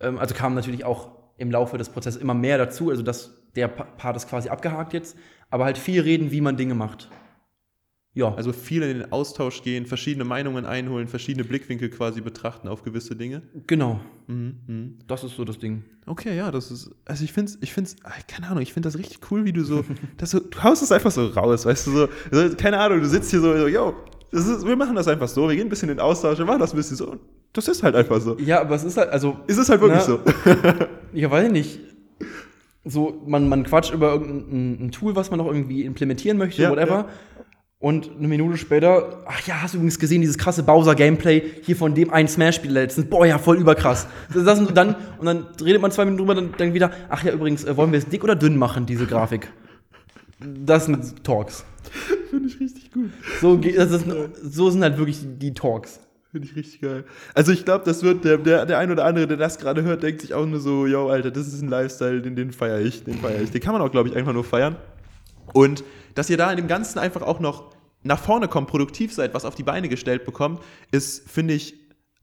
Ähm, 0.00 0.18
also 0.18 0.34
kam 0.34 0.54
natürlich 0.54 0.84
auch 0.84 1.16
im 1.38 1.50
Laufe 1.50 1.78
des 1.78 1.88
Prozesses 1.88 2.20
immer 2.20 2.34
mehr 2.34 2.58
dazu. 2.58 2.90
Also 2.90 3.02
das, 3.02 3.48
der 3.56 3.68
Pa- 3.68 3.84
Part 3.84 4.16
ist 4.16 4.28
quasi 4.28 4.50
abgehakt 4.50 4.92
jetzt. 4.92 5.16
Aber 5.48 5.64
halt 5.64 5.78
viel 5.78 6.02
reden, 6.02 6.30
wie 6.30 6.42
man 6.42 6.58
Dinge 6.58 6.74
macht. 6.74 7.10
Ja, 8.18 8.34
Also 8.34 8.52
viel 8.52 8.82
in 8.82 8.98
den 8.98 9.12
Austausch 9.12 9.62
gehen, 9.62 9.86
verschiedene 9.86 10.24
Meinungen 10.24 10.66
einholen, 10.66 11.06
verschiedene 11.06 11.44
Blickwinkel 11.44 11.88
quasi 11.88 12.20
betrachten 12.20 12.66
auf 12.68 12.82
gewisse 12.82 13.14
Dinge. 13.14 13.42
genau. 13.66 14.00
Mhm. 14.26 14.56
Mhm. 14.66 14.94
Das 15.06 15.22
ist 15.24 15.36
so 15.36 15.44
das 15.44 15.58
Ding. 15.58 15.84
Okay, 16.06 16.36
ja, 16.36 16.50
das 16.50 16.70
ist, 16.70 16.90
also 17.04 17.22
ich 17.22 17.32
finde 17.32 17.52
es, 17.52 17.58
ich 17.62 17.72
finde 17.72 17.90
keine 18.26 18.48
Ahnung, 18.48 18.62
ich 18.62 18.72
finde 18.72 18.88
das 18.88 18.98
richtig 18.98 19.20
cool, 19.30 19.44
wie 19.44 19.52
du 19.52 19.62
so, 19.62 19.84
das 20.16 20.30
so, 20.32 20.40
du 20.40 20.62
haust 20.62 20.82
es 20.82 20.90
einfach 20.90 21.10
so 21.12 21.26
raus, 21.28 21.64
weißt 21.64 21.86
du, 21.86 21.90
so, 21.92 22.08
so 22.32 22.56
keine 22.56 22.78
Ahnung, 22.80 23.00
du 23.00 23.06
sitzt 23.08 23.30
hier 23.30 23.40
so, 23.40 23.56
so 23.56 23.68
yo, 23.68 23.94
ist, 24.32 24.66
wir 24.66 24.76
machen 24.76 24.96
das 24.96 25.06
einfach 25.08 25.28
so, 25.28 25.48
wir 25.48 25.54
gehen 25.54 25.68
ein 25.68 25.70
bisschen 25.70 25.88
in 25.88 25.96
den 25.98 26.02
Austausch, 26.02 26.38
wir 26.38 26.44
machen 26.44 26.58
das 26.60 26.72
ein 26.72 26.76
bisschen 26.76 26.96
so, 26.96 27.16
das 27.52 27.68
ist 27.68 27.82
halt 27.82 27.94
einfach 27.94 28.20
so. 28.20 28.36
Ja, 28.38 28.60
aber 28.62 28.74
es 28.74 28.84
ist 28.84 28.96
halt, 28.96 29.10
also 29.10 29.36
Ist 29.46 29.58
es 29.58 29.68
halt 29.68 29.80
wirklich 29.80 30.00
Na, 30.00 30.04
so. 30.04 30.20
Ja, 31.14 31.30
weiß 31.30 31.46
ich 31.46 31.52
nicht. 31.52 31.80
So, 32.84 33.22
man, 33.26 33.48
man 33.48 33.64
quatscht 33.64 33.92
über 33.92 34.12
irgendein 34.12 34.86
ein 34.86 34.90
Tool, 34.92 35.14
was 35.16 35.30
man 35.30 35.38
noch 35.38 35.46
irgendwie 35.46 35.84
implementieren 35.84 36.36
möchte, 36.38 36.62
Ja, 36.62 36.70
whatever. 36.70 36.90
ja. 36.90 37.08
Und 37.80 38.10
eine 38.18 38.26
Minute 38.26 38.56
später, 38.56 39.22
ach 39.26 39.46
ja, 39.46 39.62
hast 39.62 39.74
du 39.74 39.78
übrigens 39.78 40.00
gesehen, 40.00 40.20
dieses 40.20 40.36
krasse 40.36 40.64
Bowser-Gameplay 40.64 41.42
hier 41.62 41.76
von 41.76 41.94
dem 41.94 42.12
einen 42.12 42.26
Smash-Spiel 42.26 42.72
letztens? 42.72 43.08
Boah, 43.08 43.24
ja, 43.24 43.38
voll 43.38 43.56
überkrass. 43.56 44.08
Das, 44.34 44.58
und, 44.58 44.76
dann, 44.76 44.96
und 45.18 45.26
dann 45.26 45.46
redet 45.62 45.80
man 45.80 45.92
zwei 45.92 46.04
Minuten 46.04 46.18
drüber, 46.18 46.34
dann, 46.34 46.52
dann 46.58 46.74
wieder, 46.74 46.90
ach 47.08 47.22
ja, 47.22 47.32
übrigens, 47.32 47.64
äh, 47.64 47.76
wollen 47.76 47.92
wir 47.92 48.00
es 48.00 48.06
dick 48.06 48.24
oder 48.24 48.34
dünn 48.34 48.56
machen, 48.56 48.84
diese 48.84 49.06
Grafik? 49.06 49.52
Das 50.40 50.86
sind 50.86 51.22
Talks. 51.22 51.64
Finde 52.30 52.48
ich 52.48 52.58
richtig 52.58 52.90
gut. 52.90 53.10
So, 53.40 53.56
das 53.56 53.92
ist, 53.92 54.06
so 54.42 54.70
sind 54.70 54.82
halt 54.82 54.98
wirklich 54.98 55.20
die 55.22 55.54
Talks. 55.54 56.00
Finde 56.32 56.48
ich 56.48 56.56
richtig 56.56 56.80
geil. 56.80 57.04
Also 57.32 57.52
ich 57.52 57.64
glaube, 57.64 57.84
das 57.84 58.02
wird, 58.02 58.24
der, 58.24 58.38
der, 58.38 58.66
der 58.66 58.78
ein 58.78 58.90
oder 58.90 59.04
andere, 59.04 59.28
der 59.28 59.36
das 59.36 59.58
gerade 59.58 59.82
hört, 59.82 60.02
denkt 60.02 60.20
sich 60.20 60.34
auch 60.34 60.46
nur 60.46 60.58
so, 60.58 60.86
yo, 60.86 61.08
Alter, 61.08 61.30
das 61.30 61.46
ist 61.46 61.62
ein 61.62 61.68
Lifestyle, 61.68 62.22
den, 62.22 62.34
den 62.34 62.50
feiere 62.50 62.80
ich, 62.80 63.04
den 63.04 63.14
feiere 63.14 63.40
ich. 63.40 63.52
Den 63.52 63.60
kann 63.60 63.72
man 63.72 63.82
auch, 63.82 63.90
glaube 63.90 64.08
ich, 64.08 64.16
einfach 64.16 64.32
nur 64.32 64.44
feiern. 64.44 64.76
Und 65.54 65.84
dass 66.18 66.28
ihr 66.28 66.36
da 66.36 66.50
in 66.50 66.56
dem 66.56 66.66
Ganzen 66.66 66.98
einfach 66.98 67.22
auch 67.22 67.38
noch 67.38 67.70
nach 68.02 68.18
vorne 68.18 68.48
kommt, 68.48 68.68
produktiv 68.68 69.14
seid, 69.14 69.34
was 69.34 69.44
auf 69.44 69.54
die 69.54 69.62
Beine 69.62 69.88
gestellt 69.88 70.24
bekommt, 70.24 70.60
ist, 70.90 71.28
finde 71.28 71.54
ich, 71.54 71.74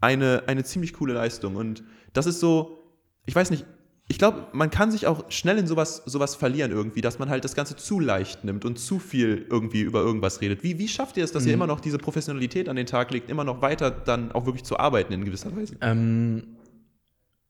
eine, 0.01 0.43
eine 0.47 0.65
ziemlich 0.65 0.93
coole 0.93 1.13
Leistung. 1.13 1.55
Und 1.55 1.83
das 2.11 2.25
ist 2.25 2.41
so, 2.41 2.83
ich 3.25 3.33
weiß 3.33 3.51
nicht, 3.51 3.65
ich 4.07 4.19
glaube, 4.19 4.47
man 4.51 4.69
kann 4.69 4.91
sich 4.91 5.07
auch 5.07 5.31
schnell 5.31 5.57
in 5.57 5.65
sowas, 5.65 6.03
sowas 6.05 6.35
verlieren 6.35 6.71
irgendwie, 6.71 6.99
dass 6.99 7.19
man 7.19 7.29
halt 7.29 7.45
das 7.45 7.55
Ganze 7.55 7.77
zu 7.77 7.99
leicht 8.01 8.43
nimmt 8.43 8.65
und 8.65 8.77
zu 8.77 8.99
viel 8.99 9.47
irgendwie 9.49 9.81
über 9.81 10.01
irgendwas 10.01 10.41
redet. 10.41 10.61
Wie, 10.61 10.77
wie 10.77 10.87
schafft 10.89 11.15
ihr 11.15 11.23
es, 11.23 11.31
dass 11.31 11.45
ihr 11.45 11.53
immer 11.53 11.65
noch 11.65 11.79
diese 11.79 11.97
Professionalität 11.97 12.67
an 12.67 12.75
den 12.75 12.85
Tag 12.85 13.11
legt, 13.11 13.29
immer 13.29 13.45
noch 13.45 13.61
weiter 13.61 13.89
dann 13.91 14.31
auch 14.33 14.45
wirklich 14.45 14.65
zu 14.65 14.77
arbeiten 14.77 15.13
in 15.13 15.23
gewisser 15.23 15.55
Weise? 15.55 15.75
Ähm, 15.79 16.57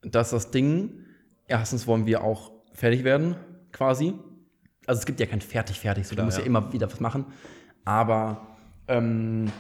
das 0.04 0.28
ist 0.28 0.34
das 0.34 0.52
Ding. 0.52 0.92
Erstens 1.48 1.88
wollen 1.88 2.06
wir 2.06 2.24
auch 2.24 2.52
fertig 2.74 3.04
werden, 3.04 3.36
quasi. 3.72 4.14
Also 4.88 5.00
es 5.00 5.06
gibt 5.06 5.20
ja 5.20 5.26
kein 5.26 5.42
fertig-fertig, 5.42 6.06
so, 6.06 6.12
du 6.12 6.16
Klar, 6.16 6.26
musst 6.26 6.38
ja. 6.38 6.44
ja. 6.44 6.48
immer 6.48 6.72
wieder 6.74 6.92
was 6.92 7.00
machen. 7.00 7.26
Aber 7.86 8.46
ähm, 8.88 9.52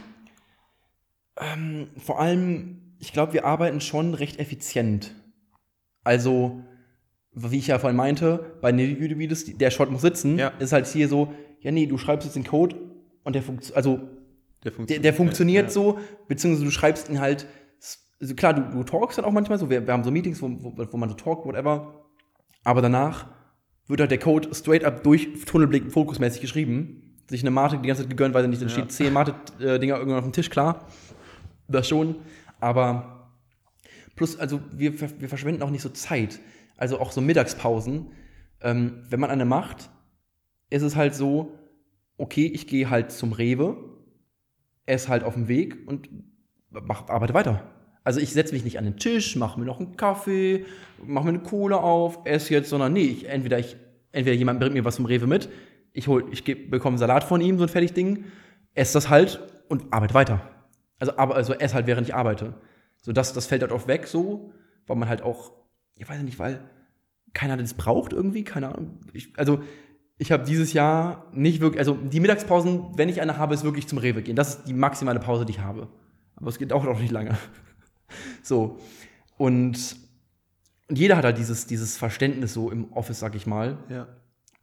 ähm, 1.39 1.88
vor 1.97 2.19
allem, 2.19 2.95
ich 2.99 3.13
glaube, 3.13 3.34
wir 3.34 3.45
arbeiten 3.45 3.82
schon 3.82 4.13
recht 4.13 4.39
effizient. 4.39 5.13
Also, 6.03 6.61
wie 7.34 7.57
ich 7.57 7.67
ja 7.67 7.80
vorhin 7.80 7.97
meinte, 7.97 8.57
bei 8.61 8.71
den 8.71 8.80
YouTube-Videos, 8.99 9.45
der 9.45 9.71
Shot 9.71 9.91
muss 9.91 10.01
sitzen, 10.01 10.38
Ja. 10.38 10.49
ist 10.59 10.71
halt 10.71 10.88
hier 10.88 11.07
so, 11.09 11.34
ja 11.59 11.71
nee, 11.71 11.88
du 11.88 11.97
schreibst 11.97 12.26
jetzt 12.26 12.36
den 12.36 12.43
Code 12.45 12.76
und 13.23 13.34
der 13.34 13.41
funktioniert, 13.41 13.76
also 13.78 13.99
Der 14.63 14.71
der, 14.71 14.99
der 14.99 15.13
funktioniert 15.13 15.65
ja. 15.65 15.71
so, 15.71 15.99
beziehungsweise 16.28 16.65
du 16.65 16.71
schreibst 16.71 17.09
ihn 17.09 17.19
halt, 17.19 17.47
also 18.21 18.36
klar, 18.36 18.53
du, 18.53 18.61
du 18.78 18.84
talkst 18.84 19.17
dann 19.17 19.26
auch 19.26 19.32
manchmal 19.32 19.59
so, 19.59 19.69
wir, 19.69 19.86
wir 19.86 19.93
haben 19.93 20.03
so 20.03 20.11
Meetings, 20.11 20.41
wo, 20.41 20.49
wo, 20.49 20.73
wo 20.91 20.97
man 20.97 21.09
so 21.09 21.15
talkt, 21.15 21.45
whatever, 21.45 22.05
aber 22.63 22.82
danach 22.82 23.28
wird 23.88 23.99
halt 23.99 24.11
der 24.11 24.19
Code 24.19 24.53
straight 24.53 24.83
up 24.83 25.03
durch 25.03 25.27
Tunnelblick 25.45 25.91
fokusmäßig 25.91 26.41
geschrieben, 26.41 27.15
sich 27.27 27.41
eine 27.41 27.51
Mate 27.51 27.77
die 27.79 27.88
ganze 27.88 28.03
Zeit 28.03 28.09
gegönnt, 28.09 28.33
weil 28.33 28.43
er 28.43 28.47
nicht, 28.47 28.61
dann 28.61 28.69
Ja. 28.69 28.73
steht 28.75 28.91
zehn 28.91 29.13
Mate-Dinger 29.13 29.97
irgendwann 29.97 30.19
auf 30.19 30.25
dem 30.25 30.33
Tisch, 30.33 30.49
klar, 30.49 30.88
das 31.67 31.88
schon, 31.88 32.15
aber 32.59 33.31
plus, 34.15 34.38
also 34.39 34.61
wir, 34.71 34.99
wir 35.19 35.29
verschwenden 35.29 35.61
auch 35.63 35.69
nicht 35.69 35.81
so 35.81 35.89
Zeit, 35.89 36.39
also 36.77 36.99
auch 36.99 37.11
so 37.11 37.21
Mittagspausen, 37.21 38.07
ähm, 38.61 39.03
wenn 39.09 39.19
man 39.19 39.29
eine 39.29 39.45
macht, 39.45 39.89
ist 40.69 40.81
es 40.81 40.95
halt 40.95 41.13
so, 41.15 41.57
okay, 42.17 42.45
ich 42.47 42.67
gehe 42.67 42.89
halt 42.89 43.11
zum 43.11 43.33
Rewe, 43.33 43.77
esse 44.86 45.09
halt 45.09 45.23
auf 45.23 45.33
dem 45.33 45.47
Weg 45.47 45.77
und 45.88 46.09
mach, 46.69 47.07
arbeite 47.09 47.33
weiter. 47.33 47.71
Also 48.05 48.19
ich 48.19 48.31
setze 48.31 48.53
mich 48.53 48.63
nicht 48.63 48.77
an 48.77 48.85
den 48.85 48.97
Tisch, 48.97 49.35
mache 49.35 49.59
mir 49.59 49.65
noch 49.65 49.79
einen 49.79 49.97
Kaffee, 49.97 50.65
mache 51.03 51.25
mir 51.25 51.31
eine 51.31 51.39
Cola 51.39 51.77
auf, 51.77 52.19
esse 52.23 52.53
jetzt, 52.53 52.69
sondern 52.69 52.93
nee, 52.93 53.07
ich, 53.07 53.27
entweder, 53.27 53.57
ich, 53.57 53.75
entweder 54.11 54.37
jemand 54.37 54.59
bringt 54.59 54.75
mir 54.75 54.85
was 54.85 54.97
vom 54.97 55.05
Rewe 55.05 55.25
mit, 55.25 55.49
ich, 55.91 56.07
hol, 56.07 56.23
ich 56.31 56.43
bekomme 56.69 56.99
Salat 56.99 57.23
von 57.23 57.41
ihm, 57.41 57.57
so 57.57 57.63
ein 57.63 57.69
Fertigding, 57.69 58.25
esse 58.75 58.93
das 58.93 59.09
halt 59.09 59.41
und 59.69 59.91
arbeite 59.91 60.13
weiter. 60.13 60.41
Also, 60.99 61.17
aber, 61.17 61.35
also 61.35 61.53
esse 61.53 61.73
halt, 61.73 61.87
während 61.87 62.07
ich 62.07 62.13
arbeite. 62.13 62.53
So, 63.01 63.11
das, 63.11 63.33
das 63.33 63.47
fällt 63.47 63.63
halt 63.63 63.71
oft 63.71 63.87
weg 63.87 64.05
so, 64.05 64.51
weil 64.85 64.97
man 64.97 65.09
halt 65.09 65.23
auch, 65.23 65.51
ich 65.97 66.07
weiß 66.07 66.21
nicht, 66.21 66.37
weil 66.37 66.59
keiner 67.33 67.57
das 67.57 67.73
braucht 67.73 68.13
irgendwie, 68.13 68.43
keine 68.43 68.69
Ahnung. 68.69 68.99
Ich, 69.13 69.33
also 69.35 69.61
ich 70.19 70.31
habe 70.31 70.45
dieses 70.45 70.73
Jahr 70.73 71.25
nicht 71.33 71.59
wirklich, 71.59 71.79
also 71.79 71.95
die 71.95 72.19
Mittagspausen, 72.19 72.97
wenn 72.97 73.09
ich 73.09 73.19
eine 73.19 73.37
habe, 73.37 73.55
ist 73.55 73.63
wirklich 73.63 73.87
zum 73.87 73.97
Rewe 73.97 74.21
gehen. 74.21 74.35
Das 74.35 74.55
ist 74.55 74.67
die 74.67 74.73
maximale 74.73 75.19
Pause, 75.19 75.45
die 75.45 75.53
ich 75.53 75.59
habe. 75.59 75.87
Aber 76.35 76.49
es 76.49 76.59
geht 76.59 76.71
auch 76.71 76.83
noch 76.83 76.99
nicht 76.99 77.11
lange. 77.11 77.35
So. 78.45 78.79
Und, 79.37 79.97
und 80.87 80.97
jeder 80.97 81.17
hat 81.17 81.25
halt 81.25 81.37
dieses, 81.37 81.67
dieses 81.67 81.97
Verständnis 81.97 82.53
so 82.53 82.71
im 82.71 82.91
Office, 82.93 83.19
sag 83.19 83.35
ich 83.35 83.47
mal. 83.47 83.77
Ja. 83.89 84.07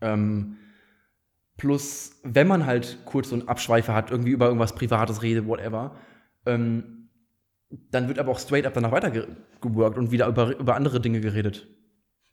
Ähm, 0.00 0.56
plus, 1.56 2.20
wenn 2.22 2.48
man 2.48 2.66
halt 2.66 2.98
kurz 3.04 3.30
so 3.30 3.36
einen 3.36 3.48
Abschweifer 3.48 3.94
hat, 3.94 4.10
irgendwie 4.10 4.30
über 4.30 4.46
irgendwas 4.46 4.74
Privates 4.74 5.22
redet, 5.22 5.46
whatever, 5.46 5.96
ähm, 6.46 7.08
dann 7.90 8.08
wird 8.08 8.18
aber 8.18 8.32
auch 8.32 8.38
straight 8.38 8.66
up 8.66 8.74
danach 8.74 8.92
weitergeworkt 8.92 9.96
und 9.96 10.10
wieder 10.10 10.26
über, 10.26 10.58
über 10.58 10.76
andere 10.76 11.00
Dinge 11.00 11.20
geredet. 11.20 11.66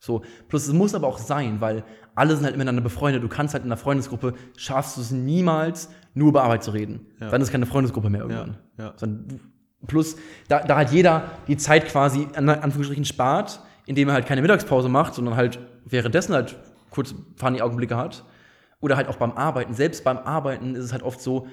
So, 0.02 0.24
plus 0.48 0.68
es 0.68 0.74
muss 0.74 0.96
aber 0.96 1.08
auch 1.08 1.18
sein, 1.18 1.60
weil 1.62 1.84
alle 2.16 2.36
sind 2.36 2.46
halt 2.46 2.56
miteinander 2.56 2.82
befreundet. 2.82 3.22
Du 3.22 3.28
kannst 3.28 3.54
halt 3.54 3.66
in 3.66 3.70
einer 3.70 3.78
Freundesgruppe, 3.78 4.34
schaffst 4.56 4.98
du 4.98 5.02
es 5.02 5.12
niemals, 5.12 5.90
nur 6.14 6.30
über 6.30 6.44
Arbeit 6.44 6.64
zu 6.64 6.72
reden. 6.72 7.08
Ja. 7.20 7.30
Dann 7.30 7.42
ist 7.42 7.52
keine 7.52 7.66
Freundesgruppe 7.66 8.10
mehr 8.10 8.22
irgendwann. 8.22 8.58
Ja, 8.78 8.86
ja. 8.86 8.94
Sondern, 8.96 9.40
plus, 9.88 10.16
da, 10.48 10.60
da 10.60 10.78
hat 10.78 10.92
jeder 10.92 11.32
die 11.48 11.58
Zeit 11.58 11.88
quasi, 11.88 12.28
an 12.36 12.50
Anführungsstrichen, 12.50 13.06
spart, 13.06 13.62
indem 13.86 14.10
er 14.10 14.14
halt 14.14 14.26
keine 14.26 14.42
Mittagspause 14.42 14.90
macht, 14.90 15.14
sondern 15.16 15.36
halt 15.36 15.60
währenddessen 15.86 16.34
halt 16.34 16.56
kurz 16.90 17.16
funny 17.38 17.62
Augenblicke 17.62 17.98
hat. 17.98 18.24
Oder 18.82 18.96
halt 18.96 19.10
auch 19.10 19.18
beim 19.18 19.34
Arbeiten. 19.34 19.74
Selbst 19.74 20.06
beim 20.06 20.18
Arbeiten 20.20 20.76
ist 20.76 20.86
es 20.86 20.94
halt 20.94 21.04
oft 21.04 21.20
so, 21.20 21.48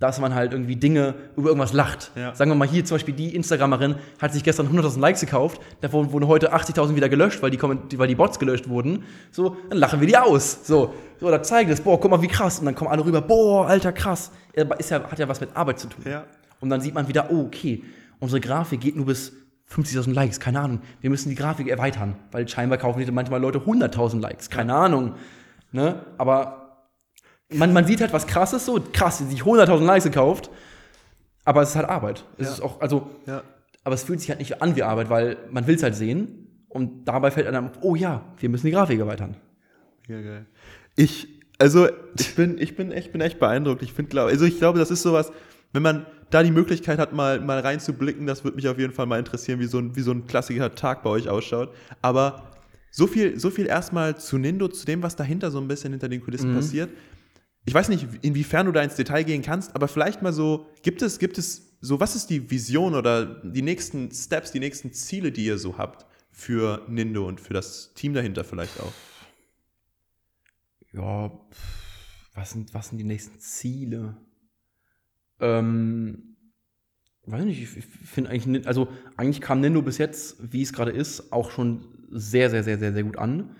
dass 0.00 0.20
man 0.20 0.34
halt 0.34 0.52
irgendwie 0.52 0.76
Dinge 0.76 1.14
über 1.36 1.48
irgendwas 1.48 1.72
lacht. 1.72 2.10
Ja. 2.16 2.34
Sagen 2.34 2.50
wir 2.50 2.56
mal 2.56 2.66
hier 2.66 2.84
zum 2.84 2.96
Beispiel 2.96 3.14
die 3.14 3.34
Instagramerin 3.34 3.94
hat 4.20 4.32
sich 4.32 4.42
gestern 4.42 4.66
100.000 4.68 4.98
Likes 4.98 5.20
gekauft, 5.20 5.60
davon 5.82 6.10
wurden 6.10 6.26
heute 6.26 6.52
80.000 6.52 6.96
wieder 6.96 7.08
gelöscht, 7.08 7.42
weil 7.42 7.50
die, 7.50 7.62
weil 7.62 8.08
die 8.08 8.14
Bots 8.16 8.40
gelöscht 8.40 8.68
wurden. 8.68 9.04
So, 9.30 9.56
dann 9.70 9.78
lachen 9.78 10.00
wir 10.00 10.08
die 10.08 10.16
aus. 10.16 10.66
So, 10.66 10.92
so 11.20 11.30
da 11.30 11.42
zeigen 11.42 11.70
das, 11.70 11.80
boah, 11.80 12.00
guck 12.00 12.10
mal 12.10 12.20
wie 12.22 12.28
krass. 12.28 12.58
Und 12.58 12.66
dann 12.66 12.74
kommen 12.74 12.90
alle 12.90 13.04
rüber, 13.04 13.20
boah, 13.20 13.68
alter 13.68 13.92
krass. 13.92 14.32
Aber 14.58 14.78
Ist 14.80 14.90
ja, 14.90 15.02
hat 15.02 15.18
ja 15.18 15.28
was 15.28 15.40
mit 15.40 15.56
Arbeit 15.56 15.78
zu 15.78 15.88
tun. 15.88 16.04
Ja. 16.04 16.24
Und 16.60 16.70
dann 16.70 16.80
sieht 16.80 16.94
man 16.94 17.08
wieder, 17.08 17.30
oh, 17.30 17.44
okay, 17.46 17.82
unsere 18.20 18.40
Grafik 18.40 18.80
geht 18.80 18.96
nur 18.96 19.06
bis 19.06 19.32
50.000 19.70 20.12
Likes, 20.12 20.40
keine 20.40 20.60
Ahnung. 20.60 20.80
Wir 21.00 21.10
müssen 21.10 21.28
die 21.30 21.34
Grafik 21.34 21.68
erweitern, 21.68 22.16
weil 22.32 22.46
scheinbar 22.48 22.78
kaufen 22.78 23.04
die 23.04 23.10
manchmal 23.10 23.40
Leute 23.40 23.58
100.000 23.60 24.20
Likes, 24.20 24.50
keine 24.50 24.74
Ahnung. 24.74 25.14
Ne? 25.72 26.04
Aber 26.18 26.86
man, 27.52 27.72
man 27.72 27.86
sieht 27.86 28.00
halt 28.00 28.12
was 28.12 28.26
krasses 28.26 28.64
so, 28.66 28.80
krass, 28.92 29.18
die 29.18 29.24
sich 29.24 29.42
100.000 29.42 29.84
Likes 29.84 30.04
gekauft, 30.04 30.50
Aber 31.46 31.60
es 31.60 31.70
ist 31.70 31.76
halt 31.76 31.88
Arbeit. 31.90 32.24
Es 32.38 32.46
Ja. 32.46 32.52
ist 32.54 32.60
auch, 32.62 32.80
also, 32.80 33.10
Ja. 33.26 33.42
aber 33.84 33.94
es 33.94 34.02
fühlt 34.04 34.18
sich 34.20 34.30
halt 34.30 34.38
nicht 34.38 34.62
an 34.62 34.76
wie 34.76 34.82
Arbeit, 34.82 35.10
weil 35.10 35.36
man 35.50 35.66
will 35.66 35.74
es 35.74 35.82
halt 35.82 35.94
sehen. 35.94 36.48
Und 36.68 37.04
dabei 37.04 37.30
fällt 37.30 37.46
einem, 37.46 37.70
oh 37.82 37.94
ja, 37.94 38.22
wir 38.38 38.48
müssen 38.48 38.66
die 38.66 38.72
Grafik 38.72 38.98
erweitern. 38.98 39.36
Ja, 40.08 40.20
geil. 40.22 40.46
Ich, 40.96 41.28
also, 41.58 41.88
ich 42.18 42.34
bin, 42.34 42.56
ich 42.58 42.76
bin 42.76 42.92
echt, 42.92 43.12
bin 43.12 43.20
echt 43.20 43.38
beeindruckt. 43.38 43.82
Ich 43.82 43.92
finde, 43.92 44.08
glaub, 44.08 44.28
also 44.28 44.44
ich 44.46 44.58
glaube, 44.58 44.78
das 44.78 44.90
ist 44.90 45.02
sowas, 45.02 45.32
wenn 45.74 45.82
man 45.82 46.06
da 46.30 46.42
die 46.42 46.50
Möglichkeit 46.50 46.98
hat, 46.98 47.12
mal, 47.12 47.40
mal 47.40 47.60
reinzublicken, 47.60 48.26
das 48.26 48.44
würde 48.44 48.56
mich 48.56 48.68
auf 48.68 48.78
jeden 48.78 48.92
Fall 48.92 49.06
mal 49.06 49.18
interessieren, 49.18 49.60
wie 49.60 49.66
so 49.66 49.78
ein, 49.78 49.94
wie 49.96 50.00
so 50.02 50.10
ein 50.12 50.26
klassischer 50.26 50.74
Tag 50.74 51.02
bei 51.02 51.10
euch 51.10 51.28
ausschaut. 51.28 51.74
Aber 52.02 52.50
so 52.90 53.06
viel, 53.06 53.38
so 53.38 53.50
viel 53.50 53.66
erstmal 53.66 54.16
zu 54.18 54.38
Nindo, 54.38 54.68
zu 54.68 54.86
dem, 54.86 55.02
was 55.02 55.16
dahinter 55.16 55.50
so 55.50 55.58
ein 55.60 55.68
bisschen 55.68 55.92
hinter 55.92 56.08
den 56.08 56.20
Kulissen 56.22 56.50
Mhm. 56.50 56.54
passiert. 56.54 56.90
Ich 57.66 57.74
weiß 57.74 57.88
nicht, 57.88 58.06
inwiefern 58.22 58.66
du 58.66 58.72
da 58.72 58.82
ins 58.82 58.94
Detail 58.94 59.22
gehen 59.24 59.42
kannst, 59.42 59.74
aber 59.74 59.88
vielleicht 59.88 60.22
mal 60.22 60.32
so, 60.32 60.66
gibt 60.82 61.02
es, 61.02 61.18
gibt 61.18 61.38
es 61.38 61.76
so, 61.80 61.98
was 61.98 62.14
ist 62.14 62.28
die 62.30 62.50
Vision 62.50 62.94
oder 62.94 63.24
die 63.26 63.62
nächsten 63.62 64.10
Steps, 64.10 64.52
die 64.52 64.60
nächsten 64.60 64.92
Ziele, 64.92 65.32
die 65.32 65.46
ihr 65.46 65.58
so 65.58 65.76
habt 65.78 66.06
für 66.30 66.82
Nindo 66.88 67.26
und 67.26 67.40
für 67.40 67.54
das 67.54 67.92
Team 67.94 68.14
dahinter 68.14 68.44
vielleicht 68.44 68.78
auch? 68.80 68.92
Ja, 70.92 71.30
was 72.34 72.50
sind, 72.50 72.72
was 72.74 72.88
sind 72.88 72.98
die 72.98 73.04
nächsten 73.04 73.38
Ziele? 73.40 74.16
Ähm, 75.40 76.36
weiß 77.26 77.44
nicht, 77.44 77.62
ich, 77.62 77.76
ich 77.76 77.84
finde 77.84 78.30
eigentlich, 78.30 78.66
also 78.66 78.88
eigentlich 79.16 79.40
kam 79.40 79.60
Nintendo 79.60 79.82
bis 79.82 79.98
jetzt, 79.98 80.36
wie 80.52 80.62
es 80.62 80.72
gerade 80.72 80.90
ist, 80.90 81.32
auch 81.32 81.50
schon 81.50 81.86
sehr, 82.10 82.50
sehr, 82.50 82.62
sehr, 82.62 82.78
sehr, 82.78 82.92
sehr 82.92 83.02
gut 83.02 83.18
an. 83.18 83.56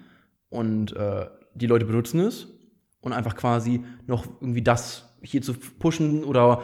Und 0.49 0.95
äh, 0.95 1.27
die 1.55 1.66
Leute 1.66 1.85
benutzen 1.87 2.20
es 2.20 2.49
und 3.01 3.12
einfach 3.12 3.37
quasi 3.37 3.85
noch 4.07 4.27
irgendwie 4.41 4.62
das 4.62 5.16
hier 5.22 5.43
zu 5.43 5.55
pushen 5.55 6.25
oder 6.25 6.62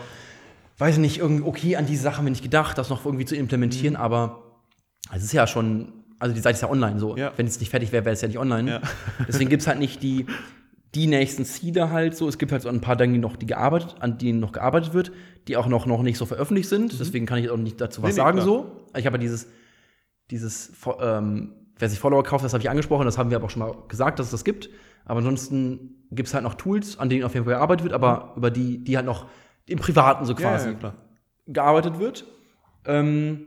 weiß 0.79 0.95
ich 0.95 1.01
nicht, 1.01 1.19
irgendwie, 1.19 1.45
okay, 1.45 1.77
an 1.77 1.87
diese 1.87 2.03
Sache 2.03 2.19
haben 2.19 2.25
wir 2.25 2.31
nicht 2.31 2.43
gedacht, 2.43 2.79
das 2.79 2.89
noch 2.89 3.05
irgendwie 3.05 3.27
zu 3.27 3.37
implementieren, 3.37 3.97
aber 3.97 4.63
es 5.15 5.23
ist 5.23 5.33
ja 5.33 5.47
schon, 5.47 5.93
also 6.19 6.35
die 6.35 6.41
Seite 6.41 6.55
ist 6.57 6.63
ja 6.63 6.71
online 6.71 6.99
so. 6.99 7.17
Ja. 7.17 7.33
Wenn 7.37 7.47
es 7.47 7.61
nicht 7.61 7.71
fertig 7.71 7.93
wäre, 7.93 8.05
wäre 8.05 8.15
es 8.15 8.23
ja 8.23 8.29
nicht 8.29 8.39
online. 8.39 8.71
Ja. 8.71 8.81
Deswegen 9.29 9.51
gibt 9.51 9.63
es 9.63 9.69
halt 9.69 9.79
nicht 9.79 10.03
die, 10.03 10.27
die 10.95 11.07
nächsten 11.07 11.45
Ziele 11.45 11.91
halt 11.91 12.17
so. 12.17 12.29
Es 12.29 12.37
gibt 12.39 12.51
halt 12.53 12.63
so 12.63 12.69
ein 12.69 12.81
paar 12.81 12.97
Dinge, 12.97 13.13
die 13.15 13.19
noch, 13.21 13.37
die 13.37 13.47
gearbeitet, 13.47 13.97
an 14.01 14.19
denen 14.19 14.41
noch 14.41 14.53
gearbeitet 14.53 14.93
wird, 14.93 15.13
die 15.49 15.57
auch 15.57 15.67
noch, 15.67 15.87
noch 15.87 16.03
nicht 16.03 16.19
so 16.19 16.27
veröffentlicht 16.27 16.69
sind. 16.69 16.99
Deswegen 16.99 17.27
kann 17.27 17.39
ich 17.39 17.49
auch 17.51 17.57
nicht 17.57 17.81
dazu 17.81 18.03
was 18.03 18.11
Mhm. 18.17 18.17
Nee, 18.17 18.23
nee, 18.23 18.27
sagen 18.27 18.39
klar. 18.39 18.47
so. 18.47 18.87
Ich 18.97 19.07
habe 19.07 19.17
ja 19.17 19.21
dieses, 19.21 19.49
dieses, 20.31 20.73
ähm, 21.01 21.53
wer 21.79 21.89
sich 21.89 21.99
Follower 21.99 22.23
kauft, 22.25 22.45
das 22.45 22.53
habe 22.53 22.63
ich 22.63 22.71
angesprochen, 22.71 23.05
das 23.05 23.19
haben 23.19 23.31
wir 23.31 23.37
aber 23.37 23.47
auch 23.47 23.51
schon 23.51 23.61
mal 23.61 23.75
gesagt, 23.89 24.19
dass 24.19 24.27
es 24.27 24.33
das 24.33 24.45
gibt. 24.45 24.69
Aber 25.05 25.19
ansonsten 25.19 26.07
gibt 26.11 26.29
es 26.29 26.35
halt 26.35 26.45
noch 26.45 26.55
Tools, 26.55 26.99
an 26.99 27.09
denen 27.09 27.25
auf 27.25 27.35
jeden 27.35 27.45
Fall 27.47 27.55
gearbeitet 27.55 27.85
wird, 27.85 27.93
aber 27.95 28.35
über 28.37 28.51
die, 28.51 28.83
die 28.85 28.97
halt 28.97 29.07
noch 29.07 29.27
im 29.67 29.79
Privaten 29.79 30.25
so 30.25 30.35
quasi 30.35 30.67
Mhm. 30.69 30.73
ja, 30.75 30.79
klar. 30.79 30.95
gearbeitet 31.47 31.99
wird. 32.01 32.27
Ähm, 32.85 33.47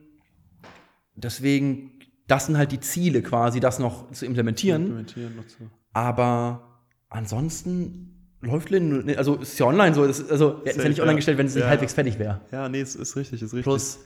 deswegen, 1.16 1.92
das 2.28 2.46
sind 2.46 2.58
halt 2.58 2.72
die 2.72 2.80
Ziele 2.80 3.22
quasi, 3.22 3.60
das 3.60 3.80
noch 3.80 4.10
zu 4.12 4.26
implementieren. 4.26 4.84
Implementieren 4.84 5.36
noch 5.36 5.48
zu. 5.48 5.70
Aber 5.94 6.73
ansonsten 7.14 8.10
läuft 8.42 8.70
Lin, 8.70 9.16
also 9.18 9.36
ist 9.36 9.58
ja 9.60 9.66
online 9.66 9.96
so, 9.96 10.04
ist- 10.04 10.30
also 10.30 10.60
wir 10.64 10.70
hätten 10.72 10.80
es 10.80 10.84
ja 10.84 10.90
nicht 10.90 11.00
online 11.00 11.14
ja. 11.14 11.18
gestellt, 11.18 11.38
wenn 11.38 11.46
es 11.48 11.56
nicht 11.56 11.64
Ja. 11.64 11.70
halbwegs 11.70 11.94
fertig 11.94 12.20
wäre. 12.20 12.42
Ja, 12.52 12.68
nee, 12.70 12.82
es 12.82 12.96
ist 12.96 13.16
richtig, 13.16 13.42
ist 13.42 13.54
richtig. 13.54 13.64
Plus, 13.64 14.00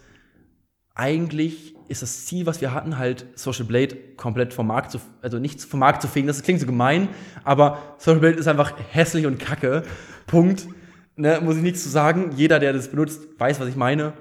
eigentlich 0.96 1.76
ist 1.90 2.02
das 2.02 2.26
Ziel, 2.26 2.46
was 2.46 2.60
wir 2.62 2.74
hatten, 2.74 2.98
halt 2.98 3.26
Social 3.36 3.66
Blade 3.66 3.96
komplett 4.16 4.54
vom 4.54 4.68
Markt 4.68 4.92
zu, 4.92 5.00
also 5.22 5.38
nicht 5.40 5.62
vom 5.62 5.80
Markt 5.80 6.02
zu 6.02 6.08
fegen, 6.08 6.28
das 6.28 6.42
klingt 6.42 6.60
so 6.60 6.66
gemein, 6.66 7.08
aber 7.44 7.78
Social 7.98 8.20
Blade 8.20 8.38
ist 8.38 8.48
einfach 8.48 8.74
hässlich 8.92 9.26
und 9.26 9.38
kacke. 9.40 9.84
Punkt. 10.26 10.68
Ne, 11.16 11.40
muss 11.42 11.56
ich 11.58 11.64
nichts 11.64 11.82
zu 11.84 11.90
sagen. 11.90 12.32
Jeder, 12.36 12.60
der 12.60 12.74
das 12.74 12.90
benutzt, 12.90 13.22
weiß, 13.40 13.60
was 13.60 13.68
ich 13.68 13.76
meine. 13.76 14.14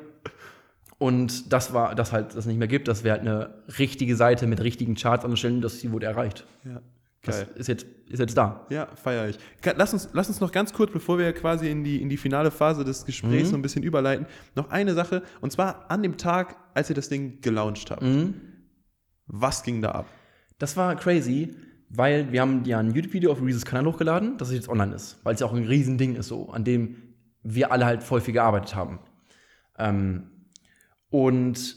Und 0.99 1.53
das 1.53 1.75
war, 1.75 1.95
das 1.95 2.13
halt, 2.13 2.35
das 2.35 2.47
nicht 2.47 2.57
mehr 2.59 2.69
gibt, 2.69 2.89
das 2.89 3.05
wäre 3.05 3.19
halt 3.19 3.21
eine 3.29 3.51
richtige 3.79 4.17
Seite 4.17 4.47
mit 4.47 4.63
richtigen 4.63 4.95
Charts 4.95 5.25
an 5.25 5.31
der 5.33 5.37
Stelle, 5.37 5.61
das 5.61 5.81
Ziel 5.81 5.93
wurde 5.93 6.07
erreicht. 6.07 6.47
ja, 6.65 6.81
Das 7.27 7.37
geil. 7.39 7.49
ist 7.57 7.67
jetzt, 7.69 7.87
ist 8.09 8.19
jetzt 8.21 8.37
da. 8.37 8.67
Ja, 8.71 8.87
feiere 8.97 9.29
ich. 9.29 9.39
Lass 9.77 9.93
uns, 9.93 10.09
lass 10.13 10.29
uns 10.29 10.41
noch 10.41 10.53
ganz 10.53 10.73
kurz, 10.73 10.93
bevor 10.93 11.19
wir 11.19 11.33
quasi 11.33 11.69
in 11.69 11.85
die, 11.85 12.01
in 12.01 12.09
die 12.09 12.17
finale 12.17 12.51
Phase 12.51 12.85
des 12.85 13.05
Gesprächs 13.05 13.49
Mhm. 13.49 13.51
so 13.51 13.57
ein 13.57 13.63
bisschen 13.63 13.83
überleiten, 13.83 14.27
noch 14.55 14.71
eine 14.71 14.95
Sache. 14.95 15.23
Und 15.41 15.53
zwar 15.53 15.91
an 15.91 16.03
dem 16.03 16.17
Tag, 16.17 16.57
als 16.75 16.89
ihr 16.89 16.95
das 16.97 17.09
Ding 17.09 17.41
gelauncht 17.41 17.91
habt. 17.91 18.03
Mhm. 18.03 18.35
Was 19.27 19.63
ging 19.63 19.83
da 19.83 19.91
ab? 19.91 20.07
Das 20.59 20.77
war 20.77 20.95
crazy, 20.97 21.55
weil 21.89 22.33
wir 22.33 22.41
haben 22.41 22.65
ja 22.65 22.79
ein 22.79 22.93
YouTube-Video 22.95 23.33
auf 23.33 23.43
Reese's 23.43 23.65
Kanal 23.65 23.87
hochgeladen, 23.93 24.39
das 24.39 24.53
jetzt 24.53 24.69
online 24.69 24.95
ist, 24.95 25.19
weil 25.25 25.35
es 25.35 25.41
ja 25.41 25.47
auch 25.47 25.53
ein 25.53 25.65
Riesending 25.67 26.17
ist, 26.17 26.29
so, 26.29 26.49
an 26.51 26.65
dem 26.65 26.97
wir 27.43 27.71
alle 27.73 27.85
halt 27.87 28.03
voll 28.03 28.21
viel 28.21 28.35
gearbeitet 28.35 28.75
haben. 28.75 28.99
Ähm, 29.79 30.31
und 31.11 31.77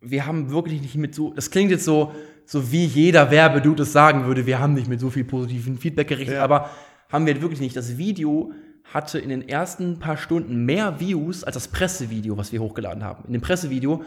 wir 0.00 0.26
haben 0.26 0.50
wirklich 0.50 0.82
nicht 0.82 0.96
mit 0.96 1.14
so, 1.14 1.32
das 1.32 1.50
klingt 1.50 1.70
jetzt 1.70 1.84
so, 1.84 2.12
so 2.46 2.70
wie 2.72 2.84
jeder 2.84 3.30
Werbedude 3.30 3.82
es 3.82 3.92
sagen 3.92 4.24
würde, 4.26 4.46
wir 4.46 4.58
haben 4.60 4.74
nicht 4.74 4.88
mit 4.88 5.00
so 5.00 5.10
viel 5.10 5.24
positiven 5.24 5.78
Feedback 5.78 6.08
gerichtet, 6.08 6.36
Ja. 6.36 6.44
aber 6.44 6.70
haben 7.08 7.26
wir 7.26 7.40
wirklich 7.42 7.60
nicht. 7.60 7.76
Das 7.76 7.98
Video 7.98 8.52
hatte 8.92 9.18
in 9.18 9.28
den 9.28 9.48
ersten 9.48 9.98
paar 9.98 10.16
Stunden 10.16 10.64
mehr 10.64 11.00
Views 11.00 11.44
als 11.44 11.54
das 11.54 11.68
Pressevideo, 11.68 12.36
was 12.36 12.52
wir 12.52 12.60
hochgeladen 12.60 13.02
haben. 13.04 13.24
In 13.26 13.32
dem 13.32 13.42
Pressevideo, 13.42 14.02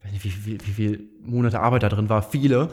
ich 0.00 0.04
weiß 0.04 0.12
nicht, 0.12 0.24
wie, 0.24 0.46
wie, 0.46 0.58
wie 0.66 0.72
viele 0.72 0.98
Monate 1.22 1.60
Arbeit 1.60 1.84
da 1.84 1.88
drin 1.88 2.08
war, 2.08 2.22
viele. 2.22 2.68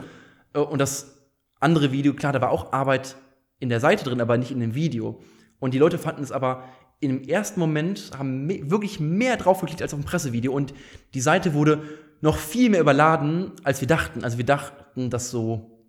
Äh, 0.54 0.58
Und 0.58 0.80
das 0.80 1.16
andere 1.60 1.92
Video, 1.92 2.14
klar, 2.14 2.32
da 2.32 2.40
war 2.40 2.50
auch 2.50 2.72
Arbeit 2.72 3.16
in 3.60 3.68
der 3.68 3.78
Seite 3.80 4.02
drin, 4.04 4.20
aber 4.20 4.36
nicht 4.36 4.50
in 4.50 4.58
dem 4.60 4.74
Video. 4.74 5.20
Und 5.60 5.72
die 5.72 5.78
Leute 5.78 5.98
fanden 5.98 6.22
es 6.24 6.32
aber 6.32 6.64
im 6.98 7.22
ersten 7.22 7.60
Moment, 7.60 8.10
haben 8.18 8.48
wirklich 8.70 8.98
mehr 9.00 9.36
drauf 9.36 9.60
geklickt 9.60 9.82
als 9.82 9.94
auf 9.94 10.00
dem 10.00 10.04
Pressevideo. 10.04 10.52
Und 10.52 10.74
die 11.14 11.20
Seite 11.20 11.54
wurde 11.54 11.82
noch 12.22 12.38
viel 12.38 12.70
mehr 12.70 12.80
überladen, 12.80 13.52
als 13.64 13.80
wir 13.80 13.88
dachten. 13.88 14.24
Also 14.24 14.38
wir 14.38 14.46
dachten, 14.46 15.10
dass 15.10 15.30
so, 15.30 15.84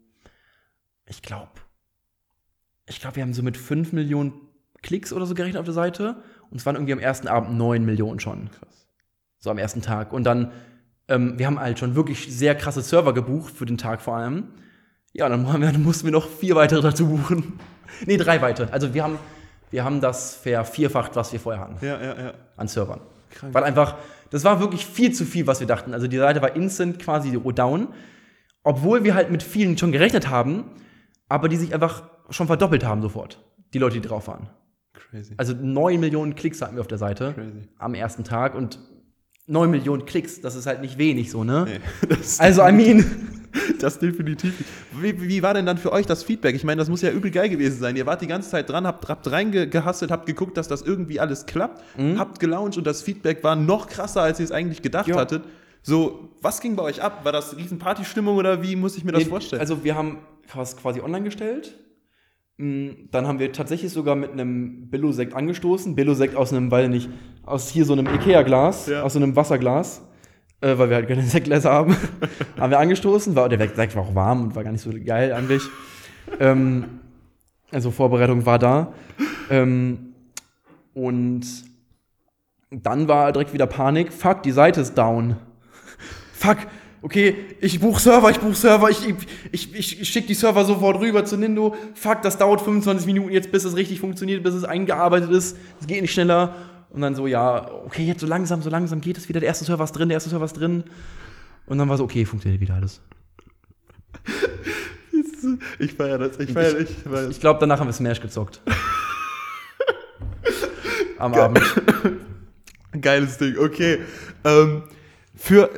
ich 1.05 1.21
glaube, 1.21 1.51
ich 2.85 2.99
glaube, 2.99 3.15
wir 3.15 3.23
haben 3.23 3.33
so 3.33 3.43
mit 3.43 3.55
5 3.55 3.93
Millionen 3.93 4.33
Klicks 4.81 5.13
oder 5.13 5.25
so 5.25 5.35
gerechnet 5.35 5.59
auf 5.59 5.65
der 5.65 5.73
Seite. 5.73 6.17
Und 6.49 6.57
es 6.57 6.65
waren 6.65 6.75
irgendwie 6.75 6.93
am 6.93 6.99
ersten 6.99 7.27
Abend 7.27 7.57
9 7.57 7.85
Millionen 7.85 8.19
schon. 8.19 8.49
Krass. 8.51 8.87
So 9.39 9.49
am 9.49 9.57
ersten 9.57 9.81
Tag. 9.81 10.11
Und 10.11 10.25
dann, 10.25 10.51
ähm, 11.07 11.37
wir 11.37 11.45
haben 11.45 11.59
halt 11.59 11.79
schon 11.79 11.95
wirklich 11.95 12.35
sehr 12.35 12.55
krasse 12.55 12.81
Server 12.81 13.13
gebucht 13.13 13.55
für 13.55 13.65
den 13.65 13.77
Tag 13.77 14.01
vor 14.01 14.17
allem. 14.17 14.49
Ja, 15.13 15.29
dann, 15.29 15.45
wir, 15.45 15.71
dann 15.71 15.83
mussten 15.83 16.05
wir 16.05 16.11
noch 16.11 16.27
vier 16.27 16.55
weitere 16.55 16.81
dazu 16.81 17.07
buchen. 17.07 17.59
nee, 18.05 18.17
drei 18.17 18.41
weitere. 18.41 18.71
Also 18.71 18.93
wir 18.93 19.03
haben, 19.03 19.19
wir 19.69 19.83
haben 19.83 20.01
das 20.01 20.35
vervierfacht, 20.35 21.15
was 21.15 21.31
wir 21.31 21.39
vorher 21.39 21.61
hatten 21.61 21.85
Ja, 21.85 22.01
ja, 22.01 22.19
ja. 22.19 22.33
an 22.57 22.67
Servern. 22.67 23.01
Krank. 23.29 23.53
Weil 23.53 23.63
einfach, 23.63 23.97
das 24.33 24.43
war 24.43 24.59
wirklich 24.59 24.83
viel 24.83 25.13
zu 25.13 25.25
viel, 25.25 25.45
was 25.45 25.59
wir 25.59 25.67
dachten. 25.67 25.93
Also 25.93 26.07
die 26.07 26.17
Seite 26.17 26.41
war 26.41 26.55
instant 26.55 26.97
quasi 26.97 27.39
down, 27.53 27.89
obwohl 28.63 29.03
wir 29.03 29.13
halt 29.13 29.29
mit 29.29 29.43
vielen 29.43 29.77
schon 29.77 29.91
gerechnet 29.91 30.27
haben, 30.27 30.65
aber 31.29 31.49
die 31.49 31.55
sich 31.55 31.71
einfach 31.71 32.09
schon 32.31 32.47
verdoppelt 32.47 32.83
haben 32.83 33.03
sofort, 33.03 33.39
die 33.75 33.77
Leute, 33.77 34.01
die 34.01 34.07
drauf 34.07 34.27
waren. 34.27 34.49
Crazy. 34.93 35.35
Also 35.37 35.53
9 35.53 35.99
Millionen 35.99 36.33
Klicks 36.33 36.63
hatten 36.63 36.75
wir 36.75 36.81
auf 36.81 36.87
der 36.87 36.97
Seite 36.97 37.33
Crazy. 37.33 37.69
am 37.77 37.93
ersten 37.93 38.23
Tag 38.23 38.55
und 38.55 38.79
9 39.45 39.69
Millionen 39.69 40.05
Klicks, 40.05 40.41
das 40.41 40.55
ist 40.55 40.65
halt 40.65 40.81
nicht 40.81 40.97
wenig 40.97 41.29
so, 41.29 41.43
ne? 41.43 41.67
Nee, 41.67 42.15
Also, 42.39 42.65
I 42.65 42.71
mean, 42.71 43.05
das 43.79 43.99
definitiv. 43.99 44.57
nicht. 44.59 44.69
Wie, 45.21 45.29
wie 45.29 45.43
war 45.43 45.53
denn 45.53 45.65
dann 45.65 45.77
für 45.77 45.91
euch 45.91 46.05
das 46.05 46.23
Feedback? 46.23 46.55
Ich 46.55 46.63
meine, 46.63 46.79
das 46.79 46.89
muss 46.89 47.01
ja 47.01 47.11
übel 47.11 47.31
geil 47.31 47.49
gewesen 47.49 47.79
sein. 47.79 47.95
Ihr 47.95 48.05
wart 48.05 48.21
die 48.21 48.27
ganze 48.27 48.49
Zeit 48.49 48.69
dran, 48.69 48.85
habt, 48.87 49.07
habt 49.09 49.31
reingehasselt, 49.31 50.11
habt 50.11 50.25
geguckt, 50.25 50.57
dass 50.57 50.67
das 50.67 50.81
irgendwie 50.81 51.19
alles 51.19 51.45
klappt, 51.45 51.83
habt 52.17 52.39
gelauncht 52.39 52.77
und 52.77 52.87
das 52.87 53.01
Feedback 53.01 53.43
war 53.43 53.55
noch 53.55 53.87
krasser, 53.87 54.21
als 54.21 54.39
ihr 54.39 54.45
es 54.45 54.51
eigentlich 54.51 54.81
gedacht 54.81 55.07
Ja. 55.07 55.15
hattet. 55.17 55.43
So, 55.85 56.29
was 56.41 56.61
ging 56.61 56.75
bei 56.77 56.83
euch 56.83 57.01
ab? 57.01 57.25
War 57.25 57.31
das 57.33 57.57
riesen 57.57 57.77
Partystimmung 57.77 58.37
oder 58.37 58.63
wie 58.63 58.75
muss 58.77 58.95
ich 58.97 59.03
mir 59.03 59.11
das 59.11 59.23
Nee, 59.25 59.29
vorstellen? 59.29 59.59
Also 59.59 59.83
wir 59.83 59.95
haben 59.95 60.19
was 60.53 60.77
quasi 60.77 61.01
online 61.01 61.25
gestellt. 61.25 61.77
Mm, 62.57 63.09
Dann 63.11 63.27
haben 63.27 63.39
wir 63.39 63.51
tatsächlich 63.51 63.91
sogar 63.91 64.15
mit 64.15 64.31
einem 64.31 64.89
Billo-Sekt 64.89 65.33
angestoßen. 65.33 65.95
Billo-Sekt 65.95 66.35
aus 66.35 66.53
einem, 66.53 66.71
ich 66.71 66.87
nicht, 66.89 67.09
aus 67.45 67.67
hier 67.69 67.83
so 67.85 67.93
einem 67.93 68.07
Ikea-Glas, 68.07 68.87
Ja. 68.87 69.03
aus 69.03 69.13
so 69.13 69.19
einem 69.19 69.35
Wasserglas, 69.35 70.01
äh, 70.63 70.77
weil 70.77 70.89
wir 70.89 70.95
halt 70.95 71.07
keine 71.07 71.21
Sektgläser 71.23 71.71
haben. 71.71 71.95
haben 72.59 72.71
wir 72.71 72.79
angestoßen. 72.79 73.35
War, 73.35 73.49
der 73.49 73.59
Sekt 73.75 73.95
war 73.95 74.03
auch 74.03 74.15
warm 74.15 74.43
und 74.43 74.55
war 74.55 74.63
gar 74.63 74.71
nicht 74.71 74.81
so 74.81 74.91
geil 75.05 75.33
eigentlich. 75.33 75.63
ähm, 76.39 76.85
also 77.71 77.91
Vorbereitung 77.91 78.45
war 78.45 78.59
da. 78.59 78.93
Ähm, 79.49 80.13
und 80.93 81.45
dann 82.71 83.07
war 83.07 83.31
direkt 83.31 83.53
wieder 83.53 83.67
Panik. 83.67 84.11
Fuck, 84.13 84.43
die 84.43 84.51
Seite 84.51 84.81
ist 84.81 84.95
down 84.95 85.37
fuck, 86.43 86.57
okay, 87.01 87.35
ich 87.61 87.79
buch 87.79 87.99
Server, 87.99 88.29
ich 88.29 88.39
buch 88.39 88.53
Server, 88.53 88.89
ich, 88.89 89.07
ich, 89.51 89.73
ich, 89.73 90.01
ich 90.01 90.09
schicke 90.09 90.27
die 90.27 90.33
Server 90.33 90.65
sofort 90.65 90.99
rüber 90.99 91.23
zu 91.23 91.37
Nindo. 91.37 91.75
Fuck, 91.93 92.21
das 92.21 92.37
dauert 92.37 92.61
25 92.61 93.07
Minuten 93.07 93.31
jetzt, 93.31 93.51
bis 93.51 93.63
es 93.63 93.75
richtig 93.75 93.99
funktioniert, 93.99 94.43
bis 94.43 94.53
es 94.53 94.65
eingearbeitet 94.65 95.31
ist. 95.31 95.57
Es 95.79 95.87
geht 95.87 96.01
nicht 96.01 96.13
schneller. 96.13 96.55
Und 96.93 97.01
dann 97.01 97.15
so, 97.15 97.25
ja, 97.27 97.69
okay, 97.85 98.05
jetzt 98.05 98.21
so 98.21 98.27
langsam, 98.27 98.61
so 98.61 98.69
langsam 98.69 99.01
geht 99.01 99.17
es 99.17 99.27
wieder. 99.27 99.39
Der 99.39 99.47
erste 99.47 99.65
Server 99.65 99.83
ist 99.83 99.93
drin, 99.93 100.09
der 100.09 100.17
erste 100.17 100.29
Server 100.29 100.45
ist 100.45 100.53
drin. 100.53 100.83
Und 101.65 101.77
dann 101.79 101.89
war 101.89 101.97
so, 101.97 102.03
okay, 102.03 102.23
funktioniert 102.25 102.61
wieder 102.61 102.75
alles. 102.75 103.01
ich 105.79 105.93
feiere 105.93 106.17
das, 106.19 106.39
ich 106.39 106.51
feiere 106.53 106.79
ich, 106.79 106.89
feier 106.89 107.29
Ich 107.29 107.39
glaube, 107.39 107.59
danach 107.59 107.79
haben 107.79 107.87
wir 107.87 107.93
Smash 107.93 108.21
gezockt. 108.21 108.61
Am 111.17 111.33
Abend. 111.33 111.61
Geiles 113.01 113.37
Ding, 113.37 113.57
okay. 113.57 113.99
Ähm, 114.43 114.83
für 115.35 115.69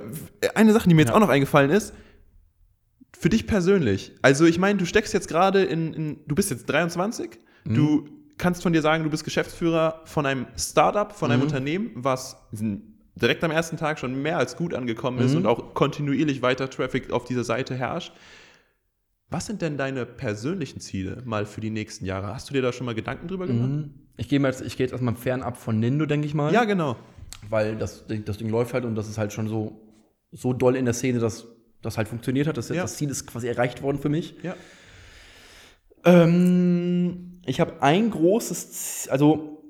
eine 0.53 0.74
Sache, 0.74 0.89
die 0.89 0.95
mir 0.95 1.01
jetzt 1.03 1.09
Ja. 1.09 1.16
auch 1.16 1.20
noch 1.20 1.30
eingefallen 1.30 1.72
ist, 1.72 1.93
für 3.18 3.30
dich 3.30 3.47
persönlich, 3.47 4.13
also 4.22 4.45
ich 4.45 4.59
meine, 4.59 4.78
du 4.78 4.86
steckst 4.86 5.13
jetzt 5.13 5.28
gerade 5.30 5.63
in, 5.63 5.93
in, 5.93 6.20
du 6.28 6.36
bist 6.36 6.49
jetzt 6.51 6.66
23, 6.70 7.39
Mhm. 7.68 7.74
du 7.74 8.09
kannst 8.38 8.63
von 8.63 8.73
dir 8.73 8.81
sagen, 8.81 9.03
du 9.03 9.09
bist 9.09 9.23
Geschäftsführer 9.23 10.01
von 10.05 10.25
einem 10.25 10.47
Startup, 10.57 11.11
von 11.13 11.31
einem 11.31 11.41
Mhm. 11.41 11.47
Unternehmen, 11.47 11.91
was 11.95 12.38
direkt 13.15 13.43
am 13.43 13.51
ersten 13.51 13.77
Tag 13.77 13.97
schon 13.99 14.21
mehr 14.21 14.38
als 14.38 14.57
gut 14.57 14.73
angekommen 14.73 15.19
ist 15.19 15.31
Mhm. 15.31 15.38
und 15.38 15.45
auch 15.47 15.73
kontinuierlich 15.73 16.41
weiter 16.41 16.69
Traffic 16.69 17.11
auf 17.11 17.25
dieser 17.25 17.43
Seite 17.43 17.75
herrscht. 17.75 18.13
Was 19.29 19.45
sind 19.47 19.61
denn 19.61 19.77
deine 19.77 20.05
persönlichen 20.05 20.79
Ziele 20.81 21.21
mal 21.25 21.45
für 21.45 21.61
die 21.61 21.69
nächsten 21.71 22.05
Jahre? 22.05 22.27
Hast 22.33 22.49
du 22.49 22.53
dir 22.53 22.61
da 22.61 22.71
schon 22.73 22.86
mal 22.86 22.93
Gedanken 22.95 23.27
drüber 23.27 23.47
gemacht? 23.47 23.69
Mhm. 23.69 23.93
Ich 24.17 24.29
gehe 24.29 24.39
jetzt, 24.39 24.61
ich 24.61 24.77
gehe 24.77 24.86
jetzt 24.86 24.91
erstmal 24.93 25.15
fernab 25.15 25.57
von 25.57 25.79
Nindo, 25.79 26.05
denke 26.05 26.27
ich 26.27 26.33
mal. 26.33 26.53
Ja, 26.53 26.63
genau. 26.65 26.95
weil 27.49 27.75
das, 27.75 28.05
das 28.07 28.38
Ding 28.38 28.49
läuft 28.49 28.73
halt 28.73 28.86
und 28.86 28.95
das 28.95 29.07
ist 29.07 29.17
halt 29.19 29.31
schon 29.31 29.47
so, 29.47 29.79
so 30.31 30.51
doll 30.53 30.75
in 30.75 30.86
der 30.86 30.93
Szene, 30.95 31.19
dass 31.19 31.45
das 31.83 31.95
halt 31.97 32.07
funktioniert 32.07 32.47
hat. 32.47 32.57
Das, 32.57 32.69
Ja. 32.69 32.81
das 32.81 32.97
Ziel 32.97 33.09
ist 33.09 33.27
quasi 33.27 33.47
erreicht 33.47 33.81
worden 33.83 33.99
für 33.99 34.09
mich. 34.09 34.36
Ja. 34.41 34.55
Ähm, 36.05 37.34
ich 37.46 37.60
habe 37.60 37.82
ein 37.82 38.12
großes, 38.12 39.04
Z- 39.04 39.12
also, 39.12 39.64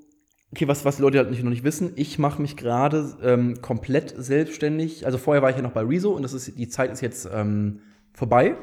okay, 0.52 0.66
was, 0.68 0.84
was 0.84 0.96
die 0.96 1.02
Leute 1.02 1.18
halt 1.18 1.30
nicht, 1.30 1.42
noch 1.42 1.50
nicht 1.50 1.64
wissen, 1.64 1.92
ich 1.96 2.18
mache 2.18 2.40
mich 2.40 2.56
gerade 2.56 3.16
ähm, 3.22 3.60
komplett 3.60 4.14
selbstständig. 4.16 5.06
Also 5.06 5.18
vorher 5.18 5.42
war 5.42 5.50
ich 5.50 5.56
ja 5.56 5.62
noch 5.62 5.72
bei 5.72 5.82
Rezo 5.82 6.12
und 6.12 6.22
das 6.22 6.32
ist, 6.32 6.58
die 6.58 6.68
Zeit 6.68 6.92
ist 6.92 7.02
jetzt 7.02 7.28
ähm, 7.32 7.80
vorbei. 8.12 8.56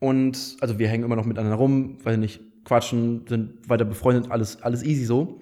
Und 0.00 0.56
also 0.60 0.78
wir 0.78 0.88
hängen 0.88 1.04
immer 1.04 1.16
noch 1.16 1.24
miteinander 1.24 1.56
rum, 1.56 1.98
weil 2.04 2.18
nicht 2.18 2.40
quatschen, 2.64 3.26
sind 3.28 3.68
weiter 3.68 3.84
befreundet, 3.84 4.30
alles, 4.30 4.62
alles 4.62 4.82
easy 4.82 5.04
so. 5.04 5.40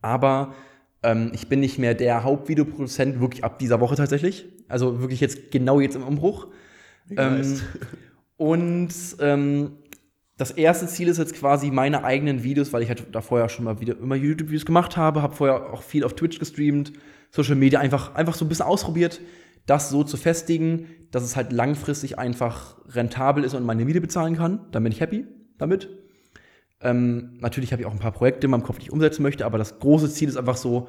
Aber 0.00 0.54
ähm, 1.02 1.32
ich 1.34 1.48
bin 1.48 1.60
nicht 1.60 1.78
mehr 1.78 1.94
der 1.94 2.22
Hauptvideoproduzent, 2.22 3.20
wirklich 3.20 3.44
ab 3.44 3.58
dieser 3.58 3.80
Woche 3.80 3.96
tatsächlich. 3.96 4.48
Also 4.68 5.00
wirklich 5.00 5.20
jetzt 5.20 5.50
genau 5.50 5.80
jetzt 5.80 5.96
im 5.96 6.04
Umbruch. 6.04 6.46
Ähm, 7.16 7.60
und 8.36 8.94
ähm, 9.18 9.72
das 10.40 10.52
erste 10.52 10.86
Ziel 10.86 11.08
ist 11.08 11.18
jetzt 11.18 11.34
quasi 11.34 11.70
meine 11.70 12.02
eigenen 12.02 12.42
Videos, 12.42 12.72
weil 12.72 12.82
ich 12.82 12.88
halt 12.88 13.04
da 13.12 13.20
vorher 13.20 13.50
schon 13.50 13.66
mal 13.66 13.78
wieder 13.78 13.98
immer 13.98 14.14
YouTube-Videos 14.14 14.64
gemacht 14.64 14.96
habe, 14.96 15.20
habe 15.20 15.36
vorher 15.36 15.70
auch 15.70 15.82
viel 15.82 16.02
auf 16.02 16.14
Twitch 16.14 16.38
gestreamt, 16.38 16.94
Social 17.30 17.56
Media 17.56 17.78
einfach, 17.78 18.14
einfach 18.14 18.34
so 18.34 18.46
ein 18.46 18.48
bisschen 18.48 18.64
ausprobiert, 18.64 19.20
das 19.66 19.90
so 19.90 20.02
zu 20.02 20.16
festigen, 20.16 20.86
dass 21.10 21.24
es 21.24 21.36
halt 21.36 21.52
langfristig 21.52 22.18
einfach 22.18 22.78
rentabel 22.88 23.44
ist 23.44 23.52
und 23.52 23.66
meine 23.66 23.84
Miete 23.84 24.00
bezahlen 24.00 24.34
kann. 24.34 24.60
Dann 24.70 24.82
bin 24.82 24.92
ich 24.92 25.02
happy 25.02 25.26
damit. 25.58 25.90
Ähm, 26.80 27.36
natürlich 27.40 27.72
habe 27.72 27.82
ich 27.82 27.86
auch 27.86 27.92
ein 27.92 27.98
paar 27.98 28.12
Projekte 28.12 28.46
in 28.46 28.50
meinem 28.52 28.62
Kopf, 28.62 28.78
die 28.78 28.84
ich 28.84 28.92
umsetzen 28.92 29.22
möchte, 29.22 29.44
aber 29.44 29.58
das 29.58 29.78
große 29.78 30.10
Ziel 30.10 30.30
ist 30.30 30.38
einfach 30.38 30.56
so, 30.56 30.88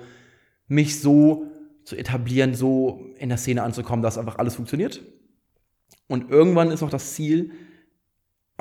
mich 0.70 1.02
so 1.02 1.48
zu 1.84 1.98
etablieren, 1.98 2.54
so 2.54 3.06
in 3.18 3.28
der 3.28 3.38
Szene 3.38 3.64
anzukommen, 3.64 4.02
dass 4.02 4.18
einfach 4.18 4.38
alles 4.38 4.56
funktioniert. 4.56 5.02
Und 6.08 6.32
irgendwann 6.32 6.72
ist 6.72 6.80
noch 6.80 6.90
das 6.90 7.16
Ziel, 7.16 7.52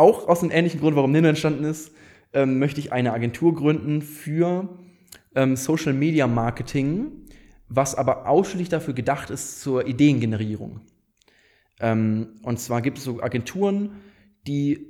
auch 0.01 0.27
aus 0.27 0.43
einem 0.43 0.51
ähnlichen 0.51 0.81
Grund, 0.81 0.97
warum 0.97 1.13
Nino 1.13 1.29
entstanden 1.29 1.65
ist, 1.65 1.93
ähm, 2.33 2.59
möchte 2.59 2.81
ich 2.81 2.93
eine 2.93 3.13
Agentur 3.13 3.55
gründen 3.55 4.03
für 4.03 4.69
ähm, 5.35 5.57
Social 5.57 5.93
Media 5.93 6.27
Marketing, 6.27 7.27
was 7.69 7.95
aber 7.95 8.27
ausschließlich 8.27 8.71
dafür 8.71 8.95
gedacht 8.95 9.31
ist 9.31 9.61
zur 9.61 9.87
Ideengenerierung. 9.87 10.81
Ähm, 11.81 12.41
und 12.43 12.59
zwar 12.59 12.83
gibt 12.83 12.99
es 12.99 13.05
so 13.05 13.23
Agenturen, 13.23 13.93
die 14.47 14.87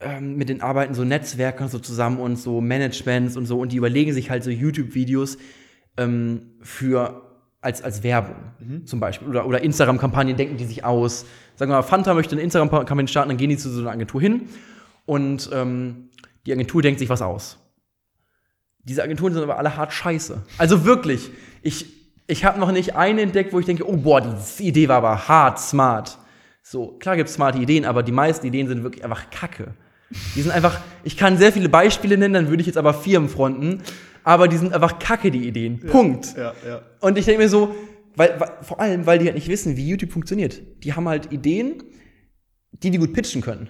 ähm, 0.00 0.36
mit 0.36 0.48
den 0.48 0.62
arbeiten 0.62 0.94
so 0.94 1.04
Netzwerkern 1.04 1.68
so 1.68 1.78
zusammen 1.78 2.20
und 2.20 2.36
so 2.36 2.60
Managements 2.60 3.36
und 3.36 3.46
so 3.46 3.58
und 3.60 3.72
die 3.72 3.76
überlegen 3.76 4.12
sich 4.12 4.30
halt 4.30 4.44
so 4.44 4.50
YouTube-Videos 4.50 5.38
ähm, 5.96 6.52
für 6.62 7.29
als, 7.60 7.82
als 7.82 8.02
Werbung 8.02 8.36
zum 8.84 9.00
Beispiel 9.00 9.28
oder, 9.28 9.46
oder 9.46 9.62
Instagram-Kampagnen 9.62 10.36
denken 10.36 10.56
die 10.56 10.64
sich 10.64 10.84
aus. 10.84 11.26
Sagen 11.56 11.70
wir 11.70 11.76
mal, 11.76 11.82
Fanta 11.82 12.14
möchte 12.14 12.34
eine 12.34 12.42
Instagram-Kampagne 12.42 13.08
starten, 13.08 13.28
dann 13.28 13.36
gehen 13.36 13.50
die 13.50 13.58
zu 13.58 13.70
so 13.70 13.80
einer 13.80 13.90
Agentur 13.90 14.20
hin 14.20 14.48
und 15.04 15.50
ähm, 15.52 16.10
die 16.46 16.52
Agentur 16.52 16.82
denkt 16.82 16.98
sich 16.98 17.08
was 17.08 17.22
aus. 17.22 17.58
Diese 18.82 19.02
Agenturen 19.02 19.34
sind 19.34 19.42
aber 19.42 19.58
alle 19.58 19.76
hart 19.76 19.92
scheiße. 19.92 20.42
Also 20.56 20.84
wirklich, 20.86 21.30
ich, 21.62 21.86
ich 22.26 22.44
habe 22.44 22.58
noch 22.58 22.72
nicht 22.72 22.96
eine 22.96 23.20
entdeckt, 23.20 23.52
wo 23.52 23.60
ich 23.60 23.66
denke, 23.66 23.86
oh 23.86 23.96
boah, 23.96 24.22
die 24.22 24.66
Idee 24.66 24.88
war 24.88 24.96
aber 24.96 25.28
hart 25.28 25.60
smart. 25.60 26.18
So, 26.62 26.96
klar 26.98 27.16
gibt 27.16 27.28
es 27.28 27.34
smarte 27.34 27.58
Ideen, 27.58 27.84
aber 27.84 28.02
die 28.02 28.12
meisten 28.12 28.46
Ideen 28.46 28.68
sind 28.68 28.82
wirklich 28.82 29.04
einfach 29.04 29.28
Kacke. 29.30 29.74
Die 30.34 30.42
sind 30.42 30.50
einfach, 30.50 30.80
ich 31.04 31.16
kann 31.16 31.36
sehr 31.36 31.52
viele 31.52 31.68
Beispiele 31.68 32.16
nennen, 32.16 32.34
dann 32.34 32.48
würde 32.48 32.62
ich 32.62 32.66
jetzt 32.66 32.78
aber 32.78 32.94
Firmen 32.94 33.28
fronten, 33.28 33.82
aber 34.24 34.48
die 34.48 34.56
sind 34.56 34.72
einfach 34.72 34.98
Kacke, 34.98 35.30
die 35.30 35.46
Ideen. 35.46 35.80
Punkt. 35.80 36.34
Ja, 36.36 36.52
ja. 36.66 36.82
Und 37.00 37.18
ich 37.18 37.24
denke 37.24 37.42
mir 37.42 37.48
so, 37.48 37.74
weil, 38.16 38.38
weil, 38.38 38.50
vor 38.62 38.80
allem, 38.80 39.06
weil 39.06 39.18
die 39.18 39.26
halt 39.26 39.34
nicht 39.34 39.48
wissen, 39.48 39.76
wie 39.76 39.88
YouTube 39.88 40.12
funktioniert. 40.12 40.62
Die 40.84 40.92
haben 40.92 41.08
halt 41.08 41.32
Ideen, 41.32 41.82
die 42.72 42.90
die 42.90 42.98
gut 42.98 43.12
pitchen 43.12 43.40
können. 43.40 43.68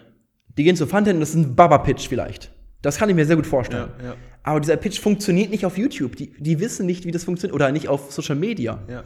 Die 0.56 0.64
gehen 0.64 0.76
zu 0.76 0.86
Frontend 0.86 1.14
und 1.14 1.20
das 1.20 1.30
ist 1.30 1.36
ein 1.36 1.54
Baba-Pitch 1.54 2.08
vielleicht. 2.08 2.52
Das 2.82 2.96
kann 2.96 3.08
ich 3.08 3.14
mir 3.14 3.26
sehr 3.26 3.36
gut 3.36 3.46
vorstellen. 3.46 3.90
Ja, 3.98 4.04
ja. 4.06 4.14
Aber 4.42 4.60
dieser 4.60 4.76
Pitch 4.76 4.98
funktioniert 5.00 5.50
nicht 5.50 5.66
auf 5.66 5.76
YouTube. 5.76 6.16
Die, 6.16 6.32
die 6.38 6.60
wissen 6.60 6.86
nicht, 6.86 7.04
wie 7.04 7.10
das 7.10 7.24
funktioniert. 7.24 7.54
Oder 7.54 7.70
nicht 7.72 7.88
auf 7.88 8.10
Social 8.10 8.36
Media. 8.36 8.82
Ja. 8.88 9.04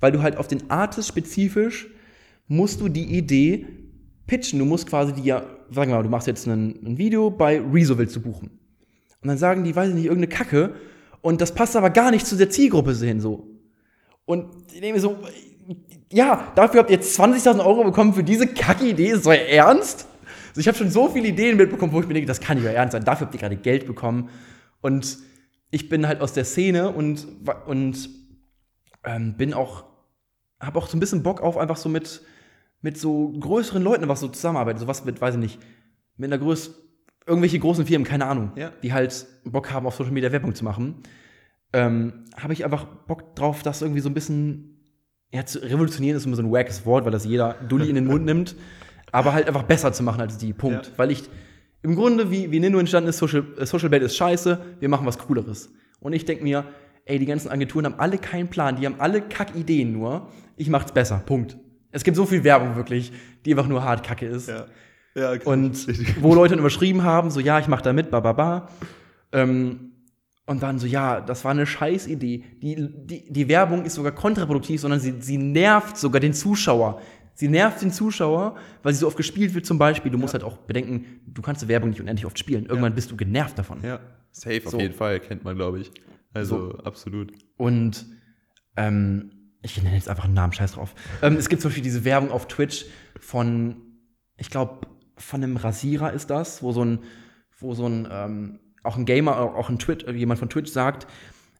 Weil 0.00 0.12
du 0.12 0.22
halt 0.22 0.36
auf 0.36 0.48
den 0.48 0.70
Artist 0.70 1.08
spezifisch 1.08 1.88
musst 2.48 2.80
du 2.80 2.88
die 2.88 3.16
Idee 3.16 3.66
pitchen. 4.26 4.58
Du 4.58 4.64
musst 4.64 4.88
quasi 4.88 5.12
die 5.12 5.22
ja, 5.22 5.42
sagen 5.70 5.90
wir 5.90 5.96
mal, 5.96 6.02
du 6.02 6.08
machst 6.08 6.26
jetzt 6.26 6.46
ein, 6.46 6.78
ein 6.84 6.98
Video, 6.98 7.30
bei 7.30 7.60
Rezo 7.60 7.98
willst 7.98 8.16
du 8.16 8.20
buchen. 8.20 8.59
Und 9.22 9.28
dann 9.28 9.38
sagen 9.38 9.64
die, 9.64 9.76
weiß 9.76 9.90
ich 9.90 9.94
nicht, 9.94 10.04
irgendeine 10.06 10.34
Kacke. 10.34 10.74
Und 11.20 11.40
das 11.40 11.52
passt 11.54 11.76
aber 11.76 11.90
gar 11.90 12.10
nicht 12.10 12.26
zu 12.26 12.36
der 12.36 12.50
Zielgruppe 12.50 12.92
hin 12.94 13.20
so. 13.20 13.46
Und 14.24 14.46
ich 14.72 14.80
mir 14.80 15.00
so, 15.00 15.18
ja, 16.12 16.52
dafür 16.54 16.80
habt 16.80 16.90
ihr 16.90 16.96
jetzt 16.96 17.18
20.000 17.18 17.64
Euro 17.64 17.84
bekommen 17.84 18.14
für 18.14 18.24
diese 18.24 18.46
Kacke-Idee. 18.46 19.08
Ist 19.08 19.26
das 19.26 19.26
euer 19.26 19.46
Ernst? 19.46 20.06
Also 20.48 20.60
ich 20.60 20.68
habe 20.68 20.78
schon 20.78 20.90
so 20.90 21.08
viele 21.08 21.28
Ideen 21.28 21.56
mitbekommen, 21.56 21.92
wo 21.92 22.00
ich 22.00 22.06
mir 22.06 22.14
denke, 22.14 22.26
das 22.26 22.40
kann 22.40 22.56
nicht 22.56 22.66
euer 22.66 22.74
Ernst 22.74 22.92
sein. 22.92 23.04
Dafür 23.04 23.26
habt 23.26 23.34
ihr 23.34 23.40
gerade 23.40 23.56
Geld 23.56 23.86
bekommen. 23.86 24.30
Und 24.80 25.18
ich 25.70 25.88
bin 25.88 26.08
halt 26.08 26.20
aus 26.20 26.32
der 26.32 26.44
Szene 26.44 26.90
und, 26.90 27.26
und 27.66 28.08
ähm, 29.04 29.36
bin 29.36 29.54
auch, 29.54 29.84
habe 30.58 30.78
auch 30.78 30.88
so 30.88 30.96
ein 30.96 31.00
bisschen 31.00 31.22
Bock 31.22 31.40
auf 31.40 31.56
einfach 31.56 31.76
so 31.76 31.88
mit, 31.88 32.22
mit 32.80 32.98
so 32.98 33.28
größeren 33.38 33.82
Leuten 33.82 34.08
was 34.08 34.20
so 34.20 34.28
zusammenarbeiten. 34.28 34.78
Sowas 34.78 35.04
mit, 35.04 35.20
weiß 35.20 35.34
ich 35.34 35.40
nicht, 35.40 35.58
mit 36.16 36.32
einer 36.32 36.42
größ 36.42 36.74
irgendwelche 37.30 37.58
großen 37.58 37.86
Firmen, 37.86 38.06
keine 38.06 38.26
Ahnung, 38.26 38.52
Ja. 38.56 38.70
die 38.82 38.92
halt 38.92 39.26
Bock 39.44 39.70
haben, 39.72 39.86
auf 39.86 39.94
Social 39.94 40.12
Media 40.12 40.30
Werbung 40.32 40.54
zu 40.54 40.64
machen. 40.64 40.96
Ähm, 41.72 42.24
habe 42.36 42.52
ich 42.52 42.64
einfach 42.64 42.84
Bock 42.84 43.34
drauf, 43.36 43.62
das 43.62 43.80
irgendwie 43.80 44.00
so 44.00 44.10
ein 44.10 44.14
bisschen 44.14 44.76
ja, 45.32 45.46
zu 45.46 45.60
revolutionieren 45.62 46.16
ist 46.16 46.26
immer 46.26 46.34
so 46.36 46.42
ein 46.42 46.50
wackes 46.50 46.84
Wort, 46.84 47.04
weil 47.04 47.12
das 47.12 47.24
jeder 47.24 47.54
Dulli 47.68 47.88
in 47.88 47.94
den 47.94 48.06
Mund 48.06 48.24
nimmt, 48.24 48.56
aber 49.12 49.32
halt 49.32 49.46
einfach 49.46 49.62
besser 49.62 49.92
zu 49.92 50.02
machen 50.02 50.20
als 50.20 50.38
die. 50.38 50.52
Punkt. 50.52 50.86
Ja. 50.86 50.92
Weil 50.98 51.12
ich 51.12 51.22
im 51.82 51.94
Grunde, 51.94 52.30
wie, 52.30 52.50
wie 52.50 52.58
Nino 52.60 52.78
entstanden 52.78 53.08
ist, 53.10 53.18
Social, 53.18 53.44
äh, 53.56 53.64
Social 53.64 53.88
Bait 53.88 54.02
ist 54.02 54.16
scheiße, 54.16 54.60
wir 54.80 54.88
machen 54.88 55.06
was 55.06 55.18
Cooleres. 55.18 55.72
Und 56.00 56.12
ich 56.12 56.24
denke 56.24 56.42
mir, 56.42 56.64
ey, 57.04 57.18
die 57.20 57.26
ganzen 57.26 57.48
Agenturen 57.48 57.84
haben 57.86 57.98
alle 57.98 58.18
keinen 58.18 58.48
Plan, 58.48 58.76
die 58.76 58.86
haben 58.86 58.96
alle 58.98 59.22
Kackideen 59.22 59.92
nur. 59.92 60.28
Ich 60.56 60.68
mach's 60.68 60.90
besser. 60.92 61.22
Punkt. 61.24 61.56
Es 61.92 62.02
gibt 62.04 62.16
so 62.16 62.26
viel 62.26 62.42
Werbung 62.44 62.74
wirklich, 62.76 63.12
die 63.44 63.52
einfach 63.52 63.68
nur 63.68 63.84
hart 63.84 64.04
kacke 64.04 64.26
ist. 64.26 64.48
Ja. 64.48 64.66
Ja, 65.14 65.32
okay. 65.32 65.42
Und 65.48 66.22
wo 66.22 66.34
Leute 66.34 66.50
dann 66.52 66.60
überschrieben 66.60 67.02
haben, 67.02 67.30
so, 67.30 67.40
ja, 67.40 67.58
ich 67.58 67.68
mach 67.68 67.80
da 67.82 67.92
mit, 67.92 68.10
ba, 68.10 68.20
ba, 68.20 68.32
ba. 68.32 68.68
Ähm, 69.32 69.92
und 70.46 70.62
dann 70.62 70.78
so, 70.78 70.86
ja, 70.86 71.20
das 71.20 71.44
war 71.44 71.52
eine 71.52 71.66
Scheißidee. 71.66 72.44
Die, 72.60 73.06
die, 73.06 73.32
die 73.32 73.48
Werbung 73.48 73.84
ist 73.84 73.94
sogar 73.94 74.12
kontraproduktiv, 74.12 74.80
sondern 74.80 74.98
sie, 75.00 75.14
sie 75.20 75.38
nervt 75.38 75.96
sogar 75.96 76.20
den 76.20 76.32
Zuschauer. 76.32 77.00
Sie 77.34 77.48
nervt 77.48 77.80
den 77.82 77.90
Zuschauer, 77.92 78.56
weil 78.82 78.92
sie 78.92 78.98
so 79.00 79.06
oft 79.06 79.16
gespielt 79.16 79.54
wird 79.54 79.64
zum 79.64 79.78
Beispiel. 79.78 80.10
Du 80.10 80.18
musst 80.18 80.34
halt 80.34 80.44
auch 80.44 80.56
bedenken, 80.58 81.20
du 81.26 81.40
kannst 81.40 81.62
die 81.62 81.68
Werbung 81.68 81.90
nicht 81.90 82.00
unendlich 82.00 82.26
oft 82.26 82.38
spielen. 82.38 82.66
Irgendwann 82.66 82.94
bist 82.94 83.10
du 83.10 83.16
genervt 83.16 83.58
davon. 83.58 83.78
ja. 83.82 84.00
Safe 84.32 84.60
auf 84.64 84.70
So. 84.72 84.78
jeden 84.78 84.94
Fall, 84.94 85.18
kennt 85.18 85.42
man, 85.42 85.56
glaube 85.56 85.80
ich. 85.80 85.90
Also, 86.32 86.78
absolut. 86.84 87.32
Und 87.56 88.06
ähm, 88.76 89.32
ich 89.62 89.82
nenne 89.82 89.96
jetzt 89.96 90.08
einfach 90.08 90.24
einen 90.24 90.34
Namen, 90.34 90.52
scheiß 90.52 90.72
drauf. 90.72 90.94
Ähm, 91.22 91.34
es 91.36 91.48
gibt 91.48 91.62
zum 91.62 91.70
Beispiel 91.70 91.82
diese 91.82 92.04
Werbung 92.04 92.30
auf 92.30 92.46
Twitch 92.46 92.86
von, 93.18 93.76
ich 94.36 94.48
glaube, 94.50 94.86
von 95.20 95.42
einem 95.42 95.56
Rasierer 95.56 96.12
ist 96.12 96.30
das, 96.30 96.62
wo 96.62 96.72
so 96.72 96.84
ein, 96.84 97.00
wo 97.58 97.74
so 97.74 97.86
ein, 97.86 98.08
ähm, 98.10 98.60
auch 98.82 98.96
ein 98.96 99.04
Gamer, 99.04 99.38
auch 99.38 99.68
ein 99.68 99.78
Twitch, 99.78 100.04
äh, 100.04 100.12
jemand 100.12 100.40
von 100.40 100.48
Twitch 100.48 100.70
sagt, 100.70 101.06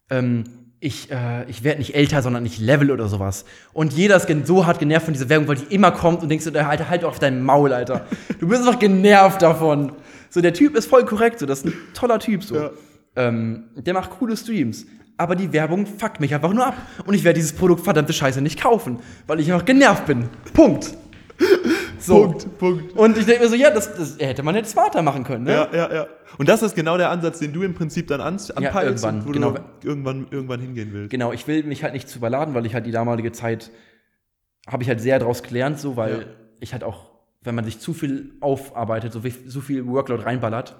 ähm, 0.09 0.45
ich, 0.81 1.11
äh, 1.11 1.45
ich 1.49 1.63
werde 1.63 1.79
nicht 1.79 1.95
älter, 1.95 2.23
sondern 2.23 2.47
ich 2.47 2.59
level 2.59 2.91
oder 2.91 3.07
sowas. 3.07 3.45
Und 3.75 3.93
jeder 3.93 4.17
ist 4.17 4.29
so 4.47 4.67
hart 4.67 4.79
genervt 4.79 5.05
von 5.05 5.13
dieser 5.13 5.29
Werbung, 5.29 5.47
weil 5.47 5.57
die 5.57 5.75
immer 5.75 5.91
kommt 5.91 6.23
und 6.23 6.31
denkst 6.31 6.47
du, 6.47 6.67
Alter, 6.67 6.89
halt 6.89 7.03
doch 7.03 7.11
auf 7.11 7.19
dein 7.19 7.43
Maul, 7.43 7.73
Alter. 7.73 8.07
Du 8.39 8.49
bist 8.49 8.67
einfach 8.67 8.79
genervt 8.79 9.43
davon. 9.43 9.93
So, 10.31 10.41
der 10.41 10.55
Typ 10.55 10.75
ist 10.77 10.87
voll 10.87 11.05
korrekt, 11.05 11.39
so, 11.39 11.47
das 11.47 11.61
ist 11.61 11.67
ein 11.67 11.75
toller 11.93 12.19
Typ, 12.19 12.43
so. 12.43 12.57
Ja. 12.57 12.71
Ähm, 13.17 13.65
der 13.77 13.93
macht 13.93 14.11
coole 14.11 14.37
Streams. 14.37 14.87
Aber 15.19 15.37
die 15.37 15.53
Werbung 15.53 15.85
fuckt 15.85 16.19
mich 16.19 16.35
einfach 16.35 16.53
nur 16.55 16.67
ab. 16.67 16.77
Und 17.05 17.13
ich 17.13 17.25
werde 17.25 17.39
dieses 17.39 17.53
Produkt 17.53 17.85
verdammte 17.85 18.15
Scheiße 18.15 18.41
nicht 18.41 18.59
kaufen, 18.59 19.01
weil 19.27 19.39
ich 19.39 19.53
einfach 19.53 19.67
genervt 19.67 20.07
bin. 20.07 20.31
Punkt. 20.55 20.95
So. 22.01 22.23
Punkt, 22.23 22.59
Punkt. 22.59 22.93
Und 22.95 23.19
ich 23.19 23.27
denke 23.27 23.43
mir 23.43 23.49
so, 23.49 23.55
ja, 23.55 23.71
das, 23.71 23.95
das 23.95 24.19
hätte 24.19 24.43
man 24.43 24.55
jetzt 24.55 24.71
smarter 24.71 25.03
machen 25.03 25.25
können, 25.25 25.45
ne? 25.45 25.53
Ja, 25.53 25.69
ja, 25.73 25.95
ja. 25.95 26.07
Und 26.39 26.49
das 26.49 26.63
ist 26.63 26.75
genau 26.75 26.97
der 26.97 27.11
Ansatz, 27.11 27.39
den 27.39 27.53
du 27.53 27.63
im 27.63 27.75
Prinzip 27.75 28.09
dann 28.09 28.21
an, 28.21 28.39
anpeilst, 28.55 29.05
irgendwann, 29.05 29.21
und 29.21 29.27
wo 29.27 29.33
genau. 29.33 29.51
du 29.53 29.89
irgendwann, 29.89 30.27
irgendwann 30.31 30.61
hingehen 30.61 30.91
willst. 30.93 31.11
Genau, 31.11 31.33
ich 31.33 31.47
will 31.47 31.63
mich 31.65 31.83
halt 31.83 31.93
nicht 31.93 32.09
zu 32.09 32.19
überladen, 32.19 32.55
weil 32.55 32.67
ich 32.67 32.75
halt 32.75 32.87
die 32.87 32.91
damalige 32.91 33.33
Zeit 33.33 33.71
habe 34.67 34.83
ich 34.83 34.89
halt 34.89 35.01
sehr 35.01 35.19
daraus 35.19 35.43
gelernt, 35.43 35.79
so, 35.79 35.97
weil 35.97 36.13
Ja. 36.13 36.27
ich 36.61 36.73
halt 36.73 36.85
auch, 36.85 37.11
wenn 37.43 37.55
man 37.55 37.65
sich 37.65 37.81
zu 37.81 37.93
viel 37.93 38.35
aufarbeitet, 38.41 39.13
so 39.13 39.21
viel, 39.21 39.35
so 39.47 39.61
viel 39.61 39.87
Workload 39.87 40.23
reinballert, 40.23 40.77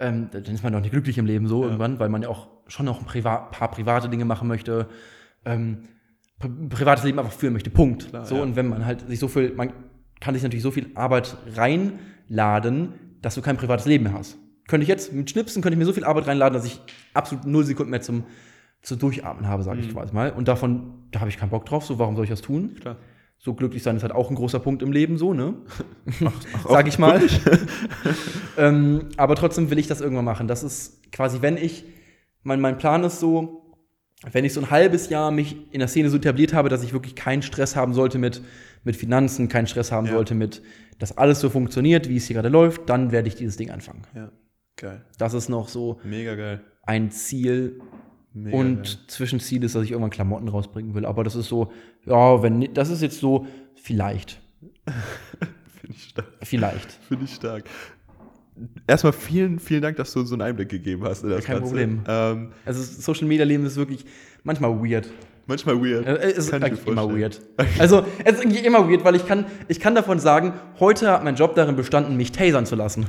ähm, 0.00 0.28
dann 0.30 0.44
ist 0.44 0.62
man 0.62 0.72
doch 0.72 0.80
nicht 0.80 0.92
glücklich 0.92 1.18
im 1.18 1.26
Leben 1.26 1.48
so 1.48 1.64
irgendwann, 1.64 1.98
weil 1.98 2.08
man 2.08 2.22
ja 2.22 2.28
auch 2.28 2.48
schon 2.68 2.86
noch 2.86 3.00
ein 3.00 3.06
Priva 3.06 3.36
paar 3.36 3.70
private 3.70 4.08
Dinge 4.08 4.24
machen 4.24 4.46
möchte, 4.46 4.86
ähm, 5.44 5.88
pri 6.38 6.48
privates 6.68 7.04
Leben 7.04 7.18
einfach 7.18 7.32
führen 7.32 7.52
möchte. 7.52 7.70
Punkt. 7.70 8.10
so, 8.24 8.36
ja. 8.36 8.42
und 8.42 8.54
wenn 8.54 8.68
man 8.68 8.86
halt 8.86 9.08
sich 9.08 9.18
so 9.18 9.26
viel, 9.26 9.52
man 9.54 9.72
kann 10.20 10.34
sich 10.34 10.42
natürlich 10.42 10.62
so 10.62 10.70
viel 10.70 10.90
Arbeit 10.94 11.36
reinladen, 11.54 12.94
dass 13.22 13.34
du 13.34 13.42
kein 13.42 13.56
privates 13.56 13.86
Leben 13.86 14.04
mehr 14.04 14.14
hast. 14.14 14.38
Könnte 14.66 14.82
ich 14.82 14.88
jetzt 14.88 15.12
mit 15.12 15.30
Schnipsen 15.30 15.62
könnte 15.62 15.74
ich 15.74 15.78
mir 15.78 15.86
so 15.86 15.92
viel 15.92 16.04
Arbeit 16.04 16.26
reinladen, 16.26 16.54
dass 16.54 16.66
ich 16.66 16.80
absolut 17.14 17.46
null 17.46 17.64
Sekunden 17.64 17.90
mehr 17.90 18.02
zum 18.02 18.24
zu 18.82 18.96
durchatmen 18.96 19.48
habe, 19.48 19.62
sage 19.62 19.80
ich 19.80 19.92
quasi 19.92 20.14
mal. 20.14 20.30
Und 20.30 20.48
davon, 20.48 21.08
da 21.10 21.20
habe 21.20 21.30
ich 21.30 21.36
keinen 21.36 21.50
Bock 21.50 21.66
drauf. 21.66 21.84
So, 21.84 21.98
warum 21.98 22.14
soll 22.14 22.24
ich 22.24 22.30
das 22.30 22.42
tun? 22.42 22.76
Klar. 22.80 22.96
So 23.38 23.54
glücklich 23.54 23.82
sein 23.82 23.96
ist 23.96 24.02
halt 24.02 24.12
auch 24.12 24.30
ein 24.30 24.36
großer 24.36 24.58
Punkt 24.58 24.82
im 24.82 24.92
Leben, 24.92 25.16
so, 25.16 25.32
ne? 25.32 25.54
Sag 26.68 26.88
ich 26.88 26.98
mal. 26.98 27.20
ähm, 28.56 29.06
aber 29.16 29.36
trotzdem 29.36 29.70
will 29.70 29.78
ich 29.78 29.86
das 29.86 30.00
irgendwann 30.00 30.24
machen. 30.24 30.48
Das 30.48 30.62
ist 30.64 31.12
quasi, 31.12 31.40
wenn 31.40 31.56
ich, 31.56 31.84
mein, 32.42 32.60
mein 32.60 32.78
Plan 32.78 33.04
ist 33.04 33.20
so, 33.20 33.76
wenn 34.32 34.44
ich 34.44 34.52
so 34.52 34.60
ein 34.60 34.70
halbes 34.70 35.08
Jahr 35.08 35.30
mich 35.30 35.56
in 35.72 35.78
der 35.78 35.88
Szene 35.88 36.10
so 36.10 36.16
etabliert 36.16 36.52
habe, 36.52 36.68
dass 36.68 36.82
ich 36.82 36.92
wirklich 36.92 37.14
keinen 37.14 37.42
Stress 37.42 37.76
haben 37.76 37.94
sollte 37.94 38.18
mit, 38.18 38.42
mit 38.84 38.96
Finanzen, 38.96 39.48
keinen 39.48 39.66
Stress 39.66 39.92
haben 39.92 40.06
Ja. 40.06 40.12
sollte 40.12 40.34
mit, 40.34 40.62
dass 40.98 41.16
alles 41.16 41.40
so 41.40 41.50
funktioniert, 41.50 42.08
wie 42.08 42.16
es 42.16 42.26
hier 42.26 42.34
gerade 42.34 42.48
läuft, 42.48 42.88
dann 42.88 43.12
werde 43.12 43.28
ich 43.28 43.36
dieses 43.36 43.56
Ding 43.56 43.70
anfangen. 43.70 44.02
Ja, 44.14 44.30
geil. 44.76 45.04
Das 45.18 45.34
ist 45.34 45.48
noch 45.48 45.68
so 45.68 46.00
Mega 46.04 46.34
geil. 46.34 46.60
ein 46.84 47.10
Ziel, 47.10 47.80
Mega 48.32 48.56
und 48.56 48.82
geil. 48.84 48.96
Zwischenziel 49.08 49.64
ist, 49.64 49.74
dass 49.74 49.84
ich 49.84 49.90
irgendwann 49.90 50.10
Klamotten 50.10 50.48
rausbringen 50.48 50.94
will. 50.94 51.04
Aber 51.06 51.24
das 51.24 51.34
ist 51.36 51.48
so, 51.48 51.72
ja, 52.04 52.42
wenn 52.42 52.72
das 52.74 52.90
ist 52.90 53.02
jetzt 53.02 53.18
so, 53.20 53.46
vielleicht. 53.74 54.40
Finde 55.80 55.94
ich 55.96 56.04
stark. 56.04 56.26
Vielleicht. 56.42 56.92
Finde 57.08 57.24
ich 57.24 57.34
stark. 57.34 57.64
Erstmal 58.88 59.12
vielen, 59.12 59.60
vielen 59.60 59.82
Dank, 59.82 59.96
dass 59.98 60.12
du 60.12 60.20
uns 60.20 60.30
so 60.30 60.34
einen 60.34 60.42
Einblick 60.42 60.68
gegeben 60.68 61.04
hast 61.04 61.22
in 61.22 61.30
das 61.30 61.44
Kein 61.44 61.56
Ganze. 61.60 61.68
Problem. 61.70 62.00
Ähm, 62.08 62.52
Also 62.64 62.82
Social 62.82 63.28
Media 63.28 63.44
Leben 63.44 63.64
ist 63.64 63.76
wirklich 63.76 64.04
manchmal 64.42 64.72
weird. 64.82 65.08
Manchmal 65.48 65.80
weird. 65.82 66.06
Es 66.06 66.38
ist 66.38 66.50
Kann 66.50 66.60
mir 66.60 66.66
eigentlich 66.66 66.86
immer 66.86 67.10
weird. 67.10 67.40
Also 67.78 68.04
es 68.24 68.34
ist 68.34 68.44
eigentlich 68.44 68.64
immer 68.64 68.88
weird, 68.88 69.04
weil 69.04 69.16
ich 69.16 69.26
kann, 69.26 69.46
ich 69.66 69.80
kann 69.80 69.94
davon 69.94 70.20
sagen, 70.20 70.52
heute 70.78 71.10
hat 71.10 71.24
mein 71.24 71.34
Job 71.34 71.54
darin 71.56 71.74
bestanden, 71.74 72.16
mich 72.16 72.30
tasern 72.30 72.66
zu 72.66 72.76
lassen. 72.76 73.06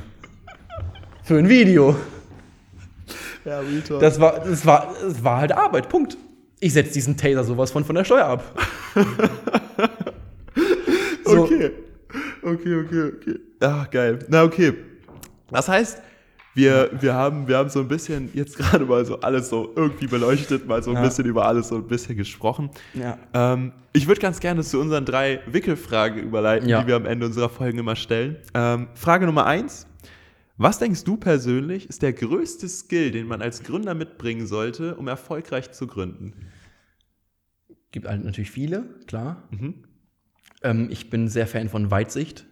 Für 1.22 1.38
ein 1.38 1.48
Video. 1.48 1.94
Ja, 3.44 3.60
Real 3.60 3.80
Talk. 3.82 4.00
Das 4.00 4.20
war, 4.20 4.40
das 4.44 4.66
war, 4.66 4.94
das 5.00 5.22
war 5.22 5.38
halt 5.38 5.52
Arbeit. 5.52 5.88
Punkt. 5.88 6.16
Ich 6.58 6.72
setze 6.72 6.92
diesen 6.92 7.16
Taser 7.16 7.44
sowas 7.44 7.70
von 7.70 7.84
von 7.84 7.94
der 7.94 8.04
Steuer 8.04 8.26
ab. 8.26 8.44
So. 11.24 11.44
Okay. 11.44 11.70
Okay, 12.42 12.74
okay, 12.74 13.12
okay. 13.14 13.34
Ah, 13.60 13.86
geil. 13.90 14.18
Na, 14.28 14.42
okay. 14.42 14.74
Das 15.50 15.68
heißt, 15.68 16.02
wir, 16.60 16.90
wir, 17.00 17.14
haben, 17.14 17.48
wir 17.48 17.56
haben 17.58 17.68
so 17.70 17.80
ein 17.80 17.88
bisschen 17.88 18.30
jetzt 18.34 18.56
gerade 18.56 18.84
mal 18.84 19.04
so 19.04 19.20
alles 19.20 19.48
so 19.48 19.72
irgendwie 19.74 20.06
beleuchtet, 20.06 20.66
mal 20.66 20.82
so 20.82 20.90
ein 20.90 20.96
Ja. 20.96 21.02
bisschen 21.02 21.24
über 21.26 21.46
alles 21.46 21.68
so 21.68 21.76
ein 21.76 21.86
bisschen 21.86 22.16
gesprochen. 22.16 22.70
Ja. 22.94 23.18
Ähm, 23.34 23.72
ich 23.92 24.06
würde 24.06 24.20
ganz 24.20 24.40
gerne 24.40 24.62
zu 24.62 24.78
unseren 24.80 25.04
drei 25.04 25.40
Wickelfragen 25.46 26.22
überleiten, 26.22 26.68
Ja. 26.68 26.82
die 26.82 26.86
wir 26.88 26.96
am 26.96 27.06
Ende 27.06 27.26
unserer 27.26 27.48
Folgen 27.48 27.78
immer 27.78 27.96
stellen. 27.96 28.36
Ähm, 28.54 28.88
Frage 28.94 29.26
Nummer 29.26 29.46
eins. 29.46 29.86
Was 30.58 30.78
denkst 30.78 31.04
du 31.04 31.16
persönlich 31.16 31.88
ist 31.88 32.02
der 32.02 32.12
größte 32.12 32.68
Skill, 32.68 33.10
den 33.12 33.26
man 33.26 33.40
als 33.40 33.62
Gründer 33.62 33.94
mitbringen 33.94 34.46
sollte, 34.46 34.94
um 34.96 35.08
erfolgreich 35.08 35.72
zu 35.72 35.86
gründen? 35.86 36.34
Gibt 37.92 38.06
halt 38.06 38.22
natürlich 38.24 38.50
viele, 38.50 38.84
klar. 39.06 39.42
Mhm. 39.50 39.74
Ähm, 40.62 40.88
ich 40.90 41.08
bin 41.08 41.28
sehr 41.28 41.46
Fan 41.46 41.68
von 41.70 41.90
Weitsicht. 41.90 42.44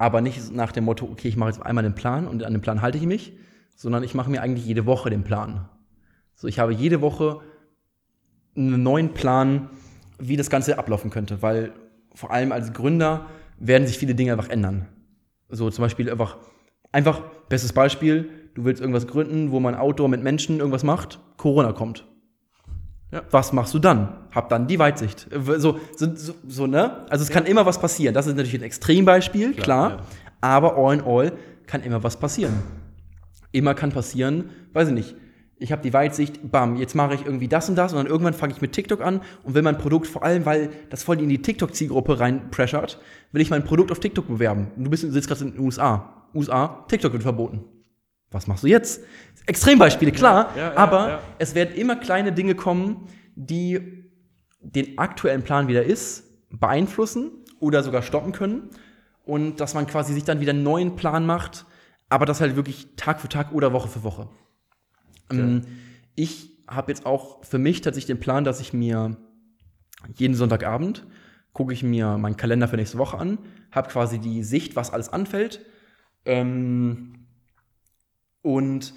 Aber 0.00 0.22
nicht 0.22 0.50
nach 0.50 0.72
dem 0.72 0.84
Motto, 0.84 1.04
okay, 1.04 1.28
ich 1.28 1.36
mache 1.36 1.50
jetzt 1.50 1.60
einmal 1.60 1.84
den 1.84 1.94
Plan 1.94 2.26
und 2.26 2.42
an 2.42 2.54
den 2.54 2.62
Plan 2.62 2.80
halte 2.80 2.96
ich 2.96 3.04
mich, 3.04 3.34
sondern 3.76 4.02
ich 4.02 4.14
mache 4.14 4.30
mir 4.30 4.40
eigentlich 4.40 4.64
jede 4.64 4.86
Woche 4.86 5.10
den 5.10 5.24
Plan. 5.24 5.68
So, 6.34 6.48
ich 6.48 6.58
habe 6.58 6.72
jede 6.72 7.02
Woche 7.02 7.42
einen 8.56 8.82
neuen 8.82 9.12
Plan, 9.12 9.68
wie 10.18 10.38
das 10.38 10.48
Ganze 10.48 10.78
ablaufen 10.78 11.10
könnte, 11.10 11.42
weil 11.42 11.74
vor 12.14 12.30
allem 12.30 12.50
als 12.50 12.72
Gründer 12.72 13.26
werden 13.58 13.86
sich 13.86 13.98
viele 13.98 14.14
Dinge 14.14 14.32
einfach 14.32 14.48
ändern. 14.48 14.86
So 15.50 15.68
zum 15.68 15.82
Beispiel 15.82 16.08
einfach, 16.08 16.38
einfach, 16.92 17.20
bestes 17.50 17.74
Beispiel, 17.74 18.30
du 18.54 18.64
willst 18.64 18.80
irgendwas 18.80 19.06
gründen, 19.06 19.50
wo 19.50 19.60
man 19.60 19.74
Outdoor 19.74 20.08
mit 20.08 20.22
Menschen 20.22 20.60
irgendwas 20.60 20.82
macht, 20.82 21.20
Corona 21.36 21.74
kommt. 21.74 22.06
Ja. 23.12 23.22
Was 23.30 23.52
machst 23.52 23.74
du 23.74 23.78
dann? 23.78 24.08
Hab 24.30 24.48
dann 24.48 24.68
die 24.68 24.78
Weitsicht. 24.78 25.28
So, 25.32 25.80
so, 25.96 26.14
so, 26.14 26.34
so 26.46 26.66
ne? 26.66 27.06
Also 27.10 27.24
es 27.24 27.30
kann 27.30 27.44
immer 27.44 27.66
was 27.66 27.80
passieren. 27.80 28.14
Das 28.14 28.26
ist 28.26 28.36
natürlich 28.36 28.54
ein 28.54 28.62
Extrembeispiel, 28.62 29.54
klar. 29.54 29.90
ja. 29.90 29.98
Aber 30.40 30.76
all 30.76 30.94
in 30.94 31.04
all 31.04 31.32
kann 31.66 31.82
immer 31.82 32.02
was 32.02 32.18
passieren. 32.18 32.54
Immer 33.52 33.74
kann 33.74 33.90
passieren, 33.90 34.50
weiß 34.72 34.88
ich 34.88 34.94
nicht. 34.94 35.16
Ich 35.58 35.72
habe 35.72 35.82
die 35.82 35.92
Weitsicht, 35.92 36.50
bam, 36.50 36.76
jetzt 36.76 36.94
mache 36.94 37.14
ich 37.14 37.26
irgendwie 37.26 37.48
das 37.48 37.68
und 37.68 37.76
das 37.76 37.92
und 37.92 37.98
dann 37.98 38.06
irgendwann 38.06 38.32
fange 38.32 38.54
ich 38.54 38.62
mit 38.62 38.72
TikTok 38.72 39.02
an 39.02 39.20
und 39.42 39.54
will 39.54 39.60
mein 39.60 39.76
Produkt, 39.76 40.06
vor 40.06 40.22
allem 40.22 40.46
weil 40.46 40.70
das 40.88 41.02
voll 41.02 41.20
in 41.20 41.28
die 41.28 41.42
TikTok-Zielgruppe 41.42 42.18
reinpressert, 42.18 42.98
will 43.32 43.42
ich 43.42 43.50
mein 43.50 43.64
Produkt 43.64 43.92
auf 43.92 44.00
TikTok 44.00 44.26
bewerben. 44.26 44.68
Und 44.76 44.84
du 44.84 44.90
bist, 44.90 45.02
du 45.02 45.10
sitzt 45.10 45.28
gerade 45.28 45.44
in 45.44 45.52
den 45.52 45.60
USA. 45.60 46.24
USA, 46.34 46.86
TikTok 46.88 47.12
wird 47.12 47.24
verboten. 47.24 47.64
Was 48.30 48.46
machst 48.46 48.62
du 48.62 48.68
jetzt? 48.68 49.02
Extrembeispiele, 49.46 50.12
klar, 50.12 50.52
Ja, 50.56 50.72
ja, 50.72 50.76
aber 50.76 51.08
ja. 51.08 51.20
es 51.38 51.54
werden 51.54 51.74
immer 51.74 51.96
kleine 51.96 52.32
Dinge 52.32 52.54
kommen, 52.54 53.06
die 53.34 54.08
den 54.60 54.98
aktuellen 54.98 55.42
Plan 55.42 55.68
wieder 55.68 55.82
ist, 55.82 56.24
beeinflussen 56.50 57.30
oder 57.58 57.82
sogar 57.82 58.02
stoppen 58.02 58.32
können. 58.32 58.70
Und 59.24 59.60
dass 59.60 59.74
man 59.74 59.86
quasi 59.86 60.12
sich 60.14 60.24
dann 60.24 60.40
wieder 60.40 60.50
einen 60.50 60.62
neuen 60.62 60.96
Plan 60.96 61.26
macht, 61.26 61.66
aber 62.08 62.26
das 62.26 62.40
halt 62.40 62.56
wirklich 62.56 62.88
Tag 62.96 63.20
für 63.20 63.28
Tag 63.28 63.52
oder 63.52 63.72
Woche 63.72 63.88
für 63.88 64.02
Woche. 64.02 64.28
Ähm, 65.30 65.62
Ich 66.16 66.50
habe 66.66 66.90
jetzt 66.90 67.06
auch 67.06 67.44
für 67.44 67.58
mich 67.58 67.80
tatsächlich 67.80 68.06
den 68.06 68.20
Plan, 68.20 68.44
dass 68.44 68.60
ich 68.60 68.72
mir 68.72 69.16
jeden 70.16 70.34
Sonntagabend 70.34 71.06
gucke 71.52 71.72
ich 71.72 71.82
mir 71.82 72.16
meinen 72.16 72.36
Kalender 72.36 72.68
für 72.68 72.76
nächste 72.76 72.98
Woche 72.98 73.18
an, 73.18 73.38
habe 73.72 73.90
quasi 73.90 74.18
die 74.18 74.42
Sicht, 74.44 74.76
was 74.76 74.92
alles 74.92 75.08
anfällt. 75.08 75.64
Ähm, 76.24 77.19
und 78.42 78.94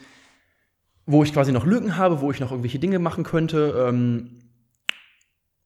wo 1.05 1.23
ich 1.23 1.33
quasi 1.33 1.51
noch 1.51 1.65
Lücken 1.65 1.97
habe, 1.97 2.21
wo 2.21 2.31
ich 2.31 2.39
noch 2.39 2.51
irgendwelche 2.51 2.79
Dinge 2.79 2.99
machen 2.99 3.23
könnte. 3.23 3.87
Ähm, 3.87 4.39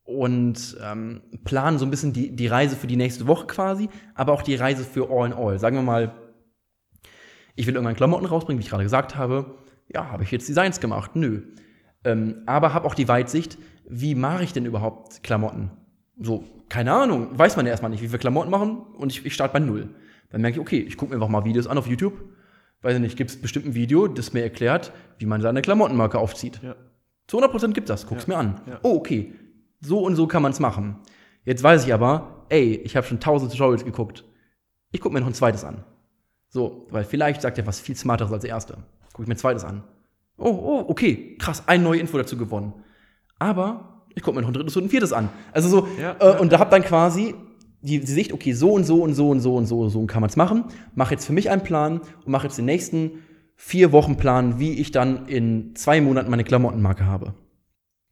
und 0.08 0.78
ähm, 0.82 1.22
planen 1.44 1.78
so 1.78 1.86
ein 1.86 1.92
bisschen 1.92 2.14
die, 2.14 2.34
die 2.34 2.48
Reise 2.48 2.78
für 2.78 2.88
die 2.88 2.96
nächste 2.96 3.28
Woche 3.28 3.46
quasi, 3.46 3.90
aber 4.16 4.32
auch 4.32 4.42
die 4.42 4.56
Reise 4.56 4.86
für 4.86 5.10
All 5.12 5.28
in 5.28 5.34
All. 5.34 5.60
Sagen 5.60 5.76
wir 5.76 5.84
mal, 5.84 6.14
ich 7.56 7.68
will 7.68 7.74
irgendwann 7.74 7.96
Klamotten 7.96 8.26
rausbringen, 8.26 8.58
wie 8.60 8.64
ich 8.64 8.70
gerade 8.70 8.84
gesagt 8.84 9.18
habe. 9.18 9.58
Ja, 9.94 10.10
habe 10.10 10.24
ich 10.24 10.32
jetzt 10.32 10.48
Designs 10.48 10.80
gemacht? 10.80 11.16
Nö. 11.16 11.42
Ähm, 12.06 12.44
aber 12.46 12.74
habe 12.74 12.88
auch 12.88 12.96
die 12.96 13.10
Weitsicht, 13.10 13.58
wie 13.86 14.16
mache 14.16 14.46
ich 14.46 14.54
denn 14.54 14.66
überhaupt 14.66 15.24
Klamotten? 15.24 15.72
So, 16.18 16.46
keine 16.70 16.94
Ahnung, 16.94 17.38
weiß 17.38 17.58
man 17.58 17.66
ja 17.66 17.72
erstmal 17.72 17.92
nicht, 17.92 18.02
wie 18.02 18.12
wir 18.12 18.20
Klamotten 18.20 18.50
machen 18.50 18.78
und 18.98 19.12
ich, 19.12 19.26
ich 19.26 19.34
starte 19.34 19.54
bei 19.54 19.60
Null. 19.60 19.90
Dann 20.30 20.42
merke 20.42 20.56
ich, 20.56 20.62
okay, 20.62 20.80
ich 20.80 20.96
gucke 20.96 21.10
mir 21.10 21.16
einfach 21.16 21.30
mal 21.30 21.44
Videos 21.44 21.68
an 21.68 21.78
auf 21.78 21.88
YouTube. 21.88 22.14
Weiß 22.88 22.96
ich 22.96 23.02
nicht, 23.02 23.18
gibt 23.18 23.32
es 23.32 23.42
bestimmt 23.42 23.66
ein 23.66 23.76
Video, 23.76 24.08
das 24.08 24.32
mir 24.32 24.44
erklärt, 24.44 24.94
wie 25.18 25.26
man 25.26 25.42
seine 25.42 25.62
Klamottenmarke 25.62 26.18
aufzieht. 26.18 26.62
Ja. 26.64 26.74
Zu 27.28 27.38
100% 27.44 27.74
gibt 27.74 27.90
das, 27.90 28.08
guck's 28.08 28.28
Ja. 28.28 28.34
mir 28.36 28.40
an. 28.40 28.62
Ja. 28.66 28.80
Oh, 28.82 28.96
okay, 28.96 29.34
so 29.82 30.00
und 30.00 30.16
so 30.16 30.26
kann 30.26 30.42
man 30.42 30.54
es 30.54 30.62
machen. 30.62 30.96
Jetzt 31.44 31.62
weiß 31.64 31.86
ich 31.86 31.94
aber, 31.94 32.46
ey, 32.48 32.76
ich 32.86 32.96
habe 32.96 33.06
schon 33.06 33.20
tausend 33.20 33.52
Tutorials 33.52 33.84
geguckt. 33.84 34.24
Ich 34.92 35.02
gucke 35.02 35.14
mir 35.14 35.20
noch 35.20 35.28
ein 35.28 35.34
zweites 35.34 35.66
an. 35.66 35.84
So, 36.48 36.88
weil 36.90 37.04
vielleicht 37.04 37.42
sagt 37.42 37.58
er 37.58 37.68
was 37.68 37.82
viel 37.82 37.98
smarteres 37.98 38.32
als 38.32 38.44
der 38.44 38.52
erste. 38.52 38.76
Gucke 39.12 39.24
ich 39.24 39.28
mir 39.28 39.34
ein 39.36 39.38
zweites 39.38 39.66
an. 39.66 39.84
Oh, 40.38 40.48
oh, 40.48 40.86
okay, 40.88 41.36
krass, 41.40 41.64
eine 41.68 41.84
neue 41.84 42.00
Info 42.00 42.18
dazu 42.18 42.38
gewonnen. 42.38 42.72
Aber 43.38 44.06
ich 44.16 44.24
gucke 44.24 44.36
mir 44.38 44.44
noch 44.44 44.50
ein 44.50 44.54
drittes 44.54 44.78
und 44.78 44.86
ein 44.86 44.90
viertes 44.90 45.12
an. 45.12 45.28
Also 45.52 45.68
so, 45.68 45.88
Ja, 46.02 46.16
äh, 46.22 46.40
und 46.40 46.54
da 46.54 46.60
hab 46.60 46.72
dann 46.72 46.84
quasi 46.84 47.36
die, 47.82 48.00
die 48.00 48.12
Sicht, 48.12 48.34
okay, 48.34 48.54
so 48.54 48.74
und 48.74 48.84
so 48.84 49.02
und 49.02 49.14
so 49.14 49.30
und 49.30 49.40
so 49.40 49.56
und 49.56 49.66
so 49.66 49.82
und 49.82 49.90
so 49.90 50.06
kann 50.06 50.22
man 50.22 50.30
es 50.30 50.36
machen. 50.36 50.66
Mach 50.96 51.12
jetzt 51.12 51.26
für 51.26 51.34
mich 51.34 51.50
einen 51.50 51.64
Plan 51.64 52.02
und 52.26 52.28
mache 52.28 52.48
jetzt 52.48 52.58
den 52.58 52.66
nächsten 52.66 53.24
vier 53.56 53.92
Wochen 53.92 54.18
Plan, 54.18 54.60
wie 54.60 54.74
ich 54.74 54.92
dann 54.92 55.28
in 55.28 55.76
zwei 55.76 56.02
Monaten 56.02 56.30
meine 56.30 56.44
Klamottenmarke 56.44 57.06
habe. 57.06 57.34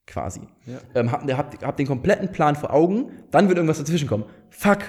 Quasi. 0.07 0.41
Ja. 0.66 0.78
Ähm, 0.93 1.11
hab, 1.11 1.30
hab, 1.32 1.63
hab 1.63 1.78
den 1.78 1.88
kompletten 1.88 2.32
Plan 2.32 2.55
vor 2.55 2.72
Augen, 2.72 3.11
dann 3.32 3.47
wird 3.47 3.57
irgendwas 3.57 3.80
dazwischen 3.80 4.07
kommen. 4.07 4.26
Fuck, 4.49 4.80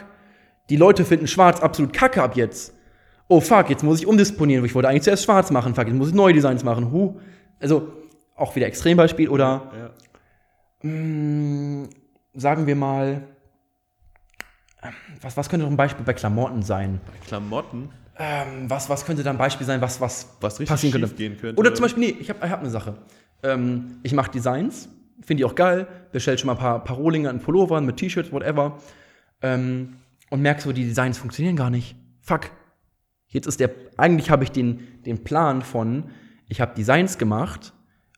die 0.68 0.76
Leute 0.76 1.04
finden 1.04 1.26
schwarz 1.26 1.60
absolut 1.60 1.92
kacke 1.92 2.22
ab 2.22 2.36
jetzt. 2.36 2.74
Oh 3.28 3.40
fuck, 3.40 3.70
jetzt 3.70 3.82
muss 3.82 3.98
ich 3.98 4.06
umdisponieren. 4.06 4.64
Ich 4.64 4.74
wollte 4.74 4.88
eigentlich 4.88 5.02
zuerst 5.02 5.24
schwarz 5.24 5.50
machen. 5.50 5.74
Fuck, 5.74 5.86
jetzt 5.88 5.96
muss 5.96 6.08
ich 6.08 6.14
neue 6.14 6.32
Designs 6.32 6.64
machen. 6.64 6.92
Huh. 6.92 7.16
Also 7.60 7.88
auch 8.36 8.54
wieder 8.54 8.66
Extrembeispiel 8.66 9.28
oder 9.28 9.94
Ja. 10.82 10.88
mh, 10.88 11.88
sagen 12.34 12.66
wir 12.66 12.76
mal, 12.76 13.22
was, 15.20 15.36
was 15.36 15.48
könnte 15.48 15.64
doch 15.64 15.70
ein 15.70 15.76
Beispiel 15.76 16.04
bei 16.04 16.12
Klamotten 16.12 16.62
sein? 16.62 17.00
Klamotten, 17.26 17.90
Ähm, 18.18 18.68
was, 18.70 18.88
was 18.88 19.04
könnte 19.04 19.22
da 19.22 19.30
ein 19.30 19.38
Beispiel 19.38 19.66
sein, 19.66 19.80
was, 19.80 20.00
was, 20.00 20.36
was 20.40 20.54
richtig 20.58 20.68
passieren 20.68 21.00
könnte? 21.00 21.16
gehen 21.16 21.36
könnte. 21.38 21.60
Oder 21.60 21.74
zum 21.74 21.82
Beispiel, 21.84 22.04
nee, 22.06 22.16
ich 22.18 22.28
habe 22.30 22.44
ich 22.44 22.50
hab 22.50 22.60
eine 22.60 22.70
Sache. 22.70 22.94
Ähm, 23.42 23.98
ich 24.02 24.12
mache 24.12 24.30
Designs, 24.30 24.88
finde 25.20 25.42
ich 25.42 25.44
auch 25.44 25.54
geil, 25.54 25.86
bestell 26.12 26.38
schon 26.38 26.46
mal 26.46 26.54
ein 26.54 26.58
paar, 26.58 26.82
paar 26.82 26.96
Rohlinge 26.96 27.28
an 27.28 27.40
Pullovern 27.40 27.84
mit 27.84 27.96
T-Shirts, 27.98 28.32
whatever. 28.32 28.78
Ähm, 29.42 29.96
und 30.30 30.40
merk 30.40 30.60
so, 30.62 30.72
die 30.72 30.84
Designs 30.84 31.18
funktionieren 31.18 31.56
gar 31.56 31.70
nicht. 31.70 31.94
Fuck. 32.22 32.50
Jetzt 33.28 33.46
ist 33.46 33.60
der, 33.60 33.70
eigentlich 33.96 34.30
habe 34.30 34.44
ich 34.44 34.50
den, 34.50 35.02
den 35.04 35.22
Plan 35.22 35.62
von, 35.62 36.04
ich 36.48 36.60
habe 36.60 36.74
Designs 36.74 37.18
gemacht 37.18 37.74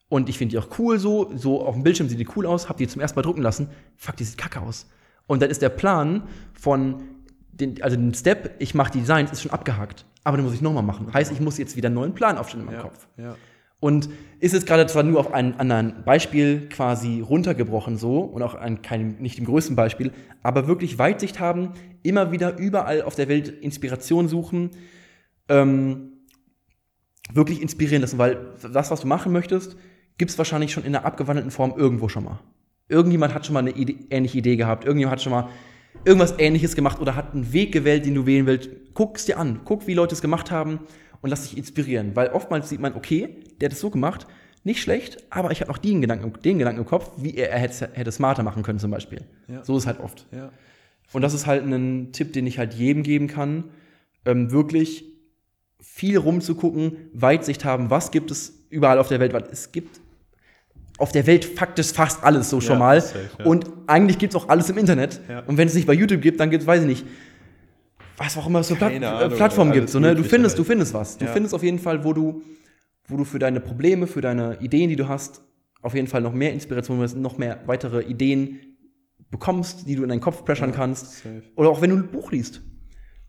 und 0.08 0.28
ich 0.28 0.38
finde 0.38 0.52
die 0.52 0.58
auch 0.58 0.78
cool 0.78 0.98
so, 0.98 1.30
so 1.36 1.64
auf 1.66 1.74
dem 1.74 1.82
Bildschirm 1.82 2.08
sieht 2.08 2.20
die 2.20 2.28
cool 2.36 2.46
aus, 2.46 2.68
habe 2.68 2.78
die 2.78 2.86
zum 2.86 3.00
ersten 3.00 3.18
Mal 3.18 3.22
drucken 3.22 3.42
lassen. 3.42 3.68
Fuck, 3.96 4.16
die 4.16 4.24
sieht 4.24 4.38
kacke 4.38 4.60
aus. 4.60 4.88
Und 5.28 5.40
dann 5.40 5.50
ist 5.50 5.62
der 5.62 5.68
Plan 5.68 6.24
von, 6.54 7.04
den, 7.52 7.80
also 7.82 7.96
den 7.96 8.12
Step, 8.14 8.56
ich 8.58 8.74
mache 8.74 8.90
die 8.90 9.00
Designs, 9.00 9.30
ist 9.30 9.42
schon 9.42 9.52
abgehakt. 9.52 10.04
Aber 10.24 10.36
den 10.36 10.44
muss 10.44 10.54
ich 10.54 10.62
nochmal 10.62 10.82
machen. 10.82 11.12
Heißt, 11.14 11.30
ich 11.30 11.40
muss 11.40 11.58
jetzt 11.58 11.76
wieder 11.76 11.86
einen 11.86 11.94
neuen 11.94 12.14
Plan 12.14 12.36
aufstellen 12.36 12.62
in 12.62 12.66
meinem 12.66 12.78
ja, 12.78 12.82
Kopf. 12.82 13.06
ja. 13.16 13.36
Und 13.80 14.08
ist 14.40 14.54
jetzt 14.54 14.66
gerade 14.66 14.86
zwar 14.86 15.04
nur 15.04 15.20
auf 15.20 15.32
ein 15.32 15.60
anderen 15.60 16.02
Beispiel 16.04 16.68
quasi 16.68 17.20
runtergebrochen 17.20 17.96
so 17.96 18.20
und 18.20 18.42
auch 18.42 18.56
an 18.56 18.82
keinem, 18.82 19.18
nicht 19.20 19.38
dem 19.38 19.44
größten 19.44 19.76
Beispiel, 19.76 20.10
aber 20.42 20.66
wirklich 20.66 20.98
Weitsicht 20.98 21.38
haben, 21.38 21.74
immer 22.02 22.32
wieder 22.32 22.58
überall 22.58 23.02
auf 23.02 23.14
der 23.14 23.28
Welt 23.28 23.48
Inspiration 23.48 24.26
suchen, 24.26 24.70
ähm, 25.48 26.12
wirklich 27.32 27.62
inspirieren 27.62 28.02
lassen, 28.02 28.18
weil 28.18 28.54
das, 28.72 28.90
was 28.90 29.02
du 29.02 29.06
machen 29.06 29.30
möchtest, 29.30 29.76
gibt 30.16 30.32
es 30.32 30.38
wahrscheinlich 30.38 30.72
schon 30.72 30.82
in 30.82 30.96
einer 30.96 31.04
abgewandelten 31.04 31.52
Form 31.52 31.74
irgendwo 31.76 32.08
schon 32.08 32.24
mal. 32.24 32.40
Irgendjemand 32.89 33.34
hat 33.34 33.47
schon 33.47 33.55
mal 33.55 33.61
eine 33.61 33.70
Idee, 33.70 33.99
ähnliche 34.11 34.39
Idee 34.39 34.57
gehabt, 34.57 34.84
irgendjemand 34.84 35.12
hat 35.12 35.22
schon 35.22 35.32
mal 35.32 35.49
irgendwas 36.05 36.34
ähnliches 36.39 36.74
gemacht 36.74 37.01
oder 37.01 37.14
hat 37.16 37.34
einen 37.34 37.53
Weg 37.53 37.72
gewählt, 37.72 38.07
den 38.07 38.14
du 38.14 38.26
wählen 38.26 38.47
willst. 38.47 38.70
Guck 38.95 39.16
es 39.16 39.26
dir 39.26 39.39
an, 39.39 39.61
guck, 39.64 39.86
wie 39.86 39.95
Leute 39.95 40.14
es 40.14 40.22
gemacht 40.22 40.51
haben 40.51 40.80
und 41.20 41.30
lass 41.30 41.49
dich 41.49 41.57
inspirieren. 41.57 42.14
Weil 42.14 42.28
oftmals 42.28 42.68
sieht 42.68 42.80
man, 42.80 42.95
okay, 42.95 43.43
der 43.61 43.68
hat 43.68 43.72
es 43.74 43.80
so 43.80 43.91
gemacht, 43.91 44.26
nicht 44.64 44.80
schlecht, 44.80 45.24
aber 45.30 45.51
ich 45.51 45.61
habe 45.61 45.70
noch 45.70 45.78
den 45.78 46.01
Gedanken, 46.01 46.32
den 46.43 46.59
Gedanken 46.59 46.80
im 46.80 46.86
Kopf, 46.86 47.11
wie 47.16 47.34
er, 47.34 47.51
er 47.51 47.59
hätte, 47.59 47.91
hätte 47.93 48.12
smarter 48.12 48.43
machen 48.43 48.62
können 48.62 48.78
zum 48.78 48.91
Beispiel. 48.91 49.22
Ja. 49.49 49.64
So 49.64 49.76
ist 49.76 49.84
es 49.84 49.86
halt 49.86 50.01
oft. 50.01 50.26
ja. 50.32 50.51
Und 51.12 51.22
das 51.22 51.32
ist 51.32 51.47
halt 51.47 51.64
ein 51.64 52.12
Tipp, 52.12 52.34
den 52.34 52.47
ich 52.47 52.59
halt 52.59 52.74
jedem 52.74 53.03
geben 53.03 53.28
kann, 53.28 53.64
ähm, 54.26 54.51
wirklich 54.51 55.05
viel 55.80 56.18
rumzugucken, 56.18 56.97
Weitsicht 57.14 57.64
haben, 57.64 57.89
was 57.89 58.11
gibt 58.11 58.30
es 58.30 58.66
überall 58.68 58.99
auf 58.99 59.09
der 59.09 59.20
Welt, 59.20 59.32
weil 59.32 59.45
es 59.51 59.72
gibt 59.72 60.01
auf 60.99 61.12
der 61.12 61.26
Welt 61.26 61.44
faktisch 61.44 61.92
fast 61.92 62.22
alles 62.24 62.51
so 62.51 62.61
schon 62.61 62.74
Ja, 62.74 62.78
mal. 62.78 63.01
safe, 63.01 63.30
ja. 63.38 63.44
Und 63.46 63.66
eigentlich 63.86 64.18
gibt 64.18 64.34
es 64.34 64.36
auch 64.40 64.49
alles 64.49 64.68
im 64.68 64.76
Internet. 64.78 65.20
Ja. 65.28 65.40
Und 65.46 65.57
wenn 65.57 65.68
es 65.68 65.74
nicht 65.74 65.86
bei 65.86 65.94
YouTube 65.94 66.20
gibt, 66.20 66.40
dann 66.40 66.51
gibt 66.51 66.62
es, 66.62 66.66
weiß 66.66 66.82
ich 66.82 66.86
nicht, 66.86 67.07
was 68.16 68.36
auch 68.36 68.46
immer 68.49 68.59
es 68.61 68.68
für 68.68 68.74
Platt 68.74 68.92
Keine 68.92 69.07
äh, 69.07 69.09
Ahnung, 69.09 69.36
Plattformen 69.36 69.72
gibt. 69.72 69.88
So, 69.90 70.01
ne? 70.01 70.14
Du 70.14 70.24
findest, 70.24 70.57
halt. 70.57 70.59
du 70.59 70.64
findest 70.64 70.92
was. 70.92 71.18
Du 71.18 71.26
findest 71.26 71.55
auf 71.55 71.62
jeden 71.62 71.78
Fall, 71.78 72.05
wo 72.05 72.12
du, 72.12 72.42
wo 73.07 73.16
du 73.16 73.24
für 73.24 73.38
deine 73.38 73.61
Probleme, 73.61 74.07
für 74.09 74.20
deine 74.20 74.59
Ideen, 74.61 74.88
die 74.88 74.96
du 74.96 75.07
hast, 75.09 75.40
auf 75.82 75.94
jeden 75.94 76.09
Fall 76.09 76.20
noch 76.20 76.32
mehr 76.32 76.53
Inspiration, 76.53 76.99
noch 77.22 77.38
mehr 77.38 77.61
weitere 77.66 78.03
Ideen 78.03 78.59
bekommst, 79.30 79.86
die 79.86 79.94
du 79.94 80.03
in 80.03 80.09
deinen 80.09 80.20
Kopf 80.20 80.44
pressern 80.44 80.72
kannst. 80.72 81.18
safe. 81.18 81.42
Oder 81.55 81.68
auch 81.70 81.80
wenn 81.80 81.90
du 81.90 81.96
ein 81.96 82.09
Buch 82.09 82.32
liest. 82.32 82.61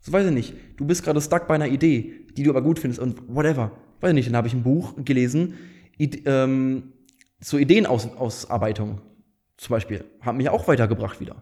So 0.00 0.12
weiß 0.12 0.26
ich 0.26 0.32
nicht. 0.32 0.54
Du 0.76 0.84
bist 0.86 1.04
gerade 1.04 1.20
stuck 1.20 1.46
bei 1.46 1.54
einer 1.54 1.68
Idee, 1.68 2.26
die 2.36 2.42
du 2.42 2.50
aber 2.50 2.62
gut 2.62 2.78
findest 2.78 3.00
und 3.00 3.22
whatever. 3.28 3.70
Weiß 4.00 4.10
ich 4.10 4.14
nicht, 4.14 4.28
dann 4.28 4.36
habe 4.36 4.48
ich 4.48 4.54
ein 4.54 4.62
Buch 4.62 4.94
gelesen, 5.04 5.54
Id 5.98 6.22
ähm, 6.24 6.94
zur 7.40 7.60
Ideenausarbeitung 7.60 9.00
zum 9.56 9.72
Beispiel. 9.74 10.04
Hat 10.20 10.34
mich 10.36 10.48
auch 10.48 10.68
weitergebracht 10.68 11.20
wieder. 11.20 11.36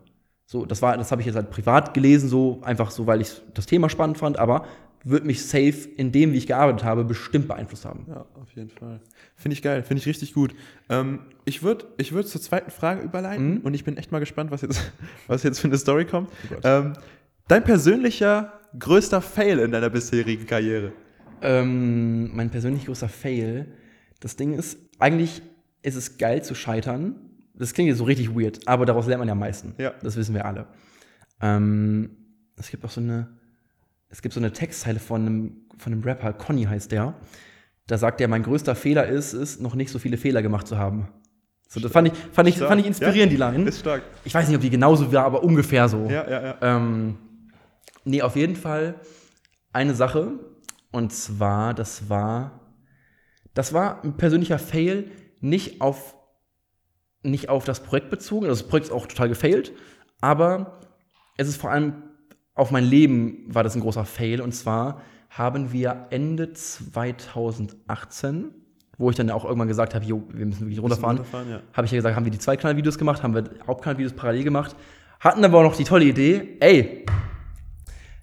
So, 0.46 0.64
das 0.64 0.80
war, 0.80 0.96
das 0.96 1.10
habe 1.12 1.20
ich 1.20 1.26
jetzt 1.26 1.36
halt 1.36 1.50
privat 1.50 1.92
gelesen, 1.94 2.28
so 2.28 2.60
einfach 2.62 2.90
so, 2.90 3.06
weil 3.06 3.20
ich 3.20 3.42
das 3.54 3.66
Thema 3.66 3.88
spannend 3.90 4.16
fand, 4.18 4.38
aber 4.38 4.64
wird 5.04 5.24
mich 5.24 5.44
safe 5.46 5.88
in 5.96 6.10
dem, 6.10 6.32
wie 6.32 6.38
ich 6.38 6.46
gearbeitet 6.46 6.84
habe, 6.84 7.04
bestimmt 7.04 7.46
beeinflusst 7.48 7.84
haben. 7.84 8.06
Ja, 8.08 8.24
auf 8.34 8.50
jeden 8.56 8.70
Fall. 8.70 9.00
Finde 9.36 9.52
ich 9.54 9.62
geil, 9.62 9.82
finde 9.82 10.00
ich 10.00 10.06
richtig 10.06 10.34
gut. 10.34 10.54
Ähm, 10.88 11.20
ich 11.44 11.62
würde 11.62 11.86
ich 11.98 12.12
würd 12.12 12.26
zur 12.28 12.40
zweiten 12.40 12.70
Frage 12.70 13.02
überleiten 13.02 13.56
Mhm. 13.56 13.60
und 13.60 13.74
ich 13.74 13.84
bin 13.84 13.96
echt 13.96 14.10
mal 14.10 14.18
gespannt, 14.18 14.50
was 14.50 14.62
jetzt, 14.62 14.90
was 15.28 15.42
jetzt 15.42 15.60
für 15.60 15.68
eine 15.68 15.78
Story 15.78 16.04
kommt. 16.06 16.30
Gott. 16.48 16.60
ähm, 16.64 16.94
dein 17.46 17.62
persönlicher 17.62 18.54
größter 18.78 19.20
Fail 19.20 19.58
in 19.60 19.70
deiner 19.70 19.90
bisherigen 19.90 20.46
Karriere? 20.46 20.92
Ähm, 21.42 22.34
mein 22.34 22.50
persönlich 22.50 22.86
größter 22.86 23.08
Fail. 23.08 23.66
Das 24.20 24.34
Ding 24.36 24.54
ist, 24.54 24.78
eigentlich 24.98 25.42
ist 25.82 25.96
es 25.96 26.18
geil 26.18 26.42
zu 26.42 26.54
scheitern. 26.54 27.16
Das 27.54 27.74
klingt 27.74 27.88
jetzt 27.88 27.98
so 27.98 28.04
richtig 28.04 28.34
weird, 28.34 28.66
aber 28.66 28.86
daraus 28.86 29.06
lernt 29.06 29.20
man 29.20 29.28
ja 29.28 29.32
am 29.32 29.38
meisten. 29.38 29.74
Ja. 29.78 29.92
Das 30.02 30.16
wissen 30.16 30.34
wir 30.34 30.44
alle. 30.44 30.66
Ähm, 31.40 32.10
es 32.56 32.70
gibt 32.70 32.84
auch 32.84 32.90
so 32.90 33.00
eine, 33.00 33.28
es 34.08 34.22
gibt 34.22 34.34
so 34.34 34.40
eine 34.40 34.52
Textzeile 34.52 34.98
von 34.98 35.26
einem, 35.26 35.56
von 35.76 35.92
einem 35.92 36.02
Rapper, 36.02 36.32
Conny 36.32 36.64
heißt 36.64 36.92
der. 36.92 37.14
Da 37.86 37.98
sagt 37.98 38.20
er, 38.20 38.28
mein 38.28 38.42
größter 38.42 38.74
Fehler 38.74 39.06
ist, 39.06 39.32
ist, 39.32 39.60
noch 39.60 39.74
nicht 39.74 39.90
so 39.90 39.98
viele 39.98 40.16
Fehler 40.16 40.42
gemacht 40.42 40.66
zu 40.66 40.78
haben. 40.78 41.08
So, 41.68 41.80
das 41.80 41.92
fand 41.92 42.08
ich, 42.08 42.14
fand 42.32 42.48
ich, 42.48 42.56
Stark. 42.56 42.68
fand 42.68 42.80
ich 42.80 42.86
inspirierend, 42.86 43.32
Ja, 43.32 43.50
die 43.50 43.56
Line. 43.58 43.68
Ist 43.68 43.80
stark. 43.80 44.02
Ich 44.24 44.34
weiß 44.34 44.46
nicht, 44.48 44.56
ob 44.56 44.62
die 44.62 44.70
genauso 44.70 45.12
war, 45.12 45.24
aber 45.24 45.42
ungefähr 45.42 45.88
so. 45.88 46.06
Ja, 46.08 46.28
ja, 46.28 46.42
ja. 46.42 46.56
Ähm, 46.62 47.18
nee, 48.04 48.22
auf 48.22 48.36
jeden 48.36 48.56
Fall 48.56 48.94
eine 49.72 49.94
Sache. 49.94 50.32
Und 50.90 51.12
zwar, 51.12 51.74
das 51.74 52.08
war, 52.08 52.60
das 53.52 53.74
war 53.74 54.02
ein 54.02 54.16
persönlicher 54.16 54.58
Fail, 54.58 55.10
nicht 55.40 55.80
auf, 55.80 56.16
nicht 57.22 57.48
auf 57.48 57.64
das 57.64 57.80
Projekt 57.80 58.10
bezogen. 58.10 58.46
Also 58.46 58.62
das 58.62 58.68
Projekt 58.68 58.86
ist 58.88 58.92
auch 58.92 59.06
total 59.06 59.28
gefailt, 59.28 59.72
aber 60.20 60.80
es 61.36 61.48
ist 61.48 61.60
vor 61.60 61.70
allem 61.70 62.02
auf 62.54 62.70
mein 62.72 62.84
Leben 62.84 63.44
war 63.46 63.62
das 63.62 63.76
ein 63.76 63.80
großer 63.80 64.04
Fail. 64.04 64.40
Und 64.40 64.52
zwar 64.52 65.00
haben 65.30 65.72
wir 65.72 66.08
Ende 66.10 66.52
2018, 66.52 68.50
wo 68.98 69.10
ich 69.10 69.16
dann 69.16 69.30
auch 69.30 69.44
irgendwann 69.44 69.68
gesagt 69.68 69.94
habe, 69.94 70.04
jo, 70.04 70.24
wir 70.32 70.44
müssen 70.44 70.62
wirklich 70.62 70.82
runterfahren, 70.82 71.18
runterfahren, 71.18 71.50
ja. 71.50 71.60
habe 71.72 71.86
ich 71.86 71.92
ja 71.92 71.98
gesagt, 71.98 72.16
haben 72.16 72.24
wir 72.24 72.32
die 72.32 72.38
Zweikanalvideos 72.38 72.98
gemacht, 72.98 73.22
haben 73.22 73.34
wir 73.34 73.44
Hauptkanalvideos 73.66 74.14
parallel 74.14 74.42
gemacht, 74.42 74.74
hatten 75.20 75.44
aber 75.44 75.58
auch 75.58 75.62
noch 75.62 75.76
die 75.76 75.84
tolle 75.84 76.04
Idee, 76.04 76.56
ey, 76.58 77.06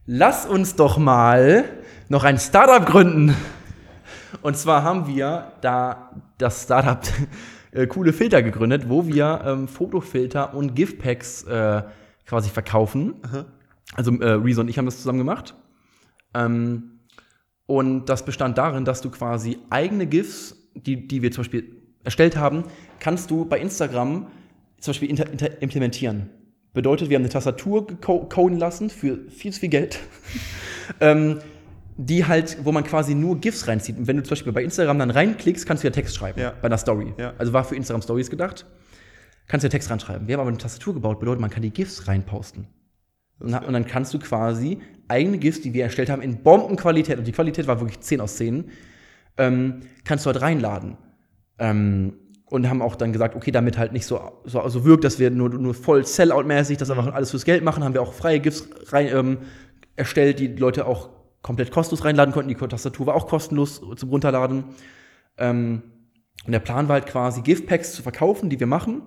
lass 0.05 0.45
uns 0.45 0.76
doch 0.76 0.97
mal 0.97 1.63
noch 2.09 2.26
ein 2.26 2.38
Startup 2.38 2.86
gründen. 2.86 3.36
Und 4.41 4.57
zwar 4.57 4.83
haben 4.83 5.07
wir 5.07 5.53
da 5.61 6.11
das 6.38 6.63
Startup 6.63 7.01
äh, 7.71 7.88
coole 7.88 8.13
Filter 8.13 8.41
gegründet, 8.41 8.89
wo 8.89 9.05
wir 9.07 9.41
ähm, 9.45 9.67
Fotofilter 9.67 10.53
und 10.53 10.75
Giftpacks 10.75 11.43
äh, 11.43 11.83
quasi 12.25 12.49
verkaufen. 12.49 13.15
Also 13.93 14.11
äh, 14.19 14.31
Rezo 14.31 14.61
und 14.61 14.69
ich 14.69 14.77
haben 14.77 14.86
das 14.86 14.97
zusammen 14.97 15.19
gemacht. 15.19 15.55
Ähm, 16.33 16.99
und 17.67 18.05
das 18.05 18.25
bestand 18.25 18.57
darin, 18.57 18.86
dass 18.86 19.01
du 19.01 19.09
quasi 19.09 19.57
eigene 19.69 20.05
GIFs, 20.05 20.55
die, 20.75 21.07
die 21.07 21.21
wir 21.21 21.31
zum 21.31 21.43
Beispiel 21.43 21.81
erstellt 22.03 22.38
haben, 22.38 22.63
kannst 22.99 23.31
du 23.31 23.45
bei 23.45 23.59
Instagram 23.59 24.27
zum 24.79 24.91
Beispiel 24.91 25.09
inter, 25.09 25.29
inter, 25.31 25.61
implementieren. 25.61 26.29
Bedeutet, 26.73 27.09
wir 27.09 27.15
haben 27.15 27.23
eine 27.23 27.31
Tastatur 27.31 27.88
coden 27.88 28.59
lassen 28.59 28.89
für 28.89 29.29
viel 29.29 29.53
zu 29.53 29.61
viel 29.61 29.69
Geld. 29.69 29.99
ähm, 30.99 31.39
die 31.98 32.26
halt, 32.26 32.58
wo 32.64 32.72
man 32.72 32.84
quasi 32.84 33.16
nur 33.16 33.39
GIFs 33.39 33.68
reinzieht. 33.68 33.98
Und 33.98 34.08
wenn 34.08 34.18
du 34.18 34.24
zum 34.24 34.32
Beispiel 34.32 34.52
bei 34.52 34.64
Instagram 34.64 35.00
dann 35.00 35.12
reinklickst, 35.12 35.66
kannst 35.66 35.84
du 35.84 35.88
ja 35.88 35.91
Text 35.91 36.16
schreiben. 36.16 36.39
Ja. 36.39 36.54
Bei 36.62 36.66
einer 36.66 36.78
Story. 36.78 37.14
Ja. 37.18 37.34
Also 37.38 37.54
war 37.54 37.64
für 37.64 37.76
Instagram 37.76 38.02
Stories 38.02 38.30
gedacht. 38.30 38.66
Kannst 39.48 39.64
du 39.64 39.68
ja 39.68 39.70
Text 39.70 39.89
reinschreiben. 39.89 40.28
Wir 40.28 40.34
haben 40.34 40.41
aber 40.41 40.50
eine 40.50 40.58
Tastatur 40.58 40.93
gebaut, 40.93 41.20
bedeutet, 41.20 41.39
man 41.39 41.50
kann 41.50 41.62
die 41.62 41.70
GIFs 41.70 42.08
reinposten. 42.08 42.68
Und, 43.39 43.54
und 43.54 43.74
dann 43.74 43.86
kannst 43.86 44.14
du 44.14 44.20
quasi 44.20 44.80
eigene 45.08 45.38
GIFs, 45.38 45.62
die 45.62 45.74
wir 45.74 45.84
erstellt 45.84 46.10
haben, 46.10 46.22
in 46.22 46.41
Bombenqualität, 46.41 47.18
und 47.18 47.28
die 47.28 47.32
Qualität 47.32 47.68
war 47.68 47.80
wirklich 47.80 48.00
10 48.02 48.22
aus 48.22 48.38
10, 48.38 48.70
ähm, 49.38 49.82
kannst 50.04 50.26
du 50.26 50.32
halt 50.32 50.42
reinladen. 50.42 50.97
Ähm, 51.59 52.13
und 52.47 52.70
haben 52.70 52.82
auch 52.82 52.96
dann 52.96 53.12
gesagt, 53.12 53.36
okay, 53.36 53.51
damit 53.51 53.78
halt 53.78 53.92
nicht 53.92 54.05
so, 54.05 54.42
so, 54.43 54.67
so 54.67 54.86
wirkt, 54.86 55.04
dass 55.04 55.17
wir 55.17 55.32
nur, 55.32 55.50
nur 55.50 55.74
voll 55.74 56.05
Sellout-mäßig 56.05 56.78
das 56.78 56.92
einfach 56.92 57.13
alles 57.13 57.32
fürs 57.32 57.43
Geld 57.43 57.63
machen, 57.63 57.84
haben 57.84 57.93
wir 57.93 58.01
auch 58.01 58.13
freie 58.13 58.39
GIFs 58.39 58.67
rein, 58.89 59.08
ähm, 59.08 59.38
erstellt, 59.96 60.39
die 60.39 60.47
Leute 60.47 60.86
auch 60.86 61.09
komplett 61.46 61.70
kostenlos 61.70 62.04
reinladen 62.04 62.34
konnten. 62.34 62.50
Die 62.50 62.55
Tastatur 62.55 63.05
war 63.05 63.13
auch 63.13 63.28
kostenlos 63.28 63.80
zum 63.97 64.09
Runterladen. 64.09 64.63
Ähm, 65.38 65.84
und 66.43 66.51
der 66.51 66.59
Plan 66.59 66.88
war 66.88 66.96
halt 66.96 67.05
quasi, 67.05 67.42
GIF-Packs 67.42 67.93
zu 67.93 68.01
verkaufen, 68.01 68.50
die 68.50 68.59
wir 68.59 68.66
machen, 68.66 69.04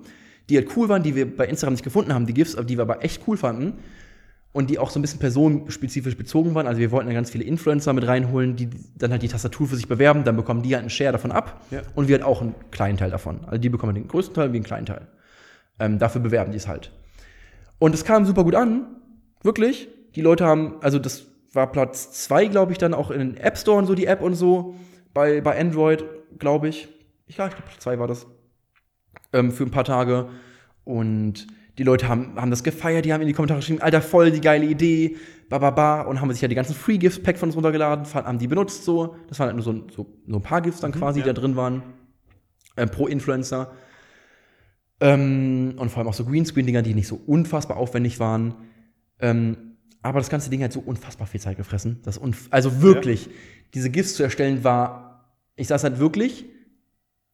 die 0.48 0.56
halt 0.56 0.68
cool 0.76 0.88
waren, 0.88 1.02
die 1.02 1.16
wir 1.16 1.36
bei 1.36 1.46
Instagram 1.48 1.74
nicht 1.74 1.82
gefunden 1.82 2.14
haben, 2.14 2.26
die 2.26 2.34
GIFs, 2.34 2.54
aber 2.54 2.64
die 2.64 2.78
wir 2.78 2.82
aber 2.82 3.04
echt 3.04 3.22
cool 3.26 3.36
fanden. 3.36 3.80
Und 4.52 4.70
die 4.70 4.78
auch 4.78 4.90
so 4.90 5.00
ein 5.00 5.02
bisschen 5.02 5.18
personenspezifisch 5.18 6.16
bezogen 6.16 6.54
waren. 6.54 6.68
Also 6.68 6.80
wir 6.80 6.92
wollten 6.92 7.06
dann 7.08 7.14
ganz 7.16 7.30
viele 7.30 7.42
Influencer 7.42 7.92
mit 7.92 8.06
reinholen, 8.06 8.54
die 8.54 8.70
dann 8.96 9.10
halt 9.10 9.22
die 9.22 9.28
Tastatur 9.28 9.66
für 9.66 9.76
sich 9.76 9.88
bewerben, 9.88 10.22
dann 10.22 10.36
bekommen 10.36 10.62
die 10.62 10.74
halt 10.74 10.82
einen 10.82 10.90
Share 10.90 11.10
davon 11.12 11.32
ab 11.32 11.60
Ja. 11.72 11.82
und 11.96 12.06
wir 12.06 12.14
halt 12.14 12.24
auch 12.24 12.40
einen 12.40 12.54
kleinen 12.70 12.96
Teil 12.98 13.10
davon. 13.10 13.40
Also 13.46 13.58
die 13.58 13.68
bekommen 13.68 13.96
den 13.96 14.06
größten 14.06 14.34
Teil, 14.34 14.52
wie 14.52 14.58
einen 14.58 14.64
kleinen 14.64 14.86
Teil. 14.86 15.08
Ähm, 15.80 15.98
dafür 15.98 16.20
bewerben 16.20 16.52
die 16.52 16.58
es 16.58 16.68
halt. 16.68 16.92
Und 17.80 17.94
es 17.94 18.04
kam 18.04 18.24
super 18.24 18.44
gut 18.44 18.54
an, 18.54 18.86
wirklich. 19.42 19.88
Die 20.14 20.22
Leute 20.22 20.46
haben, 20.46 20.76
also 20.80 20.98
das 21.00 21.26
war 21.52 21.72
Platz 21.72 22.12
zwei, 22.24 22.46
glaube 22.46 22.72
ich, 22.72 22.78
dann 22.78 22.94
auch 22.94 23.10
in 23.10 23.18
den 23.18 23.36
App 23.36 23.56
Store 23.58 23.78
und 23.78 23.86
so, 23.86 23.94
die 23.94 24.06
App 24.06 24.20
und 24.22 24.34
so, 24.34 24.74
bei, 25.14 25.40
bei 25.40 25.58
Android, 25.58 26.04
glaube 26.38 26.68
ich. 26.68 26.88
Ja, 27.28 27.46
ich 27.46 27.54
glaube, 27.54 27.68
Platz 27.68 27.80
zwei 27.80 27.98
war 27.98 28.06
das. 28.06 28.26
Ähm, 29.32 29.50
für 29.50 29.64
ein 29.64 29.70
paar 29.70 29.84
Tage. 29.84 30.28
Und 30.84 31.46
Die 31.78 31.84
Leute 31.84 32.08
haben, 32.08 32.34
haben 32.36 32.50
das 32.50 32.64
gefeiert, 32.64 33.04
die 33.04 33.12
haben 33.12 33.20
in 33.20 33.28
die 33.28 33.32
Kommentare 33.32 33.60
geschrieben, 33.60 33.80
Alter, 33.80 34.02
voll 34.02 34.32
die 34.32 34.40
geile 34.40 34.66
Idee, 34.66 35.16
ba, 35.48 35.58
ba, 35.58 35.70
ba, 35.70 36.00
und 36.02 36.20
haben 36.20 36.30
sich 36.32 36.42
ja 36.42 36.48
die 36.48 36.56
ganzen 36.56 36.74
Free 36.74 36.98
Gifts 36.98 37.22
Pack 37.22 37.38
von 37.38 37.48
uns 37.48 37.56
runtergeladen, 37.56 38.04
haben 38.12 38.38
die 38.38 38.48
benutzt 38.48 38.84
so. 38.84 39.14
Das 39.28 39.38
waren 39.38 39.46
halt 39.46 39.56
nur 39.56 39.64
so, 39.64 39.86
so, 39.94 40.06
so 40.26 40.36
ein 40.36 40.42
paar 40.42 40.60
Gifts 40.60 40.80
dann 40.80 40.90
quasi, 40.90 41.20
die 41.20 41.26
da 41.26 41.32
drin 41.32 41.54
waren. 41.54 41.82
Ähm, 42.76 42.90
pro 42.90 43.06
Influencer. 43.06 43.72
Ähm, 45.00 45.74
und 45.78 45.90
vor 45.90 45.98
allem 45.98 46.08
auch 46.08 46.14
so 46.14 46.24
Greenscreen-Dinger, 46.24 46.82
die 46.82 46.94
nicht 46.94 47.06
so 47.06 47.20
unfassbar 47.26 47.76
aufwendig 47.76 48.18
waren. 48.18 48.54
Ähm, 49.20 49.67
aber 50.08 50.20
das 50.20 50.30
ganze 50.30 50.50
Ding 50.50 50.62
hat 50.62 50.72
so 50.72 50.80
unfassbar 50.80 51.26
viel 51.26 51.40
Zeit 51.40 51.56
gefressen. 51.56 52.00
Das 52.04 52.18
unf 52.18 52.48
also 52.50 52.82
wirklich, 52.82 53.30
diese 53.74 53.90
GIFs 53.90 54.14
zu 54.14 54.22
erstellen 54.22 54.64
war, 54.64 55.24
ich 55.56 55.68
saß 55.68 55.84
halt 55.84 55.98
wirklich 55.98 56.44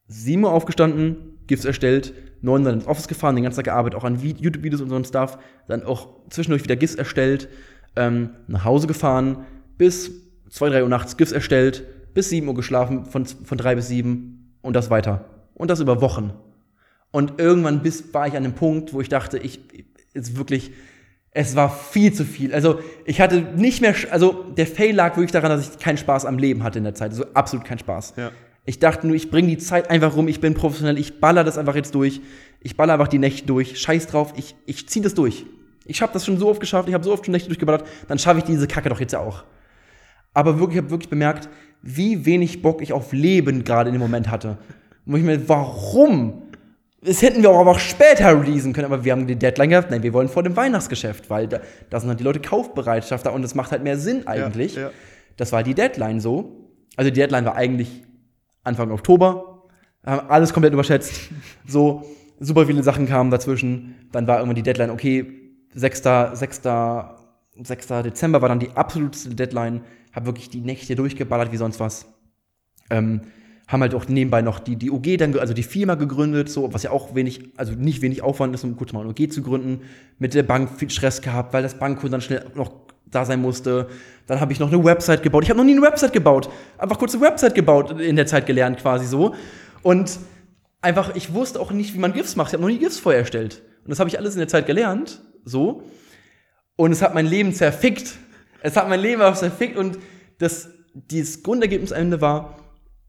7 0.09 0.43
Uhr 0.45 0.53
aufgestanden, 0.53 1.17
GIFs 1.47 1.65
erstellt, 1.65 2.13
9 2.43 2.61
Uhr 2.61 2.65
dann 2.71 2.81
ins 2.81 2.87
Office 2.89 3.09
gefahren, 3.09 3.37
den 3.37 3.45
ganzen 3.45 3.57
Tag 3.59 3.67
gearbeitet, 3.67 3.99
auch 3.99 4.05
an 4.05 4.19
Vi- 4.21 4.37
YouTube-Videos 4.39 4.81
und 4.81 4.91
so 4.91 4.97
ein 4.97 5.05
Stuff, 5.05 5.39
dann 5.67 5.83
auch 5.85 6.09
zwischendurch 6.31 6.63
wieder 6.63 6.77
GIFs 6.77 6.95
erstellt, 6.95 7.49
ähm, 7.97 8.31
nach 8.49 8.65
Hause 8.65 8.87
gefahren, 8.87 9.45
bis 9.79 10.11
2, 10.51 10.71
3 10.71 10.83
Uhr 10.83 10.89
nachts 10.89 11.17
GIFs 11.17 11.33
erstellt, 11.33 11.85
bis 12.15 12.29
7 12.31 12.47
Uhr 12.47 12.55
geschlafen, 12.55 13.07
von, 13.07 13.25
von 13.27 13.59
3 13.59 13.75
bis 13.77 13.89
7 13.89 14.57
und 14.63 14.75
das 14.75 14.91
weiter. 14.91 15.25
Und 15.55 15.71
das 15.71 15.81
über 15.81 16.01
Wochen. 16.01 16.33
Und 17.11 17.41
irgendwann 17.41 17.83
bis 17.83 18.13
war 18.13 18.27
ich 18.27 18.37
an 18.37 18.43
dem 18.43 18.55
Punkt, 18.55 18.93
wo 18.93 19.01
ich 19.01 19.09
dachte, 19.09 19.39
ich 19.39 19.61
ist 20.15 20.37
wirklich, 20.37 20.73
es 21.37 21.57
war 21.57 21.69
viel 21.69 22.13
zu 22.13 22.25
viel. 22.25 22.55
Also 22.55 22.79
ich 23.05 23.21
hatte 23.21 23.41
nicht 23.57 23.81
mehr, 23.81 23.95
also 24.11 24.45
der 24.57 24.69
Fail 24.69 24.95
lag 24.95 25.17
wirklich 25.17 25.33
daran, 25.33 25.51
dass 25.51 25.69
ich 25.69 25.79
keinen 25.79 25.99
Spaß 25.99 26.25
am 26.27 26.39
Leben 26.39 26.63
hatte 26.63 26.79
in 26.79 26.85
der 26.85 26.95
Zeit. 26.95 27.11
Also 27.11 27.27
absolut 27.35 27.67
keinen 27.67 27.81
Spaß. 27.81 28.15
Ja. 28.17 28.31
Ich 28.65 28.79
dachte 28.79 29.07
nur, 29.07 29.17
ich 29.17 29.31
bringe 29.31 29.49
die 29.49 29.59
Zeit 29.59 29.91
einfach 29.91 30.17
rum, 30.17 30.29
ich 30.29 30.41
bin 30.41 30.55
professionell, 30.55 30.97
ich 30.97 31.21
baller 31.21 31.45
das 31.45 31.59
einfach 31.59 31.75
jetzt 31.75 31.95
durch. 31.95 32.21
Ich 32.61 32.77
baller 32.77 32.95
einfach 32.95 33.09
die 33.09 33.19
Nächte 33.19 33.47
durch, 33.47 33.79
scheiß 33.79 34.07
drauf, 34.07 34.33
ich, 34.37 34.55
ich 34.65 34.89
zieh 34.89 35.03
das 35.03 35.15
durch. 35.15 35.45
Ich 35.85 36.01
habe 36.01 36.13
das 36.13 36.25
schon 36.25 36.39
so 36.39 36.49
oft 36.49 36.61
geschafft, 36.61 36.89
ich 36.89 36.95
habe 36.95 37.05
so 37.05 37.13
oft 37.13 37.27
schon 37.27 37.33
Nächte 37.33 37.49
durchgeballert, 37.49 37.85
dann 38.09 38.19
schaffe 38.19 38.39
ich 38.39 38.45
diese 38.45 38.67
Kacke 38.67 38.89
doch 38.89 39.01
jetzt 39.01 39.13
ja 39.13 39.19
auch. 39.19 39.45
Aber 40.33 40.59
wirklich, 40.59 40.77
ich 40.77 40.83
habe 40.83 40.91
wirklich 40.91 41.11
bemerkt, 41.11 41.49
wie 41.83 42.25
wenig 42.25 42.63
Bock 42.63 42.81
ich 42.81 42.93
auf 42.93 43.13
Leben 43.13 43.65
gerade 43.65 43.91
in 43.91 43.95
dem 43.95 44.01
Moment 44.01 44.31
hatte. 44.31 44.57
Wo 45.05 45.17
ich 45.17 45.23
mir, 45.23 45.47
warum? 45.49 46.44
Das 47.05 47.21
hätten 47.21 47.43
wir 47.43 47.51
auch 47.51 47.61
aber 47.61 47.73
auch 47.73 47.79
später 47.79 48.41
releasen 48.41 48.73
können, 48.73 48.87
aber 48.87 49.05
wir 49.05 49.13
haben 49.13 49.27
die 49.27 49.37
Deadline 49.37 49.71
gehabt. 49.71 49.91
Nein, 49.91 50.03
wir 50.03 50.13
wollen 50.15 50.29
vor 50.29 50.43
dem 50.43 50.57
Weihnachtsgeschäft, 50.57 51.29
weil 51.29 51.49
da, 51.49 51.61
da 51.91 52.01
sind 52.01 52.09
halt 52.09 52.21
die 52.21 52.25
Leute 52.25 52.41
Kaufbereitschaft 52.41 53.27
da 53.27 53.31
und 53.31 53.43
das 53.43 53.55
macht 53.55 53.73
halt 53.73 53.83
mehr 53.83 53.99
Sinn 53.99 54.27
eigentlich. 54.27 54.77
ja. 54.77 54.91
Das 55.37 55.53
war 55.53 55.63
die 55.63 55.75
Deadline 55.75 56.21
so. 56.21 56.71
Also 56.97 57.11
die 57.11 57.21
Deadline 57.21 57.45
war 57.45 57.57
eigentlich 57.57 58.05
Anfang 58.63 58.91
Oktober. 58.91 59.65
Haben 60.05 60.31
alles 60.31 60.53
komplett 60.53 60.73
überschätzt. 60.73 61.13
So, 61.67 62.05
super 62.41 62.67
viele 62.67 62.83
Sachen 62.83 63.07
kamen 63.07 63.31
dazwischen. 63.31 64.09
Dann 64.13 64.27
war 64.27 64.37
irgendwann 64.39 64.57
die 64.57 64.63
Deadline, 64.63 64.91
okay, 64.91 65.27
6. 65.75 66.03
6. 66.35 66.63
6. 67.57 67.87
Dezember 67.87 68.43
war 68.43 68.49
dann 68.49 68.61
die 68.61 68.71
absolute 68.75 69.35
Deadline. 69.35 69.83
Hab 70.13 70.27
wirklich 70.27 70.51
die 70.51 70.61
Nächte 70.61 70.95
durchgeballert 70.95 71.53
wie 71.53 71.57
sonst 71.57 71.81
was. 71.81 72.07
Ähm, 72.91 73.23
haben 73.67 73.81
halt 73.81 73.95
auch 73.95 74.09
nebenbei 74.09 74.43
noch 74.43 74.59
die, 74.59 74.77
die 74.77 74.91
OG 74.91 75.19
dann, 75.19 75.39
also 75.39 75.55
die 75.55 75.63
Firma 75.63 75.95
gegründet, 75.95 76.51
so, 76.51 76.73
was 76.75 76.83
ja 76.83 76.91
auch 76.91 77.15
wenig, 77.15 77.51
also 77.57 77.73
nicht 77.73 78.03
wenig 78.03 78.23
Aufwand 78.23 78.55
ist, 78.55 78.65
um 78.65 78.77
kurz 78.77 78.93
mal 78.93 79.01
eine 79.01 79.11
OG 79.11 79.33
zu 79.33 79.43
gründen. 79.43 79.83
Mit 80.19 80.35
der 80.35 80.43
Bank 80.43 80.71
viel 80.77 80.91
Stress 80.91 81.23
gehabt, 81.23 81.55
weil 81.55 81.63
das 81.63 81.79
Bankkonto 81.79 82.09
dann 82.09 82.21
schnell 82.21 82.45
noch 82.55 82.73
da 83.07 83.25
sein 83.25 83.41
musste. 83.41 83.89
Dann 84.27 84.41
habe 84.41 84.53
ich 84.53 84.61
noch 84.61 84.73
eine 84.73 84.85
Website 84.85 85.23
gebaut. 85.23 85.45
Ich 85.45 85.51
habe 85.51 85.59
noch 85.59 85.65
nie 85.65 85.73
eine 85.73 85.83
Website 85.83 86.13
gebaut. 86.13 86.51
Einfach 86.77 86.99
kurz 86.99 87.15
eine 87.15 87.23
Website 87.23 87.55
gebaut, 87.55 87.99
in 88.01 88.17
der 88.17 88.27
Zeit 88.27 88.47
gelernt 88.47 88.79
quasi 88.79 89.07
so. 89.07 89.35
Und 89.83 90.19
einfach, 90.83 91.15
ich 91.15 91.33
wusste 91.33 91.61
auch 91.61 91.73
nicht, 91.73 91.95
wie 91.95 91.99
man 91.99 92.13
GIFs 92.13 92.37
macht. 92.37 92.49
Ich 92.49 92.55
habe 92.55 92.63
noch 92.63 92.71
nie 92.71 92.79
GIFs 92.79 92.99
vorher 92.99 93.21
erstellt. 93.21 93.63
Und 93.85 93.91
das 93.91 93.99
habe 93.99 94.09
ich 94.09 94.19
alles 94.19 94.35
in 94.35 94.41
der 94.41 94.49
Zeit 94.49 94.67
gelernt, 94.67 95.23
so. 95.45 95.83
Und 96.77 96.93
es 96.93 97.03
hat 97.03 97.15
mein 97.15 97.27
Leben 97.27 97.53
zerfickt. 97.53 98.15
Es 98.61 98.77
hat 98.77 98.89
mein 98.89 99.01
Leben 99.01 99.23
auch 99.23 99.37
zerfickt 99.37 99.77
und 99.77 99.99
das, 100.39 100.71
dieses 100.95 101.43
Grundergebnis 101.43 101.93
am 101.93 102.01
Ende 102.01 102.21
war, 102.21 102.64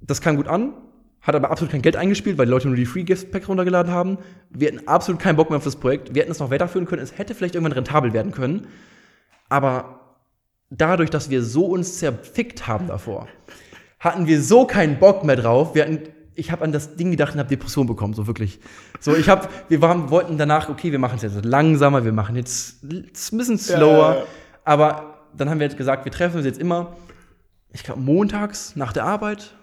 das 0.07 0.21
kam 0.21 0.35
gut 0.35 0.47
an, 0.47 0.73
hat 1.21 1.35
aber 1.35 1.49
absolut 1.49 1.71
kein 1.71 1.81
Geld 1.81 1.95
eingespielt, 1.95 2.37
weil 2.37 2.45
die 2.45 2.51
Leute 2.51 2.67
nur 2.67 2.77
die 2.77 2.85
Free 2.85 3.03
Gift 3.03 3.31
Packs 3.31 3.49
runtergeladen 3.49 3.91
haben. 3.91 4.19
Wir 4.51 4.67
hatten 4.67 4.87
absolut 4.87 5.19
keinen 5.19 5.35
Bock 5.35 5.49
mehr 5.49 5.57
auf 5.57 5.63
das 5.63 5.75
Projekt. 5.75 6.13
Wir 6.13 6.21
hätten 6.21 6.31
es 6.31 6.39
noch 6.39 6.51
weiterführen 6.51 6.85
können. 6.85 7.01
Es 7.01 7.17
hätte 7.17 7.33
vielleicht 7.33 7.55
irgendwann 7.55 7.73
rentabel 7.73 8.13
werden 8.13 8.31
können. 8.31 8.67
Aber 9.49 10.17
dadurch, 10.69 11.09
dass 11.09 11.29
wir 11.29 11.43
so 11.43 11.65
uns 11.65 11.97
zerfickt 11.97 12.67
haben 12.67 12.87
davor, 12.87 13.27
hatten 13.99 14.27
wir 14.27 14.41
so 14.41 14.65
keinen 14.65 14.99
Bock 14.99 15.23
mehr 15.23 15.35
drauf. 15.35 15.73
Wir 15.73 15.83
hatten, 15.83 15.99
ich 16.35 16.51
habe 16.51 16.63
an 16.63 16.71
das 16.71 16.95
Ding 16.95 17.09
gedacht 17.09 17.33
und 17.33 17.39
habe 17.39 17.49
Depression 17.49 17.87
bekommen, 17.87 18.13
so 18.13 18.27
wirklich. 18.27 18.59
So, 18.99 19.15
ich 19.15 19.29
habe, 19.29 19.47
wir 19.67 19.81
waren, 19.81 20.11
wollten 20.11 20.37
danach, 20.37 20.69
okay, 20.69 20.91
wir 20.91 20.99
machen 20.99 21.15
es 21.15 21.23
jetzt 21.23 21.43
langsamer, 21.43 22.05
wir 22.05 22.11
machen 22.11 22.35
jetzt 22.35 22.83
es 22.83 23.31
ein 23.31 23.37
bisschen 23.37 23.57
slower. 23.57 24.13
Ja, 24.13 24.15
ja. 24.15 24.25
Aber 24.63 25.15
dann 25.35 25.49
haben 25.49 25.59
wir 25.59 25.65
jetzt 25.65 25.77
gesagt, 25.77 26.05
wir 26.05 26.11
treffen 26.11 26.37
uns 26.37 26.45
jetzt 26.45 26.59
immer, 26.59 26.95
ich 27.71 27.83
glaube, 27.83 28.01
montags 28.01 28.75
nach 28.75 28.93
der 28.93 29.05
Arbeit. 29.05 29.55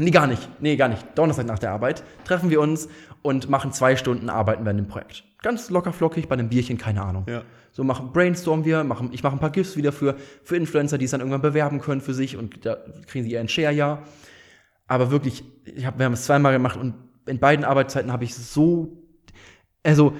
Nee, 0.00 0.10
gar 0.10 0.26
nicht. 0.26 0.48
Nee, 0.60 0.76
gar 0.76 0.88
nicht. 0.88 1.04
Donnerstag 1.14 1.46
nach 1.46 1.58
der 1.58 1.72
Arbeit 1.72 2.02
treffen 2.24 2.50
wir 2.50 2.60
uns 2.60 2.88
und 3.22 3.50
machen 3.50 3.72
zwei 3.72 3.96
Stunden 3.96 4.30
Arbeiten 4.30 4.64
wir 4.64 4.70
an 4.70 4.76
dem 4.76 4.88
Projekt. 4.88 5.24
Ganz 5.42 5.70
locker 5.70 5.92
flockig 5.92 6.28
bei 6.28 6.34
einem 6.34 6.48
Bierchen, 6.48 6.78
keine 6.78 7.02
Ahnung. 7.02 7.26
Ja. 7.28 7.42
So 7.72 7.84
machen 7.84 8.12
brainstormen 8.12 8.64
wir, 8.64 8.82
machen, 8.82 9.10
ich 9.12 9.22
mache 9.22 9.36
ein 9.36 9.38
paar 9.38 9.50
GIFs 9.50 9.76
wieder 9.76 9.92
für, 9.92 10.16
für 10.42 10.56
Influencer, 10.56 10.98
die 10.98 11.04
es 11.04 11.10
dann 11.10 11.20
irgendwann 11.20 11.42
bewerben 11.42 11.80
können 11.80 12.00
für 12.00 12.14
sich 12.14 12.36
und 12.36 12.64
da 12.64 12.78
kriegen 13.06 13.24
sie 13.24 13.32
ihren 13.32 13.48
Share 13.48 13.72
ja. 13.72 14.02
Aber 14.86 15.10
wirklich, 15.10 15.44
ich 15.64 15.86
hab, 15.86 15.98
wir 15.98 16.06
haben 16.06 16.14
es 16.14 16.24
zweimal 16.24 16.52
gemacht 16.52 16.78
und 16.78 16.94
in 17.26 17.38
beiden 17.38 17.64
Arbeitszeiten 17.64 18.10
habe 18.10 18.24
ich 18.24 18.34
so, 18.34 19.04
also 19.82 20.14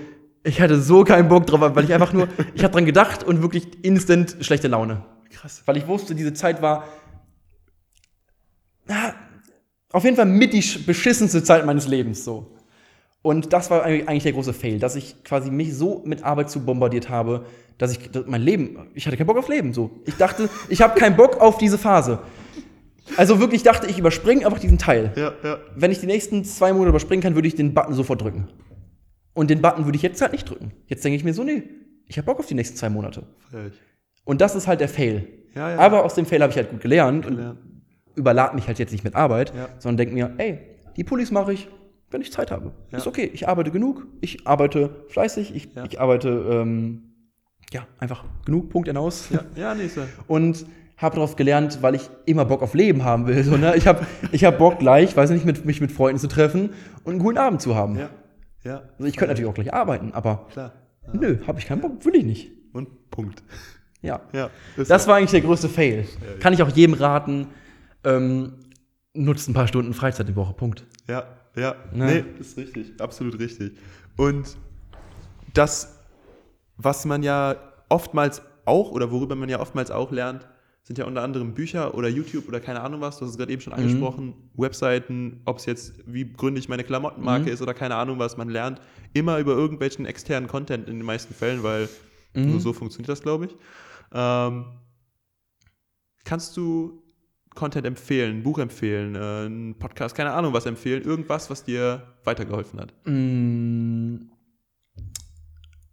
ich 0.44 0.61
hatte 0.61 0.81
so 0.81 1.05
keinen 1.05 1.28
Bock 1.28 1.47
drauf, 1.47 1.61
weil 1.74 1.85
ich 1.85 1.93
einfach 1.93 2.12
nur, 2.12 2.28
ich 2.55 2.62
habe 2.62 2.73
dran 2.73 2.85
gedacht 2.85 3.24
und 3.24 3.43
wirklich 3.43 3.82
instant 3.82 4.36
schlechte 4.40 4.69
Laune. 4.69 5.05
Krass. 5.31 5.62
Weil 5.65 5.77
ich 5.77 5.86
wusste, 5.86 6.15
diese 6.15 6.35
Zeit 6.35 6.62
war 6.62 6.85
na, 8.90 9.15
auf 9.93 10.05
jeden 10.05 10.17
Fall 10.17 10.27
mit 10.27 10.53
die 10.53 10.62
sch- 10.62 10.85
beschissenste 10.87 11.43
Zeit 11.43 11.65
meines 11.67 11.87
Lebens 11.89 12.25
so. 12.25 12.53
Und 13.23 13.53
das 13.53 13.71
war 13.71 13.83
eigentlich 13.85 14.23
der 14.23 14.33
große 14.33 14.53
Fail, 14.55 14.79
dass 14.79 14.97
ich 14.97 15.23
quasi 15.25 15.51
mich 15.51 15.75
so 15.77 16.03
mit 16.07 16.25
Arbeit 16.25 16.49
zu 16.51 16.65
bombardiert 16.65 17.11
habe, 17.11 17.45
dass 17.77 17.93
ich 17.93 18.11
dass 18.11 18.25
mein 18.27 18.41
Leben, 18.43 18.89
ich 18.95 19.07
hatte 19.07 19.17
keinen 19.17 19.27
Bock 19.27 19.37
auf 19.37 19.49
Leben 19.49 19.75
so. 19.75 19.91
Ich 20.07 20.15
dachte, 20.17 20.49
ich 20.69 20.81
habe 20.81 20.99
keinen 20.99 21.17
Bock 21.17 21.41
auf 21.41 21.59
diese 21.59 21.77
Phase. 21.79 22.21
Also 23.17 23.41
wirklich 23.41 23.62
dachte 23.62 23.89
ich, 23.89 23.99
überspringe 23.99 24.47
einfach 24.47 24.61
diesen 24.61 24.79
Teil. 24.79 25.12
Ja, 25.17 25.33
ja. 25.43 25.59
Wenn 25.77 25.91
ich 25.91 25.99
die 26.01 26.07
nächsten 26.07 26.45
zwei 26.45 26.73
Monate 26.73 26.91
überspringen 26.91 27.23
kann, 27.23 27.35
würde 27.35 27.49
ich 27.49 27.57
den 27.57 27.75
Button 27.75 27.93
sofort 27.95 28.23
drücken. 28.23 28.49
Und 29.35 29.51
den 29.51 29.61
Button 29.61 29.85
würde 29.85 29.97
ich 29.97 30.03
jetzt 30.03 30.21
halt 30.23 30.33
nicht 30.33 30.49
drücken. 30.49 30.73
Jetzt 30.87 31.05
denke 31.05 31.17
ich 31.17 31.25
mir 31.25 31.35
so, 31.35 31.43
nee, 31.45 31.62
ich 32.07 32.17
habe 32.19 32.27
Bock 32.27 32.39
auf 32.39 32.47
die 32.47 32.55
nächsten 32.55 32.77
zwei 32.77 32.89
Monate. 32.89 33.25
Feier 33.51 33.67
ich. 33.67 33.75
Und 34.25 34.41
das 34.41 34.55
ist 34.55 34.67
halt 34.67 34.81
der 34.81 34.89
Fail. 34.89 35.27
Ja. 35.55 35.77
Aber 35.77 36.05
aus 36.05 36.15
dem 36.15 36.25
Fail 36.27 36.41
habe 36.43 36.53
ich 36.53 36.57
halt 36.57 36.71
gut 36.71 36.81
gelernt 36.81 37.27
und 37.27 37.37
Gelernt. 37.37 37.59
Überlad 38.15 38.55
mich 38.55 38.66
halt 38.66 38.78
jetzt 38.78 38.93
nicht 38.93 39.05
mit 39.05 39.15
Arbeit, 39.15 39.53
Ja. 39.55 39.69
sondern 39.78 39.99
denke 39.99 40.15
mir, 40.15 40.32
ey, 40.39 40.59
die 40.97 41.05
Pullis 41.05 41.31
mache 41.31 41.53
ich, 41.53 41.69
wenn 42.11 42.20
ich 42.20 42.32
Zeit 42.32 42.51
habe. 42.51 42.73
Ja. 42.91 42.99
Ist 42.99 43.07
okay, 43.07 43.31
ich 43.32 43.49
arbeite 43.49 43.70
genug, 43.70 44.07
ich 44.20 44.47
arbeite 44.47 45.05
fleißig, 45.09 45.55
ich, 45.55 45.74
Ja. 45.74 45.85
ich 45.85 46.01
arbeite, 46.01 46.28
ähm, 46.51 47.03
ja, 47.73 47.87
einfach 47.99 48.24
genug, 48.45 48.70
Punkt 48.70 48.89
hinaus. 48.89 49.28
Ja, 49.31 49.45
ja, 49.55 49.74
nächster. 49.74 50.07
Und 50.27 50.66
habe 50.97 51.15
darauf 51.15 51.37
gelernt, 51.37 51.78
weil 51.82 51.95
ich 51.95 52.11
immer 52.27 52.45
Bock 52.45 52.62
auf 52.62 52.74
Leben 52.74 53.05
haben 53.05 53.27
will. 53.27 53.43
So, 53.45 53.57
ne? 53.57 53.74
Ich 53.77 53.87
habe 53.87 54.07
ich 54.32 54.45
hab 54.45 54.59
Bock 54.59 54.78
gleich, 54.81 55.16
weiß 55.16 55.31
nicht, 55.31 55.47
mit, 55.47 55.65
mich 55.65 55.81
mit 55.81 55.93
Freunden 55.93 56.19
zu 56.19 56.27
treffen 56.28 56.70
und 57.05 57.12
einen 57.12 57.23
guten 57.23 57.39
Abend 57.39 57.62
zu 57.62 57.74
haben. 57.74 57.97
Ja, 57.97 58.11
ja. 58.65 58.82
Also 58.99 59.05
ich 59.05 59.16
könnte 59.16 59.32
natürlich 59.32 59.49
auch 59.51 59.55
gleich 59.55 59.73
arbeiten, 59.73 60.12
aber 60.12 60.49
Klar. 60.53 60.73
nö, 61.12 61.39
habe 61.47 61.59
ich 61.59 61.66
keinen 61.66 61.81
Bock, 61.81 62.05
will 62.05 62.16
ich 62.16 62.24
nicht. 62.24 62.51
Und 62.73 63.11
Punkt. 63.11 63.43
Ja. 64.03 64.20
Ja. 64.32 64.51
Das 64.77 65.05
so. 65.05 65.09
war 65.09 65.16
eigentlich 65.16 65.31
der 65.31 65.41
größte 65.41 65.69
Fail. 65.69 66.07
Kann 66.41 66.53
ich 66.53 66.62
auch 66.62 66.69
jedem 66.69 66.95
raten, 66.95 67.47
ähm, 68.05 68.55
nutzt 69.15 69.49
ein 69.49 69.55
paar 69.55 69.69
Stunden 69.69 69.95
Freizeit 69.95 70.29
die 70.29 70.37
Woche, 70.37 70.55
Punkt. 70.55 70.85
Ja, 71.09 71.27
ja. 71.57 71.75
Ne? 71.93 72.07
Nee, 72.07 72.41
ist 72.41 72.57
richtig. 72.57 73.01
Absolut 73.01 73.39
richtig. 73.39 73.73
Und 74.17 74.57
das, 75.55 75.99
was 76.77 77.05
man 77.05 77.23
ja 77.23 77.57
oftmals 77.89 78.43
auch 78.65 78.91
oder 78.93 79.11
worüber 79.11 79.35
man 79.35 79.49
ja 79.49 79.61
oftmals 79.61 79.91
auch 79.91 80.13
lernt, 80.13 80.47
sind 80.83 80.99
ja 80.99 81.05
unter 81.05 81.23
anderem 81.23 81.55
Bücher 81.55 81.95
oder 81.95 82.09
YouTube 82.09 82.49
oder 82.49 82.59
keine 82.59 82.81
Ahnung 82.81 83.01
was. 83.01 83.19
Du 83.19 83.25
hast 83.25 83.33
es 83.33 83.39
gerade 83.39 83.53
eben 83.53 83.61
schon 83.61 83.73
angesprochen. 83.73 84.35
Webseiten, 84.55 85.41
ob 85.45 85.59
es 85.59 85.67
jetzt, 85.67 85.95
wie 86.07 86.33
gründe 86.33 86.59
ich 86.59 86.69
meine 86.69 86.85
Klamottenmarke 86.85 87.51
ist 87.51 87.63
oder 87.63 87.75
keine 87.75 87.97
Ahnung 87.97 88.19
was. 88.19 88.37
Man 88.37 88.49
lernt 88.49 88.81
immer 89.13 89.39
über 89.39 89.53
irgendwelchen 89.53 90.07
externen 90.07 90.49
Content 90.49 90.89
in 90.89 90.97
den 90.97 91.07
meisten 91.07 91.35
Fällen, 91.35 91.63
weil 91.63 91.89
nur 92.35 92.61
so 92.61 92.73
funktioniert 92.73 93.09
das, 93.09 93.23
glaube 93.23 93.47
ich. 93.47 93.57
Ähm, 94.13 94.67
kannst 96.25 96.57
du 96.57 97.03
Content 97.55 97.85
empfehlen, 97.87 98.39
ein 98.39 98.43
Buch 98.43 98.59
empfehlen, 98.59 99.15
äh, 99.15 99.19
einen 99.47 99.79
Podcast, 99.79 100.15
keine 100.15 100.33
Ahnung 100.33 100.53
was 100.53 100.67
empfehlen, 100.67 101.03
irgendwas, 101.03 101.51
was 101.51 101.65
dir 101.65 102.15
weitergeholfen 102.25 102.81
hat? 102.81 102.93
Mm, 103.05 104.31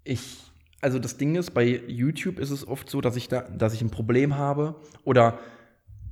Ich, 0.04 0.44
also 0.82 1.00
das 1.00 1.18
Ding 1.18 1.36
ist, 1.36 1.54
bei 1.54 1.66
YouTube 1.88 2.40
ist 2.40 2.52
es 2.52 2.68
oft 2.68 2.90
so, 2.90 3.02
dass 3.02 3.16
ich 3.16 3.28
da, 3.28 3.42
dass 3.42 3.74
ich 3.74 3.82
ein 3.82 3.90
Problem 3.90 4.38
habe 4.38 4.76
oder 5.04 5.40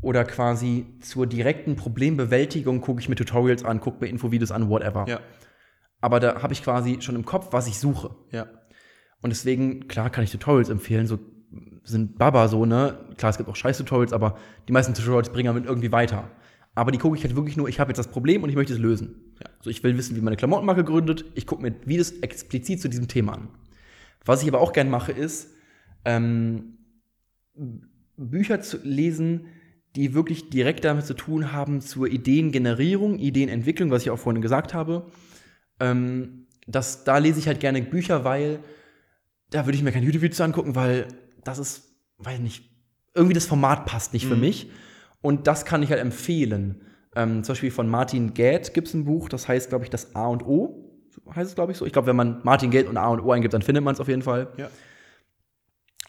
oder 0.01 0.23
quasi 0.23 0.85
zur 1.01 1.25
direkten 1.25 1.75
Problembewältigung 1.77 2.79
gucke 2.81 2.99
ich 2.99 3.09
mir 3.09 3.15
Tutorials 3.15 3.63
an, 3.63 3.79
gucke 3.79 4.03
mir 4.03 4.09
Infovideos 4.11 4.51
an, 4.51 4.69
whatever. 4.69 5.05
Ja. 5.07 5.19
aber 5.99 6.19
da 6.19 6.43
habe 6.43 6.53
ich 6.53 6.61
quasi 6.61 7.01
schon 7.01 7.15
im 7.15 7.25
Kopf, 7.25 7.47
was 7.51 7.67
ich 7.67 7.79
suche. 7.79 8.13
Ja. 8.31 8.45
Und 9.21 9.31
deswegen, 9.31 9.87
klar, 9.87 10.11
kann 10.11 10.23
ich 10.23 10.31
Tutorials 10.31 10.69
empfehlen, 10.69 11.07
so 11.07 11.17
sind 11.83 12.17
Baba 12.17 12.47
so, 12.47 12.65
ne? 12.65 12.97
Klar, 13.17 13.29
es 13.31 13.37
gibt 13.37 13.49
auch 13.49 13.55
Scheiß-Tutorials, 13.55 14.13
aber 14.13 14.37
die 14.67 14.73
meisten 14.73 14.93
Tutorials 14.93 15.29
bringen 15.29 15.47
damit 15.47 15.65
irgendwie 15.65 15.91
weiter. 15.91 16.29
Aber 16.73 16.91
die 16.91 16.97
gucke 16.97 17.17
ich 17.17 17.23
halt 17.23 17.35
wirklich 17.35 17.55
nur, 17.55 17.69
ich 17.69 17.79
habe 17.79 17.89
jetzt 17.89 17.97
das 17.97 18.07
Problem 18.07 18.43
und 18.43 18.49
ich 18.49 18.55
möchte 18.55 18.73
es 18.73 18.79
lösen. 18.79 19.33
Ja. 19.39 19.49
So, 19.61 19.69
ich 19.69 19.81
will 19.83 19.97
wissen, 19.97 20.15
wie 20.15 20.21
meine 20.21 20.35
Klamottenmarke 20.35 20.83
gründet. 20.83 21.25
Ich 21.35 21.47
gucke 21.47 21.61
mir 21.61 21.73
Videos 21.85 22.11
explizit 22.19 22.81
zu 22.81 22.89
diesem 22.89 23.07
Thema 23.07 23.33
an. 23.33 23.47
Was 24.25 24.41
ich 24.41 24.49
aber 24.49 24.59
auch 24.59 24.73
gern 24.73 24.89
mache, 24.89 25.11
ist, 25.11 25.51
ähm, 26.03 26.77
Bücher 28.17 28.61
zu 28.61 28.77
lesen, 28.83 29.47
die 29.95 30.13
wirklich 30.13 30.49
direkt 30.49 30.83
damit 30.83 31.05
zu 31.05 31.13
tun 31.13 31.53
haben 31.53 31.79
zur 31.79 32.07
Ideengenerierung, 32.07 33.19
Ideenentwicklung, 33.19 33.91
was 33.91 34.03
ich 34.03 34.09
auch 34.09 34.19
vorhin 34.19 34.41
gesagt 34.41 34.73
habe. 34.73 35.07
Ähm, 35.79 36.47
das, 36.67 37.03
da 37.05 37.17
lese 37.17 37.39
ich 37.39 37.47
halt 37.47 37.59
gerne 37.59 37.81
Bücher, 37.81 38.25
weil 38.25 38.59
da 39.51 39.65
würde 39.65 39.77
ich 39.77 39.83
mir 39.83 39.91
kein 39.91 40.03
YouTube-Video 40.03 40.43
angucken, 40.43 40.75
weil 40.75 41.07
das 41.45 41.59
ist, 41.59 41.95
weiß 42.17 42.39
nicht, 42.39 42.69
irgendwie 43.13 43.33
das 43.33 43.45
Format 43.45 43.85
passt 43.85 44.13
nicht 44.13 44.25
für 44.25 44.35
mich. 44.35 44.69
Und 45.21 45.47
das 45.47 45.63
kann 45.65 45.81
ich 45.81 45.89
halt 45.89 46.01
empfehlen. 46.01 46.81
Ähm, 47.15 47.43
zum 47.43 47.53
Beispiel 47.53 47.71
von 47.71 47.87
Martin 47.87 48.33
Gad 48.33 48.73
gibt 48.73 48.89
es 48.89 48.93
ein 48.93 49.05
Buch, 49.05 49.29
das 49.29 49.47
heißt, 49.47 49.69
glaube 49.69 49.85
ich, 49.85 49.89
das 49.89 50.15
A 50.15 50.27
und 50.27 50.45
O. 50.45 50.81
Heißt 51.33 51.49
es, 51.49 51.55
glaube 51.55 51.71
ich, 51.71 51.77
so. 51.77 51.85
Ich 51.85 51.93
glaube, 51.93 52.07
wenn 52.07 52.15
man 52.15 52.41
Martin 52.43 52.71
Gad 52.71 52.87
und 52.87 52.97
A 52.97 53.07
und 53.07 53.21
O 53.21 53.31
eingibt, 53.31 53.53
dann 53.53 53.61
findet 53.61 53.83
man 53.83 53.93
es 53.93 54.01
auf 54.01 54.09
jeden 54.09 54.21
Fall. 54.21 54.49
Ja. 54.57 54.69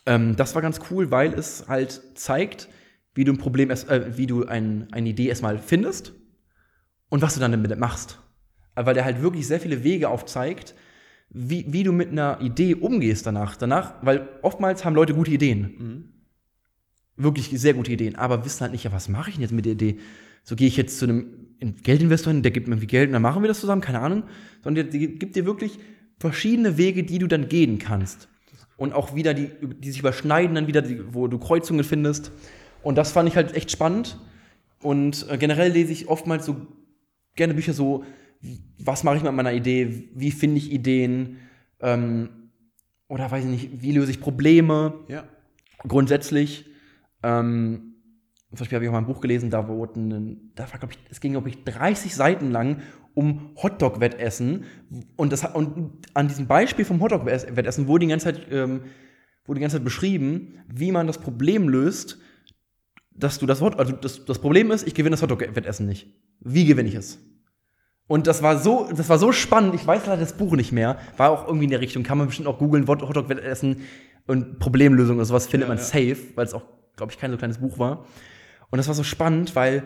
Ähm, 0.04 0.34
das 0.36 0.54
war 0.54 0.62
ganz 0.62 0.80
cool, 0.90 1.10
weil 1.10 1.32
es 1.32 1.68
halt 1.68 2.02
zeigt, 2.14 2.68
wie 3.14 3.24
du 3.24 3.32
ein 3.32 3.38
Problem, 3.38 3.70
erst, 3.70 3.88
äh, 3.88 4.16
wie 4.16 4.26
du 4.26 4.46
ein, 4.46 4.88
eine 4.92 5.08
Idee 5.08 5.28
erstmal 5.28 5.58
findest 5.58 6.12
und 7.08 7.22
was 7.22 7.34
du 7.34 7.40
dann 7.40 7.52
damit 7.52 7.78
machst. 7.78 8.18
Weil 8.74 8.94
der 8.94 9.04
halt 9.04 9.22
wirklich 9.22 9.46
sehr 9.46 9.60
viele 9.60 9.84
Wege 9.84 10.08
aufzeigt, 10.08 10.74
wie, 11.30 11.66
wie 11.68 11.82
du 11.82 11.92
mit 11.92 12.10
einer 12.10 12.40
Idee 12.40 12.74
umgehst 12.74 13.26
danach. 13.26 13.56
Danach, 13.56 13.94
weil 14.02 14.28
oftmals 14.42 14.84
haben 14.84 14.94
Leute 14.94 15.14
gute 15.14 15.30
Ideen. 15.30 16.12
Wirklich 17.16 17.50
sehr 17.54 17.74
gute 17.74 17.92
Ideen, 17.92 18.16
aber 18.16 18.44
wissen 18.44 18.60
halt 18.60 18.72
nicht, 18.72 18.84
ja, 18.84 18.92
was 18.92 19.08
mache 19.08 19.30
ich 19.30 19.36
denn 19.36 19.42
jetzt 19.42 19.52
mit 19.52 19.64
der 19.64 19.72
Idee? 19.72 19.98
So 20.42 20.54
gehe 20.54 20.68
ich 20.68 20.76
jetzt 20.76 20.98
zu 20.98 21.06
einem 21.06 21.26
In- 21.58 21.76
Geldinvestor 21.76 22.32
hin, 22.32 22.42
der 22.42 22.52
gibt 22.52 22.68
mir 22.68 22.74
irgendwie 22.74 22.86
Geld 22.86 23.08
und 23.08 23.14
dann 23.14 23.22
machen 23.22 23.42
wir 23.42 23.48
das 23.48 23.60
zusammen, 23.60 23.80
keine 23.80 24.00
Ahnung. 24.00 24.24
Sondern 24.62 24.90
der, 24.90 25.00
der 25.00 25.08
gibt 25.08 25.34
dir 25.34 25.46
wirklich 25.46 25.78
verschiedene 26.18 26.76
Wege, 26.76 27.02
die 27.04 27.18
du 27.18 27.26
dann 27.26 27.48
gehen 27.48 27.78
kannst. 27.78 28.28
Und 28.76 28.92
auch 28.92 29.14
wieder, 29.14 29.32
die, 29.32 29.50
die 29.80 29.90
sich 29.90 30.00
überschneiden, 30.00 30.54
dann 30.54 30.66
wieder, 30.66 30.82
die, 30.82 31.14
wo 31.14 31.28
du 31.28 31.38
Kreuzungen 31.38 31.82
findest. 31.82 32.30
Und 32.82 32.96
das 32.98 33.12
fand 33.12 33.28
ich 33.28 33.36
halt 33.36 33.54
echt 33.54 33.70
spannend. 33.70 34.18
Und 34.82 35.26
äh, 35.30 35.38
generell 35.38 35.72
lese 35.72 35.92
ich 35.92 36.08
oftmals 36.08 36.44
so 36.44 36.66
gerne 37.34 37.54
Bücher 37.54 37.72
so, 37.72 38.04
was 38.78 39.04
mache 39.04 39.16
ich 39.16 39.22
mit 39.22 39.32
meiner 39.32 39.52
Idee, 39.52 40.10
wie 40.14 40.30
finde 40.30 40.58
ich 40.58 40.72
Ideen, 40.72 41.38
ähm, 41.80 42.50
oder 43.08 43.30
weiß 43.30 43.44
ich 43.44 43.50
nicht, 43.50 43.82
wie 43.82 43.92
löse 43.92 44.10
ich 44.10 44.20
Probleme 44.20 44.94
Ja. 45.08 45.24
grundsätzlich. 45.86 46.66
Ähm, 47.22 47.94
zum 48.50 48.58
Beispiel 48.58 48.76
habe 48.76 48.84
ich 48.84 48.88
auch 48.88 48.92
mal 48.92 48.98
ein 48.98 49.06
Buch 49.06 49.20
gelesen, 49.20 49.50
da 49.50 49.68
wurden, 49.68 50.52
da 50.54 50.70
war, 50.70 50.78
glaube 50.78 50.94
ich, 50.94 50.98
es 51.10 51.20
ging, 51.20 51.32
glaube 51.32 51.48
ich, 51.48 51.64
30 51.64 52.14
Seiten 52.14 52.50
lang 52.50 52.80
um 53.14 53.50
Hotdog-Wettessen. 53.62 54.64
Und, 55.16 55.32
das, 55.32 55.44
und 55.44 56.06
an 56.14 56.28
diesem 56.28 56.46
Beispiel 56.46 56.84
vom 56.84 57.00
Hotdog-Wettessen 57.00 57.86
wurde 57.86 58.06
die 58.06 58.10
ganze 58.10 58.26
Zeit, 58.26 58.46
ähm, 58.50 58.82
wurde 59.44 59.58
die 59.58 59.62
ganze 59.62 59.76
Zeit 59.76 59.84
beschrieben, 59.84 60.60
wie 60.68 60.92
man 60.92 61.06
das 61.06 61.18
Problem 61.18 61.68
löst, 61.68 62.18
dass 63.10 63.38
du 63.38 63.46
das 63.46 63.60
Hot, 63.60 63.78
also 63.78 63.92
das, 63.92 64.24
das 64.24 64.38
Problem 64.38 64.70
ist, 64.70 64.86
ich 64.86 64.94
gewinne 64.94 65.14
das 65.14 65.22
Hotdog-Wettessen 65.22 65.86
nicht. 65.86 66.14
Wie 66.40 66.66
gewinne 66.66 66.88
ich 66.88 66.94
es? 66.94 67.18
Und 68.08 68.26
das 68.26 68.42
war 68.42 68.58
so, 68.58 68.88
das 68.94 69.08
war 69.08 69.18
so 69.18 69.32
spannend. 69.32 69.74
Ich 69.74 69.86
weiß 69.86 70.06
leider 70.06 70.20
das 70.20 70.34
Buch 70.34 70.52
nicht 70.54 70.70
mehr. 70.72 70.96
War 71.16 71.30
auch 71.30 71.46
irgendwie 71.46 71.64
in 71.64 71.70
der 71.70 71.80
Richtung. 71.80 72.02
Kann 72.04 72.18
man 72.18 72.28
bestimmt 72.28 72.46
auch 72.48 72.58
googeln, 72.58 72.86
Hot- 72.86 73.02
Hotdog-Wettessen 73.02 73.82
und 74.26 74.58
Problemlösung 74.60 75.18
und 75.18 75.24
sowas 75.24 75.46
findet 75.46 75.68
Ja, 75.68 75.74
man 75.74 75.78
ja. 75.78 75.84
safe, 75.84 76.16
weil 76.36 76.46
es 76.46 76.54
auch, 76.54 76.62
glaube 76.96 77.12
ich, 77.12 77.18
kein 77.18 77.30
so 77.32 77.36
kleines 77.36 77.58
Buch 77.58 77.78
war. 77.78 78.04
Und 78.70 78.76
das 78.78 78.86
war 78.86 78.94
so 78.94 79.02
spannend, 79.02 79.56
weil, 79.56 79.82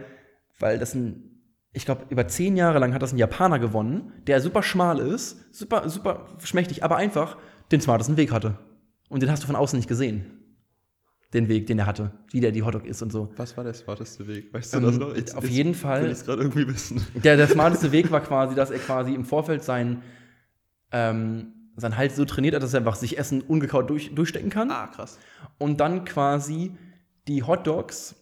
weil 0.58 0.78
das 0.78 0.94
ein, 0.94 1.40
ich 1.72 1.84
glaube, 1.86 2.02
über 2.10 2.26
zehn 2.28 2.56
Jahre 2.56 2.78
lang 2.78 2.92
hat 2.94 3.02
das 3.02 3.12
ein 3.12 3.18
Japaner 3.18 3.58
gewonnen, 3.58 4.12
der 4.26 4.40
super 4.40 4.62
schmal 4.62 4.98
ist, 4.98 5.54
super, 5.54 5.88
super 5.88 6.26
schmächtig, 6.42 6.84
aber 6.84 6.96
einfach 6.96 7.36
den 7.72 7.80
smartesten 7.80 8.16
Weg 8.18 8.32
hatte. 8.32 8.58
Und 9.08 9.22
den 9.22 9.30
hast 9.30 9.42
du 9.42 9.46
von 9.46 9.56
außen 9.56 9.78
nicht 9.78 9.88
gesehen. 9.88 10.39
Den 11.32 11.48
Weg, 11.48 11.66
den 11.68 11.78
er 11.78 11.86
hatte, 11.86 12.10
wie 12.32 12.40
der 12.40 12.50
die 12.50 12.62
Hotdog 12.64 12.84
ist 12.86 13.02
und 13.02 13.12
so. 13.12 13.32
Was 13.36 13.56
war 13.56 13.62
der 13.62 13.72
smarteste 13.74 14.26
Weg? 14.26 14.52
Weißt 14.52 14.74
du 14.74 14.78
Ähm, 14.78 14.84
das 14.84 14.98
noch? 14.98 15.14
Jetzt- 15.16 15.36
auf 15.36 15.44
jetzt 15.44 15.52
jeden 15.52 15.74
Fall- 15.74 16.02
Will 16.02 16.10
ich 16.10 16.24
gerade 16.24 16.42
irgendwie 16.42 16.66
wissen. 16.66 17.06
Der, 17.14 17.36
der 17.36 17.46
smarteste 17.48 17.92
Weg 17.92 18.10
war 18.10 18.20
quasi, 18.20 18.56
dass 18.56 18.70
er 18.72 18.80
quasi 18.80 19.14
im 19.14 19.24
Vorfeld 19.24 19.62
sein, 19.62 20.02
ähm, 20.90 21.52
sein 21.76 21.96
Hals 21.96 22.16
so 22.16 22.24
trainiert 22.24 22.54
hat, 22.56 22.62
dass 22.64 22.74
er 22.74 22.78
einfach 22.80 22.96
sich 22.96 23.16
Essen 23.16 23.42
ungekaut 23.42 23.88
durch, 23.90 24.12
durchstecken 24.14 24.50
kann. 24.50 24.70
Ah, 24.72 24.88
krass. 24.88 25.18
Und 25.58 25.78
dann 25.80 26.04
quasi 26.04 26.72
die 27.28 27.44
Hot 27.44 27.64
Dogs, 27.66 28.16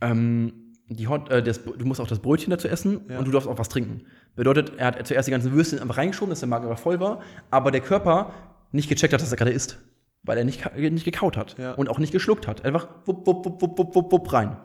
ähm, 0.00 0.74
die 0.88 1.08
Hot, 1.08 1.30
äh, 1.30 1.42
das, 1.42 1.62
du 1.64 1.84
musst 1.86 2.00
auch 2.00 2.06
das 2.06 2.18
Brötchen 2.18 2.50
dazu 2.50 2.68
essen 2.68 3.00
Ja. 3.08 3.18
und 3.18 3.26
du 3.26 3.30
darfst 3.30 3.48
auch 3.48 3.58
was 3.58 3.70
trinken. 3.70 4.02
Bedeutet, 4.36 4.72
er 4.76 4.88
hat 4.88 5.06
zuerst 5.06 5.26
die 5.26 5.32
ganzen 5.32 5.52
Würstchen 5.52 5.78
einfach 5.78 5.96
reingeschoben, 5.96 6.30
dass 6.30 6.40
der 6.40 6.48
Magen 6.48 6.66
aber 6.66 6.76
voll 6.76 7.00
war, 7.00 7.20
aber 7.50 7.70
der 7.70 7.80
Körper 7.80 8.32
nicht 8.72 8.88
gecheckt 8.88 9.14
hat, 9.14 9.22
dass 9.22 9.30
er 9.30 9.38
gerade 9.38 9.52
isst. 9.52 9.78
Weil 10.24 10.38
er 10.38 10.44
nicht, 10.44 10.74
nicht 10.76 11.04
gekaut 11.04 11.36
hat 11.36 11.56
Ja. 11.58 11.72
und 11.74 11.88
auch 11.88 11.98
nicht 11.98 12.12
geschluckt 12.12 12.46
hat. 12.48 12.64
Einfach 12.64 12.88
wupp, 13.04 13.26
wupp, 13.26 13.44
wupp, 13.44 13.62
wupp, 13.62 13.78
wupp, 13.78 13.94
wupp, 13.94 14.12
wupp 14.12 14.32
rein. 14.32 14.56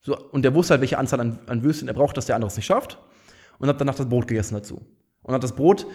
So, 0.00 0.16
und 0.30 0.42
der 0.42 0.54
wusste 0.54 0.72
halt, 0.72 0.80
welche 0.82 0.98
Anzahl 0.98 1.20
an, 1.20 1.38
an 1.46 1.62
Würstchen 1.64 1.88
er 1.88 1.94
braucht, 1.94 2.16
dass 2.16 2.26
der 2.26 2.36
andere 2.36 2.48
es 2.48 2.56
nicht 2.56 2.66
schafft. 2.66 2.98
Und 3.58 3.68
hat 3.68 3.80
danach 3.80 3.94
das 3.94 4.08
Brot 4.08 4.26
gegessen 4.28 4.54
dazu. 4.54 4.82
Und 5.22 5.34
hat 5.34 5.42
das 5.42 5.54
Brot 5.54 5.86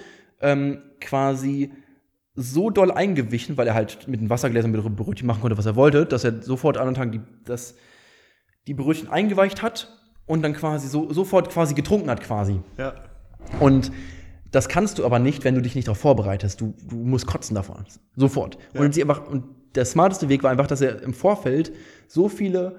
ähm, 0.42 0.82
quasi 1.00 1.72
so 2.36 2.70
doll 2.70 2.92
eingewichen, 2.92 3.58
weil 3.58 3.68
er 3.68 3.74
halt 3.74 4.08
mit 4.08 4.22
den 4.22 4.30
Wassergläsern 4.30 4.72
mit 4.72 4.84
Brötchen 4.96 5.28
machen 5.28 5.42
konnte, 5.42 5.58
was 5.58 5.66
er 5.66 5.76
wollte, 5.76 6.06
dass 6.06 6.24
er 6.24 6.42
sofort 6.42 6.78
an 6.78 6.88
anderen 6.88 7.12
Tag 7.12 7.12
die, 7.12 7.22
das, 7.46 7.76
die 8.68 8.74
Brötchen 8.74 9.10
eingeweicht 9.10 9.62
hat 9.62 9.90
und 10.26 10.42
dann 10.42 10.54
quasi 10.54 10.88
so, 10.88 11.12
sofort 11.12 11.50
quasi 11.50 11.74
getrunken 11.74 12.10
hat 12.10 12.22
quasi. 12.22 12.62
Ja. 12.78 12.94
Und 13.60 13.92
das 14.52 14.68
kannst 14.68 14.98
du 15.00 15.06
aber 15.06 15.20
nicht, 15.20 15.44
wenn 15.44 15.56
du 15.56 15.62
dich 15.62 15.76
nicht 15.76 15.88
darauf 15.88 16.00
vorbereitest. 16.00 16.60
Du, 16.62 16.74
du 16.88 16.96
musst 16.98 17.28
kotzen 17.28 17.56
davon. 17.56 17.86
Sofort. 18.16 18.58
Ja. 18.74 18.82
Und, 18.82 18.94
sie 18.94 19.02
einfach, 19.02 19.28
und 19.28 19.44
der 19.76 19.86
smarteste 19.86 20.30
Weg 20.30 20.44
war 20.44 20.52
einfach, 20.52 20.68
dass 20.68 20.82
er 20.82 21.02
im 21.04 21.14
Vorfeld 21.14 21.72
so 22.08 22.30
viele 22.30 22.78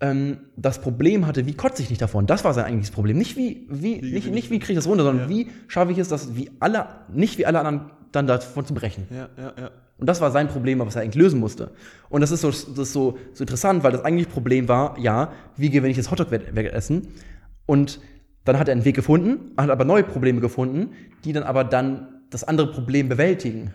ähm, 0.00 0.38
das 0.56 0.80
Problem 0.80 1.26
hatte, 1.26 1.46
wie 1.46 1.54
kotze 1.54 1.82
ich 1.82 1.88
nicht 1.90 2.02
davon. 2.02 2.26
Das 2.26 2.44
war 2.44 2.52
sein 2.54 2.66
eigentliches 2.66 2.92
Problem. 2.94 3.16
Nicht 3.16 3.36
wie, 3.36 3.66
wie, 3.70 4.02
Wie 4.02 4.12
nicht, 4.12 4.30
nicht 4.30 4.44
ich- 4.46 4.50
wie 4.50 4.58
kriege 4.58 4.72
ich 4.74 4.78
das 4.78 4.86
runter, 4.86 5.04
sondern 5.04 5.24
Ja. 5.30 5.34
wie 5.36 5.48
schaffe 5.68 5.92
ich 5.92 5.98
es, 5.98 6.08
dass 6.08 6.36
wie 6.36 6.50
alle, 6.60 6.86
nicht 7.12 7.38
wie 7.38 7.46
alle 7.46 7.58
anderen 7.60 7.90
dann 8.12 8.26
davon 8.26 8.64
zu 8.66 8.74
brechen. 8.74 9.06
Ja, 9.10 9.28
ja, 9.36 9.52
ja. 9.58 9.70
Und 9.98 10.06
das 10.06 10.20
war 10.20 10.30
sein 10.30 10.48
Problem, 10.48 10.78
was 10.80 10.94
er 10.94 11.02
eigentlich 11.02 11.14
lösen 11.22 11.40
musste. 11.40 11.70
Und 12.10 12.20
das 12.20 12.30
ist 12.30 12.42
so, 12.42 12.48
das 12.50 12.66
ist 12.66 12.92
so, 12.92 13.16
so 13.32 13.42
interessant, 13.42 13.82
weil 13.82 13.92
das 13.92 14.04
eigentliche 14.04 14.28
Problem 14.30 14.68
war, 14.68 14.98
ja, 14.98 15.32
wie 15.56 15.70
gewinne 15.70 15.90
ich 15.90 15.96
das 15.96 16.10
Hotdog-Essen? 16.10 17.08
Und 17.64 18.00
dann 18.46 18.58
hat 18.58 18.68
er 18.68 18.72
einen 18.72 18.84
Weg 18.84 18.96
gefunden, 18.96 19.52
hat 19.56 19.68
aber 19.68 19.84
neue 19.84 20.04
Probleme 20.04 20.40
gefunden, 20.40 20.90
die 21.24 21.32
dann 21.32 21.42
aber 21.42 21.64
dann 21.64 22.22
das 22.30 22.44
andere 22.44 22.70
Problem 22.70 23.08
bewältigen. 23.08 23.74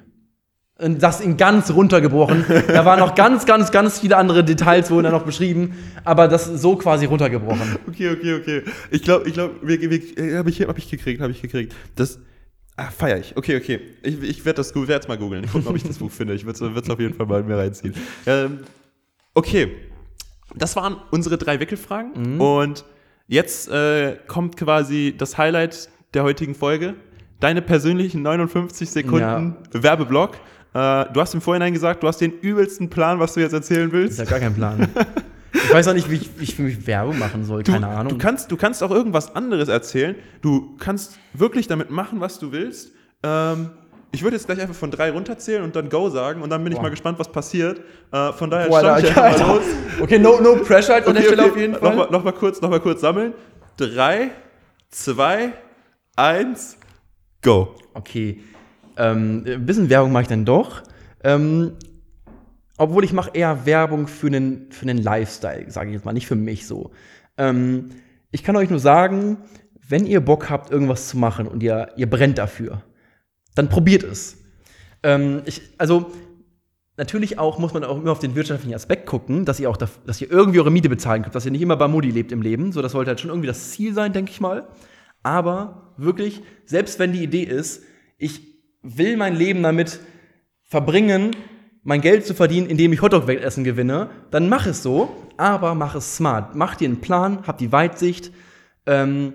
Und 0.79 1.03
das 1.03 1.21
in 1.21 1.37
ganz 1.37 1.69
runtergebrochen. 1.69 2.45
da 2.67 2.85
waren 2.85 2.99
noch 2.99 3.13
ganz, 3.13 3.45
ganz, 3.45 3.71
ganz 3.71 3.99
viele 3.99 4.17
andere 4.17 4.43
Details, 4.43 4.89
wurden 4.89 5.03
da 5.03 5.11
noch 5.11 5.25
beschrieben, 5.25 5.75
aber 6.03 6.27
das 6.27 6.45
so 6.45 6.75
quasi 6.75 7.05
runtergebrochen. 7.05 7.77
Okay, 7.87 8.09
okay, 8.09 8.33
okay. 8.33 8.63
Ich 8.89 9.03
glaube, 9.03 9.27
ich 9.27 9.33
glaube, 9.33 9.55
habe 9.61 10.49
ich, 10.49 10.61
hab 10.61 10.77
ich 10.77 10.89
gekriegt, 10.89 11.21
habe 11.21 11.31
ich 11.31 11.41
gekriegt. 11.41 11.75
Das 11.95 12.19
ah, 12.77 12.89
feier 12.89 13.19
ich. 13.19 13.37
Okay, 13.37 13.57
okay. 13.57 13.79
Ich, 14.01 14.23
ich 14.23 14.45
werde 14.45 14.57
das 14.57 14.73
werd 14.73 14.89
jetzt 14.89 15.07
mal 15.07 15.17
googeln. 15.17 15.43
Ich 15.43 15.51
gucke, 15.51 15.69
ob 15.69 15.75
ich 15.75 15.83
das 15.83 15.97
Buch 15.99 16.09
finde. 16.09 16.33
Ich 16.33 16.45
würde 16.45 16.79
es 16.79 16.89
auf 16.89 16.99
jeden 16.99 17.13
Fall 17.13 17.27
mal 17.27 17.43
mir 17.43 17.57
reinziehen. 17.57 17.93
Ähm, 18.25 18.59
okay. 19.35 19.71
Das 20.55 20.75
waren 20.75 20.95
unsere 21.11 21.37
drei 21.37 21.59
Wickelfragen. 21.59 22.39
Und 22.39 22.85
jetzt 23.31 23.69
äh, 23.69 24.17
kommt 24.27 24.57
quasi 24.57 25.15
das 25.17 25.37
Highlight 25.37 25.89
der 26.13 26.23
heutigen 26.23 26.53
Folge. 26.53 26.95
Deine 27.39 27.61
persönlichen 27.61 28.21
59 28.21 28.89
Sekunden 28.89 29.55
Werbeblock. 29.71 30.35
Äh, 30.73 31.05
du 31.11 31.21
hast 31.21 31.33
im 31.33 31.41
Vorhinein 31.41 31.73
gesagt, 31.73 32.03
du 32.03 32.07
hast 32.07 32.17
den 32.19 32.33
übelsten 32.33 32.89
Plan, 32.89 33.19
was 33.19 33.33
du 33.33 33.39
jetzt 33.39 33.53
erzählen 33.53 33.91
willst. 33.91 34.19
ist 34.19 34.19
ja 34.19 34.25
gar 34.25 34.39
kein 34.39 34.53
Plan. 34.53 34.87
Ich 35.53 35.73
weiß 35.73 35.87
auch 35.87 35.93
nicht, 35.93 36.09
wie 36.09 36.15
ich, 36.15 36.29
ich 36.39 36.55
für 36.55 36.61
mich 36.63 36.85
Werbung 36.87 37.17
machen 37.19 37.43
soll, 37.43 37.63
Du, 37.63 37.71
keine 37.71 37.87
Ahnung. 37.87 38.09
Du 38.09 38.17
kannst, 38.17 38.51
du 38.51 38.57
kannst 38.57 38.83
auch 38.83 38.91
irgendwas 38.91 39.35
anderes 39.35 39.69
erzählen. 39.69 40.15
Du 40.41 40.75
kannst 40.77 41.17
wirklich 41.33 41.67
damit 41.67 41.89
machen, 41.89 42.19
was 42.19 42.39
du 42.39 42.51
willst. 42.51 42.91
Ähm, 43.23 43.69
ich 44.11 44.23
würde 44.23 44.35
jetzt 44.35 44.45
gleich 44.45 44.59
einfach 44.59 44.75
von 44.75 44.91
drei 44.91 45.11
runterzählen 45.11 45.63
und 45.63 45.75
dann 45.75 45.89
Go 45.89 46.09
sagen 46.09 46.41
und 46.41 46.49
dann 46.49 46.63
bin 46.63 46.73
ich 46.73 46.81
mal 46.81 46.89
gespannt, 46.89 47.17
was 47.17 47.31
passiert. 47.31 47.81
Äh, 48.11 48.33
von 48.33 48.49
daher 48.49 48.67
Boah, 48.67 48.99
ich 48.99 49.07
einfach 49.17 49.47
mal 49.47 49.55
los. 49.55 49.63
Okay, 50.01 50.19
no, 50.19 50.39
no 50.41 50.55
pressure 50.57 50.95
halt 50.95 51.07
an 51.07 51.15
der 51.15 51.21
Stelle 51.21 51.45
auf 51.45 51.57
jeden 51.57 51.75
Fall. 51.75 51.89
Nochmal 51.89 52.07
noch 52.11 52.23
mal 52.23 52.33
kurz, 52.33 52.61
noch 52.61 52.69
mal 52.69 52.79
kurz 52.79 53.01
sammeln. 53.01 53.33
Drei, 53.77 54.31
zwei, 54.89 55.53
eins, 56.15 56.77
go. 57.41 57.75
Okay. 57.93 58.41
Ähm, 58.97 59.43
ein 59.47 59.65
bisschen 59.65 59.89
Werbung 59.89 60.11
mache 60.11 60.23
ich 60.23 60.29
dann 60.29 60.45
doch. 60.45 60.83
Ähm, 61.23 61.73
obwohl 62.77 63.03
ich 63.03 63.13
mache 63.13 63.31
eher 63.33 63.65
Werbung 63.65 64.07
für 64.07 64.27
einen, 64.27 64.71
für 64.71 64.83
einen 64.83 64.97
Lifestyle, 64.97 65.69
sage 65.69 65.89
ich 65.89 65.95
jetzt 65.95 66.05
mal, 66.05 66.13
nicht 66.13 66.27
für 66.27 66.35
mich 66.35 66.67
so. 66.67 66.91
Ähm, 67.37 67.89
ich 68.31 68.43
kann 68.43 68.55
euch 68.55 68.69
nur 68.69 68.79
sagen, 68.79 69.37
wenn 69.87 70.05
ihr 70.05 70.19
Bock 70.19 70.49
habt, 70.49 70.71
irgendwas 70.71 71.07
zu 71.07 71.17
machen 71.17 71.47
und 71.47 71.63
ihr, 71.63 71.89
ihr 71.95 72.09
brennt 72.09 72.37
dafür, 72.37 72.81
dann 73.55 73.69
probiert 73.69 74.03
es. 74.03 74.37
Ähm, 75.03 75.41
ich, 75.45 75.61
also, 75.77 76.11
natürlich 76.97 77.39
auch 77.39 77.59
muss 77.59 77.73
man 77.73 77.83
auch 77.83 77.97
immer 77.97 78.11
auf 78.11 78.19
den 78.19 78.35
wirtschaftlichen 78.35 78.75
Aspekt 78.75 79.05
gucken, 79.05 79.45
dass 79.45 79.59
ihr 79.59 79.69
auch, 79.69 79.77
da, 79.77 79.89
dass 80.05 80.21
ihr 80.21 80.31
irgendwie 80.31 80.59
eure 80.59 80.71
Miete 80.71 80.89
bezahlen 80.89 81.23
könnt, 81.23 81.35
dass 81.35 81.45
ihr 81.45 81.51
nicht 81.51 81.61
immer 81.61 81.77
bei 81.77 81.87
Modi 81.87 82.11
lebt 82.11 82.31
im 82.31 82.41
Leben. 82.41 82.71
So, 82.71 82.81
das 82.81 82.91
sollte 82.91 83.09
halt 83.09 83.19
schon 83.19 83.29
irgendwie 83.29 83.47
das 83.47 83.71
Ziel 83.71 83.93
sein, 83.93 84.13
denke 84.13 84.31
ich 84.31 84.39
mal. 84.39 84.67
Aber 85.23 85.93
wirklich, 85.97 86.41
selbst 86.65 86.99
wenn 86.99 87.11
die 87.11 87.23
Idee 87.23 87.43
ist, 87.43 87.83
ich 88.17 88.41
will 88.81 89.17
mein 89.17 89.35
Leben 89.35 89.63
damit 89.63 89.99
verbringen, 90.63 91.31
mein 91.83 92.01
Geld 92.01 92.25
zu 92.25 92.33
verdienen, 92.33 92.67
indem 92.67 92.93
ich 92.93 93.01
Hotdog-Wettessen 93.01 93.63
gewinne, 93.63 94.09
dann 94.29 94.49
mach 94.49 94.67
es 94.67 94.83
so, 94.83 95.09
aber 95.37 95.73
mach 95.75 95.95
es 95.95 96.15
smart. 96.15 96.55
Mach 96.55 96.75
dir 96.75 96.87
einen 96.87 97.01
Plan, 97.01 97.45
hab 97.47 97.57
die 97.57 97.71
Weitsicht 97.71 98.31
ähm, 98.85 99.33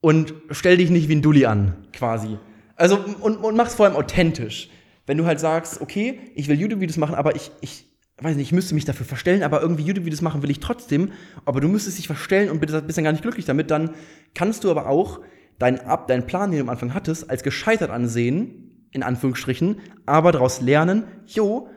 und 0.00 0.34
stell 0.50 0.76
dich 0.76 0.90
nicht 0.90 1.08
wie 1.08 1.16
ein 1.16 1.22
Dulli 1.22 1.46
an, 1.46 1.86
quasi. 1.92 2.38
Also, 2.76 2.98
und, 3.20 3.36
und 3.36 3.56
mach's 3.56 3.74
vor 3.74 3.86
allem 3.86 3.96
authentisch. 3.96 4.70
Wenn 5.06 5.18
du 5.18 5.26
halt 5.26 5.40
sagst, 5.40 5.80
okay, 5.80 6.20
ich 6.34 6.48
will 6.48 6.58
YouTube-Videos 6.58 6.96
machen, 6.96 7.14
aber 7.14 7.34
ich, 7.34 7.50
ich 7.60 7.86
weiß 8.20 8.36
nicht, 8.36 8.46
ich 8.46 8.52
müsste 8.52 8.74
mich 8.74 8.84
dafür 8.84 9.06
verstellen, 9.06 9.42
aber 9.42 9.60
irgendwie 9.60 9.82
YouTube-Videos 9.82 10.22
machen 10.22 10.42
will 10.42 10.50
ich 10.50 10.60
trotzdem, 10.60 11.12
aber 11.44 11.60
du 11.60 11.68
müsstest 11.68 11.98
dich 11.98 12.06
verstellen 12.06 12.50
und 12.50 12.60
bist 12.60 12.72
dann 12.96 13.04
gar 13.04 13.12
nicht 13.12 13.22
glücklich 13.22 13.44
damit, 13.44 13.70
dann 13.70 13.90
kannst 14.34 14.64
du 14.64 14.70
aber 14.70 14.88
auch 14.88 15.20
deinen, 15.58 15.80
Ab 15.80 16.08
deinen 16.08 16.26
Plan, 16.26 16.50
den 16.50 16.58
du 16.58 16.64
am 16.64 16.70
Anfang 16.70 16.94
hattest, 16.94 17.30
als 17.30 17.42
gescheitert 17.42 17.90
ansehen, 17.90 18.86
in 18.90 19.02
Anführungsstrichen, 19.02 19.80
aber 20.06 20.32
daraus 20.32 20.60
lernen, 20.60 21.04
jo, 21.26 21.68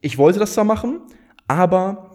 ich 0.00 0.18
wollte 0.18 0.38
das 0.38 0.54
zwar 0.54 0.64
machen, 0.64 1.00
aber 1.46 2.10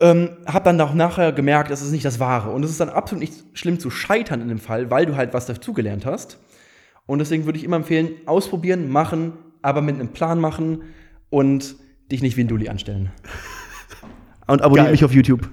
ähm, 0.00 0.30
habe 0.46 0.64
dann 0.64 0.80
auch 0.80 0.94
nachher 0.94 1.32
gemerkt, 1.32 1.70
das 1.70 1.82
ist 1.82 1.90
nicht 1.90 2.04
das 2.04 2.18
Wahre. 2.18 2.50
Und 2.50 2.64
es 2.64 2.70
ist 2.70 2.80
dann 2.80 2.88
absolut 2.88 3.20
nicht 3.20 3.44
schlimm 3.52 3.78
zu 3.78 3.90
scheitern 3.90 4.40
in 4.40 4.48
dem 4.48 4.58
Fall, 4.58 4.90
weil 4.90 5.06
du 5.06 5.16
halt 5.16 5.34
was 5.34 5.46
dazugelernt 5.46 6.06
hast. 6.06 6.38
Und 7.06 7.18
deswegen 7.18 7.44
würde 7.44 7.58
ich 7.58 7.64
immer 7.64 7.76
empfehlen, 7.76 8.10
ausprobieren, 8.26 8.90
machen, 8.90 9.32
aber 9.62 9.82
mit 9.82 9.96
einem 9.96 10.08
Plan 10.08 10.40
machen 10.40 10.82
und 11.28 11.76
dich 12.10 12.22
nicht 12.22 12.36
wie 12.36 12.42
ein 12.44 12.48
Dulli 12.48 12.68
anstellen. 12.68 13.10
Und 14.46 14.62
abonniert 14.62 14.86
Geil. 14.86 14.92
mich 14.92 15.04
auf 15.04 15.12
YouTube. 15.12 15.48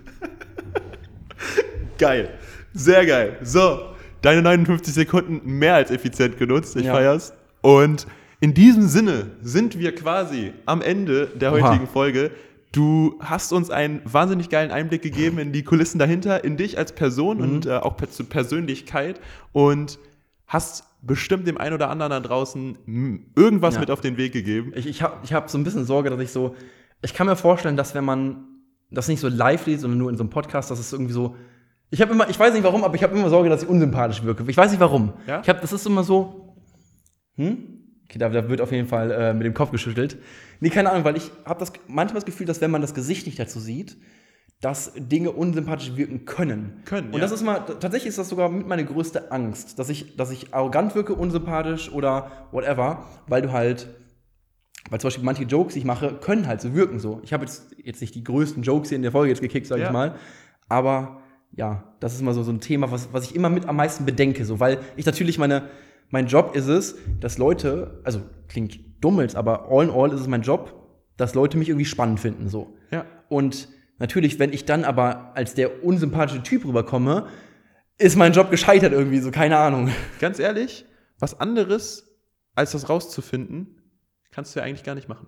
Geil. 2.00 2.30
Sehr 2.74 3.06
geil. 3.06 3.38
So, 3.44 3.80
deine 4.22 4.42
59 4.42 4.94
Sekunden 4.94 5.42
mehr 5.46 5.76
als 5.76 5.92
effizient 5.92 6.38
genutzt. 6.38 6.76
Ich 6.76 6.86
Ja. 6.86 6.94
feier's. 6.94 7.34
Und 7.62 8.08
in 8.40 8.54
diesem 8.54 8.88
Sinne 8.88 9.32
sind 9.42 9.80
wir 9.80 9.94
quasi 9.96 10.54
am 10.66 10.82
Ende 10.82 11.28
der 11.28 11.54
Oha. 11.54 11.70
heutigen 11.70 11.88
Folge. 11.88 12.32
Du 12.72 13.16
hast 13.20 13.52
uns 13.54 13.70
einen 13.72 14.02
wahnsinnig 14.04 14.50
geilen 14.50 14.72
Einblick 14.72 15.02
gegeben 15.02 15.40
in 15.40 15.52
die 15.54 15.64
Kulissen 15.64 15.98
dahinter, 16.00 16.44
in 16.44 16.58
dich 16.58 16.78
als 16.78 16.92
Person 16.92 17.40
und 17.42 17.66
Mhm. 17.66 17.72
äh, 17.72 17.76
auch 17.78 17.98
zur 18.08 18.28
Persönlichkeit 18.30 19.20
und 19.54 19.98
hast 20.48 20.84
bestimmt 21.02 21.48
dem 21.48 21.58
einen 21.58 21.74
oder 21.76 21.90
anderen 21.90 22.10
da 22.12 22.20
draußen 22.20 22.78
irgendwas 23.36 23.76
Ja. 23.76 23.80
mit 23.82 23.92
auf 23.92 24.02
den 24.02 24.18
Weg 24.18 24.34
gegeben. 24.34 24.72
Ich, 24.76 24.88
ich 24.88 25.02
habe 25.02 25.18
ich 25.24 25.34
hab 25.34 25.50
so 25.50 25.58
ein 25.58 25.64
bisschen 25.64 25.86
Sorge, 25.86 26.10
dass 26.10 26.20
ich 26.20 26.32
so. 26.32 26.56
Ich 27.02 27.14
kann 27.14 27.28
mir 27.28 27.36
vorstellen, 27.36 27.78
dass 27.78 27.94
wenn 27.96 28.04
man 28.06 28.46
das 28.90 29.08
nicht 29.08 29.20
so 29.20 29.28
live 29.28 29.66
liest, 29.68 29.82
sondern 29.82 30.00
nur 30.00 30.10
in 30.10 30.18
so 30.18 30.24
einem 30.24 30.30
Podcast, 30.30 30.72
dass 30.72 30.80
es 30.80 30.92
irgendwie 30.94 31.14
so. 31.14 31.36
Ich 31.90 32.02
habe 32.02 32.12
immer, 32.12 32.30
ich 32.30 32.40
weiß 32.40 32.54
nicht 32.54 32.64
warum, 32.64 32.84
aber 32.84 32.96
ich 32.96 33.04
habe 33.04 33.18
immer 33.18 33.30
Sorge, 33.30 33.50
dass 33.50 33.64
ich 33.64 33.70
unsympathisch 33.70 34.24
wirke. 34.24 34.44
Ich 34.48 34.58
weiß 34.58 34.72
nicht 34.72 34.80
warum. 34.80 35.14
Ja? 35.28 35.42
Ich 35.42 35.48
habe, 35.50 35.60
das 35.62 35.72
ist 35.72 35.86
immer 35.86 36.04
so. 36.04 36.56
Hm? 37.36 37.58
Okay, 38.06 38.20
da, 38.20 38.30
da 38.30 38.50
wird 38.50 38.62
auf 38.62 38.72
jeden 38.72 38.88
Fall 38.88 39.12
äh, 39.12 39.34
mit 39.34 39.46
dem 39.46 39.54
Kopf 39.54 39.72
geschüttelt. 39.72 40.18
Nee, 40.60 40.70
keine 40.70 40.90
Ahnung, 40.92 41.04
weil 41.04 41.18
ich 41.18 41.30
habe 41.46 41.60
das 41.60 41.72
manchmal 41.88 42.16
das 42.16 42.26
Gefühl, 42.26 42.46
dass 42.48 42.62
wenn 42.62 42.72
man 42.72 42.82
das 42.82 42.94
Gesicht 42.94 43.26
nicht 43.26 43.38
dazu 43.38 43.60
sieht, 43.60 43.98
dass 44.62 44.94
Dinge 44.96 45.32
unsympathisch 45.32 45.96
wirken 45.96 46.26
können. 46.26 46.82
Können, 46.86 47.08
Und 47.10 47.16
ja. 47.16 47.20
das 47.20 47.32
ist 47.32 47.44
mal, 47.44 47.60
tatsächlich 47.60 48.10
ist 48.10 48.18
das 48.18 48.30
sogar 48.30 48.50
mit 48.50 48.68
meine 48.68 48.86
größte 48.86 49.32
Angst, 49.32 49.78
dass 49.78 49.90
ich, 49.90 50.16
dass 50.16 50.32
ich 50.32 50.54
arrogant 50.54 50.96
wirke, 50.96 51.14
unsympathisch 51.14 51.92
oder 51.92 52.48
whatever, 52.52 53.04
weil 53.28 53.44
du 53.44 53.52
halt, 53.52 53.88
weil 54.90 55.00
zum 55.00 55.08
Beispiel 55.10 55.24
manche 55.24 55.44
Jokes, 55.44 55.74
die 55.74 55.80
ich 55.80 55.86
mache, 55.86 56.14
können 56.16 56.48
halt 56.48 56.62
so 56.62 56.74
wirken 56.74 56.98
so. 57.00 57.22
Ich 57.24 57.34
habe 57.34 57.46
jetzt, 57.46 57.76
jetzt 57.78 58.02
nicht 58.02 58.16
die 58.16 58.24
größten 58.24 58.64
Jokes 58.64 58.90
hier 58.90 58.96
in 58.96 59.04
der 59.04 59.12
Folge 59.12 59.30
jetzt 59.30 59.42
gekickt, 59.42 59.68
sag 59.68 59.78
Ja. 59.80 59.88
ich 59.88 59.92
mal, 59.92 60.16
aber 60.70 61.22
ja, 61.52 61.94
das 62.00 62.16
ist 62.16 62.24
mal 62.24 62.34
so, 62.34 62.42
so 62.42 62.52
ein 62.52 62.60
Thema, 62.60 62.92
was, 62.92 63.10
was 63.14 63.26
ich 63.26 63.36
immer 63.36 63.50
mit 63.50 63.68
am 63.68 63.76
meisten 63.76 64.06
bedenke, 64.06 64.44
so, 64.44 64.60
weil 64.60 64.80
ich 64.96 65.06
natürlich 65.06 65.38
meine, 65.38 65.70
mein 66.10 66.26
Job 66.28 66.56
ist 66.56 66.68
es, 66.68 66.96
dass 67.20 67.38
Leute, 67.38 68.02
also 68.04 68.22
klingt 68.48 68.80
dumm 69.02 69.20
jetzt, 69.22 69.36
aber 69.36 69.70
all 69.70 69.86
in 69.86 69.92
all 69.92 70.12
ist 70.12 70.22
es 70.22 70.28
mein 70.28 70.42
Job, 70.42 70.74
dass 71.16 71.36
Leute 71.36 71.58
mich 71.60 71.70
irgendwie 71.70 71.86
spannend 71.86 72.20
finden, 72.20 72.50
so. 72.50 72.76
Ja. 72.92 73.06
Und 73.30 73.68
natürlich, 74.00 74.40
wenn 74.40 74.54
ich 74.54 74.66
dann 74.66 74.84
aber 74.84 75.36
als 75.36 75.54
der 75.54 75.84
unsympathische 75.84 76.44
Typ 76.44 76.66
rüberkomme, 76.66 77.28
ist 77.98 78.16
mein 78.16 78.34
Job 78.34 78.52
gescheitert 78.52 78.94
irgendwie, 78.94 79.20
so 79.20 79.32
keine 79.32 79.58
Ahnung. 79.58 79.90
Ganz 80.20 80.40
ehrlich, 80.40 80.86
was 81.20 81.40
anderes 81.40 82.16
als 82.56 82.72
das 82.72 82.90
rauszufinden, 82.90 83.82
kannst 84.32 84.56
du 84.56 84.60
ja 84.60 84.66
eigentlich 84.66 84.84
gar 84.84 84.96
nicht 84.96 85.10
machen. 85.10 85.28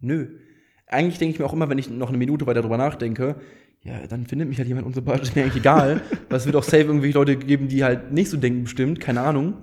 Nö. 0.00 0.38
Eigentlich 0.86 1.18
denke 1.18 1.34
ich 1.34 1.38
mir 1.38 1.46
auch 1.46 1.52
immer, 1.52 1.68
wenn 1.70 1.78
ich 1.78 1.88
noch 1.88 2.08
eine 2.08 2.18
Minute 2.18 2.46
weiter 2.46 2.62
drüber 2.62 2.76
nachdenke, 2.78 3.36
ja, 3.82 4.06
dann 4.06 4.26
findet 4.26 4.48
mich 4.48 4.58
halt 4.58 4.68
jemand 4.68 4.86
unsympathisch, 4.86 5.28
ist 5.28 5.36
mir 5.36 5.42
eigentlich 5.42 5.56
egal. 5.56 6.02
Weil 6.28 6.36
es 6.38 6.44
wird 6.46 6.56
auch 6.56 6.62
safe 6.62 6.82
irgendwelche 6.82 7.16
Leute 7.16 7.36
geben, 7.36 7.68
die 7.68 7.82
halt 7.84 8.12
nicht 8.12 8.28
so 8.28 8.36
denken, 8.36 8.64
bestimmt, 8.64 9.00
keine 9.00 9.22
Ahnung. 9.22 9.54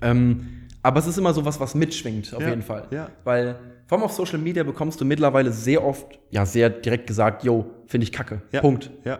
Ähm, 0.00 0.46
aber 0.82 1.00
es 1.00 1.06
ist 1.06 1.18
immer 1.18 1.34
so 1.34 1.44
was, 1.44 1.60
was 1.60 1.74
mitschwingt, 1.74 2.32
auf 2.34 2.40
Ja, 2.40 2.48
jeden 2.48 2.62
Fall. 2.62 2.86
ja. 2.90 3.10
Weil, 3.24 3.56
vor 3.90 3.98
allem 3.98 4.04
auf 4.04 4.12
Social 4.12 4.38
Media 4.38 4.62
bekommst 4.62 5.00
du 5.00 5.04
mittlerweile 5.04 5.50
sehr 5.50 5.84
oft, 5.84 6.20
ja, 6.30 6.46
sehr 6.46 6.70
direkt 6.70 7.08
gesagt, 7.08 7.42
yo, 7.42 7.66
finde 7.86 8.04
ich 8.04 8.12
kacke. 8.12 8.40
Ja. 8.52 8.60
Punkt. 8.60 8.88
Ja. 9.04 9.18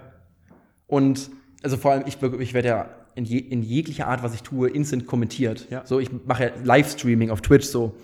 Und 0.86 1.28
also 1.60 1.76
vor 1.76 1.90
allem, 1.90 2.05
ich, 2.06 2.22
ich 2.22 2.55
werde 2.55 2.68
ja 2.68 2.88
in, 3.16 3.24
je, 3.24 3.38
in 3.38 3.64
jeglicher 3.64 4.06
Art, 4.06 4.22
was 4.22 4.32
ich 4.32 4.44
tue, 4.44 4.70
instant 4.70 5.09
kommentiert. 5.09 5.66
Ja. 5.70 5.84
So, 5.84 5.98
ich 5.98 6.10
mache 6.24 6.44
ja 6.44 6.51
Livestreaming 6.62 7.30
auf 7.30 7.40
Twitch 7.40 7.66
so. 7.66 7.97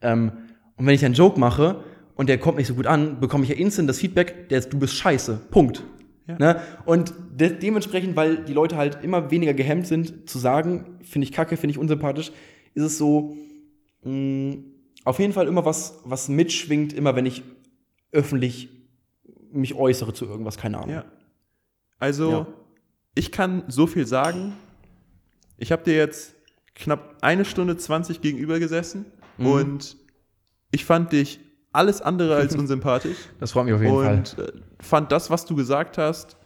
Ähm, 0.00 0.30
und 0.76 0.86
wenn 0.86 0.94
ich 0.94 1.04
einen 1.04 1.14
Joke 1.14 1.40
mache 1.40 1.82
und 2.14 2.28
der 2.28 2.38
kommt 2.38 2.58
nicht 2.58 2.68
so 2.68 2.74
gut 2.76 2.86
an, 2.86 3.18
bekomme 3.18 3.42
ich 3.42 3.50
ja 3.50 3.56
instant 3.56 3.88
das 3.88 3.98
Feedback, 3.98 4.48
der 4.48 4.60
ist, 4.60 4.72
du 4.72 4.78
bist 4.78 4.94
scheiße. 4.94 5.40
Punkt. 5.50 5.82
Ja. 6.28 6.36
Ne? 6.38 6.60
Und 6.84 7.14
de 7.34 7.52
dementsprechend, 7.58 8.14
weil 8.14 8.44
die 8.44 8.52
Leute 8.52 8.76
halt 8.76 9.02
immer 9.02 9.32
weniger 9.32 9.54
gehemmt 9.54 9.88
sind, 9.88 10.30
zu 10.30 10.38
sagen, 10.38 11.00
finde 11.02 11.24
ich 11.24 11.32
kacke, 11.32 11.56
finde 11.56 11.72
ich 11.72 11.78
unsympathisch, 11.78 12.30
ist 12.74 12.84
es 12.84 12.96
so, 12.96 13.36
mh, 14.04 14.58
auf 15.06 15.18
jeden 15.18 15.32
Fall 15.32 15.46
immer 15.48 15.64
was, 15.64 16.00
was 16.04 16.28
mitschwingt, 16.28 16.92
immer 16.92 17.16
wenn 17.16 17.26
ich 17.26 17.42
öffentlich 18.12 18.68
mich 19.52 19.74
äußere 19.74 20.12
zu 20.12 20.26
irgendwas, 20.26 20.58
keine 20.58 20.78
Ahnung. 20.78 20.90
Ja. 20.94 21.04
Also, 21.98 22.30
Ja. 22.30 22.46
ich 23.14 23.32
kann 23.32 23.62
so 23.68 23.86
viel 23.86 24.06
sagen. 24.06 24.52
Ich 25.56 25.72
habe 25.72 25.82
dir 25.84 25.96
jetzt 25.96 26.34
knapp 26.74 27.16
eine 27.22 27.44
Stunde 27.44 27.76
20 27.76 28.20
gegenüber 28.20 28.58
gesessen 28.58 29.06
Mhm. 29.38 29.46
und 29.46 29.96
ich 30.70 30.84
fand 30.84 31.12
dich 31.12 31.40
alles 31.72 32.02
andere 32.02 32.36
als 32.36 32.54
unsympathisch 32.56 33.16
Das 33.40 33.52
freut 33.52 33.64
mich 33.66 33.74
auf 33.74 33.82
jeden 33.82 33.94
Fall. 33.94 34.16
und 34.18 34.38
äh, 34.38 34.52
fand 34.80 35.12
das, 35.12 35.30
was 35.30 35.46
du 35.46 35.54
gesagt 35.56 35.98
hast, 35.98 36.36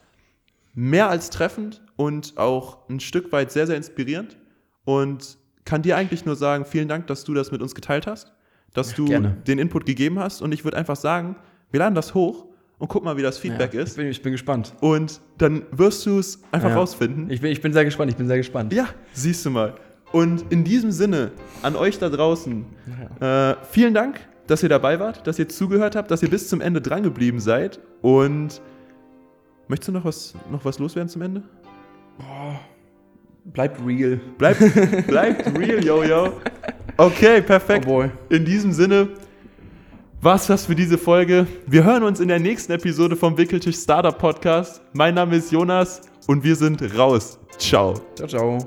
mehr 0.74 1.08
als 1.08 1.30
treffend 1.30 1.82
und 1.96 2.36
auch 2.36 2.88
ein 2.88 3.00
Stück 3.00 3.32
weit 3.32 3.50
sehr, 3.50 3.66
sehr 3.66 3.76
inspirierend 3.76 4.36
und 4.84 5.36
kann 5.64 5.82
dir 5.82 5.96
eigentlich 5.96 6.24
nur 6.26 6.36
sagen, 6.36 6.64
vielen 6.64 6.88
Dank, 6.88 7.06
dass 7.08 7.24
du 7.24 7.34
das 7.34 7.50
mit 7.52 7.60
uns 7.62 7.74
geteilt 7.74 8.06
hast, 8.06 8.32
dass 8.74 8.94
du 8.94 9.04
gerne. 9.06 9.36
den 9.46 9.58
Input 9.58 9.86
gegeben 9.86 10.18
hast 10.18 10.42
und 10.42 10.52
ich 10.52 10.64
würde 10.64 10.76
einfach 10.76 10.96
sagen, 10.96 11.36
wir 11.70 11.80
laden 11.80 11.94
das 11.94 12.14
hoch 12.14 12.46
und 12.78 12.88
guck 12.88 13.04
mal, 13.04 13.16
wie 13.16 13.22
das 13.22 13.38
Feedback 13.38 13.74
ja, 13.74 13.82
ist. 13.82 13.90
Ich 13.90 13.96
bin, 13.96 14.06
ich 14.06 14.22
bin 14.22 14.32
gespannt. 14.32 14.74
Und 14.80 15.20
dann 15.38 15.62
wirst 15.70 16.06
du 16.06 16.18
es 16.18 16.40
einfach 16.50 16.70
Ja. 16.70 16.76
rausfinden. 16.76 17.30
Ich 17.30 17.40
bin, 17.40 17.52
ich 17.52 17.60
bin 17.60 17.72
sehr 17.72 17.84
gespannt, 17.84 18.10
ich 18.10 18.16
bin 18.16 18.26
sehr 18.26 18.38
gespannt. 18.38 18.72
ja, 18.72 18.88
siehst 19.12 19.44
du 19.44 19.50
mal. 19.50 19.74
Und 20.12 20.44
in 20.50 20.64
diesem 20.64 20.90
Sinne, 20.90 21.30
an 21.62 21.76
euch 21.76 21.98
da 21.98 22.08
draußen, 22.08 22.64
äh, 23.20 23.54
vielen 23.70 23.94
Dank, 23.94 24.18
dass 24.48 24.62
ihr 24.64 24.68
dabei 24.68 24.98
wart, 24.98 25.24
dass 25.26 25.38
ihr 25.38 25.48
zugehört 25.48 25.94
habt, 25.94 26.10
dass 26.10 26.22
ihr 26.22 26.30
bis 26.30 26.48
zum 26.48 26.60
Ende 26.60 26.80
dran 26.80 27.02
geblieben 27.04 27.38
seid. 27.38 27.78
Und 28.02 28.60
möchtest 29.68 29.88
du 29.88 29.92
noch 29.92 30.04
was, 30.04 30.34
noch 30.50 30.64
was 30.64 30.80
loswerden 30.80 31.08
zum 31.08 31.22
Ende? 31.22 31.42
Bleibt 33.44 33.80
real. 33.86 34.20
Bleibt, 34.38 34.60
bleibt 35.06 35.58
real, 35.58 35.84
yo, 35.84 36.02
yo. 36.02 36.32
Okay, 37.00 37.40
perfekt. 37.40 37.86
Oh 37.86 37.92
boy. 37.92 38.10
In 38.28 38.44
diesem 38.44 38.72
Sinne 38.72 39.08
war's 40.20 40.46
das 40.48 40.66
für 40.66 40.74
diese 40.74 40.98
Folge. 40.98 41.46
Wir 41.66 41.82
hören 41.82 42.02
uns 42.02 42.20
in 42.20 42.28
der 42.28 42.38
nächsten 42.38 42.72
Episode 42.72 43.16
vom 43.16 43.38
Wickeltisch 43.38 43.76
Startup 43.76 44.18
Podcast. 44.18 44.82
Mein 44.92 45.14
Name 45.14 45.36
ist 45.36 45.50
Jonas 45.50 46.02
und 46.26 46.44
wir 46.44 46.54
sind 46.54 46.82
raus. 46.98 47.38
Ciao. 47.56 47.94
Ciao, 48.16 48.28
ciao. 48.28 48.58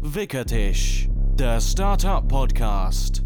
Wickertisch, 0.00 1.08
der 1.38 1.60
Startup 1.60 2.26
Podcast. 2.26 3.22